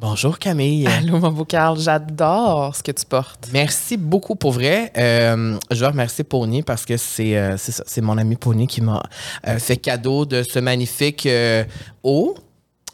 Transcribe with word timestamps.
Bonjour 0.00 0.38
Camille. 0.38 0.86
Allô, 0.86 1.18
mon 1.18 1.32
beau 1.32 1.44
Carl, 1.44 1.76
j'adore 1.76 2.76
ce 2.76 2.84
que 2.84 2.92
tu 2.92 3.04
portes. 3.04 3.48
Merci 3.52 3.96
beaucoup 3.96 4.36
pour 4.36 4.52
vrai. 4.52 4.92
Euh, 4.96 5.58
je 5.72 5.80
veux 5.80 5.88
remercier 5.88 6.22
Pony 6.22 6.62
parce 6.62 6.84
que 6.84 6.96
c'est 6.96 7.36
euh, 7.36 7.56
c'est 7.56 8.00
mon 8.00 8.16
ami 8.16 8.36
Pony 8.36 8.68
qui 8.68 8.80
m'a 8.80 9.02
euh, 9.48 9.58
fait 9.58 9.76
cadeau 9.76 10.24
de 10.24 10.44
ce 10.44 10.60
magnifique 10.60 11.28
haut. 12.04 12.36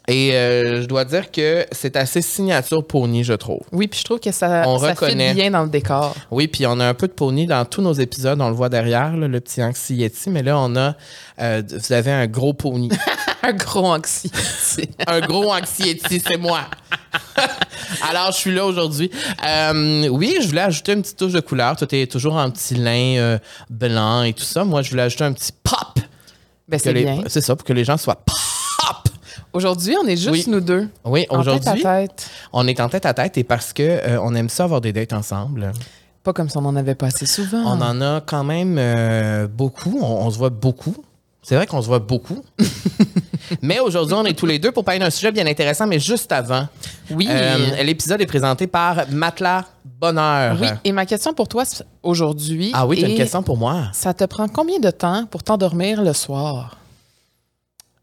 Et 0.07 0.31
je 0.31 0.85
dois 0.85 1.03
dire 1.05 1.31
que 1.31 1.65
c'est 1.71 1.95
assez 1.95 2.21
signature 2.21 2.85
Pony, 2.85 3.23
je 3.23 3.33
trouve. 3.33 3.61
Oui, 3.71 3.87
puis 3.87 3.99
je 3.99 4.05
trouve 4.05 4.19
que 4.19 4.31
ça, 4.31 4.63
On 4.67 4.77
ça 4.77 4.89
reconnaît. 4.89 5.29
fit 5.29 5.35
bien 5.35 5.51
dans 5.51 5.63
le 5.63 5.69
décor. 5.69 6.15
Oui, 6.29 6.47
puis 6.47 6.67
on 6.67 6.79
a 6.79 6.85
un 6.87 6.93
peu 6.93 7.07
de 7.07 7.13
Pony 7.13 7.47
dans 7.47 7.65
tous 7.65 7.81
nos 7.81 7.93
épisodes. 7.93 8.39
On 8.39 8.49
le 8.49 8.55
voit 8.55 8.69
derrière, 8.69 9.15
là, 9.15 9.27
le 9.27 9.39
petit 9.39 9.63
anxiety. 9.63 10.29
Mais 10.29 10.43
là, 10.43 10.59
on 10.59 10.75
a. 10.75 10.95
vous 11.39 11.93
avez 11.93 12.11
un 12.11 12.27
gros 12.27 12.53
Pony. 12.53 12.89
Un 13.47 13.53
gros 13.53 13.85
anxiété. 13.93 14.89
un 15.07 15.19
gros 15.21 15.51
anxiety, 15.53 16.19
c'est 16.25 16.37
moi. 16.37 16.61
Alors, 18.09 18.31
je 18.31 18.37
suis 18.37 18.53
là 18.53 18.65
aujourd'hui. 18.65 19.11
Euh, 19.45 20.07
oui, 20.09 20.37
je 20.41 20.47
voulais 20.47 20.61
ajouter 20.61 20.93
une 20.93 21.01
petite 21.03 21.17
touche 21.17 21.33
de 21.33 21.39
couleur. 21.41 21.75
Toi, 21.75 21.85
t'es 21.85 22.07
toujours 22.07 22.35
en 22.35 22.49
petit 22.49 22.73
lin 22.75 23.17
euh, 23.17 23.37
blanc 23.69 24.23
et 24.23 24.33
tout 24.33 24.43
ça. 24.43 24.63
Moi, 24.63 24.81
je 24.81 24.89
voulais 24.89 25.03
ajouter 25.03 25.25
un 25.25 25.33
petit 25.33 25.51
pop. 25.63 25.99
ben, 26.67 26.79
c'est 26.79 26.93
bien. 26.93 27.21
C'est 27.27 27.41
ça, 27.41 27.55
pour 27.55 27.65
que 27.65 27.73
les 27.73 27.83
gens 27.83 27.97
soient 27.97 28.15
pop. 28.15 28.35
Aujourd'hui, 29.53 29.95
on 30.03 30.07
est 30.07 30.17
juste 30.17 30.31
Oui. 30.31 30.43
nous 30.47 30.59
deux. 30.59 30.89
Oui, 31.05 31.25
en 31.29 31.39
aujourd'hui, 31.39 31.63
tête 31.75 31.85
à 31.85 32.01
tête. 32.01 32.29
on 32.51 32.67
est 32.67 32.79
en 32.81 32.89
tête 32.89 33.05
à 33.05 33.13
tête 33.13 33.37
et 33.37 33.43
parce 33.45 33.71
que 33.71 33.83
euh, 33.83 34.19
on 34.21 34.35
aime 34.35 34.49
ça 34.49 34.65
avoir 34.65 34.81
des 34.81 34.91
dates 34.91 35.13
ensemble. 35.13 35.71
Pas 36.23 36.33
comme 36.33 36.49
si 36.49 36.57
on 36.57 36.65
en 36.65 36.75
avait 36.75 36.95
pas 36.95 37.05
assez 37.05 37.25
souvent. 37.25 37.61
On 37.65 37.79
en 37.81 38.01
a 38.01 38.19
quand 38.19 38.43
même 38.43 38.75
euh, 38.77 39.47
beaucoup. 39.47 39.97
On, 40.01 40.25
on 40.25 40.29
se 40.31 40.37
voit 40.37 40.49
beaucoup. 40.49 40.97
C'est 41.47 41.55
vrai 41.55 41.67
qu'on 41.67 41.79
se 41.79 41.85
voit 41.85 41.99
beaucoup. 41.99 42.43
mais 43.61 43.79
aujourd'hui, 43.79 44.15
on 44.15 44.25
est 44.25 44.33
tous 44.33 44.47
les 44.47 44.57
deux 44.57 44.71
pour 44.71 44.83
parler 44.83 44.99
d'un 44.99 45.11
sujet 45.11 45.31
bien 45.31 45.45
intéressant, 45.45 45.85
mais 45.85 45.99
juste 45.99 46.31
avant. 46.31 46.67
Oui. 47.11 47.27
Euh, 47.29 47.83
L'épisode 47.83 48.19
est 48.19 48.25
présenté 48.25 48.65
par 48.65 49.07
Matelas 49.11 49.65
Bonheur. 49.85 50.57
oui, 50.59 50.67
et 50.83 50.91
ma 50.91 51.05
question 51.05 51.35
pour 51.35 51.47
toi 51.47 51.63
aujourd'hui. 52.01 52.71
Ah 52.73 52.87
oui, 52.87 52.97
tu 52.97 53.05
as 53.05 53.07
une 53.09 53.13
est, 53.13 53.17
question 53.17 53.43
pour 53.43 53.57
moi. 53.57 53.89
Ça 53.93 54.11
te 54.15 54.23
prend 54.23 54.47
combien 54.47 54.79
de 54.79 54.89
temps 54.89 55.27
pour 55.29 55.43
t'endormir 55.43 56.01
le 56.01 56.13
soir? 56.13 56.79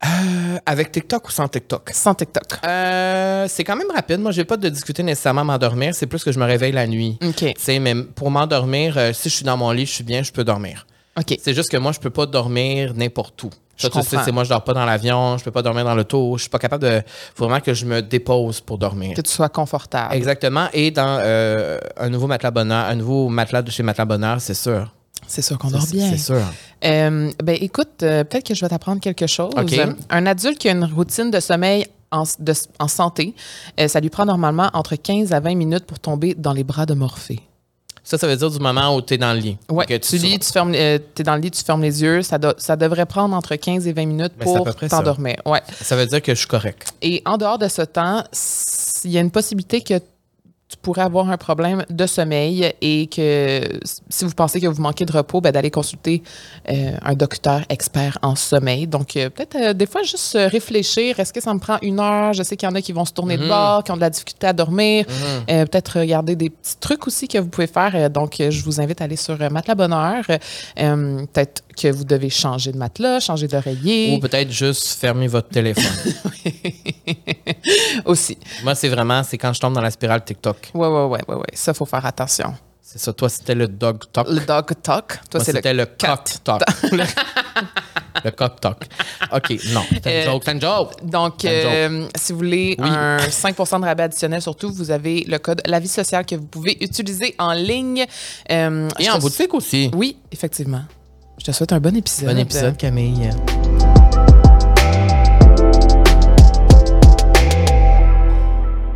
Euh, 0.04 0.58
avec 0.64 0.92
TikTok 0.92 1.26
ou 1.26 1.32
sans 1.32 1.48
TikTok? 1.48 1.90
Sans 1.92 2.14
TikTok. 2.14 2.60
Euh, 2.64 3.46
c'est 3.48 3.64
quand 3.64 3.76
même 3.76 3.90
rapide. 3.92 4.20
Moi, 4.20 4.30
j'ai 4.30 4.44
pas 4.44 4.56
de 4.56 4.68
discuter 4.68 5.02
nécessairement 5.02 5.44
m'endormir. 5.44 5.96
C'est 5.96 6.06
plus 6.06 6.22
que 6.22 6.30
je 6.30 6.38
me 6.38 6.44
réveille 6.44 6.72
la 6.72 6.86
nuit. 6.86 7.18
OK. 7.20 7.34
Tu 7.38 7.52
sais, 7.58 7.80
mais 7.80 7.96
pour 8.04 8.30
m'endormir, 8.30 8.96
euh, 8.96 9.12
si 9.12 9.28
je 9.28 9.34
suis 9.34 9.44
dans 9.44 9.56
mon 9.56 9.72
lit, 9.72 9.86
je 9.86 9.92
suis 9.94 10.04
bien, 10.04 10.22
je 10.22 10.30
peux 10.30 10.44
dormir. 10.44 10.86
OK. 11.18 11.38
C'est 11.42 11.54
juste 11.54 11.70
que 11.70 11.76
moi, 11.76 11.92
je 11.92 12.00
peux 12.00 12.10
pas 12.10 12.26
dormir 12.26 12.94
n'importe 12.94 13.42
où. 13.42 13.50
Je 13.76 13.88
tu 13.88 14.00
sais, 14.02 14.16
c'est 14.24 14.32
moi, 14.32 14.44
je 14.44 14.48
dors 14.50 14.62
pas 14.62 14.74
dans 14.74 14.84
l'avion, 14.84 15.38
je 15.38 15.44
peux 15.44 15.50
pas 15.50 15.62
dormir 15.62 15.84
dans 15.84 15.94
l'auto, 15.94 16.36
je 16.36 16.42
suis 16.42 16.50
pas 16.50 16.58
capable 16.58 16.84
de. 16.84 17.02
Faut 17.34 17.44
vraiment 17.46 17.60
que 17.60 17.74
je 17.74 17.84
me 17.86 18.00
dépose 18.00 18.60
pour 18.60 18.78
dormir. 18.78 19.14
Que 19.16 19.22
tu 19.22 19.30
sois 19.30 19.48
confortable. 19.48 20.14
Exactement. 20.14 20.68
Et 20.72 20.90
dans 20.90 21.18
euh, 21.20 21.78
un 21.96 22.08
nouveau 22.08 22.26
matelas 22.26 22.50
bonheur, 22.50 22.86
un 22.86 22.94
nouveau 22.94 23.28
matelas 23.28 23.62
de 23.62 23.70
chez 23.70 23.82
Matelas 23.82 24.04
Bonheur, 24.04 24.40
c'est 24.40 24.54
sûr. 24.54 24.92
C'est 25.26 25.42
sûr 25.42 25.58
qu'on 25.58 25.70
dort 25.70 25.86
bien. 25.90 26.10
C'est 26.10 26.18
sûr. 26.18 26.42
Euh, 26.84 27.30
ben 27.42 27.56
écoute, 27.60 28.02
euh, 28.02 28.24
peut-être 28.24 28.46
que 28.46 28.54
je 28.54 28.60
vais 28.60 28.68
t'apprendre 28.68 29.00
quelque 29.00 29.26
chose. 29.26 29.52
Un 30.10 30.26
adulte 30.26 30.58
qui 30.58 30.68
a 30.68 30.72
une 30.72 30.84
routine 30.84 31.30
de 31.30 31.40
sommeil 31.40 31.86
en, 32.10 32.24
de- 32.38 32.52
en 32.78 32.88
santé, 32.88 33.34
ça 33.86 34.00
lui 34.00 34.10
prend 34.10 34.26
normalement 34.26 34.68
entre 34.74 34.96
15 34.96 35.32
à 35.32 35.40
20 35.40 35.54
minutes 35.54 35.86
pour 35.86 35.98
tomber 35.98 36.34
dans 36.34 36.52
les 36.52 36.62
bras 36.64 36.84
de 36.86 36.94
Morphée. 36.94 37.40
Ça, 38.04 38.18
ça 38.18 38.26
veut 38.26 38.36
dire 38.36 38.50
du 38.50 38.58
moment 38.58 38.96
où 38.96 39.00
tu 39.00 39.14
es 39.14 39.18
dans 39.18 39.32
le 39.32 39.38
lit. 39.38 39.56
Que 39.86 39.96
tu 39.96 40.16
lis, 40.16 40.38
tu 40.40 40.50
fermes, 40.52 40.72
euh, 40.74 40.98
dans 41.24 41.36
le 41.36 41.40
lit, 41.40 41.50
tu 41.52 41.62
fermes 41.62 41.82
les 41.82 42.02
yeux. 42.02 42.22
Ça, 42.22 42.36
do- 42.38 42.52
ça 42.58 42.74
devrait 42.76 43.06
prendre 43.06 43.34
entre 43.34 43.54
15 43.54 43.86
et 43.86 43.92
20 43.92 44.06
minutes 44.06 44.32
Ben, 44.36 44.44
pour 44.44 44.64
t'endormir. 44.90 45.36
Ouais. 45.46 45.60
Ça 45.80 45.94
veut 45.96 46.06
dire 46.06 46.20
que 46.20 46.34
je 46.34 46.38
suis 46.40 46.48
correct. 46.48 46.88
Et 47.00 47.22
en 47.24 47.36
dehors 47.38 47.58
de 47.58 47.68
ce 47.68 47.82
temps, 47.82 48.24
il 49.04 49.10
y 49.12 49.18
a 49.18 49.20
une 49.20 49.30
possibilité 49.30 49.80
que 49.82 49.94
tu 50.72 50.78
pourrais 50.78 51.02
avoir 51.02 51.28
un 51.28 51.36
problème 51.36 51.84
de 51.90 52.06
sommeil 52.06 52.72
et 52.80 53.06
que 53.06 53.60
si 54.08 54.24
vous 54.24 54.30
pensez 54.30 54.58
que 54.58 54.66
vous 54.66 54.80
manquez 54.80 55.04
de 55.04 55.12
repos, 55.12 55.42
ben, 55.42 55.52
d'aller 55.52 55.70
consulter 55.70 56.22
euh, 56.70 56.92
un 57.02 57.12
docteur 57.12 57.60
expert 57.68 58.16
en 58.22 58.36
sommeil. 58.36 58.86
Donc, 58.86 59.16
euh, 59.16 59.28
peut-être 59.28 59.56
euh, 59.56 59.72
des 59.74 59.84
fois, 59.84 60.02
juste 60.02 60.38
réfléchir. 60.40 61.20
Est-ce 61.20 61.32
que 61.32 61.42
ça 61.42 61.52
me 61.52 61.58
prend 61.58 61.76
une 61.82 62.00
heure? 62.00 62.32
Je 62.32 62.42
sais 62.42 62.56
qu'il 62.56 62.66
y 62.66 62.72
en 62.72 62.74
a 62.74 62.80
qui 62.80 62.92
vont 62.92 63.04
se 63.04 63.12
tourner 63.12 63.36
de 63.36 63.46
bord, 63.46 63.84
qui 63.84 63.92
ont 63.92 63.96
de 63.96 64.00
la 64.00 64.08
difficulté 64.08 64.46
à 64.46 64.54
dormir. 64.54 65.04
Euh, 65.50 65.66
peut-être 65.66 66.00
regarder 66.00 66.36
des 66.36 66.48
petits 66.48 66.76
trucs 66.80 67.06
aussi 67.06 67.28
que 67.28 67.36
vous 67.36 67.48
pouvez 67.48 67.66
faire. 67.66 68.08
Donc, 68.08 68.36
je 68.38 68.64
vous 68.64 68.80
invite 68.80 69.02
à 69.02 69.04
aller 69.04 69.16
sur 69.16 69.36
Bonheur. 69.76 70.24
Euh, 70.78 71.26
peut-être 71.32 71.62
que 71.76 71.88
vous 71.92 72.04
devez 72.04 72.30
changer 72.30 72.72
de 72.72 72.78
matelas, 72.78 73.20
changer 73.20 73.48
d'oreiller 73.48 74.14
Ou 74.14 74.20
peut-être 74.20 74.50
juste 74.50 74.88
fermer 75.00 75.26
votre 75.28 75.48
téléphone. 75.48 75.84
aussi. 78.04 78.36
Moi, 78.62 78.74
c'est 78.74 78.88
vraiment, 78.88 79.22
c'est 79.22 79.38
quand 79.38 79.52
je 79.52 79.60
tombe 79.60 79.74
dans 79.74 79.80
la 79.80 79.90
spirale 79.90 80.24
TikTok. 80.24 80.70
Ouais, 80.74 80.86
ouais, 80.88 81.04
ouais, 81.06 81.20
ouais, 81.28 81.34
ouais. 81.36 81.44
Ça, 81.54 81.74
faut 81.74 81.84
faire 81.86 82.04
attention. 82.06 82.54
C'est 82.80 82.98
ça. 82.98 83.12
Toi, 83.12 83.28
c'était 83.28 83.54
le 83.54 83.68
dog 83.68 84.02
talk. 84.12 84.28
Le 84.28 84.40
dog 84.40 84.72
talk. 84.82 85.20
Toi, 85.30 85.40
le 85.40 85.44
c'était 85.44 85.72
le, 85.72 85.86
cat 85.86 86.16
cock 86.16 86.44
talk. 86.44 86.62
le, 86.92 87.04
le 88.24 88.30
cock 88.32 88.60
talk. 88.60 88.84
OK, 89.32 89.50
non. 89.72 89.82
C'est 90.02 90.06
Euh, 90.06 90.24
joke, 90.26 90.48
une 90.48 90.60
joke. 90.60 91.02
Donc, 91.02 91.44
euh, 91.44 92.06
si 92.16 92.32
vous 92.32 92.38
voulez 92.38 92.76
Oui. 92.78 92.88
un 92.88 93.16
5% 93.18 93.80
de 93.80 93.84
rabais 93.86 94.02
additionnel, 94.02 94.42
surtout, 94.42 94.70
vous 94.72 94.90
avez 94.90 95.24
le 95.26 95.38
code 95.38 95.62
La 95.66 95.80
Vie 95.80 95.88
Sociale 95.88 96.26
que 96.26 96.34
vous 96.34 96.46
pouvez 96.46 96.76
utiliser 96.82 97.34
en 97.38 97.52
ligne. 97.52 98.04
Euh, 98.50 98.88
Et 98.98 99.08
en 99.08 99.18
boutique 99.18 99.54
aussi. 99.54 99.90
Oui, 99.94 100.18
effectivement. 100.30 100.82
Je 101.38 101.44
te 101.44 101.52
souhaite 101.52 101.72
un 101.72 101.80
bon 101.80 101.96
épisode. 101.96 102.28
Bon 102.28 102.38
épisode, 102.38 102.76
Camille. 102.76 103.30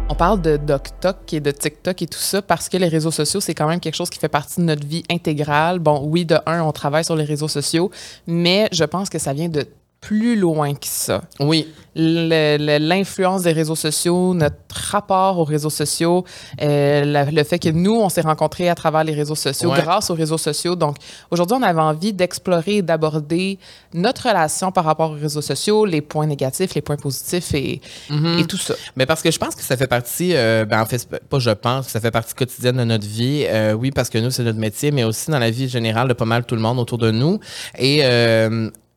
On 0.08 0.14
parle 0.14 0.40
de 0.40 0.56
DocTok 0.56 1.32
et 1.32 1.40
de 1.40 1.50
TikTok 1.50 2.00
et 2.02 2.06
tout 2.06 2.18
ça 2.18 2.40
parce 2.40 2.68
que 2.68 2.76
les 2.76 2.88
réseaux 2.88 3.10
sociaux, 3.10 3.40
c'est 3.40 3.54
quand 3.54 3.68
même 3.68 3.80
quelque 3.80 3.96
chose 3.96 4.10
qui 4.10 4.18
fait 4.18 4.28
partie 4.28 4.60
de 4.60 4.66
notre 4.66 4.86
vie 4.86 5.02
intégrale. 5.10 5.78
Bon, 5.78 6.02
oui, 6.04 6.24
de 6.24 6.36
un, 6.46 6.62
on 6.62 6.72
travaille 6.72 7.04
sur 7.04 7.16
les 7.16 7.24
réseaux 7.24 7.48
sociaux, 7.48 7.90
mais 8.26 8.68
je 8.72 8.84
pense 8.84 9.10
que 9.10 9.18
ça 9.18 9.32
vient 9.32 9.48
de 9.48 9.66
plus 10.00 10.36
loin 10.36 10.74
que 10.74 10.86
ça. 10.86 11.22
Oui. 11.40 11.68
L'influence 11.96 13.42
des 13.42 13.52
réseaux 13.52 13.74
sociaux, 13.74 14.34
notre 14.34 14.56
rapport 14.70 15.38
aux 15.38 15.44
réseaux 15.44 15.70
sociaux, 15.70 16.24
euh, 16.62 17.04
la- 17.04 17.24
le 17.24 17.44
fait 17.44 17.58
que 17.58 17.70
nous, 17.70 17.94
on 17.94 18.08
s'est 18.08 18.20
rencontrés 18.20 18.68
à 18.68 18.74
travers 18.74 19.02
les 19.04 19.14
réseaux 19.14 19.34
sociaux, 19.34 19.70
Ouais. 19.72 19.80
grâce 19.82 20.10
aux 20.10 20.14
réseaux 20.14 20.38
sociaux. 20.38 20.76
Donc, 20.76 20.96
aujourd'hui, 21.30 21.56
on 21.58 21.62
avait 21.62 21.80
envie 21.80 22.12
d'explorer 22.12 22.76
et 22.76 22.82
d'aborder 22.82 23.58
notre 23.94 24.28
relation 24.28 24.70
par 24.70 24.84
rapport 24.84 25.10
aux 25.12 25.14
réseaux 25.14 25.40
sociaux, 25.42 25.84
les 25.84 26.00
points 26.02 26.26
négatifs, 26.26 26.74
les 26.74 26.82
points 26.82 26.96
positifs 26.96 27.54
et, 27.54 27.80
Mm-hmm. 28.10 28.38
et 28.40 28.44
tout 28.46 28.58
ça. 28.58 28.74
Mais 28.96 29.06
parce 29.06 29.22
que 29.22 29.30
je 29.30 29.38
pense 29.38 29.54
que 29.54 29.62
ça 29.62 29.76
fait 29.76 29.86
partie, 29.86 30.32
euh, 30.36 30.64
ben 30.64 30.80
en 30.82 30.86
fait, 30.86 31.08
pas 31.28 31.38
je 31.38 31.50
pense, 31.50 31.88
ça 31.88 32.00
fait 32.00 32.10
partie 32.10 32.34
quotidienne 32.34 32.76
de 32.76 32.84
notre 32.84 33.06
vie. 33.06 33.44
Euh, 33.46 33.72
oui, 33.72 33.90
parce 33.90 34.10
que 34.10 34.18
nous, 34.18 34.30
c'est 34.30 34.42
notre 34.44 34.58
métier, 34.58 34.90
mais 34.90 35.04
aussi 35.04 35.30
dans 35.30 35.38
la 35.38 35.50
vie 35.50 35.68
générale 35.68 36.08
de 36.08 36.12
pas 36.14 36.24
mal 36.26 36.44
tout 36.44 36.54
le 36.54 36.60
monde 36.60 36.78
autour 36.78 36.98
de 36.98 37.10
nous. 37.10 37.40
Et 37.78 38.02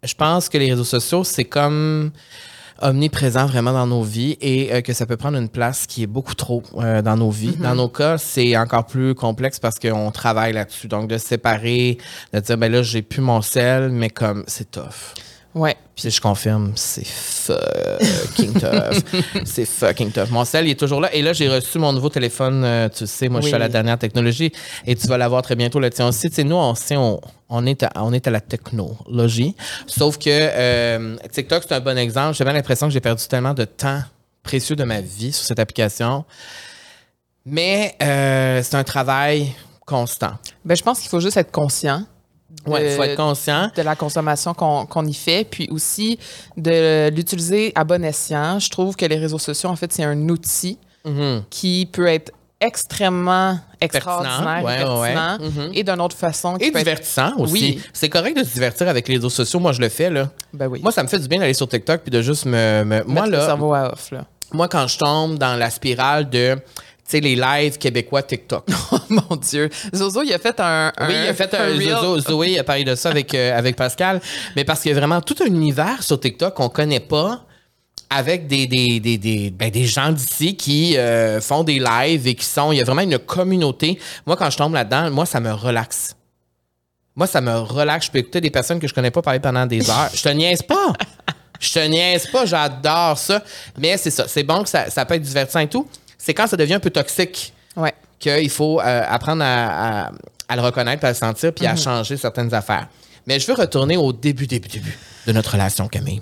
je 0.04 0.14
pense 0.14 0.50
que 0.50 0.58
les 0.58 0.70
réseaux 0.70 0.84
sociaux, 0.84 1.24
c'est 1.24 1.46
comme 1.46 2.12
omniprésent 2.82 3.46
vraiment 3.46 3.74
dans 3.74 3.88
nos 3.88 4.04
vies 4.04 4.38
et 4.42 4.74
euh, 4.74 4.82
que 4.82 4.94
ça 4.94 5.06
peut 5.06 5.18
prendre 5.18 5.38
une 5.38 5.50
place 5.50 5.86
qui 5.86 6.04
est 6.04 6.08
beaucoup 6.08 6.36
trop 6.36 6.64
euh, 6.78 7.02
dans 7.02 7.18
nos 7.18 7.30
vies. 7.30 7.56
Dans 7.58 7.76
nos 7.76 7.90
cas, 7.90 8.18
c'est 8.18 8.56
encore 8.58 8.86
plus 8.86 9.16
complexe 9.16 9.60
parce 9.60 9.80
qu'on 9.80 10.12
travaille 10.12 10.54
là-dessus. 10.54 10.88
Donc, 10.88 11.10
de 11.10 11.18
se 11.18 11.28
séparer, 11.28 11.98
de 12.34 12.40
dire, 12.40 12.58
ben 12.58 12.72
là, 12.72 12.82
j'ai 12.82 13.02
plus 13.02 13.22
mon 13.22 13.42
sel, 13.42 13.90
mais 13.90 14.10
comme, 14.10 14.44
c'est 14.48 14.72
tough. 14.72 15.14
Ouais. 15.56 15.76
Puis 15.96 16.12
je 16.12 16.22
confirme, 16.22 16.74
c'est 16.76 17.06
fucking 17.06 18.54
tough. 18.60 19.04
c'est 19.46 19.66
fucking 19.66 20.12
tough. 20.12 20.30
Mon 20.30 20.46
sel, 20.46 20.68
il 20.68 20.72
est 20.72 20.80
toujours 20.80 21.02
là. 21.02 21.14
Et 21.14 21.22
là, 21.22 21.34
j'ai 21.34 21.50
reçu 21.50 21.80
mon 21.80 21.92
nouveau 21.92 22.10
téléphone. 22.10 22.64
euh, 22.64 22.88
tu 22.88 23.08
sais, 23.08 23.30
moi, 23.30 23.42
je 23.42 23.48
suis 23.48 23.56
à 23.56 23.60
la 23.60 23.68
dernière 23.68 23.98
technologie. 23.98 24.52
Et 24.86 24.96
tu 24.96 25.08
vas 25.08 25.18
l'avoir 25.18 25.42
très 25.42 25.56
bientôt, 25.56 25.80
le 25.80 25.90
tien 25.90 26.08
aussi. 26.08 26.30
Tu 26.30 26.36
sais, 26.36 26.44
nous, 26.44 26.56
on, 26.56 26.76
sait, 26.76 26.98
on, 26.98 27.20
on, 27.50 27.66
est 27.66 27.84
à, 27.84 27.90
on 27.96 28.14
est 28.14 28.28
à 28.28 28.32
la 28.32 28.42
technologie. 28.42 29.56
Sauf 29.88 30.18
que 30.18 30.30
euh, 30.30 31.16
TikTok, 31.32 31.64
c'est 31.68 31.74
un 31.76 31.80
bon 31.80 31.98
exemple. 31.98 32.36
J'ai 32.38 32.44
bien 32.44 32.54
l'impression 32.54 32.88
que 32.88 32.94
j'ai 32.94 33.02
perdu 33.02 33.26
tellement 33.28 33.54
de 33.56 33.66
temps 33.66 34.02
précieux 34.44 34.76
de 34.76 34.84
ma 34.84 35.02
vie 35.02 35.32
sur 35.34 35.46
cette 35.46 35.60
application. 35.60 36.26
Mais 37.46 37.96
euh, 38.04 38.62
c'est 38.64 38.76
un 38.76 38.84
travail 38.84 39.52
constant. 39.86 40.34
Ben, 40.64 40.76
je 40.76 40.84
pense 40.84 41.00
qu'il 41.00 41.10
faut 41.10 41.20
juste 41.20 41.38
être 41.38 41.52
conscient. 41.52 42.06
De- 42.66 42.72
Ouais, 42.72 42.92
il 42.92 42.96
faut 42.96 43.04
être 43.04 43.16
conscient. 43.16 43.72
de 43.76 43.82
la 43.82 43.96
consommation 43.96 44.54
qu'on 44.54 44.86
qu'on 44.86 45.06
y 45.06 45.14
fait, 45.14 45.46
puis 45.50 45.68
aussi 45.72 46.18
de 46.58 47.10
l'utiliser 47.10 47.72
à 47.76 47.84
bon 47.84 48.04
escient. 48.04 48.60
Je 48.60 48.70
trouve 48.70 48.96
que 48.96 49.06
les 49.06 49.18
réseaux 49.18 49.40
sociaux, 49.40 49.70
en 49.70 49.76
fait, 49.76 49.92
c'est 49.94 50.04
un 50.04 50.30
outil 50.30 50.78
Mhm. 51.06 51.44
qui 51.50 51.88
peut 51.92 52.08
être 52.08 52.32
extrêmement 52.62 53.58
extraordinaire, 53.82 54.62
ouais, 54.64 54.82
et 54.82 54.86
ouais, 54.86 55.16
Mhm. 55.48 55.72
et 55.74 55.84
d'une 55.84 56.02
autre 56.02 56.16
façon 56.18 56.58
qui 56.58 56.66
Et 56.66 56.72
peut 56.72 56.80
être... 56.80 56.86
divertissant 56.86 57.32
aussi. 57.38 57.54
Oui. 57.54 57.82
C'est 57.94 58.10
correct 58.10 58.38
de 58.38 58.44
se 58.44 58.54
divertir 58.54 58.88
avec 58.90 59.08
les 59.08 59.16
réseaux 59.16 59.30
sociaux. 59.30 59.60
Moi, 59.60 59.72
je 59.72 59.82
le 59.82 59.90
fais, 59.90 60.10
là. 60.10 60.30
Ben 60.54 60.68
oui. 60.68 60.82
Moi, 60.82 60.92
ça 60.92 61.04
me 61.04 61.08
fait 61.08 61.20
du 61.20 61.28
bien 61.28 61.40
d'aller 61.40 61.54
sur 61.54 61.68
TikTok 61.68 62.02
puis 62.02 62.12
de 62.12 62.22
juste 62.22 62.46
me. 62.46 62.84
me- 62.84 63.04
moi, 63.04 63.22
Mettre 63.24 63.26
le 63.28 63.32
là, 63.38 63.46
cerveau 63.46 63.74
à 63.74 63.94
off, 63.94 64.12
là. 64.12 64.26
moi, 64.52 64.68
quand 64.68 64.88
je 64.88 64.98
tombe 64.98 65.38
dans 65.38 65.56
la 65.58 65.70
spirale 65.70 66.30
de. 66.30 66.58
Sais, 67.10 67.22
les 67.22 67.36
lives 67.36 67.80
québécois 67.80 68.22
TikTok. 68.22 68.68
Oh 68.92 68.98
mon 69.10 69.36
Dieu. 69.38 69.68
Zozo, 69.96 70.22
il 70.22 70.32
a 70.32 70.38
fait 70.38 70.60
un. 70.60 70.92
Oui, 71.02 71.16
il 71.24 71.30
a 71.30 71.34
fait 71.34 71.52
un. 71.56 71.76
Zozo, 71.80 72.20
Zoé 72.20 72.60
a 72.60 72.64
parlé 72.64 72.84
de 72.84 72.94
ça 72.94 73.10
avec, 73.10 73.34
euh, 73.34 73.58
avec 73.58 73.76
Pascal. 73.76 74.22
Mais 74.56 74.64
parce 74.64 74.82
qu'il 74.82 74.92
y 74.92 74.96
a 74.96 74.98
vraiment 75.00 75.20
tout 75.20 75.36
un 75.42 75.48
univers 75.48 76.04
sur 76.04 76.20
TikTok 76.20 76.54
qu'on 76.54 76.70
connaît 76.70 77.00
pas. 77.00 77.46
avec 78.12 78.46
des, 78.48 78.68
des, 78.68 79.00
des, 79.00 79.18
des, 79.18 79.50
ben, 79.50 79.70
des 79.72 79.86
gens 79.86 80.12
d'ici 80.12 80.56
qui 80.56 80.98
euh, 80.98 81.42
font 81.42 81.64
des 81.64 81.80
lives 81.80 82.28
et 82.28 82.36
qui 82.36 82.46
sont. 82.46 82.72
Il 82.72 82.78
y 82.78 82.82
a 82.82 82.84
vraiment 82.84 83.02
une 83.02 83.18
communauté. 83.20 84.00
Moi, 84.28 84.36
quand 84.36 84.50
je 84.52 84.58
tombe 84.58 84.74
là-dedans, 84.76 85.10
moi, 85.10 85.26
ça 85.26 85.40
me 85.40 85.52
relaxe. 85.52 86.16
Moi, 87.16 87.26
ça 87.26 87.42
me 87.42 87.56
relaxe. 87.58 88.06
Je 88.08 88.12
peux 88.12 88.20
écouter 88.20 88.42
des 88.42 88.52
personnes 88.52 88.80
que 88.80 88.88
je 88.88 88.94
connais 88.94 89.12
pas 89.12 89.22
parler 89.24 89.40
pendant 89.40 89.66
des 89.66 89.90
heures. 89.90 90.10
Je 90.14 90.22
te 90.22 90.30
niaise 90.30 90.62
pas. 90.62 90.94
Je 91.60 91.74
te 91.74 91.88
niaise 91.88 92.28
pas. 92.28 92.46
J'adore 92.46 93.18
ça. 93.18 93.44
Mais 93.78 93.98
c'est 93.98 94.12
ça. 94.12 94.28
C'est 94.28 94.44
bon 94.44 94.62
que 94.64 94.70
ça, 94.70 94.90
ça 94.92 95.06
peut 95.06 95.16
être 95.16 95.22
divertissant 95.24 95.60
et 95.60 95.68
tout. 95.68 95.88
C'est 96.20 96.36
quand 96.36 96.46
ça 96.46 96.56
devient 96.58 96.76
un 96.76 96.80
peu 96.80 96.92
toxique 96.92 97.54
Ouais. 97.76 97.94
qu'il 98.20 98.50
faut 98.52 98.80
euh, 98.82 99.04
apprendre 99.08 99.42
à, 99.44 100.08
à- 100.08 100.12
à 100.50 100.56
le 100.56 100.62
reconnaître, 100.62 101.04
à 101.06 101.10
le 101.10 101.16
sentir, 101.16 101.54
puis 101.54 101.66
à 101.66 101.72
Mhm. 101.72 101.78
changer 101.80 102.18
certaines 102.18 102.54
affaires. 102.54 102.88
Mais 103.26 103.40
je 103.40 103.48
veux 103.48 103.54
retourner 103.54 103.98
au 103.98 104.12
début, 104.14 104.46
début, 104.48 104.68
début 104.68 104.98
de 105.26 105.32
notre 105.32 105.52
relation, 105.54 105.88
Camille. 105.88 106.22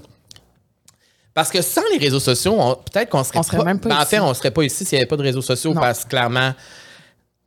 Parce 1.33 1.49
que 1.51 1.61
sans 1.61 1.83
les 1.93 1.97
réseaux 1.99 2.19
sociaux, 2.19 2.75
peut-être 2.91 3.09
qu'on 3.09 3.23
serait, 3.23 3.39
On 3.39 3.43
serait 3.43 3.63
même 3.63 3.79
pas 3.79 3.89
ben, 3.89 3.99
En 4.01 4.05
fait, 4.05 4.19
on 4.19 4.33
serait 4.33 4.51
pas 4.51 4.63
ici 4.63 4.85
s'il 4.85 4.95
n'y 4.97 5.01
avait 5.01 5.07
pas 5.07 5.17
de 5.17 5.21
réseaux 5.23 5.41
sociaux, 5.41 5.73
Non. 5.73 5.81
parce 5.81 6.03
que 6.03 6.09
clairement, 6.09 6.53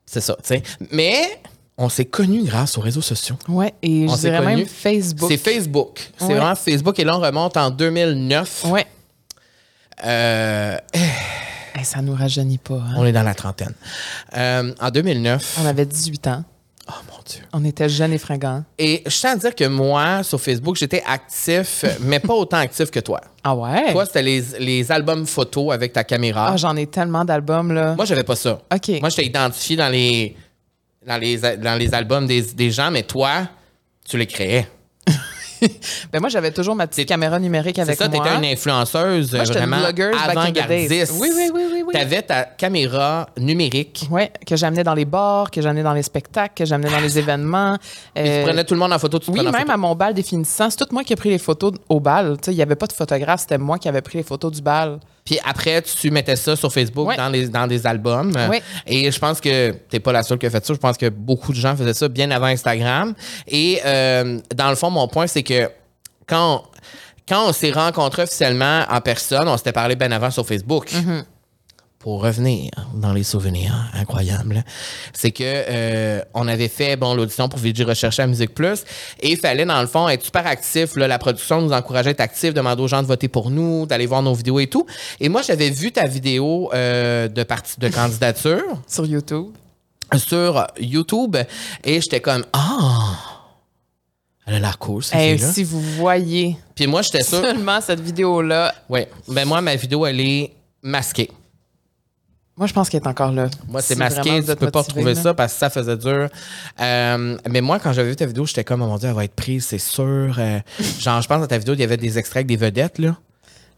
c'est 0.06 0.20
ça, 0.20 0.34
tu 0.42 0.48
sais. 0.48 0.62
Mais 0.92 1.40
on 1.76 1.88
s'est 1.88 2.04
connus 2.04 2.44
grâce 2.44 2.78
aux 2.78 2.80
réseaux 2.82 3.00
sociaux. 3.02 3.36
Ouais. 3.48 3.74
Et 3.82 4.06
On 4.08 4.14
je 4.14 4.20
dirais 4.20 4.40
même 4.40 4.54
connus. 4.60 4.66
Facebook. 4.66 5.30
C'est 5.30 5.36
Facebook. 5.38 6.10
C'est 6.18 6.24
Ouais. 6.26 6.34
vraiment 6.34 6.54
Facebook. 6.54 6.98
Et 6.98 7.04
là, 7.04 7.16
on 7.16 7.20
remonte 7.20 7.56
en 7.56 7.70
2009. 7.70 8.64
Ouais. 8.66 8.86
Euh, 10.04 10.76
Hey, 11.74 11.84
ça 11.84 12.02
nous 12.02 12.14
rajeunit 12.14 12.58
pas. 12.58 12.74
hein. 12.74 12.94
on 12.96 13.04
est 13.04 13.12
dans 13.12 13.22
la 13.22 13.34
trentaine. 13.34 13.74
Euh, 14.36 14.72
en 14.80 14.90
2009. 14.90 15.58
On 15.62 15.66
avait 15.66 15.86
18 15.86 16.26
ans. 16.28 16.44
Oh 16.88 16.92
mon 17.08 17.22
Dieu. 17.28 17.40
On 17.52 17.64
était 17.64 17.88
jeunes 17.88 18.12
et 18.12 18.18
fringants. 18.18 18.64
Et 18.78 19.02
je 19.06 19.16
tiens 19.16 19.32
à 19.32 19.36
dire 19.36 19.54
que 19.54 19.64
moi, 19.64 20.22
sur 20.24 20.40
Facebook, 20.40 20.76
j'étais 20.76 21.02
actif, 21.06 21.84
mais 22.00 22.18
pas 22.18 22.34
autant 22.34 22.56
actif 22.56 22.90
que 22.90 22.98
toi. 22.98 23.20
Ah 23.44 23.54
ouais? 23.54 23.92
Toi, 23.92 24.06
c'était 24.06 24.22
les, 24.22 24.42
les 24.58 24.90
albums 24.90 25.24
photos 25.26 25.72
avec 25.72 25.92
ta 25.92 26.02
caméra. 26.02 26.50
Ah, 26.52 26.56
j'en 26.56 26.74
ai 26.76 26.86
tellement 26.88 27.24
d'albums, 27.24 27.72
là. 27.72 27.94
moi, 27.94 28.04
j'avais 28.04 28.24
pas 28.24 28.34
ça. 28.34 28.58
OK. 28.74 28.88
Moi, 29.00 29.08
j'étais 29.10 29.26
identifié 29.26 29.76
dans 29.76 29.88
les, 29.88 30.36
dans 31.06 31.16
les, 31.18 31.38
dans 31.38 31.78
les 31.78 31.94
albums 31.94 32.26
des, 32.26 32.42
des 32.42 32.70
gens, 32.72 32.90
mais 32.90 33.04
toi, 33.04 33.48
tu 34.08 34.18
les 34.18 34.26
créais. 34.26 34.66
Ben 36.12 36.20
moi, 36.20 36.28
j'avais 36.28 36.50
toujours 36.50 36.74
ma 36.74 36.86
petite 36.86 37.08
caméra 37.08 37.38
numérique 37.38 37.76
C'est 37.76 37.82
avec 37.82 37.98
ça, 37.98 38.08
moi. 38.08 38.24
t'étais 38.24 38.36
une 38.36 38.44
influenceuse 38.44 39.34
Moi, 39.34 39.44
vraiment 39.44 39.76
avant-gardiste. 39.76 41.12
Oui, 41.20 41.30
oui, 41.34 41.50
oui, 41.54 41.62
oui, 41.72 41.82
oui. 41.86 41.92
T'avais 41.92 42.22
ta 42.22 42.44
caméra 42.44 43.28
numérique. 43.38 44.06
Ouais, 44.10 44.32
que 44.46 44.56
j'amenais 44.56 44.84
dans 44.84 44.94
les 44.94 45.04
bars, 45.04 45.50
que 45.50 45.60
j'amenais 45.60 45.82
dans 45.82 45.92
les 45.92 46.02
spectacles, 46.02 46.54
que 46.56 46.64
j'amenais 46.64 46.90
dans 46.90 47.00
les 47.00 47.18
événements. 47.18 47.76
Tu 48.14 48.22
Euh, 48.22 48.44
prenais 48.44 48.64
tout 48.64 48.74
le 48.74 48.80
monde 48.80 48.92
en 48.92 48.98
photo, 48.98 49.18
tu 49.18 49.30
oui, 49.30 49.42
même 49.44 49.52
photo. 49.54 49.70
à 49.72 49.76
mon 49.76 49.94
bal 49.94 50.14
définissant, 50.14 50.70
c'est 50.70 50.76
tout 50.76 50.86
moi 50.92 51.04
qui 51.04 51.12
ai 51.12 51.16
pris 51.16 51.30
les 51.30 51.38
photos 51.38 51.72
au 51.88 52.00
bal. 52.00 52.36
Il 52.48 52.54
n'y 52.54 52.62
avait 52.62 52.76
pas 52.76 52.86
de 52.86 52.92
photographe, 52.92 53.40
c'était 53.40 53.58
moi 53.58 53.78
qui 53.78 53.88
avais 53.88 54.02
pris 54.02 54.18
les 54.18 54.24
photos 54.24 54.52
du 54.52 54.62
bal. 54.62 54.98
Puis 55.30 55.38
après, 55.44 55.80
tu 55.82 56.10
mettais 56.10 56.34
ça 56.34 56.56
sur 56.56 56.72
Facebook 56.72 57.06
Ouais. 57.06 57.16
dans, 57.16 57.28
les, 57.28 57.48
dans 57.48 57.68
des 57.68 57.86
albums. 57.86 58.32
Ouais. 58.50 58.60
Et 58.84 59.12
je 59.12 59.18
pense 59.20 59.40
que 59.40 59.70
t'es 59.88 60.00
pas 60.00 60.10
la 60.10 60.24
seule 60.24 60.38
qui 60.38 60.46
a 60.46 60.50
fait 60.50 60.66
ça. 60.66 60.74
Je 60.74 60.78
pense 60.78 60.96
que 60.96 61.08
beaucoup 61.08 61.52
de 61.52 61.56
gens 61.56 61.76
faisaient 61.76 61.94
ça 61.94 62.08
bien 62.08 62.32
avant 62.32 62.46
Instagram. 62.46 63.14
Et 63.46 63.80
euh, 63.84 64.40
dans 64.52 64.70
le 64.70 64.74
fond, 64.74 64.90
mon 64.90 65.06
point, 65.06 65.28
c'est 65.28 65.44
que 65.44 65.70
quand, 66.26 66.64
quand 67.28 67.48
on 67.48 67.52
s'est 67.52 67.70
rencontrés 67.70 68.22
officiellement 68.24 68.82
en 68.90 69.00
personne, 69.00 69.46
on 69.46 69.56
s'était 69.56 69.70
parlé 69.70 69.94
bien 69.94 70.10
avant 70.10 70.32
sur 70.32 70.44
Facebook. 70.44 70.90
Mm-hmm. 70.90 71.22
Pour 72.00 72.22
revenir 72.22 72.70
dans 72.94 73.12
les 73.12 73.22
souvenirs 73.24 73.74
incroyables, 73.92 74.64
c'est 75.12 75.32
que 75.32 75.44
euh, 75.44 76.22
on 76.32 76.48
avait 76.48 76.68
fait 76.68 76.96
bon 76.96 77.12
l'audition 77.12 77.46
pour 77.50 77.58
VG 77.58 77.84
Rechercher 77.84 78.22
à 78.22 78.26
Musique 78.26 78.54
Plus 78.54 78.84
et 79.20 79.32
il 79.32 79.36
fallait 79.36 79.66
dans 79.66 79.78
le 79.82 79.86
fond 79.86 80.08
être 80.08 80.24
super 80.24 80.46
actif. 80.46 80.96
Là, 80.96 81.06
la 81.06 81.18
production 81.18 81.60
nous 81.60 81.72
encourageait 81.72 82.08
à 82.08 82.12
être 82.12 82.20
actif, 82.20 82.54
demander 82.54 82.80
aux 82.82 82.88
gens 82.88 83.02
de 83.02 83.06
voter 83.06 83.28
pour 83.28 83.50
nous, 83.50 83.84
d'aller 83.84 84.06
voir 84.06 84.22
nos 84.22 84.32
vidéos 84.32 84.60
et 84.60 84.66
tout. 84.66 84.86
Et 85.20 85.28
moi, 85.28 85.42
j'avais 85.42 85.68
vu 85.68 85.92
ta 85.92 86.06
vidéo 86.06 86.70
euh, 86.72 87.28
de 87.28 87.42
partie 87.42 87.78
de 87.78 87.88
candidature 87.90 88.62
Sur 88.86 89.04
YouTube. 89.04 89.48
sur 90.16 90.66
YouTube 90.80 91.36
et 91.84 92.00
j'étais 92.00 92.20
comme 92.20 92.46
ah 92.54 93.18
elle 94.46 94.54
a 94.54 94.58
l'air 94.60 94.78
cool 94.78 95.04
cette 95.04 95.16
Hey, 95.18 95.36
fille-là. 95.36 95.52
si 95.52 95.64
vous 95.64 95.80
voyez 95.82 96.56
Puis 96.74 96.86
moi 96.86 97.02
j'étais 97.02 97.22
sûr 97.22 97.42
seulement 97.42 97.80
cette 97.82 98.00
vidéo-là, 98.00 98.74
ouais 98.88 99.08
ben 99.28 99.46
moi 99.46 99.60
ma 99.60 99.76
vidéo 99.76 100.06
elle 100.06 100.18
est 100.20 100.50
masquée 100.82 101.30
moi, 102.60 102.66
je 102.68 102.72
pense 102.74 102.88
qu'elle 102.88 103.00
est 103.02 103.08
encore 103.08 103.32
là. 103.32 103.48
moi 103.68 103.80
c'est 103.82 103.94
Si 103.94 103.98
masqué 103.98 104.42
tu 104.44 104.54
peux 104.54 104.70
pas 104.70 104.82
retrouver 104.82 105.14
là. 105.14 105.20
ça 105.22 105.34
parce 105.34 105.54
que 105.54 105.58
ça 105.58 105.70
faisait 105.70 105.96
dur 105.96 106.28
Euh, 106.80 107.36
mais 107.48 107.60
moi 107.62 107.78
quand 107.80 107.92
j'avais 107.92 108.10
vu 108.10 108.16
ta 108.16 108.26
vidéo 108.26 108.44
j'étais 108.46 108.62
comme 108.64 108.82
oh 108.82 108.86
mon 108.86 108.98
dieu 108.98 109.08
elle 109.08 109.14
va 109.14 109.24
être 109.24 109.34
prise 109.34 109.64
c'est 109.66 109.78
sûr 109.78 110.36
Euh, 110.38 110.60
genre 111.00 111.20
je 111.22 111.26
pense 111.26 111.40
dans 111.40 111.46
ta 111.46 111.58
vidéo 111.58 111.74
il 111.74 111.80
y 111.80 111.84
avait 111.84 111.96
des 111.96 112.18
extraits 112.18 112.40
avec 112.40 112.46
des 112.46 112.56
vedettes 112.56 112.98
là 112.98 113.16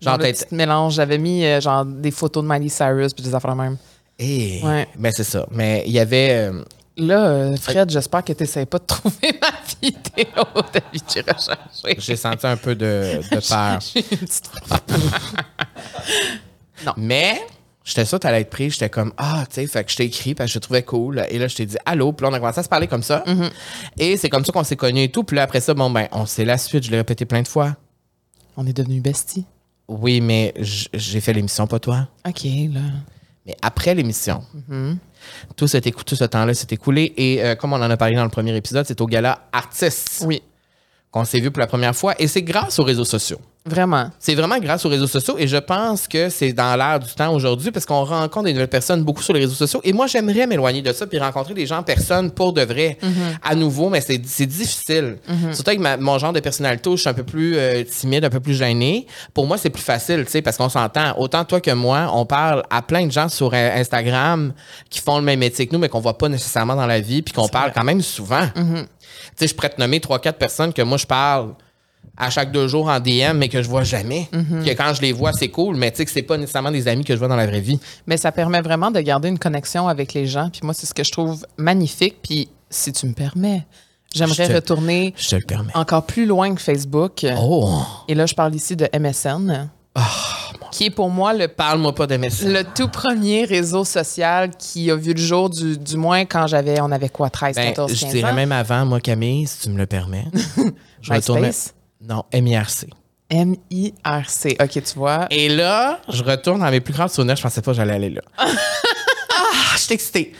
Genre 0.01 0.19
le 0.19 0.25
petit 0.33 0.53
mélange. 0.53 0.95
J'avais 0.95 1.17
mis 1.17 1.45
euh, 1.45 1.61
genre 1.61 1.85
des 1.85 2.11
photos 2.11 2.43
de 2.43 2.49
Miley 2.49 2.69
Cyrus 2.69 3.15
puis 3.15 3.23
des 3.23 3.35
affaires 3.37 3.55
même. 3.55 3.77
Eh, 4.19 4.61
Ouais. 4.65 4.89
ben 4.99 5.13
c'est 5.15 5.23
ça 5.25 5.47
mais 5.53 5.85
il 5.87 5.93
y 5.93 5.99
avait 6.01 6.51
Là, 6.99 7.57
Fred, 7.57 7.89
j'espère 7.89 8.23
que 8.23 8.35
tu 8.35 8.43
n'essaies 8.43 8.67
pas 8.67 8.79
de 8.79 8.85
trouver 8.85 9.33
ma 9.41 9.49
vidéo 9.81 10.45
de 10.75 10.81
j'ai 10.93 11.21
recherchée. 11.23 11.97
j'ai 11.99 12.17
senti 12.17 12.47
un 12.47 12.57
peu 12.59 12.75
de, 12.75 13.21
de 13.31 13.41
peur 13.49 13.79
une 13.95 14.19
petite 14.19 14.51
Mais 16.99 17.41
j'étais 17.85 18.05
sûr 18.05 18.19
que 18.19 18.23
t'allais 18.23 18.41
être 18.43 18.51
pris. 18.51 18.71
J'étais 18.71 18.89
comme, 18.91 19.13
ah, 19.17 19.45
tu 19.49 19.55
sais, 19.57 19.67
fait 19.67 19.85
que 19.85 19.91
je 19.91 19.97
t'ai 19.97 20.05
écrit 20.05 20.35
parce 20.35 20.49
que 20.49 20.55
je 20.55 20.59
te 20.59 20.65
trouvais 20.65 20.83
cool. 20.83 21.25
Et 21.29 21.39
là, 21.39 21.49
je 21.49 21.57
t'ai 21.57 21.67
dit, 21.67 21.77
allô? 21.87 22.13
Puis 22.13 22.25
là, 22.25 22.31
on 22.31 22.35
a 22.35 22.39
commencé 22.39 22.61
à 22.61 22.63
se 22.63 22.69
parler 22.69 22.87
comme 22.87 23.03
ça. 23.03 23.23
Mm-hmm. 23.27 23.51
Et 23.99 24.17
c'est 24.17 24.29
comme 24.29 24.45
ça 24.45 24.53
qu'on 24.53 24.65
s'est 24.65 24.77
connus 24.77 25.03
et 25.03 25.09
tout. 25.11 25.25
Puis 25.25 25.37
là, 25.37 25.43
après 25.43 25.61
ça, 25.61 25.75
bon, 25.75 25.91
ben, 25.91 26.09
on 26.13 26.27
sait 26.27 26.45
la 26.45 26.59
suite. 26.59 26.85
Je 26.85 26.91
l'ai 26.91 26.99
répété 26.99 27.25
plein 27.25 27.43
de 27.43 27.49
fois. 27.49 27.77
On 28.57 28.67
est 28.67 28.73
devenus 28.73 29.03
besties. 29.03 29.45
Oui, 29.89 30.21
mais 30.21 30.55
j'ai 30.57 31.21
fait 31.21 31.33
l'émission, 31.33 31.67
pas 31.67 31.79
toi. 31.79 32.09
OK, 32.27 32.45
là. 32.45 32.81
Mais 33.47 33.57
après 33.61 33.95
l'émission, 33.95 34.45
Mm-hmm. 34.71 34.97
tout, 35.57 35.67
cet 35.67 35.91
tout 36.05 36.15
ce 36.15 36.25
temps-là 36.25 36.55
s'est 36.55 36.69
écoulé. 36.71 37.13
Et 37.17 37.43
euh, 37.43 37.55
comme 37.57 37.73
on 37.73 37.77
en 37.77 37.91
a 37.91 37.97
parlé 37.97 38.15
dans 38.15 38.25
le 38.25 38.31
premier 38.31 38.55
épisode, 38.57 38.87
c'est 38.87 39.01
au 39.01 39.07
gala 39.07 39.49
Artistes 39.53 40.23
Oui, 40.27 40.43
qu'on 41.11 41.25
s'est 41.25 41.41
vu 41.41 41.51
pour 41.51 41.61
la 41.61 41.67
première 41.67 41.97
fois. 41.97 42.15
Et 42.21 42.29
c'est 42.29 42.43
grâce 42.43 42.79
aux 42.79 42.85
réseaux 42.85 43.05
sociaux. 43.05 43.41
Vraiment. 43.65 44.11
C'est 44.19 44.35
vraiment 44.35 44.59
grâce 44.59 44.85
aux 44.85 44.89
réseaux 44.89 45.07
sociaux 45.07 45.37
et 45.39 45.47
je 45.47 45.57
pense 45.57 46.09
que 46.09 46.29
c'est 46.29 46.53
dans 46.53 46.75
l'air 46.77 46.99
du 46.99 47.13
temps 47.15 47.33
aujourd'hui 47.33 47.71
parce 47.71 47.87
qu'on 47.87 48.05
rencontre 48.05 48.47
des 48.47 48.53
nouvelles 48.53 48.69
personnes 48.69 49.05
beaucoup 49.05 49.23
sur 49.23 49.33
les 49.35 49.41
réseaux 49.41 49.55
sociaux 49.55 49.81
et 49.85 49.93
moi 49.93 50.07
j'aimerais 50.09 50.47
m'éloigner 50.47 50.83
de 50.83 50.93
ça 50.93 51.07
puis 51.07 51.19
rencontrer 51.19 51.55
des 51.55 51.67
gens 51.67 51.79
en 51.79 51.83
personne 51.83 52.31
pour 52.33 52.53
de 52.53 52.63
vrai 52.63 52.99
à 53.43 53.55
nouveau 53.55 53.89
mais 53.89 54.01
c'est 54.01 54.21
c'est 54.27 54.47
difficile. 54.47 55.19
Surtout 55.53 55.71
avec 55.71 55.81
ma- 55.81 55.97
mon 55.97 56.19
genre 56.19 56.33
de 56.33 56.41
personnalité 56.41 56.89
où 56.91 56.97
je 56.97 57.03
suis 57.03 57.09
un 57.11 57.15
peu 57.15 57.23
plus 57.25 57.57
euh, 57.57 57.85
timide, 57.85 58.25
un 58.25 58.31
peu 58.31 58.41
plus 58.41 58.55
gêné. 58.55 59.07
Pour 59.35 59.47
moi 59.47 59.57
c'est 59.59 59.71
plus 59.71 59.83
facile, 59.83 60.25
tu 60.25 60.31
sais 60.33 60.43
parce 60.43 60.57
qu'on 60.57 60.69
s'entend 60.69 61.15
autant 61.19 61.45
toi 61.45 61.61
que 61.61 61.71
moi, 61.71 62.11
on 62.15 62.27
parle 62.27 62.63
à 62.71 62.83
plein 62.83 63.07
de 63.07 63.13
gens 63.13 63.29
sur 63.29 63.55
Instagram 63.55 64.53
qui 64.91 65.01
font 65.01 65.17
le 65.19 65.23
même 65.25 65.39
métier 65.39 65.67
que 65.67 65.73
nous 65.73 65.79
mais 65.79 65.89
qu'on 65.89 66.01
voit 66.01 66.19
pas 66.19 66.29
nécessairement 66.29 66.75
dans 66.77 66.87
la 66.87 67.01
vie 67.01 67.23
puis 67.23 67.33
qu'on 67.33 67.49
parle 67.49 67.73
quand 67.73 67.85
même 67.85 68.03
souvent. 68.03 68.47
Tu 68.55 68.63
sais 69.37 69.47
je 69.47 69.55
pourrais 69.55 69.69
te 69.71 69.81
nommer 69.81 70.01
trois 70.01 70.19
quatre 70.19 70.39
personnes 70.39 70.73
que 70.73 70.83
moi 70.83 70.99
je 70.99 71.07
parle 71.07 71.55
à 72.17 72.29
chaque 72.31 72.53
deux 72.53 72.69
jours 72.69 72.89
en 72.89 73.01
DM, 73.01 73.37
mais 73.37 73.49
que 73.49 73.63
je 73.63 73.69
vois 73.69 73.85
jamais. 73.85 74.29
Que 74.33 74.71
quand 74.75 74.93
je 74.95 75.01
les 75.03 75.13
vois, 75.13 75.33
c'est 75.33 75.49
cool, 75.49 75.77
mais 75.77 75.91
tu 75.91 75.99
sais 75.99 76.05
que 76.05 76.11
c'est 76.11 76.23
pas 76.23 76.37
nécessairement 76.37 76.71
des 76.71 76.87
amis 76.89 77.05
que 77.05 77.15
je 77.15 77.19
vois 77.19 77.29
dans 77.29 77.37
la 77.37 77.47
vraie 77.47 77.61
vie. 77.61 77.81
Mais 78.07 78.17
ça 78.17 78.31
permet 78.33 78.61
vraiment 78.61 78.91
de 78.91 79.01
garder 79.01 79.29
une 79.29 79.39
connexion 79.39 79.89
avec 79.89 80.13
les 80.15 80.27
gens. 80.27 80.51
Puis 80.51 80.61
moi, 80.63 80.75
c'est 80.75 80.87
ce 80.87 80.95
que 80.95 81.05
je 81.05 81.11
trouve 81.11 81.45
magnifique. 81.57 82.17
Puis 82.23 82.49
si 82.69 82.93
tu 82.93 83.07
me 83.07 83.15
permets, 83.15 83.65
j'aimerais 84.15 84.47
Je 84.49 84.53
retourner 84.55 85.15
Je 85.17 85.31
te 85.31 85.37
le 85.37 85.43
permets. 85.43 85.73
encore 85.75 86.05
plus 86.05 86.27
loin 86.27 86.55
que 86.55 86.61
Facebook. 86.61 87.27
Oh! 87.41 87.81
Et 88.09 88.15
là, 88.15 88.27
je 88.27 88.35
parle 88.35 88.55
ici 88.55 88.77
de 88.77 88.89
MSN, 88.97 89.71
qui 90.71 90.85
est 90.87 90.91
pour 90.91 91.11
moi 91.11 91.33
le, 91.35 91.49
Parle-moi 91.49 91.95
pas 91.95 92.07
de 92.07 92.17
messages. 92.17 92.47
le 92.49 92.63
tout 92.65 92.89
premier 92.89 93.45
réseau 93.45 93.85
social 93.85 94.51
qui 94.59 94.91
a 94.91 94.97
vu 94.97 95.13
le 95.15 95.21
jour, 95.21 95.51
du, 95.51 95.77
du 95.79 95.97
moins 95.97 96.25
quand 96.25 96.47
j'avais, 96.47 96.81
on 96.81 96.91
avait 96.93 97.09
quoi, 97.11 97.31
13, 97.31 97.57
Ben, 97.57 97.67
14, 97.69 97.93
je 97.95 98.01
15 98.01 98.13
dirais 98.13 98.31
ans? 98.31 98.35
même 98.35 98.53
avant, 98.53 98.85
moi, 98.87 99.01
Camille, 99.01 99.47
si 99.47 99.61
tu 99.61 99.71
me 99.71 99.79
le 99.79 99.87
permets. 99.87 100.27
je 101.03 101.13
retourne. 101.13 101.51
Non, 102.03 102.25
MIRC. 102.33 102.87
M-I-R-C. 103.31 104.57
OK, 104.61 104.83
tu 104.83 104.95
vois. 104.95 105.27
Et 105.31 105.49
là, 105.49 106.01
je 106.09 106.23
retourne 106.23 106.61
dans 106.61 106.71
mes 106.71 106.81
plus 106.81 106.93
grands 106.93 107.09
souvenirs. 107.09 107.37
Je 107.37 107.43
pensais 107.43 107.63
pas 107.63 107.71
que 107.71 107.77
j'allais 107.77 107.95
aller 107.95 108.11
là. 108.11 108.21
ah, 108.39 108.47
je 109.75 109.79
suis 109.79 109.95
excitée. 109.95 110.33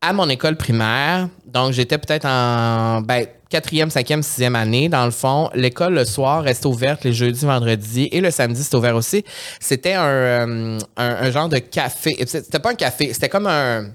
À 0.00 0.12
mon 0.12 0.28
école 0.28 0.56
primaire, 0.56 1.28
donc 1.46 1.72
j'étais 1.72 1.96
peut-être 1.96 2.26
en 2.26 3.00
ben, 3.00 3.26
quatrième, 3.48 3.88
cinquième, 3.88 4.22
sixième 4.22 4.56
année. 4.56 4.88
Dans 4.88 5.04
le 5.04 5.12
fond, 5.12 5.48
l'école 5.54 5.94
le 5.94 6.04
soir 6.04 6.42
restait 6.42 6.66
ouverte 6.66 7.04
les 7.04 7.12
jeudis, 7.12 7.46
vendredis 7.46 8.08
et 8.10 8.20
le 8.20 8.30
samedi 8.30 8.62
c'était 8.64 8.76
ouvert 8.76 8.96
aussi. 8.96 9.24
C'était 9.60 9.94
un, 9.94 10.04
euh, 10.04 10.78
un, 10.96 11.06
un 11.06 11.30
genre 11.30 11.48
de 11.48 11.58
café. 11.58 12.16
C'était 12.26 12.58
pas 12.58 12.70
un 12.70 12.74
café, 12.74 13.14
c'était 13.14 13.28
comme 13.28 13.46
un 13.46 13.92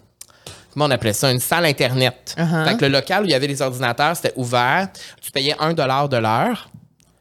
on 0.85 0.91
appelait 0.91 1.13
ça, 1.13 1.31
une 1.31 1.39
salle 1.39 1.65
Internet. 1.65 2.35
Uh-huh. 2.37 2.65
Fait 2.69 2.77
que 2.77 2.85
le 2.85 2.91
local 2.91 3.23
où 3.23 3.25
il 3.25 3.31
y 3.31 3.33
avait 3.33 3.47
les 3.47 3.61
ordinateurs, 3.61 4.15
c'était 4.15 4.33
ouvert. 4.35 4.87
Tu 5.21 5.31
payais 5.31 5.55
un 5.59 5.73
dollar 5.73 6.07
de 6.09 6.17
l'heure 6.17 6.69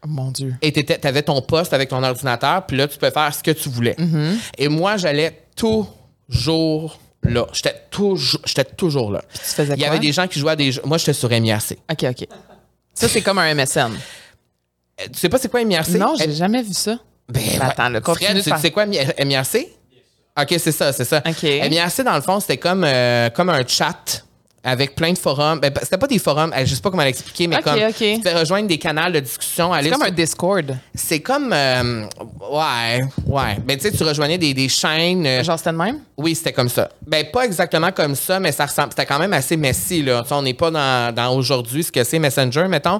Oh, 0.03 0.07
mon 0.07 0.29
Dieu. 0.31 0.53
et 0.61 0.71
tu 0.71 1.07
avais 1.07 1.23
ton 1.23 1.41
poste 1.41 1.73
avec 1.73 1.89
ton 1.89 2.03
ordinateur, 2.03 2.65
puis 2.67 2.77
là, 2.77 2.87
tu 2.87 2.99
peux 2.99 3.09
faire 3.09 3.33
ce 3.33 3.41
que 3.41 3.49
tu 3.51 3.67
voulais. 3.67 3.95
Et 4.57 4.67
moi, 4.67 4.95
j'allais 4.97 5.41
toujours 5.55 6.99
là. 7.23 7.47
J'étais 7.51 7.73
toujours, 7.89 8.39
j'étais 8.45 8.63
toujours 8.63 9.11
là. 9.11 9.21
Tu 9.33 9.39
faisais 9.39 9.73
Il 9.73 9.79
y 9.79 9.83
quoi? 9.83 9.89
avait 9.89 9.99
des 9.99 10.11
gens 10.11 10.27
qui 10.27 10.39
jouaient 10.39 10.51
à 10.51 10.55
des 10.55 10.71
jeux. 10.71 10.81
Moi, 10.85 10.99
j'étais 10.99 11.13
sur 11.13 11.29
MIRC. 11.29 11.77
OK, 11.91 12.05
OK. 12.11 12.27
Ça, 12.93 13.07
c'est 13.09 13.21
comme 13.21 13.39
un 13.39 13.53
MSN. 13.55 13.91
Tu 15.11 15.19
sais 15.19 15.29
pas 15.29 15.37
c'est 15.39 15.49
quoi 15.49 15.63
MIRC? 15.63 15.89
Non, 15.95 16.13
j'ai 16.15 16.31
jamais 16.31 16.61
vu 16.61 16.73
ça. 16.73 16.97
Ben, 17.29 17.41
attends, 17.59 17.89
le 17.89 17.99
continue 17.99 18.41
Fred, 18.41 18.55
tu 18.55 18.61
sais 18.61 18.71
quoi, 18.71 18.85
Mi- 18.85 18.99
MIRC? 19.25 19.67
OK, 20.39 20.55
c'est 20.59 20.71
ça, 20.71 20.93
c'est 20.93 21.05
ça. 21.05 21.21
OK. 21.27 21.43
MIRC, 21.43 22.03
dans 22.03 22.15
le 22.15 22.21
fond, 22.21 22.39
c'était 22.39 22.57
comme, 22.57 22.83
euh, 22.85 23.29
comme 23.31 23.49
un 23.49 23.65
chat 23.67 24.23
avec 24.63 24.95
plein 24.95 25.13
de 25.13 25.17
forums. 25.17 25.59
Ben, 25.61 25.71
c'était 25.81 25.97
pas 25.97 26.07
des 26.07 26.19
forums, 26.19 26.51
euh, 26.53 26.65
je 26.65 26.75
sais 26.75 26.81
pas 26.81 26.89
comment 26.91 27.03
l'expliquer, 27.03 27.47
mais 27.47 27.55
OK, 27.57 27.63
comme 27.63 27.79
tu 27.93 28.17
pouvais 28.17 28.33
rejoindre 28.37 28.67
des 28.67 28.77
canaux 28.77 29.09
de 29.11 29.21
discussion. 29.21 29.71
C'est 29.81 29.89
comme 29.89 29.99
sur- 30.01 30.07
un 30.07 30.11
Discord. 30.11 30.77
C'est 30.93 31.21
comme... 31.21 31.53
euh, 31.53 32.03
ouais, 32.51 33.01
ouais. 33.27 33.57
Ben, 33.65 33.77
tu 33.77 33.83
sais, 33.89 33.91
tu 33.95 34.03
rejoignais 34.03 34.37
des, 34.37 34.53
des 34.53 34.67
chaînes... 34.67 35.25
euh, 35.25 35.41
Genre, 35.43 35.57
c'était 35.57 35.71
le 35.71 35.77
même? 35.77 35.99
oui, 36.17 36.35
c'était 36.35 36.51
comme 36.51 36.67
ça. 36.67 36.89
Ben, 37.05 37.25
pas 37.31 37.45
exactement 37.45 37.91
comme 37.93 38.15
ça, 38.15 38.41
mais 38.41 38.51
ça 38.51 38.65
ressemble. 38.65 38.89
C'était 38.89 39.05
quand 39.05 39.19
même 39.19 39.31
assez 39.33 39.55
messy, 39.55 40.03
là. 40.03 40.23
On 40.31 40.41
n'est 40.41 40.53
pas 40.53 40.69
dans, 40.69 41.15
dans 41.15 41.33
aujourd'hui 41.33 41.83
ce 41.85 41.91
que 41.91 42.03
c'est 42.03 42.19
Messenger, 42.19 42.67
mettons. 42.67 42.99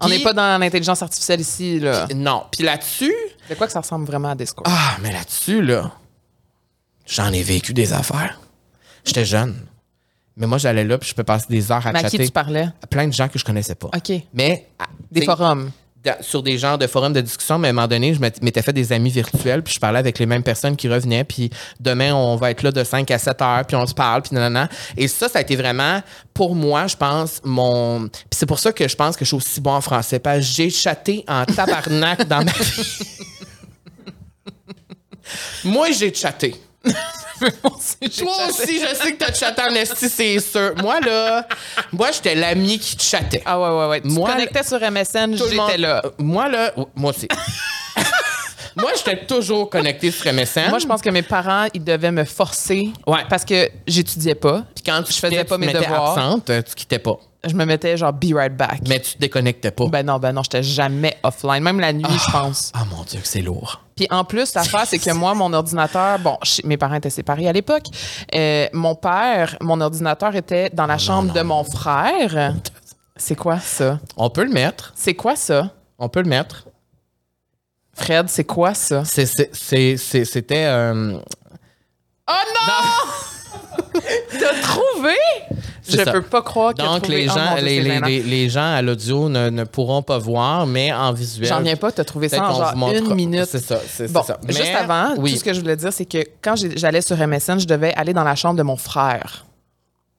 On 0.00 0.08
n'est 0.08 0.18
pas 0.20 0.32
dans 0.32 0.58
l'intelligence 0.60 1.00
artificielle 1.00 1.40
ici, 1.40 1.78
là. 1.78 2.06
Non. 2.14 2.42
Puis 2.50 2.64
là-dessus, 2.64 3.14
De 3.48 3.54
quoi 3.54 3.68
que 3.68 3.72
ça 3.72 3.80
ressemble 3.82 4.04
vraiment 4.06 4.30
à 4.30 4.34
Discord? 4.34 4.66
ah, 4.68 4.96
mais 5.00 5.12
là-dessus, 5.12 5.62
là, 5.62 5.92
j'en 7.06 7.32
ai 7.32 7.42
vécu 7.42 7.72
des 7.74 7.92
affaires. 7.92 8.40
J'étais 9.04 9.24
jeune. 9.24 9.54
Mais 10.36 10.46
moi, 10.46 10.58
j'allais 10.58 10.84
là, 10.84 10.98
puis 10.98 11.08
je 11.10 11.14
peux 11.14 11.22
passer 11.22 11.46
des 11.48 11.70
heures 11.70 11.86
à 11.86 11.92
Mais 11.92 12.04
à 12.04 12.10
qui 12.10 12.18
tu 12.18 12.30
parlais? 12.30 12.68
à 12.82 12.86
plein 12.88 13.06
de 13.06 13.12
gens 13.12 13.28
que 13.28 13.38
je 13.38 13.44
connaissais 13.44 13.76
pas. 13.76 13.88
OK. 13.94 14.12
Mais. 14.32 14.66
Des 15.10 15.24
forums. 15.24 15.70
Sur 16.20 16.42
des 16.42 16.58
genres 16.58 16.76
de 16.76 16.86
forums 16.86 17.14
de 17.14 17.20
discussion, 17.22 17.58
mais 17.58 17.68
à 17.68 17.70
un 17.70 17.72
moment 17.72 17.88
donné, 17.88 18.12
je 18.12 18.20
m'étais 18.20 18.44
m'étais 18.44 18.60
fait 18.60 18.74
des 18.74 18.92
amis 18.92 19.08
virtuels, 19.08 19.62
puis 19.62 19.72
je 19.72 19.80
parlais 19.80 19.98
avec 20.00 20.18
les 20.18 20.26
mêmes 20.26 20.42
personnes 20.42 20.76
qui 20.76 20.86
revenaient, 20.86 21.24
puis 21.24 21.48
demain, 21.80 22.14
on 22.14 22.36
va 22.36 22.50
être 22.50 22.62
là 22.62 22.72
de 22.72 22.84
5 22.84 23.10
à 23.10 23.16
7 23.16 23.40
heures, 23.40 23.64
puis 23.64 23.74
on 23.74 23.86
se 23.86 23.94
parle, 23.94 24.20
puis 24.20 24.34
nanana. 24.34 24.68
Et 24.98 25.08
ça, 25.08 25.30
ça 25.30 25.38
a 25.38 25.42
été 25.42 25.56
vraiment, 25.56 26.02
pour 26.34 26.54
moi, 26.54 26.88
je 26.88 26.96
pense, 26.96 27.40
mon. 27.42 28.08
Puis 28.08 28.20
c'est 28.32 28.44
pour 28.44 28.58
ça 28.58 28.70
que 28.72 28.86
je 28.86 28.96
pense 28.96 29.16
que 29.16 29.24
je 29.24 29.28
suis 29.28 29.36
aussi 29.36 29.60
bon 29.62 29.72
en 29.72 29.80
français, 29.80 30.18
parce 30.18 30.40
que 30.40 30.44
j'ai 30.44 30.68
chatté 30.68 31.24
en 31.26 31.46
tabarnak 31.46 32.28
dans 32.28 32.44
ma 32.44 32.52
vie. 32.60 33.08
Moi, 35.64 35.90
j'ai 35.92 36.12
chatté. 36.12 36.54
Toi 37.40 37.70
aussi, 38.48 38.78
je 38.80 38.94
sais 38.94 39.12
que 39.12 39.18
t'as 39.18 39.32
chatté 39.32 39.62
en 39.62 39.74
esti, 39.74 40.08
c'est 40.08 40.38
sûr. 40.40 40.72
Moi, 40.80 41.00
là, 41.00 41.46
moi, 41.92 42.10
j'étais 42.12 42.34
l'ami 42.34 42.78
qui 42.78 42.96
te 42.96 43.02
chattait. 43.02 43.42
Ah 43.44 43.58
ouais, 43.60 43.68
ouais, 43.78 43.88
ouais. 43.88 44.00
Tu 44.00 44.08
Moi, 44.08 44.28
te 44.28 44.34
connectais 44.34 44.62
sur 44.62 44.78
MSN, 44.80 45.36
j'étais 45.36 45.78
là. 45.78 46.02
Moi, 46.18 46.48
là, 46.48 46.72
moi 46.94 47.10
aussi. 47.10 47.28
moi, 48.76 48.92
j'étais 48.96 49.26
toujours 49.26 49.68
connecté 49.68 50.10
sur 50.10 50.32
MSN. 50.32 50.68
Moi, 50.70 50.78
je 50.78 50.86
pense 50.86 51.02
que 51.02 51.10
mes 51.10 51.22
parents, 51.22 51.66
ils 51.74 51.82
devaient 51.82 52.12
me 52.12 52.24
forcer 52.24 52.90
Ouais. 53.06 53.22
parce 53.28 53.44
que 53.44 53.68
j'étudiais 53.86 54.34
pas. 54.34 54.64
Puis 54.74 54.84
quand 54.84 55.02
tu 55.02 55.12
je 55.12 55.18
faisais 55.18 55.30
quittais, 55.36 55.44
pas 55.44 55.56
tu 55.56 55.60
mes 55.66 55.72
devoirs. 55.72 56.16
absente, 56.18 56.50
tu 56.68 56.74
quittais 56.74 56.98
pas. 56.98 57.18
Je 57.46 57.54
me 57.54 57.64
mettais 57.64 57.96
genre 57.96 58.12
be 58.12 58.32
right 58.34 58.56
back. 58.56 58.80
Mais 58.88 59.00
tu 59.00 59.14
te 59.14 59.18
déconnectais 59.18 59.70
pas. 59.70 59.86
Ben 59.88 60.04
non, 60.04 60.18
ben 60.18 60.32
non, 60.32 60.42
j'étais 60.42 60.62
jamais 60.62 61.16
offline, 61.22 61.62
même 61.62 61.80
la 61.80 61.92
nuit, 61.92 62.04
je 62.26 62.30
pense. 62.32 62.70
Ah 62.74 62.84
mon 62.90 63.02
Dieu, 63.04 63.20
que 63.20 63.26
c'est 63.28 63.42
lourd. 63.42 63.80
Puis 63.96 64.06
en 64.10 64.24
plus, 64.24 64.54
l'affaire, 64.54 64.84
c'est 64.86 64.98
que 64.98 65.12
moi, 65.12 65.34
mon 65.34 65.52
ordinateur, 65.52 66.18
bon, 66.18 66.36
mes 66.64 66.76
parents 66.76 66.94
étaient 66.96 67.10
séparés 67.10 67.48
à 67.48 67.52
l'époque. 67.52 67.84
Euh, 68.34 68.66
mon 68.72 68.94
père, 68.94 69.56
mon 69.60 69.80
ordinateur 69.80 70.34
était 70.34 70.70
dans 70.70 70.86
la 70.86 70.98
chambre 70.98 71.32
de 71.32 71.42
mon 71.42 71.62
frère. 71.64 72.54
C'est 73.16 73.36
quoi 73.36 73.60
ça? 73.60 74.00
On 74.16 74.30
peut 74.30 74.44
le 74.44 74.50
mettre. 74.52 74.92
C'est 74.96 75.14
quoi 75.14 75.36
ça? 75.36 75.70
On 75.98 76.08
peut 76.08 76.22
le 76.22 76.28
mettre. 76.28 76.64
Fred, 77.96 78.28
c'est 78.28 78.42
quoi 78.44 78.74
ça? 78.74 79.04
C'était. 79.04 80.64
euh, 80.66 81.16
Oh 82.26 82.32
non! 82.32 83.33
T'as 84.40 84.60
trouvé? 84.62 85.14
Je 85.86 85.98
ça. 85.98 86.12
peux 86.12 86.22
pas 86.22 86.40
croire 86.42 86.72
que 86.74 86.82
donc, 86.82 87.06
les 87.08 87.26
gens, 87.26 87.56
les, 87.60 87.80
les- 87.82 88.00
les- 88.00 88.22
les 88.22 88.48
gens 88.48 88.72
à 88.74 88.80
l'audio 88.80 89.28
ne, 89.28 89.50
ne 89.50 89.64
pourront 89.64 90.02
pas 90.02 90.16
voir, 90.18 90.66
mais 90.66 90.92
en 90.92 91.12
visuel. 91.12 91.46
J'en 91.48 91.60
viens 91.60 91.76
pas, 91.76 91.92
t'as 91.92 92.04
trouvé 92.04 92.28
ça 92.30 92.42
en 92.50 92.54
genre 92.74 92.90
une 92.90 93.14
minute. 93.14 93.44
C'est 93.46 93.58
ça, 93.62 93.78
c'est 93.86 94.10
Bon, 94.10 94.22
ça. 94.22 94.38
juste 94.48 94.62
Mais- 94.64 94.74
avant, 94.74 95.14
oui. 95.18 95.32
tout 95.32 95.38
ce 95.40 95.44
que 95.44 95.52
je 95.52 95.60
voulais 95.60 95.76
dire, 95.76 95.92
c'est 95.92 96.06
que 96.06 96.24
quand 96.40 96.54
j'allais 96.56 97.02
sur 97.02 97.16
MSN, 97.18 97.58
je 97.60 97.66
devais 97.66 97.92
aller 97.94 98.14
dans 98.14 98.24
la 98.24 98.34
chambre 98.34 98.56
de 98.56 98.62
mon 98.62 98.76
frère. 98.76 99.44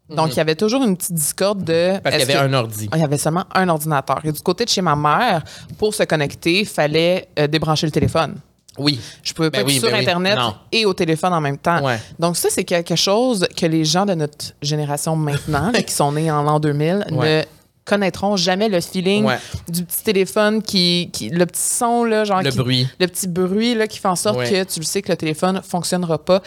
Donc, 0.08 0.34
il 0.34 0.38
y 0.38 0.40
avait 0.40 0.54
toujours 0.54 0.84
une 0.84 0.96
petite 0.96 1.16
discorde 1.16 1.64
de... 1.64 1.94
Mhm. 1.94 2.00
Parce 2.02 2.16
qu'il 2.18 2.28
y 2.30 2.32
avait 2.32 2.48
que- 2.48 2.48
un 2.48 2.54
ordi. 2.54 2.90
Il 2.94 3.02
y 3.02 3.04
avait 3.04 3.18
seulement 3.18 3.46
un 3.56 3.68
ordinateur. 3.70 4.20
Et 4.24 4.32
du 4.32 4.40
côté 4.40 4.64
de 4.66 4.70
chez 4.70 4.84
ma 4.84 4.96
mère, 4.96 5.44
pour 5.80 5.96
se 5.96 6.04
connecter, 6.04 6.60
il 6.60 6.68
fallait 6.68 7.28
euh, 7.40 7.48
débrancher 7.48 7.88
le 7.88 7.92
téléphone. 7.92 8.36
Oui. 8.78 9.00
Je 9.24 9.34
pouvais 9.34 9.52
pas 9.52 9.60
Ben 9.60 9.68
oui, 9.68 9.76
être 9.78 9.82
sur 9.84 9.92
ben. 9.92 10.02
Internet 10.02 10.38
et 10.72 10.86
au 10.86 10.94
téléphone 10.94 11.34
en 11.34 11.42
même 11.42 11.58
temps. 11.58 11.82
Ouais. 11.84 12.00
Donc, 12.20 12.36
ça, 12.38 12.50
c'est 12.52 12.64
quelque 12.64 12.96
chose 12.96 13.48
que 13.56 13.66
les 13.66 13.86
gens 13.86 14.06
de 14.06 14.14
notre 14.14 14.54
génération 14.62 15.16
maintenant, 15.16 15.72
là, 15.72 15.82
qui 15.82 15.94
sont 15.94 16.12
nés 16.12 16.30
en 16.32 16.44
l'an 16.44 16.60
2000, 16.60 17.06
Ouais. 17.12 17.48
Connaîtront 17.86 18.36
jamais 18.36 18.68
le 18.68 18.82
feeling 18.82 19.26
Ouais. 19.26 19.38
du 19.70 19.84
petit 19.86 20.04
téléphone 20.04 20.62
qui, 20.64 21.10
qui 21.14 21.30
le 21.30 21.46
petit 21.46 21.62
son 21.62 22.04
là 22.04 22.24
genre 22.26 22.42
Le 22.42 22.50
qui- 22.50 22.58
bruit. 22.58 22.88
le 23.00 23.08
petit 23.08 23.28
bruit 23.28 23.76
là 23.76 23.88
qui 23.88 24.00
fait 24.00 24.08
en 24.08 24.16
sorte 24.16 24.38
Ouais. 24.40 24.50
que 24.50 24.64
tu 24.64 24.80
le 24.80 24.86
sais 24.86 25.02
que 25.04 25.12
le 25.12 25.16
téléphone 25.18 25.62
fonctionnera 25.64 26.18
pas 26.18 26.42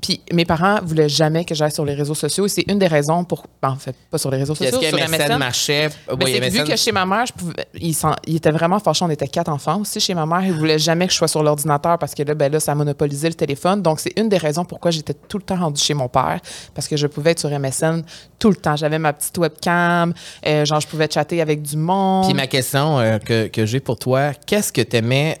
puis 0.00 0.20
mes 0.32 0.44
parents 0.44 0.78
voulaient 0.82 1.08
jamais 1.08 1.44
que 1.44 1.54
j'aille 1.54 1.72
sur 1.72 1.84
les 1.84 1.94
réseaux 1.94 2.14
sociaux 2.14 2.46
et 2.46 2.48
c'est 2.48 2.64
une 2.68 2.78
des 2.78 2.86
raisons 2.86 3.24
pour 3.24 3.44
ben, 3.60 3.70
en 3.70 3.76
fait 3.76 3.94
pas 4.10 4.18
sur 4.18 4.30
les 4.30 4.38
réseaux 4.38 4.54
sociaux 4.54 4.78
que 4.78 4.86
sur 4.86 4.96
MSN 4.98 5.10
MSN 5.10 5.38
marchait? 5.38 5.88
mais 6.08 6.24
Oui, 6.24 6.32
que 6.38 6.44
vu 6.44 6.58
MSN 6.60 6.64
que 6.68 6.76
chez 6.76 6.92
ma 6.92 7.04
mère, 7.04 7.26
je 7.26 7.32
pouvais, 7.32 7.66
il, 7.74 7.94
s'en- 7.94 8.14
il 8.26 8.36
était 8.36 8.50
vraiment 8.52 8.78
fâché. 8.78 9.04
On 9.04 9.10
était 9.10 9.26
quatre 9.28 9.48
enfants 9.50 9.80
aussi 9.80 9.98
chez 10.00 10.14
ma 10.14 10.24
mère. 10.26 10.42
Il 10.44 10.52
voulait 10.52 10.78
jamais 10.78 11.06
que 11.06 11.12
je 11.12 11.18
sois 11.18 11.28
sur 11.28 11.42
l'ordinateur 11.42 11.98
parce 11.98 12.14
que 12.14 12.22
là, 12.22 12.34
ben 12.34 12.50
là, 12.52 12.60
ça 12.60 12.74
monopolisait 12.74 13.28
le 13.28 13.34
téléphone. 13.34 13.82
Donc, 13.82 14.00
c'est 14.00 14.12
une 14.18 14.28
des 14.28 14.36
raisons 14.38 14.64
pourquoi 14.64 14.90
j'étais 14.90 15.14
tout 15.14 15.38
le 15.38 15.42
temps 15.42 15.56
rendue 15.56 15.80
chez 15.80 15.94
mon 15.94 16.08
père 16.08 16.40
parce 16.74 16.86
que 16.88 16.96
je 16.96 17.06
pouvais 17.06 17.32
être 17.32 17.40
sur 17.40 17.50
MSN 17.50 18.02
tout 18.38 18.48
le 18.50 18.56
temps. 18.56 18.76
J'avais 18.76 18.98
ma 18.98 19.12
petite 19.12 19.36
webcam, 19.38 20.12
euh, 20.46 20.59
genre, 20.64 20.80
je 20.80 20.86
pouvais 20.86 21.08
chatter 21.10 21.40
avec 21.40 21.62
du 21.62 21.76
monde. 21.76 22.26
Puis 22.26 22.34
ma 22.34 22.46
question 22.46 22.98
euh, 22.98 23.18
que, 23.18 23.48
que 23.48 23.66
j'ai 23.66 23.80
pour 23.80 23.98
toi, 23.98 24.32
qu'est-ce 24.46 24.72
que 24.72 24.80
t'aimais, 24.82 25.38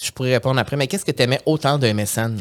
je 0.00 0.10
pourrais 0.10 0.34
répondre 0.34 0.58
après, 0.60 0.76
mais 0.76 0.86
qu'est-ce 0.86 1.04
que 1.04 1.10
t'aimais 1.12 1.40
autant 1.46 1.78
de 1.78 1.90
MSN? 1.92 2.36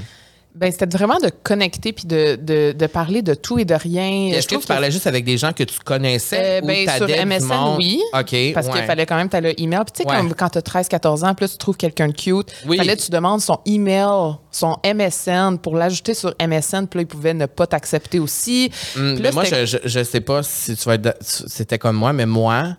Ben, 0.59 0.69
c'était 0.73 0.85
vraiment 0.97 1.17
de 1.19 1.29
connecter 1.41 1.93
puis 1.93 2.05
de, 2.05 2.35
de, 2.35 2.73
de 2.77 2.87
parler 2.87 3.21
de 3.21 3.33
tout 3.33 3.59
et 3.59 3.63
de 3.63 3.73
rien. 3.73 4.27
Est-ce 4.33 4.45
que 4.45 4.55
tu 4.57 4.67
parlais 4.67 4.91
juste 4.91 5.07
avec 5.07 5.23
des 5.23 5.37
gens 5.37 5.53
que 5.53 5.63
tu 5.63 5.79
connaissais 5.79 6.59
Euh, 6.59 6.61
ou 6.61 6.67
ben, 6.67 6.85
sur 6.97 7.07
MSN, 7.07 7.45
monde? 7.45 7.77
oui. 7.77 8.01
OK, 8.13 8.35
Parce 8.53 8.67
ouais. 8.67 8.73
qu'il 8.73 8.83
fallait 8.83 9.05
quand 9.05 9.15
même, 9.15 9.29
tu 9.29 9.37
as 9.37 9.41
le 9.41 9.57
email. 9.61 9.79
Puis 9.85 10.03
tu 10.03 10.03
sais, 10.03 10.09
Ouais. 10.21 10.29
quand 10.37 10.49
tu 10.49 10.57
as 10.57 10.61
13-14 10.61 11.23
ans, 11.23 11.33
là, 11.39 11.47
tu 11.47 11.57
trouves 11.57 11.77
quelqu'un 11.77 12.09
de 12.09 12.13
cute. 12.13 12.51
Oui. 12.67 12.75
fallait 12.75 12.97
que 12.97 13.01
tu 13.01 13.09
demandes 13.11 13.39
son 13.39 13.59
email, 13.65 14.35
son 14.51 14.75
MSN 14.83 15.59
pour 15.59 15.77
l'ajouter 15.77 16.13
sur 16.13 16.33
MSN. 16.45 16.87
Puis 16.87 16.97
là, 16.99 17.01
il 17.03 17.07
pouvait 17.07 17.33
ne 17.33 17.45
pas 17.45 17.65
t'accepter 17.65 18.19
aussi. 18.19 18.69
Là, 18.97 19.13
mais 19.21 19.31
moi, 19.31 19.45
je, 19.45 19.65
je, 19.65 19.77
je 19.85 20.03
sais 20.03 20.19
pas 20.21 20.43
si 20.43 20.75
tu 20.75 20.83
vas 20.89 20.95
être. 20.95 21.15
C'était 21.21 21.77
comme 21.77 21.95
moi, 21.95 22.11
mais 22.11 22.25
moi, 22.25 22.75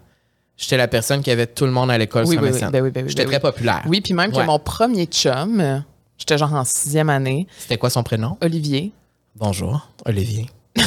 j'étais 0.59 0.77
la 0.77 0.87
personne 0.89 1.23
qui 1.23 1.31
avait 1.31 1.47
tout 1.47 1.65
le 1.65 1.73
monde 1.73 1.91
à 1.91 1.97
l'école 1.97 2.25
Oui, 2.27 2.35
sur 2.35 2.43
oui, 2.43 2.51
MSN. 2.51 2.67
oui, 2.67 2.71
ben 2.73 2.83
oui, 2.85 2.91
ben 2.91 3.05
oui, 3.05 3.09
J'étais 3.09 3.25
très 3.25 3.41
populaire. 3.41 3.83
Oui, 3.89 4.03
puis 4.03 4.13
même 4.13 4.33
Ouais. 4.35 4.43
que 4.43 4.47
mon 4.47 4.59
premier 4.59 5.07
chum, 5.07 5.83
j'étais 6.21 6.39
genre 6.39 6.55
en 6.55 6.65
sixième 6.65 7.11
année, 7.11 7.47
C'était 7.59 7.79
quoi 7.79 7.91
son 7.91 8.03
prénom? 8.05 8.37
Olivier. 8.41 8.93
Bonjour, 9.35 9.89
Olivier. 10.07 10.47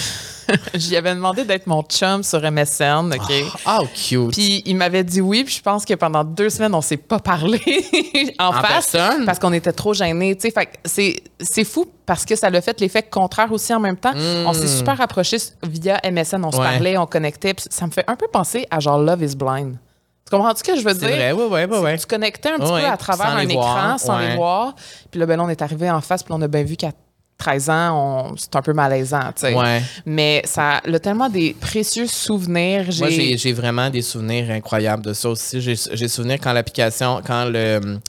J'y 0.73 0.97
avais 0.97 1.15
demandé 1.15 1.45
d'être 1.45 1.67
mon 1.67 1.81
chum 1.83 2.21
sur 2.21 2.39
MSN, 2.41 3.13
OK? 3.13 3.33
Ah, 3.65 3.79
oh, 3.81 3.87
cute. 3.95 4.31
Puis 4.33 4.61
il 4.65 4.75
m'avait 4.75 5.03
dit 5.05 5.21
oui, 5.21 5.45
puis 5.45 5.55
je 5.55 5.61
pense 5.61 5.85
que 5.85 5.93
pendant 5.93 6.23
deux 6.25 6.49
semaines, 6.49 6.75
on 6.75 6.81
s'est 6.81 6.97
pas 6.97 7.19
parlé 7.19 7.61
en, 8.39 8.47
En 8.49 8.51
face 8.53 8.91
personne? 8.91 9.25
parce 9.25 9.39
qu'on 9.39 9.53
était 9.53 9.71
trop 9.71 9.93
gênés. 9.93 10.37
tu 10.37 10.51
sais. 10.85 11.23
C'est 11.39 11.63
fou 11.63 11.85
parce 12.05 12.25
que 12.25 12.35
ça 12.35 12.49
l'a 12.49 12.61
fait 12.61 12.79
l'effet 12.81 13.03
contraire 13.03 13.51
aussi 13.53 13.73
en 13.73 13.79
même 13.79 13.95
temps. 13.97 14.13
On 14.45 14.53
s'est 14.53 14.67
super 14.67 14.97
rapprochés 14.97 15.37
via 15.63 15.99
MSN, 16.03 16.43
on 16.43 16.51
se 16.51 16.57
Hmm. 16.57 16.59
Ouais. 16.59 16.65
parlait, 16.73 16.97
on 16.97 17.05
connectait. 17.07 17.55
ça 17.69 17.87
me 17.87 17.91
fait 17.91 18.03
un 18.07 18.15
peu 18.17 18.27
penser 18.31 18.67
à 18.69 18.79
genre 18.81 18.99
Love 18.99 19.23
is 19.23 19.35
Blind. 19.35 19.77
Tu 20.33 20.37
comprends 20.39 20.55
ce 20.55 20.63
que 20.63 20.75
je 20.75 20.83
veux 20.83 20.93
dire? 20.95 21.09
vrai, 21.09 21.31
oui, 21.31 21.43
oui, 21.47 21.59
oui. 21.69 21.77
oui. 21.83 21.99
Tu 21.99 22.07
connectais 22.07 22.49
un 22.49 22.57
petit 22.57 22.71
Ouais, 22.71 22.81
peu 22.81 22.87
à 22.87 22.97
travers 22.97 23.27
un 23.27 23.47
écran 23.47 23.61
voir, 23.61 23.99
sans 23.99 24.17
ouais. 24.17 24.29
les 24.29 24.35
voir. 24.35 24.73
Puis 25.11 25.19
là, 25.19 25.27
ben, 25.27 25.37
là, 25.37 25.43
on 25.43 25.49
est 25.49 25.61
arrivé 25.61 25.91
en 25.91 26.01
face, 26.01 26.23
puis 26.23 26.33
on 26.35 26.41
a 26.41 26.47
bien 26.47 26.63
vu 26.63 26.75
qu'à 26.75 26.91
13 27.37 27.69
ans, 27.69 28.29
on- 28.31 28.37
c'est 28.37 28.55
un 28.55 28.61
peu 28.63 28.73
malaisant, 28.73 29.19
tu 29.35 29.41
sais. 29.41 29.53
Ouais. 29.53 29.81
Mais 30.07 30.41
ça 30.45 30.77
a 30.91 30.99
tellement 30.99 31.29
des 31.29 31.53
précieux 31.59 32.07
souvenirs. 32.07 32.85
Moi, 32.99 33.09
j'ai 33.09 33.53
vraiment 33.53 33.89
des 33.91 34.01
souvenirs 34.01 34.49
incroyables 34.49 35.03
de 35.05 35.13
ça 35.13 35.29
aussi. 35.29 35.61
J'ai 35.61 36.07
souvenir 36.07 36.39
quand 36.41 36.51
l'application, 36.53 37.21
quand 37.25 37.45
le, 37.45 37.99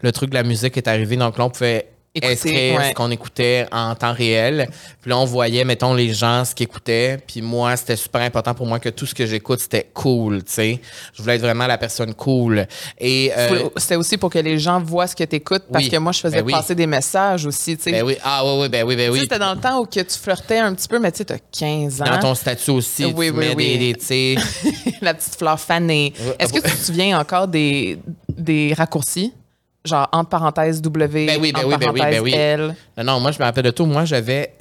le 0.00 0.12
truc 0.12 0.30
de 0.30 0.34
la 0.36 0.42
musique 0.42 0.76
est 0.78 0.88
arrivé, 0.88 1.16
donc 1.16 1.36
là, 1.36 1.44
on 1.44 1.50
pouvait 1.50 1.88
inscrire 2.22 2.78
ouais. 2.78 2.88
ce 2.90 2.94
qu'on 2.94 3.10
écoutait 3.10 3.66
en 3.72 3.94
temps 3.94 4.12
réel? 4.12 4.68
Puis 5.00 5.10
là, 5.10 5.18
on 5.18 5.24
voyait, 5.24 5.64
mettons, 5.64 5.94
les 5.94 6.12
gens, 6.12 6.44
ce 6.44 6.54
qu'ils 6.54 6.64
écoutaient. 6.64 7.18
Puis 7.26 7.42
moi, 7.42 7.76
c'était 7.76 7.96
super 7.96 8.20
important 8.22 8.54
pour 8.54 8.66
moi 8.66 8.78
que 8.78 8.88
tout 8.88 9.06
ce 9.06 9.14
que 9.14 9.26
j'écoute, 9.26 9.60
c'était 9.60 9.90
cool, 9.92 10.44
tu 10.44 10.52
sais. 10.52 10.80
Je 11.12 11.22
voulais 11.22 11.34
être 11.36 11.40
vraiment 11.42 11.66
la 11.66 11.78
personne 11.78 12.14
cool. 12.14 12.66
Et... 12.98 13.32
euh, 13.36 13.68
C'était 13.76 13.96
aussi 13.96 14.16
pour 14.16 14.30
que 14.30 14.38
les 14.38 14.58
gens 14.58 14.80
voient 14.80 15.06
ce 15.06 15.16
que 15.16 15.24
tu 15.24 15.36
écoutes, 15.36 15.64
parce 15.72 15.84
Oui. 15.84 15.90
que 15.90 15.96
moi, 15.96 16.12
je 16.12 16.20
faisais 16.20 16.36
Ben 16.36 16.46
oui. 16.46 16.52
passer 16.52 16.74
des 16.74 16.86
messages 16.86 17.46
aussi. 17.46 17.76
tu 17.76 17.84
sais. 17.84 17.90
ben 17.92 18.02
oui, 18.04 18.16
ah 18.22 18.42
oui, 18.44 18.62
oui, 18.62 18.68
ben 18.68 18.84
oui, 18.86 18.96
ben 18.96 19.10
oui. 19.10 19.20
C'était 19.20 19.38
dans 19.38 19.54
le 19.54 19.60
temps 19.60 19.80
où 19.80 19.86
que 19.86 20.00
tu 20.00 20.18
flirtais 20.18 20.58
un 20.58 20.74
petit 20.74 20.88
peu, 20.88 20.98
mais 20.98 21.10
tu 21.10 21.18
sais, 21.18 21.24
t'as 21.24 21.38
15 21.58 22.02
ans. 22.02 22.04
Dans 22.04 22.18
ton 22.20 22.34
statut 22.34 22.70
aussi, 22.70 23.06
Oui, 23.06 23.26
tu 23.28 23.32
oui, 23.32 23.32
mets 23.32 23.54
oui. 23.56 23.78
des, 23.78 23.92
des 23.92 23.94
tu 23.98 24.04
sais... 24.04 24.34
la 25.02 25.14
petite 25.14 25.34
fleur 25.36 25.58
fanée. 25.58 26.12
Est-ce 26.38 26.52
que 26.52 26.60
tu 26.60 26.70
te 26.70 26.84
souviens 26.84 27.18
encore 27.18 27.48
des, 27.48 27.98
des 28.28 28.72
raccourcis? 28.74 29.32
Genre, 29.84 30.08
entre 30.12 30.30
parenthèses 30.30 30.80
W, 30.80 31.26
Ben 31.26 31.38
oui, 31.40 31.52
ben 31.52 31.60
entre 31.60 31.68
oui, 31.68 31.74
ben 31.78 31.90
oui, 31.92 32.00
ben 32.00 32.00
parenthèses 32.00 32.20
oui. 32.22 32.32
L, 32.32 32.74
Non, 32.96 33.04
non, 33.04 33.20
moi, 33.20 33.32
je 33.32 33.38
me 33.38 33.44
rappelle 33.44 33.64
de 33.64 33.70
tout. 33.70 33.84
Moi, 33.84 34.06
j'avais 34.06 34.54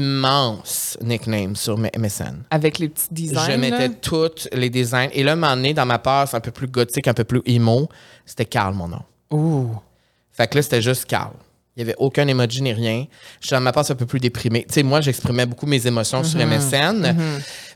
d'immenses 0.00 0.96
nicknames 1.02 1.54
sur 1.56 1.76
MSN. 1.78 2.44
avec 2.50 2.78
les 2.78 2.88
petits 2.88 3.08
designs. 3.10 3.50
je 3.50 3.56
mettais 3.56 3.90
tous 3.90 4.48
les 4.52 4.70
designs. 4.70 5.10
Et 5.12 5.22
là, 5.22 5.32
un 5.32 5.36
moment 5.36 5.54
donné, 5.54 5.74
dans 5.74 5.86
ma 5.86 5.98
passe 5.98 6.32
un 6.34 6.40
peu 6.40 6.50
plus 6.50 6.66
gothique, 6.66 7.08
un 7.08 7.14
peu 7.14 7.24
plus 7.24 7.42
emo, 7.46 7.88
c'était 8.24 8.44
Carl, 8.46 8.74
mon 8.74 8.88
nom. 8.88 9.02
Ouh. 9.30 9.70
Fait 10.32 10.46
que 10.48 10.56
là, 10.56 10.62
c'était 10.62 10.82
juste 10.82 11.04
Carl. 11.04 11.32
Il 11.76 11.84
n'y 11.84 11.90
avait 11.90 11.96
aucun 11.98 12.26
emoji 12.26 12.62
ni 12.62 12.72
rien. 12.72 13.06
Je 13.40 13.46
suis 13.46 13.54
dans 13.54 13.60
ma 13.60 13.72
passe 13.72 13.90
un 13.90 13.94
peu 13.94 14.04
plus 14.06 14.18
déprimée. 14.18 14.64
Tu 14.66 14.74
sais, 14.74 14.82
moi, 14.82 15.00
j'exprimais 15.00 15.46
beaucoup 15.46 15.66
mes 15.66 15.86
émotions 15.86 16.24
sur 16.24 16.38
MSN. 16.44 17.14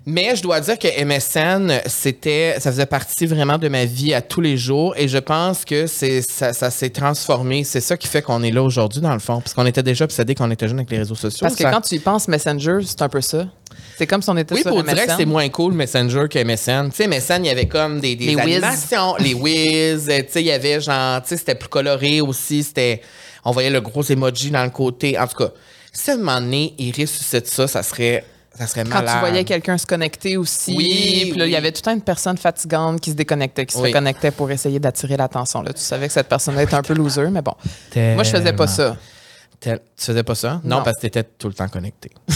Mais 0.06 0.36
je 0.36 0.42
dois 0.42 0.60
dire 0.60 0.78
que 0.78 0.86
MSN, 1.02 1.80
c'était, 1.86 2.56
ça 2.60 2.70
faisait 2.70 2.84
partie 2.84 3.24
vraiment 3.24 3.56
de 3.56 3.68
ma 3.68 3.86
vie 3.86 4.12
à 4.12 4.20
tous 4.20 4.42
les 4.42 4.58
jours. 4.58 4.94
Et 4.98 5.08
je 5.08 5.16
pense 5.16 5.64
que 5.64 5.86
c'est, 5.86 6.20
ça, 6.20 6.52
ça 6.52 6.70
s'est 6.70 6.90
transformé. 6.90 7.64
C'est 7.64 7.80
ça 7.80 7.96
qui 7.96 8.06
fait 8.06 8.20
qu'on 8.20 8.42
est 8.42 8.50
là 8.50 8.62
aujourd'hui, 8.62 9.00
dans 9.00 9.14
le 9.14 9.18
fond. 9.18 9.40
Parce 9.40 9.54
qu'on 9.54 9.64
était 9.64 9.82
déjà 9.82 10.04
obsédés 10.04 10.34
quand 10.34 10.46
on 10.46 10.50
était 10.50 10.68
jeune 10.68 10.78
avec 10.78 10.90
les 10.90 10.98
réseaux 10.98 11.14
sociaux. 11.14 11.38
Parce 11.40 11.56
que 11.56 11.62
Ça- 11.62 11.70
quand 11.70 11.80
tu 11.80 11.94
y 11.94 11.98
penses, 12.00 12.28
Messenger, 12.28 12.80
c'est 12.84 13.00
un 13.00 13.08
peu 13.08 13.22
ça. 13.22 13.46
C'est 13.96 14.06
comme 14.06 14.20
si 14.20 14.28
on 14.28 14.36
était 14.36 14.54
oui, 14.54 14.60
sur 14.60 14.72
pour 14.72 14.82
dire 14.82 14.92
que 14.94 15.00
MSN. 15.00 15.16
c'est 15.16 15.24
moins 15.24 15.48
cool 15.48 15.72
Messenger 15.72 16.24
que 16.30 16.38
MSN. 16.38 16.90
Tu 16.90 16.96
sais, 16.96 17.06
MSN, 17.08 17.42
il 17.44 17.46
y 17.46 17.50
avait 17.50 17.66
comme 17.68 17.98
des, 18.00 18.14
des 18.14 18.26
Les 18.26 18.36
whiz. 18.36 18.42
animations, 18.62 19.16
les 19.18 19.32
whiz. 19.32 20.04
Tu 20.06 20.12
sais, 20.28 20.40
il 20.42 20.46
y 20.46 20.52
avait 20.52 20.80
genre, 20.82 21.22
tu 21.22 21.28
sais, 21.30 21.36
c'était 21.38 21.54
plus 21.54 21.68
coloré 21.70 22.20
aussi. 22.20 22.62
C'était, 22.62 23.00
on 23.42 23.52
voyait 23.52 23.70
le 23.70 23.80
gros 23.80 24.02
emoji 24.02 24.50
dans 24.50 24.64
le 24.64 24.70
côté. 24.70 25.18
En 25.18 25.26
tout 25.26 25.36
cas, 25.38 25.48
si 25.94 26.10
à 26.10 26.14
un 26.14 26.16
moment 26.18 26.40
donné, 26.40 26.74
ils 26.78 26.90
ressuscitent 26.92 27.46
ça, 27.46 27.66
ça 27.66 27.82
serait, 27.82 28.22
ça 28.54 28.66
serait 28.66 28.84
Quand 28.84 29.02
tu 29.02 29.18
voyais 29.18 29.44
quelqu'un 29.44 29.76
se 29.78 29.86
connecter 29.86 30.36
aussi, 30.36 30.74
Oui, 30.76 31.28
puis 31.30 31.38
là, 31.38 31.46
il 31.46 31.52
y 31.52 31.56
avait 31.56 31.72
tout 31.72 31.78
le 31.78 31.82
temps 31.82 31.92
une 31.94 32.00
personne 32.02 32.36
fatigante 32.38 33.00
qui 33.00 33.10
se 33.10 33.16
déconnectait, 33.16 33.66
qui 33.66 33.74
se 33.74 33.80
Oui. 33.80 33.88
reconnectait 33.88 34.30
pour 34.30 34.50
essayer 34.50 34.78
d'attirer 34.78 35.16
l'attention. 35.16 35.62
Là, 35.62 35.72
tu 35.72 35.80
savais 35.80 36.06
que 36.06 36.12
cette 36.12 36.28
personne 36.28 36.58
était 36.58 36.74
un 36.74 36.82
peu 36.82 36.94
loser, 36.94 37.28
mais 37.30 37.42
bon. 37.42 37.54
Moi, 37.96 38.22
je 38.22 38.30
faisais 38.30 38.52
pas 38.52 38.66
ça. 38.66 38.96
Tel- 39.60 39.80
Tu 39.96 40.04
faisais 40.04 40.22
pas 40.22 40.34
ça? 40.34 40.60
Non, 40.64 40.78
Non. 40.78 40.82
parce 40.84 40.96
que 40.96 41.02
t'étais 41.02 41.24
tout 41.24 41.48
le 41.48 41.54
temps 41.54 41.68
connecté. 41.68 42.10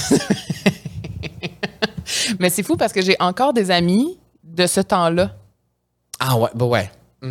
Mais 2.38 2.50
c'est 2.50 2.62
fou 2.62 2.76
parce 2.76 2.92
que 2.92 3.02
j'ai 3.02 3.16
encore 3.20 3.52
des 3.52 3.70
amis 3.70 4.18
de 4.42 4.66
ce 4.66 4.80
temps-là. 4.80 5.34
Ah 6.20 6.37
ouais, 6.38 6.48
bah 6.54 6.64
ouais. 6.66 6.90
Tu 7.22 7.28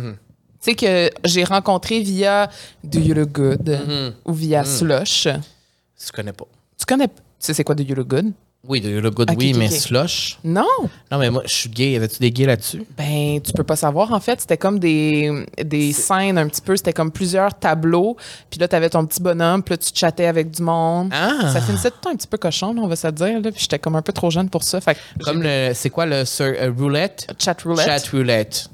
sais, 0.60 0.74
que 0.74 1.10
j'ai 1.24 1.44
rencontré 1.44 2.00
via 2.00 2.48
Do 2.84 2.98
You 3.00 3.14
Look 3.14 3.32
Good 3.32 3.68
Mm-hmm. 3.68 4.12
ou 4.24 4.32
via 4.32 4.64
Slush. 4.64 5.26
Je 5.28 6.12
connais 6.12 6.32
pas. 6.32 6.44
Tu 6.78 6.84
connais. 6.86 7.08
Tu 7.08 7.14
sais, 7.38 7.54
c'est 7.54 7.64
quoi 7.64 7.74
Do 7.74 7.82
You 7.82 7.94
Look 7.94 8.08
Good? 8.08 8.32
Oui, 8.66 8.80
de 8.80 8.88
le 8.98 9.10
good, 9.10 9.30
Ok, 9.30 9.36
oui, 9.38 9.54
mais 9.56 9.66
ok. 9.66 9.72
slush. 9.72 10.38
Non! 10.42 10.66
Non, 11.12 11.18
mais 11.18 11.30
moi, 11.30 11.42
je 11.46 11.54
suis 11.54 11.68
gay. 11.70 11.92
Y 11.92 11.96
avait-tu 11.96 12.18
des 12.18 12.32
gays 12.32 12.44
là-dessus? 12.46 12.82
Ben, 12.96 13.40
tu 13.40 13.52
peux 13.52 13.62
pas 13.62 13.76
savoir. 13.76 14.12
En 14.12 14.18
fait, 14.18 14.40
c'était 14.40 14.56
comme 14.56 14.80
des, 14.80 15.46
des 15.64 15.92
scènes 15.92 16.36
un 16.38 16.48
petit 16.48 16.60
peu. 16.60 16.76
C'était 16.76 16.92
comme 16.92 17.12
plusieurs 17.12 17.54
tableaux. 17.54 18.16
Puis 18.50 18.58
là, 18.58 18.66
t'avais 18.66 18.90
ton 18.90 19.06
petit 19.06 19.22
bonhomme. 19.22 19.62
Puis 19.62 19.74
là, 19.74 19.78
tu 19.78 19.90
chattais 19.94 20.26
avec 20.26 20.50
du 20.50 20.60
monde. 20.62 21.10
Ah! 21.14 21.50
Ça 21.52 21.60
finissait 21.60 21.90
tout 21.90 21.98
le 22.00 22.04
temps 22.04 22.10
un 22.10 22.16
petit 22.16 22.26
peu 22.26 22.36
cochon, 22.36 22.74
là, 22.74 22.82
on 22.82 22.88
va 22.88 22.96
se 22.96 23.06
dire. 23.08 23.40
Là. 23.40 23.52
Puis 23.52 23.60
j'étais 23.60 23.78
comme 23.78 23.94
un 23.94 24.02
peu 24.02 24.12
trop 24.12 24.28
jeune 24.30 24.50
pour 24.50 24.64
ça. 24.64 24.80
Fait 24.80 24.96
que 24.96 25.24
Comme 25.24 25.40
le. 25.42 25.70
C'est 25.74 25.90
quoi 25.90 26.04
le 26.06 26.24
sur, 26.24 26.44
euh, 26.46 26.72
roulette? 26.76 27.28
chat 27.38 27.62
roulette. 27.62 27.86
Chat 27.86 28.08
roulette. 28.10 28.68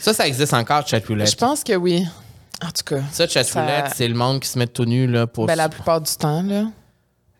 Ça, 0.00 0.14
ça 0.14 0.26
existe 0.28 0.54
encore, 0.54 0.86
chat 0.86 1.04
roulette. 1.04 1.32
Je 1.32 1.36
pense 1.36 1.64
que 1.64 1.74
oui. 1.74 2.06
En 2.64 2.68
tout 2.68 2.94
cas. 2.94 3.02
Ça, 3.10 3.26
chat 3.26 3.42
Ça- 3.42 3.60
roulette, 3.60 3.92
c'est 3.96 4.06
le 4.06 4.14
monde 4.14 4.38
qui 4.40 4.48
se 4.48 4.56
met 4.58 4.68
tout 4.68 4.84
nu 4.84 5.08
là, 5.08 5.26
pour. 5.26 5.46
Ben, 5.46 5.56
la 5.56 5.68
plupart 5.68 6.00
du 6.00 6.12
temps, 6.14 6.42
là. 6.42 6.66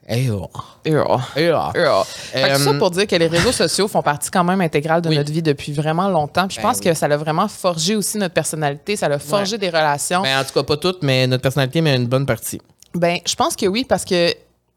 Eh 0.09 0.31
oh. 0.31 0.49
Et 0.85 0.97
oh. 0.97 1.19
Eh 1.37 1.51
oh. 1.51 1.71
Et 1.75 1.85
oh. 1.89 2.03
Fait 2.05 2.43
que 2.43 2.57
tout 2.59 2.63
ça 2.63 2.71
Euh, 2.71 2.79
pour 2.79 2.91
dire 2.93 3.07
que 3.09 3.17
les 3.17 3.27
réseaux 3.27 3.51
sociaux 3.53 3.89
font 3.89 4.03
partie 4.03 4.31
quand 4.31 4.45
même 4.45 4.61
intégrale 4.61 5.03
de 5.03 5.09
Oui. 5.09 5.17
notre 5.17 5.33
vie 5.33 5.43
depuis 5.43 5.73
vraiment 5.73 6.09
longtemps. 6.09 6.47
Puis 6.47 6.57
je 6.57 6.63
Ben 6.63 6.69
pense 6.69 6.79
oui. 6.79 6.85
que 6.85 6.95
ça 6.95 7.07
a 7.07 7.17
vraiment 7.17 7.49
forgé 7.49 7.97
aussi 7.97 8.17
notre 8.19 8.35
personnalité. 8.35 8.95
Ça 8.97 9.07
a 9.07 9.19
forgé 9.19 9.59
des 9.59 9.69
relations. 9.69 10.23
Ben, 10.23 10.39
en 10.41 10.45
tout 10.45 10.53
cas, 10.55 10.63
pas 10.63 10.77
toutes, 10.77 11.03
mais 11.03 11.27
notre 11.27 11.43
personnalité, 11.43 11.81
mais 11.81 11.97
une 11.97 12.07
bonne 12.07 12.27
partie. 12.27 12.61
Ben, 12.95 13.19
je 13.27 13.35
pense 13.35 13.57
que 13.57 13.67
oui, 13.67 13.85
parce 13.85 14.05
que 14.05 14.33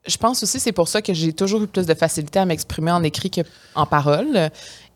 je 0.08 0.18
pense 0.18 0.42
aussi 0.42 0.60
c'est 0.60 0.72
pour 0.72 0.88
ça 0.88 1.02
que 1.02 1.14
j'ai 1.14 1.32
toujours 1.34 1.62
eu 1.62 1.68
plus 1.68 1.86
de 1.86 1.94
facilité 1.94 2.40
à 2.40 2.46
m'exprimer 2.46 2.92
en 2.92 3.04
écrit 3.04 3.30
qu'en 3.30 3.86
parole. 3.86 4.50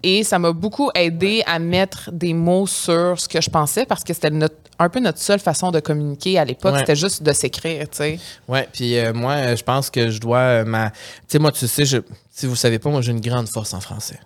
Et 0.03 0.23
ça 0.23 0.37
m'a 0.37 0.51
beaucoup 0.51 0.91
aidé 0.95 1.43
à 1.45 1.59
mettre 1.59 2.11
des 2.11 2.33
mots 2.33 2.67
sur 2.67 3.19
ce 3.19 3.27
que 3.29 3.39
je 3.41 3.49
pensais 3.49 3.85
parce 3.85 4.03
que 4.03 4.13
c'était 4.13 4.29
notre- 4.29 4.55
un 4.79 4.89
peu 4.89 4.99
notre 4.99 5.19
seule 5.19 5.39
façon 5.39 5.71
de 5.71 5.79
communiquer 5.79 6.37
à 6.37 6.43
l'époque. 6.45 6.73
Ouais. 6.73 6.79
C'était 6.79 6.95
juste 6.95 7.23
de 7.23 7.31
s'écrire, 7.31 7.89
tu 7.89 7.97
sais. 7.97 8.19
Ouais, 8.47 8.67
puis 8.73 8.97
euh, 8.97 9.13
moi, 9.13 9.31
euh, 9.33 9.55
je 9.55 9.63
pense 9.63 9.89
que 9.89 10.09
je 10.09 10.19
dois 10.19 10.37
euh, 10.39 10.65
ma. 10.65 10.89
Tu 10.91 10.97
sais, 11.29 11.39
moi, 11.39 11.51
tu 11.51 11.67
sais, 11.67 11.85
je... 11.85 11.99
si 12.29 12.45
vous 12.47 12.55
savez 12.55 12.79
pas, 12.79 12.89
moi, 12.89 13.01
j'ai 13.01 13.11
une 13.11 13.21
grande 13.21 13.47
force 13.47 13.73
en 13.73 13.79
français. 13.79 14.19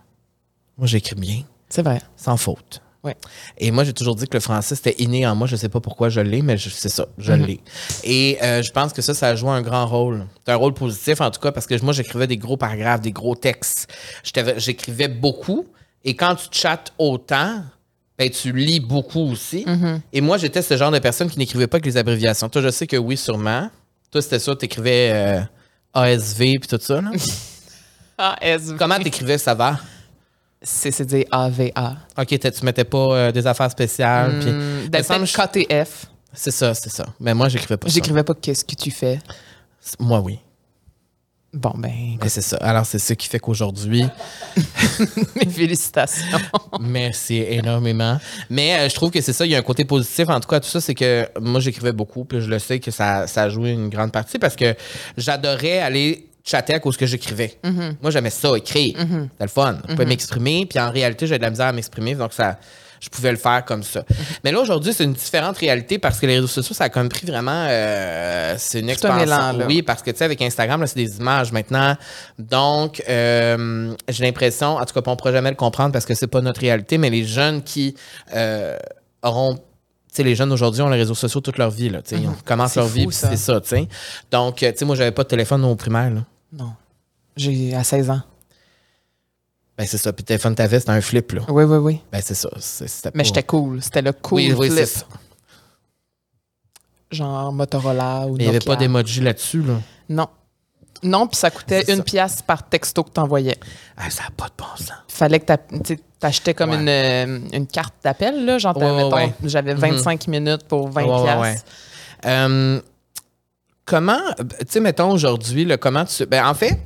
Moi, 0.78 0.88
j'écris 0.88 1.16
bien, 1.16 1.42
C'est 1.70 1.84
vrai. 1.84 2.02
sans 2.16 2.38
faute. 2.38 2.82
Ouais. 3.08 3.16
Et 3.58 3.72
moi, 3.72 3.86
j'ai 3.86 3.94
toujours 3.94 4.16
dit 4.16 4.28
que 4.28 4.36
le 4.36 4.42
français, 4.42 4.76
c'était 4.76 4.96
inné 5.02 5.26
en 5.26 5.34
moi. 5.34 5.48
Je 5.48 5.56
sais 5.56 5.70
pas 5.70 5.80
pourquoi 5.80 6.10
je 6.10 6.20
l'ai, 6.20 6.42
mais 6.42 6.58
c'est 6.58 6.90
ça, 6.90 7.08
je 7.18 7.32
l'ai. 7.32 7.62
Et 8.04 8.38
euh, 8.44 8.62
je 8.62 8.70
pense 8.72 8.92
que 8.92 9.02
ça, 9.02 9.14
ça 9.14 9.30
a 9.30 9.36
joué 9.36 9.52
un 9.52 9.62
grand 9.62 9.86
rôle. 9.88 10.26
C'est 10.46 10.52
un 10.52 10.58
rôle 10.58 10.74
positif, 10.74 11.22
en 11.22 11.32
tout 11.32 11.40
cas, 11.40 11.54
parce 11.54 11.66
que 11.68 11.82
moi, 11.84 11.94
j'écrivais 11.94 12.28
des 12.28 12.36
gros 12.36 12.58
paragraphes, 12.58 13.00
des 13.00 13.14
gros 13.14 13.36
textes. 13.36 13.88
J'écrivais 14.58 15.08
beaucoup. 15.08 15.66
Et 16.04 16.16
quand 16.16 16.36
tu 16.36 16.48
chattes 16.52 16.92
autant, 16.98 17.64
ben, 18.18 18.30
tu 18.30 18.52
lis 18.52 18.82
beaucoup 18.82 19.32
aussi. 19.32 19.66
Et 20.12 20.20
moi, 20.20 20.38
j'étais 20.38 20.62
ce 20.62 20.76
genre 20.76 20.92
de 20.92 21.00
personne 21.00 21.30
qui 21.30 21.40
n'écrivait 21.40 21.68
pas 21.68 21.80
que 21.80 21.86
les 21.86 21.96
abréviations. 21.96 22.50
Toi, 22.50 22.62
je 22.62 22.70
sais 22.70 22.88
que 22.88 22.98
oui, 22.98 23.16
sûrement. 23.16 23.70
Toi, 24.12 24.22
c'était 24.22 24.40
ça, 24.40 24.54
tu 24.54 24.66
écrivais 24.66 25.42
ASV 25.94 26.38
puis 26.60 26.68
tout 26.70 26.80
ça. 26.82 27.00
Là. 27.00 27.12
ASV. 28.42 28.76
Comment 28.78 29.00
t'écrivais 29.00 29.38
ça 29.38 29.54
va? 29.54 29.80
Dire 30.62 31.26
AVA. 31.32 31.98
OK, 32.18 32.40
tu 32.40 32.66
mettais 32.66 32.84
pas 32.84 32.98
euh, 32.98 33.32
des 33.32 33.46
affaires 33.46 33.70
spéciales. 33.72 34.40
puis- 34.40 34.52
me 34.52 34.88
ben, 34.90 35.04
semble- 35.04 35.28
KTF. 35.28 36.08
C'est 36.34 36.52
ça, 36.52 36.74
c'est 36.74 36.90
ça. 36.92 37.06
Mais 37.20 37.34
moi, 37.34 37.48
j'écrivais 37.50 37.78
pas. 37.78 37.88
J'écrivais 37.88 38.24
pas 38.24 38.34
qu'est-ce 38.34 38.66
que 38.66 38.76
tu 38.76 38.92
fais. 38.92 39.20
Moi, 40.00 40.20
oui. 40.20 40.40
Bon, 41.54 41.72
ben, 41.76 42.18
Mais 42.22 42.30
c'est 42.30 42.42
ça. 42.42 42.58
Alors, 42.58 42.86
c'est 42.86 43.00
ce 43.00 43.14
qui 43.14 43.28
fait 43.28 43.40
qu'aujourd'hui, 43.40 44.06
mes 45.36 45.46
félicitations. 45.50 46.26
merci 46.80 47.38
énormément. 47.38 48.20
Mais 48.50 48.78
euh, 48.80 48.90
je 48.90 48.96
trouve 48.96 49.12
que 49.12 49.22
c'est 49.22 49.34
ça. 49.34 49.46
Il 49.46 49.52
y 49.52 49.56
a 49.56 49.58
un 49.60 49.64
côté 49.64 49.86
positif, 49.86 50.28
en 50.30 50.40
tout 50.40 50.48
cas, 50.50 50.58
à 50.58 50.60
tout 50.60 50.68
ça, 50.70 50.82
c'est 50.82 50.94
que 50.94 51.28
moi, 51.40 51.60
j'écrivais 51.62 51.94
beaucoup. 51.94 52.26
Puis 52.26 52.42
je 52.42 52.50
le 52.50 52.60
sais 52.60 52.80
que 52.80 52.92
ça, 52.92 53.26
ça 53.28 53.44
a 53.44 53.50
joué 53.50 53.72
une 53.72 53.90
grande 53.90 54.12
partie 54.12 54.38
parce 54.40 54.56
que 54.56 54.76
j'adorais 55.16 55.80
aller 55.80 56.27
chatter 56.48 56.74
à 56.74 56.80
cause 56.80 56.96
que 56.98 57.06
j'écrivais. 57.06 57.60
Moi, 58.02 58.12
j'aimais 58.12 58.30
ça, 58.30 58.56
écrire. 58.58 58.96
C'était 58.98 59.28
le 59.42 59.48
fun. 59.48 59.78
Je 59.88 59.94
pouvais 59.94 60.06
m'exprimer. 60.06 60.66
Puis 60.66 60.80
en 60.80 60.90
réalité, 60.92 61.28
j'avais 61.28 61.40
de 61.40 61.44
la 61.44 61.50
misère 61.50 61.68
à 61.68 61.74
m'exprimer. 61.74 62.16
Donc, 62.16 62.34
ça. 62.34 62.58
Je 63.00 63.10
pouvais 63.10 63.30
le 63.30 63.38
faire 63.38 63.64
comme 63.64 63.84
ça. 63.84 64.04
Mais 64.44 64.52
là, 64.52 64.60
aujourd'hui, 64.60 64.92
c'est 64.92 65.04
une 65.04 65.14
différente 65.14 65.56
réalité 65.60 66.00
parce 66.00 66.20
que 66.20 66.26
les 66.26 66.34
réseaux 66.38 66.48
sociaux, 66.48 66.74
ça 66.74 66.86
a 66.86 66.90
comme 66.90 67.10
pris 67.10 67.28
vraiment. 67.28 67.68
euh, 67.70 68.56
c'est 68.58 68.80
une 68.80 68.90
expansion. 68.90 69.20
Oui, 69.68 69.84
parce 69.84 70.02
que, 70.02 70.10
tu 70.10 70.18
sais, 70.18 70.24
avec 70.26 70.42
Instagram, 70.42 70.84
c'est 70.88 70.96
des 70.96 71.18
images 71.18 71.52
maintenant. 71.52 71.96
Donc, 72.40 73.04
euh, 73.08 73.94
j'ai 74.10 74.24
l'impression, 74.24 74.78
en 74.78 74.86
tout 74.86 74.96
cas, 75.00 75.02
on 75.06 75.12
ne 75.12 75.16
pourra 75.16 75.32
jamais 75.32 75.52
le 75.52 75.56
comprendre 75.56 75.92
parce 75.92 76.06
que 76.08 76.16
c'est 76.16 76.26
pas 76.26 76.42
notre 76.42 76.60
réalité, 76.62 76.98
mais 76.98 77.12
les 77.12 77.24
jeunes 77.24 77.62
qui 77.62 77.94
euh, 78.34 78.76
auront. 79.22 79.58
Tu 79.58 79.62
sais, 80.14 80.24
les 80.24 80.34
jeunes 80.34 80.52
aujourd'hui 80.52 80.82
ont 80.82 80.90
les 80.90 80.98
réseaux 80.98 81.14
sociaux 81.14 81.40
toute 81.42 81.60
leur 81.60 81.70
vie. 81.70 81.90
Là, 81.90 82.02
tu 82.02 82.16
sais, 82.16 82.22
Ils 82.24 82.44
commencent 82.46 82.78
leur 82.78 82.88
vie, 82.88 83.04
fou, 83.04 83.10
puis 83.10 83.16
ça. 83.18 83.30
c'est 83.30 83.38
ça. 83.38 83.62
tu 83.62 83.68
sais. 83.70 83.88
Donc, 84.32 84.64
euh, 84.64 84.72
tu 84.72 84.80
sais, 84.80 84.86
moi, 84.86 84.96
j'avais 84.96 85.12
pas 85.12 85.22
de 85.22 85.28
téléphone 85.28 85.64
au 85.66 85.76
primaire. 85.76 86.10
Là. 86.10 86.22
Non. 86.54 86.74
J'ai 87.36 87.76
à 87.76 87.84
16 87.84 88.10
ans. 88.10 88.22
Ben, 89.78 89.86
c'est 89.86 89.98
ça. 90.00 90.12
Puis 90.12 90.24
téléphone 90.24 90.56
t'avais, 90.56 90.80
c'était 90.80 90.92
un 90.92 91.02
flip. 91.02 91.32
Là. 91.34 91.42
Oui, 91.50 91.64
oui, 91.64 91.78
oui. 91.78 92.02
Ben, 92.12 92.20
c'est 92.24 92.34
ça. 92.34 92.50
C'était 92.60 93.12
Mais 93.14 93.22
pas- 93.22 93.28
j'étais 93.28 93.44
cool. 93.44 93.82
C'était 93.84 94.02
le 94.02 94.12
cool 94.14 94.38
Oui, 94.38 94.54
oui, 94.58 94.70
flip. 94.72 94.86
ça. 94.86 95.06
Genre 97.12 97.54
Motorola 97.54 98.26
ou 98.28 98.32
Mais 98.36 98.44
il 98.46 98.50
n'y 98.50 98.56
avait 98.56 98.60
pas 98.66 98.76
d'emoji 98.76 99.22
là-dessus. 99.22 99.62
Là. 99.62 99.76
Non. 100.10 100.28
Non, 101.04 101.28
puis 101.28 101.38
ça 101.38 101.52
coûtait 101.52 101.84
une 101.92 101.98
ça. 101.98 102.04
pièce 102.04 102.42
par 102.42 102.68
texto 102.68 103.04
que 103.04 103.12
t'envoyais. 103.12 103.58
Ah, 103.96 104.10
ça 104.10 104.24
n'a 104.24 104.30
pas 104.32 104.48
de 104.48 104.54
bon 104.58 104.66
sens. 104.78 104.94
Fallait 105.08 105.40
que 105.40 105.54
t'achetais 106.20 106.56
comme 106.56 106.72
Ouais. 106.72 106.78
une, 106.80 106.90
euh, 106.90 107.40
une 107.54 107.68
carte 107.68 107.94
d'appel, 108.04 108.46
là. 108.46 108.58
Genre, 108.58 108.76
Ouais, 108.76 109.04
ouais, 109.14 109.34
j'avais 109.44 109.76
25 109.76 110.28
minutes 110.28 110.64
pour 110.68 110.90
20 110.90 111.04
Ouais, 111.04 111.10
ouais, 111.12 111.24
piastres. 111.24 111.42
ouais. 111.42 111.56
Euh, 112.26 112.82
comment, 113.88 114.20
tu 114.38 114.46
sais, 114.70 114.80
mettons 114.80 115.10
aujourd'hui, 115.12 115.68
comment 115.80 116.06
tu. 116.06 116.26
Ben, 116.28 116.46
en 116.46 116.54
fait, 116.54 116.78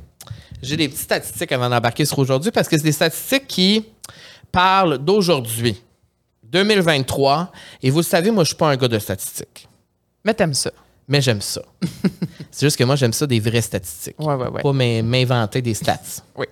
j'ai 0.62 0.76
des 0.76 0.88
petites 0.88 1.02
statistiques 1.02 1.52
avant 1.52 1.68
d'embarquer 1.68 2.04
sur 2.06 2.18
aujourd'hui 2.20 2.50
parce 2.50 2.68
que 2.68 2.78
c'est 2.78 2.84
des 2.84 2.92
statistiques 2.92 3.46
qui 3.48 3.84
parlent 4.50 4.96
d'aujourd'hui, 4.98 5.82
2023. 6.44 7.50
Et 7.82 7.90
vous 7.90 7.98
le 7.98 8.04
savez, 8.04 8.30
moi, 8.30 8.44
je 8.44 8.48
suis 8.48 8.56
pas 8.56 8.70
un 8.70 8.76
gars 8.76 8.88
de 8.88 8.98
statistiques. 8.98 9.68
Mais 10.24 10.32
t'aimes 10.34 10.54
ça. 10.54 10.70
Mais 11.08 11.20
j'aime 11.20 11.40
ça. 11.40 11.62
c'est 12.50 12.66
juste 12.66 12.76
que 12.76 12.84
moi, 12.84 12.94
j'aime 12.94 13.12
ça 13.12 13.26
des 13.26 13.40
vraies 13.40 13.60
statistiques. 13.60 14.18
Ouais, 14.20 14.34
ouais, 14.34 14.48
ouais. 14.48 14.62
Pas 14.62 14.72
m'in- 14.72 15.02
m'inventer 15.02 15.60
des 15.60 15.74
stats. 15.74 15.98
Oui. 16.36 16.46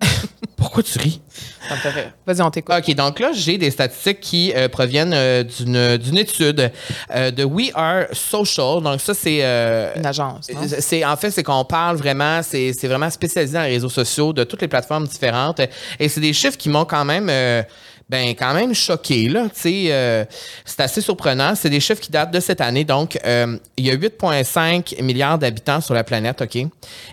Pourquoi 0.56 0.82
tu 0.82 0.98
ris? 0.98 1.20
Ça 1.68 1.74
me 1.74 1.80
fait 1.80 1.90
rire. 1.90 2.12
Vas-y, 2.26 2.42
on 2.42 2.50
t'écoute. 2.50 2.74
OK, 2.76 2.94
donc 2.94 3.18
là, 3.18 3.30
j'ai 3.32 3.56
des 3.56 3.70
statistiques 3.70 4.20
qui 4.20 4.52
euh, 4.54 4.68
proviennent 4.68 5.12
euh, 5.14 5.42
d'une 5.42 5.96
d'une 5.96 6.18
étude 6.18 6.70
euh, 7.14 7.30
de 7.30 7.44
We 7.44 7.70
Are 7.74 8.04
Social. 8.12 8.82
Donc, 8.82 9.00
ça, 9.00 9.14
c'est. 9.14 9.38
euh, 9.42 9.92
Une 9.96 10.04
agence, 10.06 10.50
non? 10.52 10.60
c'est 10.78 11.04
en 11.04 11.16
fait 11.16 11.30
c'est 11.30 11.42
qu'on 11.42 11.64
parle 11.64 11.96
vraiment 11.96 12.42
c'est 12.42 12.72
c'est 12.72 12.88
vraiment 12.88 13.08
spécialisé 13.10 13.54
dans 13.54 13.62
les 13.64 13.70
réseaux 13.70 13.88
sociaux 13.88 14.32
de 14.32 14.44
toutes 14.44 14.60
les 14.62 14.68
plateformes 14.68 15.06
différentes 15.06 15.60
et 15.98 16.08
c'est 16.08 16.20
des 16.20 16.32
chiffres 16.32 16.58
qui 16.58 16.68
m'ont 16.68 16.84
quand 16.84 17.04
même 17.04 17.28
euh, 17.30 17.62
ben 18.10 18.30
quand 18.30 18.52
même 18.54 18.74
choqué 18.74 19.28
là 19.28 19.44
tu 19.54 19.60
sais 19.60 19.84
euh, 19.90 20.24
c'est 20.64 20.80
assez 20.80 21.00
surprenant 21.00 21.54
c'est 21.54 21.70
des 21.70 21.78
chiffres 21.78 22.00
qui 22.00 22.10
datent 22.10 22.32
de 22.32 22.40
cette 22.40 22.60
année 22.60 22.84
donc 22.84 23.16
euh, 23.24 23.56
il 23.76 23.86
y 23.86 23.90
a 23.90 23.96
8,5 23.96 25.00
milliards 25.00 25.38
d'habitants 25.38 25.80
sur 25.80 25.94
la 25.94 26.02
planète 26.02 26.42
ok? 26.42 26.66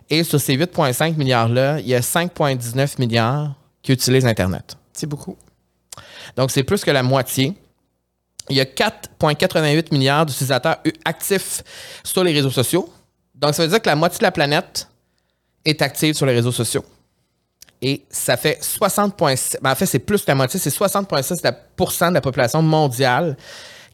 Et 0.09 0.23
sur 0.23 0.41
ces 0.41 0.57
8,5 0.57 1.15
milliards 1.15 1.49
là 1.49 1.79
il 1.79 1.87
y 1.87 1.93
a 1.93 1.99
5,19 1.99 2.95
milliards 2.97 3.53
qui 3.87 3.93
utilisent 3.93 4.25
internet 4.25 4.75
C'est 4.91 5.07
beaucoup. 5.07 5.37
donc, 6.35 6.51
c'est 6.51 6.63
plus 6.63 6.83
que 6.83 6.91
la 6.91 7.03
moitié. 7.03 7.53
il 8.49 8.57
y 8.57 8.59
a 8.59 8.65
4,88 8.65 9.93
milliards 9.93 10.25
d'utilisateurs 10.25 10.77
actifs 11.05 11.63
sur 12.03 12.21
les 12.23 12.33
réseaux 12.33 12.49
sociaux. 12.49 12.91
Donc, 13.33 13.53
ça 13.53 13.63
veut 13.63 13.69
dire 13.69 13.81
que 13.81 13.87
la 13.87 13.95
moitié 13.95 14.17
de 14.17 14.23
la 14.23 14.31
planète 14.31 14.89
est 15.63 15.81
active 15.81 16.15
sur 16.15 16.25
les 16.25 16.33
réseaux 16.33 16.51
sociaux. 16.51 16.83
Et 17.81 18.03
ça 18.09 18.37
fait 18.37 18.59
60,6. 18.61 19.57
ben, 19.61 19.71
en 19.71 19.75
fait, 19.75 19.85
c'est 19.85 19.99
plus 19.99 20.21
que 20.21 20.27
la 20.27 20.35
moitié, 20.35 20.59
c'est 20.59 20.69
60,6 20.71 21.41
de 21.41 22.13
la- 22.13 22.21
population 22.21 22.61
mondiale 22.61 23.37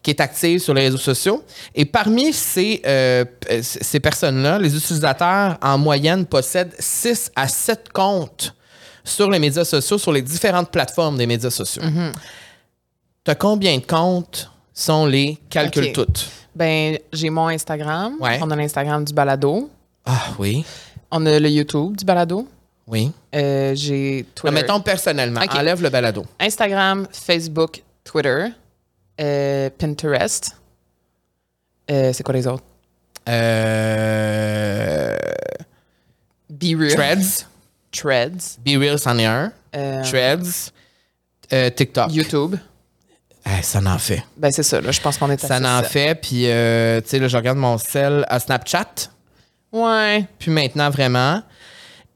qui 0.02 0.10
est 0.10 0.20
active 0.20 0.58
sur 0.58 0.74
les 0.74 0.82
réseaux 0.82 0.98
sociaux. 0.98 1.42
Et 1.74 1.84
parmi 1.84 2.32
ces, 2.32 2.80
euh, 2.86 3.24
ces 3.62 4.00
personnes-là, 4.00 4.58
les 4.58 4.74
utilisateurs, 4.76 5.58
en 5.62 5.78
moyenne, 5.78 6.26
possèdent 6.26 6.74
6 6.78 7.30
à 7.36 7.48
7 7.48 7.90
comptes 7.92 8.54
sur 9.02 9.30
les 9.30 9.38
médias 9.38 9.64
sociaux, 9.64 9.98
sur 9.98 10.12
les 10.12 10.22
différentes 10.22 10.70
plateformes 10.70 11.16
des 11.18 11.26
médias 11.26 11.50
sociaux. 11.50 11.82
Tu 13.24 13.30
as 13.30 13.34
combien 13.34 13.76
de 13.78 13.84
comptes 13.84 14.50
sont 14.74 15.06
les 15.06 15.38
calculs 15.50 15.92
toutes? 15.92 16.28
Ben, 16.54 16.98
j'ai 17.12 17.30
mon 17.30 17.48
Instagram. 17.48 18.14
Ouais. 18.20 18.38
On 18.42 18.50
a 18.50 18.56
l'Instagram 18.56 19.04
du 19.04 19.12
balado. 19.12 19.70
Ah 20.04 20.26
oui, 20.38 20.64
On 21.10 21.24
a 21.26 21.38
le 21.38 21.48
YouTube 21.48 21.96
du 21.96 22.04
balado. 22.04 22.46
Oui. 22.86 23.12
Euh, 23.34 23.74
j'ai 23.74 24.22
Non, 24.22 24.28
Twitter. 24.34 24.54
mettons 24.54 24.80
personnellement, 24.80 25.40
Ok. 25.42 25.54
enlève 25.54 25.82
le 25.82 25.88
balado. 25.90 26.24
Instagram, 26.38 27.06
Facebook, 27.12 27.82
Twitter, 28.04 28.46
euh, 29.20 29.70
Pinterest. 29.78 30.56
Euh, 31.90 32.12
c'est 32.12 32.22
quoi 32.22 32.34
les 32.34 32.46
autres? 32.46 32.64
Euh, 33.28 35.14
Be 36.50 36.74
Real. 36.78 36.94
Threads. 36.94 37.46
Threads. 37.92 38.58
Be 38.64 38.76
Real, 38.78 38.98
c'en 38.98 39.18
est 39.18 39.26
un. 39.26 39.52
Euh, 39.74 40.02
Threads. 40.04 40.70
Euh, 41.52 41.70
TikTok. 41.70 42.12
YouTube. 42.12 42.56
Eh, 43.46 43.62
ça 43.62 43.80
n'en 43.80 43.98
fait. 43.98 44.22
Ben, 44.36 44.50
c'est 44.50 44.62
ça, 44.62 44.80
là. 44.80 44.90
Je 44.90 45.00
pense 45.00 45.18
qu'on 45.18 45.30
est 45.30 45.38
Ça 45.40 45.60
n'en 45.60 45.82
fait. 45.82 46.14
Puis, 46.14 46.48
euh, 46.50 47.00
tu 47.02 47.08
sais, 47.10 47.18
là, 47.18 47.28
je 47.28 47.36
regarde 47.36 47.58
mon 47.58 47.76
sel 47.76 48.24
à 48.28 48.40
Snapchat. 48.40 48.86
Ouais. 49.72 50.24
Puis 50.38 50.50
maintenant, 50.50 50.88
vraiment. 50.88 51.42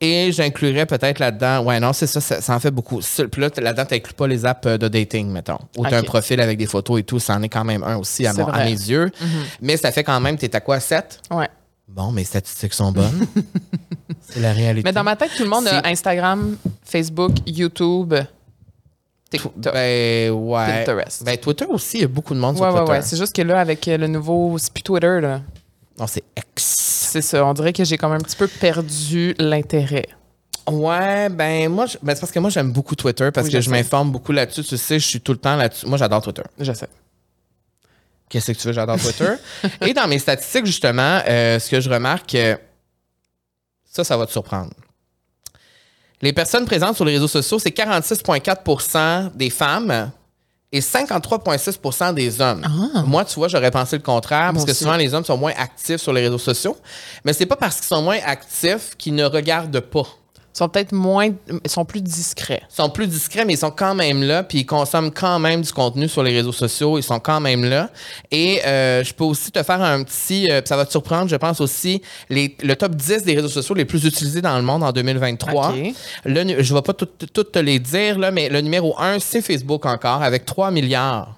Et 0.00 0.30
j'inclurais 0.30 0.86
peut-être 0.86 1.18
là-dedans. 1.18 1.64
Ouais, 1.64 1.80
non, 1.80 1.92
c'est 1.92 2.06
ça, 2.06 2.20
ça, 2.20 2.40
ça 2.40 2.54
en 2.54 2.60
fait 2.60 2.70
beaucoup. 2.70 3.00
Puis 3.00 3.40
là, 3.42 3.48
là-dedans, 3.56 3.84
tu 3.84 3.94
n'inclus 3.94 4.12
pas 4.14 4.28
les 4.28 4.46
apps 4.46 4.66
euh, 4.66 4.78
de 4.78 4.86
dating, 4.86 5.28
mettons. 5.28 5.58
Ou 5.76 5.84
tu 5.86 5.92
as 5.92 5.98
un 5.98 6.02
profil 6.04 6.40
avec 6.40 6.56
des 6.56 6.66
photos 6.66 7.00
et 7.00 7.02
tout. 7.02 7.18
Ça 7.18 7.34
en 7.34 7.42
est 7.42 7.48
quand 7.48 7.64
même 7.64 7.82
un 7.82 7.96
aussi 7.96 8.24
à, 8.26 8.32
mon- 8.32 8.46
à 8.46 8.64
mes 8.64 8.70
yeux. 8.70 9.10
Mais 9.60 9.76
ça 9.76 9.90
fait 9.90 10.04
quand 10.04 10.20
même, 10.20 10.36
tu 10.38 10.44
es 10.44 10.54
à 10.54 10.60
quoi, 10.60 10.78
7? 10.78 11.20
Ouais. 11.32 11.48
Bon, 11.88 12.12
mes 12.12 12.22
statistiques 12.22 12.74
sont 12.74 12.92
bonnes. 12.92 13.26
c'est 14.20 14.40
la 14.40 14.52
réalité. 14.52 14.82
Mais 14.84 14.92
dans 14.92 15.02
ma 15.02 15.16
tête, 15.16 15.30
tout 15.36 15.42
le 15.42 15.48
monde 15.48 15.66
a 15.66 15.84
Instagram, 15.88 16.56
Facebook, 16.84 17.32
YouTube, 17.46 18.14
TikTok. 19.30 19.52
Ben, 19.56 20.30
ouais. 20.30 20.84
Pinterest. 20.84 21.24
Ben, 21.24 21.36
Twitter 21.38 21.64
aussi, 21.68 21.96
il 21.98 22.00
y 22.02 22.04
a 22.04 22.08
beaucoup 22.08 22.34
de 22.34 22.38
monde 22.38 22.54
ouais, 22.54 22.58
sur 22.58 22.66
ouais, 22.66 22.78
Twitter. 22.80 22.92
ouais. 22.92 23.02
C'est 23.02 23.16
juste 23.16 23.34
que 23.34 23.42
là, 23.42 23.58
avec 23.60 23.88
euh, 23.88 23.96
le 23.96 24.06
nouveau. 24.06 24.56
C'est 24.58 24.72
plus 24.72 24.82
Twitter, 24.82 25.18
là. 25.20 25.40
Non, 25.98 26.06
c'est 26.06 26.24
X. 26.36 26.64
C'est 27.10 27.22
ça. 27.22 27.44
On 27.44 27.54
dirait 27.54 27.72
que 27.72 27.84
j'ai 27.84 27.96
quand 27.96 28.08
même 28.08 28.20
un 28.20 28.24
petit 28.24 28.36
peu 28.36 28.48
perdu 28.48 29.34
l'intérêt. 29.38 30.06
Ouais, 30.70 31.28
ben 31.30 31.70
moi, 31.70 31.86
ben, 32.02 32.14
c'est 32.14 32.20
parce 32.20 32.32
que 32.32 32.38
moi 32.38 32.50
j'aime 32.50 32.70
beaucoup 32.70 32.94
Twitter 32.94 33.30
parce 33.32 33.46
Oui, 33.46 33.52
que 33.52 33.60
je 33.60 33.70
m'informe 33.70 34.12
beaucoup 34.12 34.32
là-dessus. 34.32 34.62
Tu 34.62 34.76
sais, 34.76 34.98
je 34.98 35.06
suis 35.06 35.20
tout 35.20 35.32
le 35.32 35.38
temps 35.38 35.56
là-dessus. 35.56 35.86
Moi, 35.86 35.96
j'adore 35.96 36.20
Twitter. 36.20 36.42
Je 36.58 36.72
sais. 36.72 36.88
Qu'est-ce 38.28 38.52
que 38.52 38.58
tu 38.58 38.66
veux, 38.68 38.74
j'adore 38.74 38.98
Twitter. 38.98 39.32
Et 39.80 39.94
dans 39.94 40.06
mes 40.06 40.18
statistiques, 40.18 40.66
justement, 40.66 41.20
euh, 41.26 41.58
ce 41.58 41.70
que 41.70 41.80
je 41.80 41.88
remarque, 41.88 42.34
euh, 42.34 42.56
ça, 43.90 44.04
ça 44.04 44.16
va 44.18 44.26
te 44.26 44.32
surprendre. 44.32 44.74
Les 46.20 46.34
personnes 46.34 46.66
présentes 46.66 46.96
sur 46.96 47.06
les 47.06 47.12
réseaux 47.14 47.28
sociaux, 47.28 47.58
c'est 47.58 47.70
46,4% 47.70 49.32
des 49.34 49.48
femmes 49.48 50.10
et 50.72 50.80
53,6% 50.80 52.14
des 52.14 52.40
hommes. 52.40 52.64
Moi, 53.06 53.24
tu 53.24 53.34
vois, 53.36 53.48
j'aurais 53.48 53.70
pensé 53.70 53.96
le 53.96 54.02
contraire 54.02 54.52
parce 54.52 54.56
Moi 54.56 54.64
que 54.66 54.70
aussi. 54.72 54.84
souvent 54.84 54.96
les 54.96 55.14
hommes 55.14 55.24
sont 55.24 55.38
moins 55.38 55.52
actifs 55.56 56.00
sur 56.00 56.12
les 56.12 56.22
réseaux 56.22 56.38
sociaux. 56.38 56.76
Mais 57.24 57.32
c'est 57.32 57.46
pas 57.46 57.56
parce 57.56 57.76
qu'ils 57.76 57.86
sont 57.86 58.02
moins 58.02 58.18
actifs 58.24 58.94
qu'ils 58.98 59.14
ne 59.14 59.24
regardent 59.24 59.80
pas. 59.80 60.06
Sont 60.58 60.68
peut-être 60.68 60.92
moins. 60.92 61.28
Ils 61.64 61.70
sont 61.70 61.84
plus 61.84 62.02
discrets. 62.02 62.62
Ils 62.68 62.74
sont 62.74 62.90
plus 62.90 63.06
discrets, 63.06 63.44
mais 63.44 63.52
ils 63.54 63.58
sont 63.58 63.70
quand 63.70 63.94
même 63.94 64.22
là, 64.24 64.42
puis 64.42 64.58
ils 64.58 64.66
consomment 64.66 65.12
quand 65.12 65.38
même 65.38 65.62
du 65.62 65.72
contenu 65.72 66.08
sur 66.08 66.22
les 66.24 66.34
réseaux 66.34 66.50
sociaux. 66.52 66.98
Ils 66.98 67.02
sont 67.04 67.20
quand 67.20 67.38
même 67.40 67.64
là. 67.64 67.90
Et 68.32 68.60
euh, 68.66 69.04
je 69.04 69.14
peux 69.14 69.22
aussi 69.24 69.52
te 69.52 69.62
faire 69.62 69.80
un 69.80 70.02
petit, 70.02 70.48
euh, 70.50 70.60
ça 70.64 70.76
va 70.76 70.84
te 70.84 70.90
surprendre, 70.90 71.28
je 71.28 71.36
pense 71.36 71.60
aussi, 71.60 72.02
les, 72.28 72.56
le 72.62 72.74
top 72.74 72.96
10 72.96 73.22
des 73.22 73.34
réseaux 73.36 73.48
sociaux 73.48 73.74
les 73.76 73.84
plus 73.84 74.04
utilisés 74.04 74.40
dans 74.42 74.56
le 74.56 74.62
monde 74.62 74.82
en 74.82 74.90
2023. 74.90 75.70
OK. 75.70 75.94
Le 76.24 76.42
nu- 76.44 76.56
je 76.58 76.72
ne 76.72 76.78
vais 76.78 76.82
pas 76.82 76.92
toutes 76.92 77.32
tout 77.32 77.44
te 77.44 77.58
les 77.60 77.78
dire, 77.78 78.18
là, 78.18 78.30
mais 78.32 78.48
le 78.48 78.60
numéro 78.60 78.98
1, 78.98 79.20
c'est 79.20 79.40
Facebook 79.42 79.86
encore, 79.86 80.22
avec 80.22 80.44
3 80.44 80.70
milliards 80.72 81.36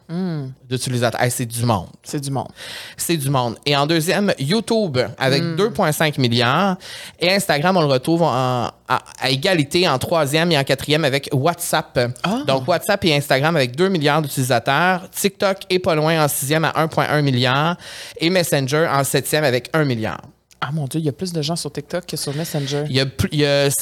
d'utilisateurs. 0.69 1.21
Hey, 1.23 1.31
c'est 1.31 1.47
du 1.47 1.65
monde. 1.65 1.87
C'est 2.03 2.21
du 2.21 2.31
monde. 2.31 2.49
C'est 2.97 3.17
du 3.17 3.29
monde. 3.31 3.57
Et 3.67 3.77
en 3.77 3.87
deuxième, 3.87 4.33
YouTube 4.39 4.99
avec 5.19 5.43
Hmm. 5.43 5.57
2,5 5.57 6.19
milliards. 6.19 6.77
Et 7.21 7.31
Instagram, 7.33 7.77
on 7.77 7.81
le 7.83 7.87
retrouve 7.87 8.23
en- 8.23 8.71
à, 8.91 9.03
à 9.21 9.31
égalité 9.31 9.89
en 9.89 9.99
troisième 9.99 10.51
et 10.51 10.59
en 10.59 10.65
quatrième 10.65 11.05
avec 11.05 11.31
WhatsApp. 11.33 12.13
Ah. 12.25 12.43
Donc 12.47 12.67
WhatsApp 12.67 13.05
et 13.05 13.15
Instagram 13.15 13.55
avec 13.55 13.77
2 13.77 13.89
milliards 13.89 14.21
d'utilisateurs. 14.21 15.09
TikTok 15.11 15.59
est 15.71 15.79
pas 15.79 15.95
loin 15.95 16.25
en 16.25 16.29
sixième 16.29 16.65
à 16.65 16.73
1,1 16.73 17.23
milliard. 17.23 17.77
Et 18.19 18.29
Messenger 18.31 18.89
en 18.93 19.05
septième 19.05 19.45
avec 19.45 19.71
1 19.73 19.85
milliard. 19.85 20.21
Ah 20.61 20.71
mon 20.73 20.87
Dieu, 20.87 21.01
il 21.01 21.07
y 21.07 21.09
a 21.09 21.13
plus 21.13 21.33
de 21.33 21.41
gens 21.41 21.57
sur 21.57 21.73
TikTok 21.73 22.05
que 22.05 22.17
sur 22.17 22.35
Messenger. 22.35 22.85
Il 22.89 22.97
y 22.97 23.01
a 23.01 23.07
plus. 23.07 23.31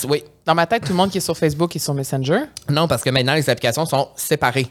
oui. 0.09 0.23
Dans 0.45 0.55
ma 0.55 0.67
tête, 0.67 0.85
tout 0.85 0.93
le 0.93 0.97
monde 0.97 1.11
qui 1.11 1.19
est 1.19 1.23
sur 1.23 1.37
Facebook 1.37 1.75
est 1.75 1.81
sur 1.81 1.95
Messenger. 1.95 2.41
Non, 2.69 2.87
parce 2.87 3.03
que 3.03 3.11
maintenant, 3.11 3.35
les 3.35 3.49
applications 3.51 3.87
sont 3.87 4.09
séparées. 4.15 4.69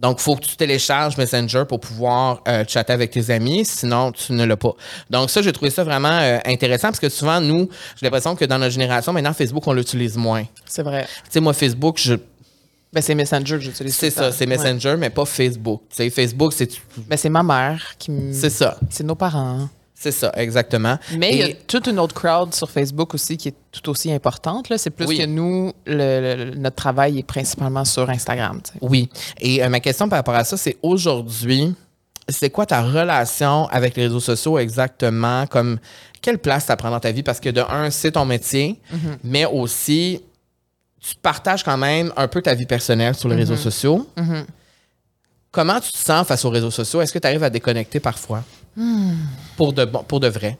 Donc, 0.00 0.16
il 0.18 0.22
faut 0.22 0.34
que 0.34 0.44
tu 0.46 0.56
télécharges 0.56 1.18
Messenger 1.18 1.64
pour 1.68 1.78
pouvoir 1.78 2.40
euh, 2.48 2.64
chatter 2.66 2.92
avec 2.94 3.10
tes 3.10 3.28
amis, 3.30 3.66
sinon 3.66 4.12
tu 4.12 4.32
ne 4.32 4.44
l'as 4.44 4.56
pas. 4.56 4.72
Donc, 5.10 5.28
ça, 5.28 5.42
j'ai 5.42 5.52
trouvé 5.52 5.70
ça 5.70 5.84
vraiment 5.84 6.08
euh, 6.08 6.38
intéressant 6.46 6.88
parce 6.88 6.98
que 7.00 7.10
souvent, 7.10 7.38
nous, 7.40 7.68
j'ai 7.96 8.06
l'impression 8.06 8.34
que 8.34 8.46
dans 8.46 8.58
notre 8.58 8.72
génération, 8.72 9.12
maintenant, 9.12 9.34
Facebook, 9.34 9.66
on 9.66 9.74
l'utilise 9.74 10.16
moins. 10.16 10.44
Tu 10.44 10.48
C'est 10.64 10.82
vrai. 10.82 11.06
sais, 11.28 11.40
moi, 11.40 11.52
Facebook, 11.52 11.98
je, 11.98 12.14
Ben, 12.92 13.02
c'est 13.02 13.14
Messenger 13.14 13.56
que 13.56 13.60
j'utilise. 13.60 13.94
c'est 13.94 14.10
ça, 14.10 14.32
c'est 14.32 14.48
Ouais. 14.48 14.56
Messenger, 14.56 14.96
mais 14.98 15.10
pas 15.10 15.26
Facebook. 15.26 15.82
Tu 15.90 15.96
sais, 15.96 16.08
Facebook, 16.10 16.54
c'est 16.54 16.70
Ben, 17.06 17.16
c'est 17.18 17.28
ma 17.28 17.42
mère 17.42 17.94
qui 17.98 18.10
me. 18.10 18.32
c'est 18.32 18.50
ça. 18.50 18.78
C'est 18.88 19.04
nos 19.04 19.14
parents. 19.14 19.68
C'est 20.02 20.12
ça, 20.12 20.32
exactement. 20.34 20.98
Mais 21.18 21.30
il 21.32 21.38
y 21.38 21.42
a 21.42 21.52
toute 21.66 21.86
une 21.86 21.98
autre 21.98 22.14
crowd 22.14 22.54
sur 22.54 22.70
Facebook 22.70 23.12
aussi 23.12 23.36
qui 23.36 23.48
est 23.48 23.54
tout 23.70 23.90
aussi 23.90 24.10
importante. 24.10 24.70
là. 24.70 24.78
C'est 24.78 24.88
plus 24.88 25.04
Oui. 25.04 25.18
que 25.18 25.26
nous, 25.26 25.74
le- 25.84 26.36
le- 26.46 26.54
notre 26.54 26.76
travail 26.76 27.18
est 27.18 27.22
principalement 27.22 27.84
sur 27.84 28.08
Instagram. 28.08 28.62
Oui. 28.80 29.10
Et 29.40 29.62
euh, 29.62 29.68
ma 29.68 29.78
question 29.80 30.08
par 30.08 30.18
rapport 30.20 30.34
à 30.36 30.44
ça, 30.44 30.56
c'est 30.56 30.78
aujourd'hui, 30.82 31.74
c'est 32.30 32.48
quoi 32.48 32.64
ta 32.64 32.80
relation 32.82 33.66
avec 33.68 33.94
les 33.94 34.04
réseaux 34.04 34.20
sociaux 34.20 34.58
exactement? 34.58 35.46
Comme 35.46 35.78
quelle 36.22 36.38
place 36.38 36.64
ça 36.64 36.76
prend 36.76 36.90
dans 36.90 37.00
ta 37.00 37.12
vie? 37.12 37.22
Parce 37.22 37.38
que 37.40 37.50
de 37.50 37.60
un, 37.60 37.90
c'est 37.90 38.12
ton 38.12 38.24
métier, 38.24 38.80
mais 39.22 39.44
aussi 39.44 40.22
tu 40.98 41.14
partages 41.20 41.62
quand 41.62 41.76
même 41.76 42.10
un 42.16 42.26
peu 42.26 42.40
ta 42.40 42.54
vie 42.54 42.64
personnelle 42.66 43.14
sur 43.14 43.28
les 43.28 43.36
réseaux 43.36 43.56
sociaux. 43.56 44.08
Comment 45.50 45.78
tu 45.80 45.92
te 45.92 45.98
sens 45.98 46.26
face 46.26 46.44
aux 46.44 46.50
réseaux 46.50 46.70
sociaux? 46.70 47.02
Est-ce 47.02 47.12
que 47.12 47.18
tu 47.18 47.26
arrives 47.26 47.42
à 47.42 47.50
déconnecter 47.50 48.00
parfois? 48.00 48.42
Pour, 49.56 49.72
de, 49.72 49.84
bon, 49.84 50.02
pour 50.04 50.20
de 50.20 50.28
vrai. 50.28 50.58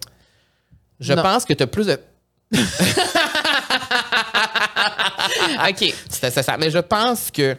Je 0.99 1.13
Non. 1.15 1.23
pense 1.23 1.45
que 1.45 1.55
tu 1.55 1.63
as 1.63 1.67
plus 1.67 1.87
de. 1.87 1.99
OK. 5.69 5.95
C'est 6.09 6.31
ça, 6.31 6.43
ça. 6.43 6.57
Mais 6.59 6.71
je 6.71 6.79
pense 6.79 7.31
que 7.31 7.57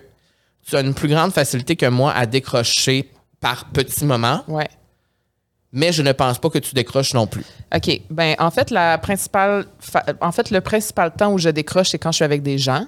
tu 0.66 0.76
as 0.76 0.82
une 0.82 0.94
plus 0.94 1.08
grande 1.08 1.32
facilité 1.34 1.76
que 1.76 1.86
moi 1.88 2.14
à 2.14 2.26
décrocher 2.26 3.12
par 3.40 3.66
petits 3.72 4.06
moments, 4.06 4.44
Ouais. 4.48 4.70
mais 5.72 5.92
je 5.92 6.04
ne 6.04 6.12
pense 6.12 6.38
pas 6.38 6.50
que 6.50 6.60
tu 6.60 6.76
décroches 6.76 7.14
non 7.14 7.26
plus. 7.26 7.44
OK. 7.76 8.02
Ben, 8.10 8.36
en 8.38 8.52
fait, 8.52 8.70
la 8.70 8.98
principale 9.00 9.66
fa- 9.80 10.06
en 10.22 10.32
fait, 10.32 10.52
le 10.52 10.62
principal 10.62 11.12
temps 11.12 11.32
où 11.34 11.40
je 11.40 11.50
décroche, 11.50 11.90
c'est 11.90 11.98
quand 12.00 12.12
je 12.12 12.18
suis 12.18 12.26
avec 12.26 12.44
des 12.44 12.58
gens. 12.60 12.86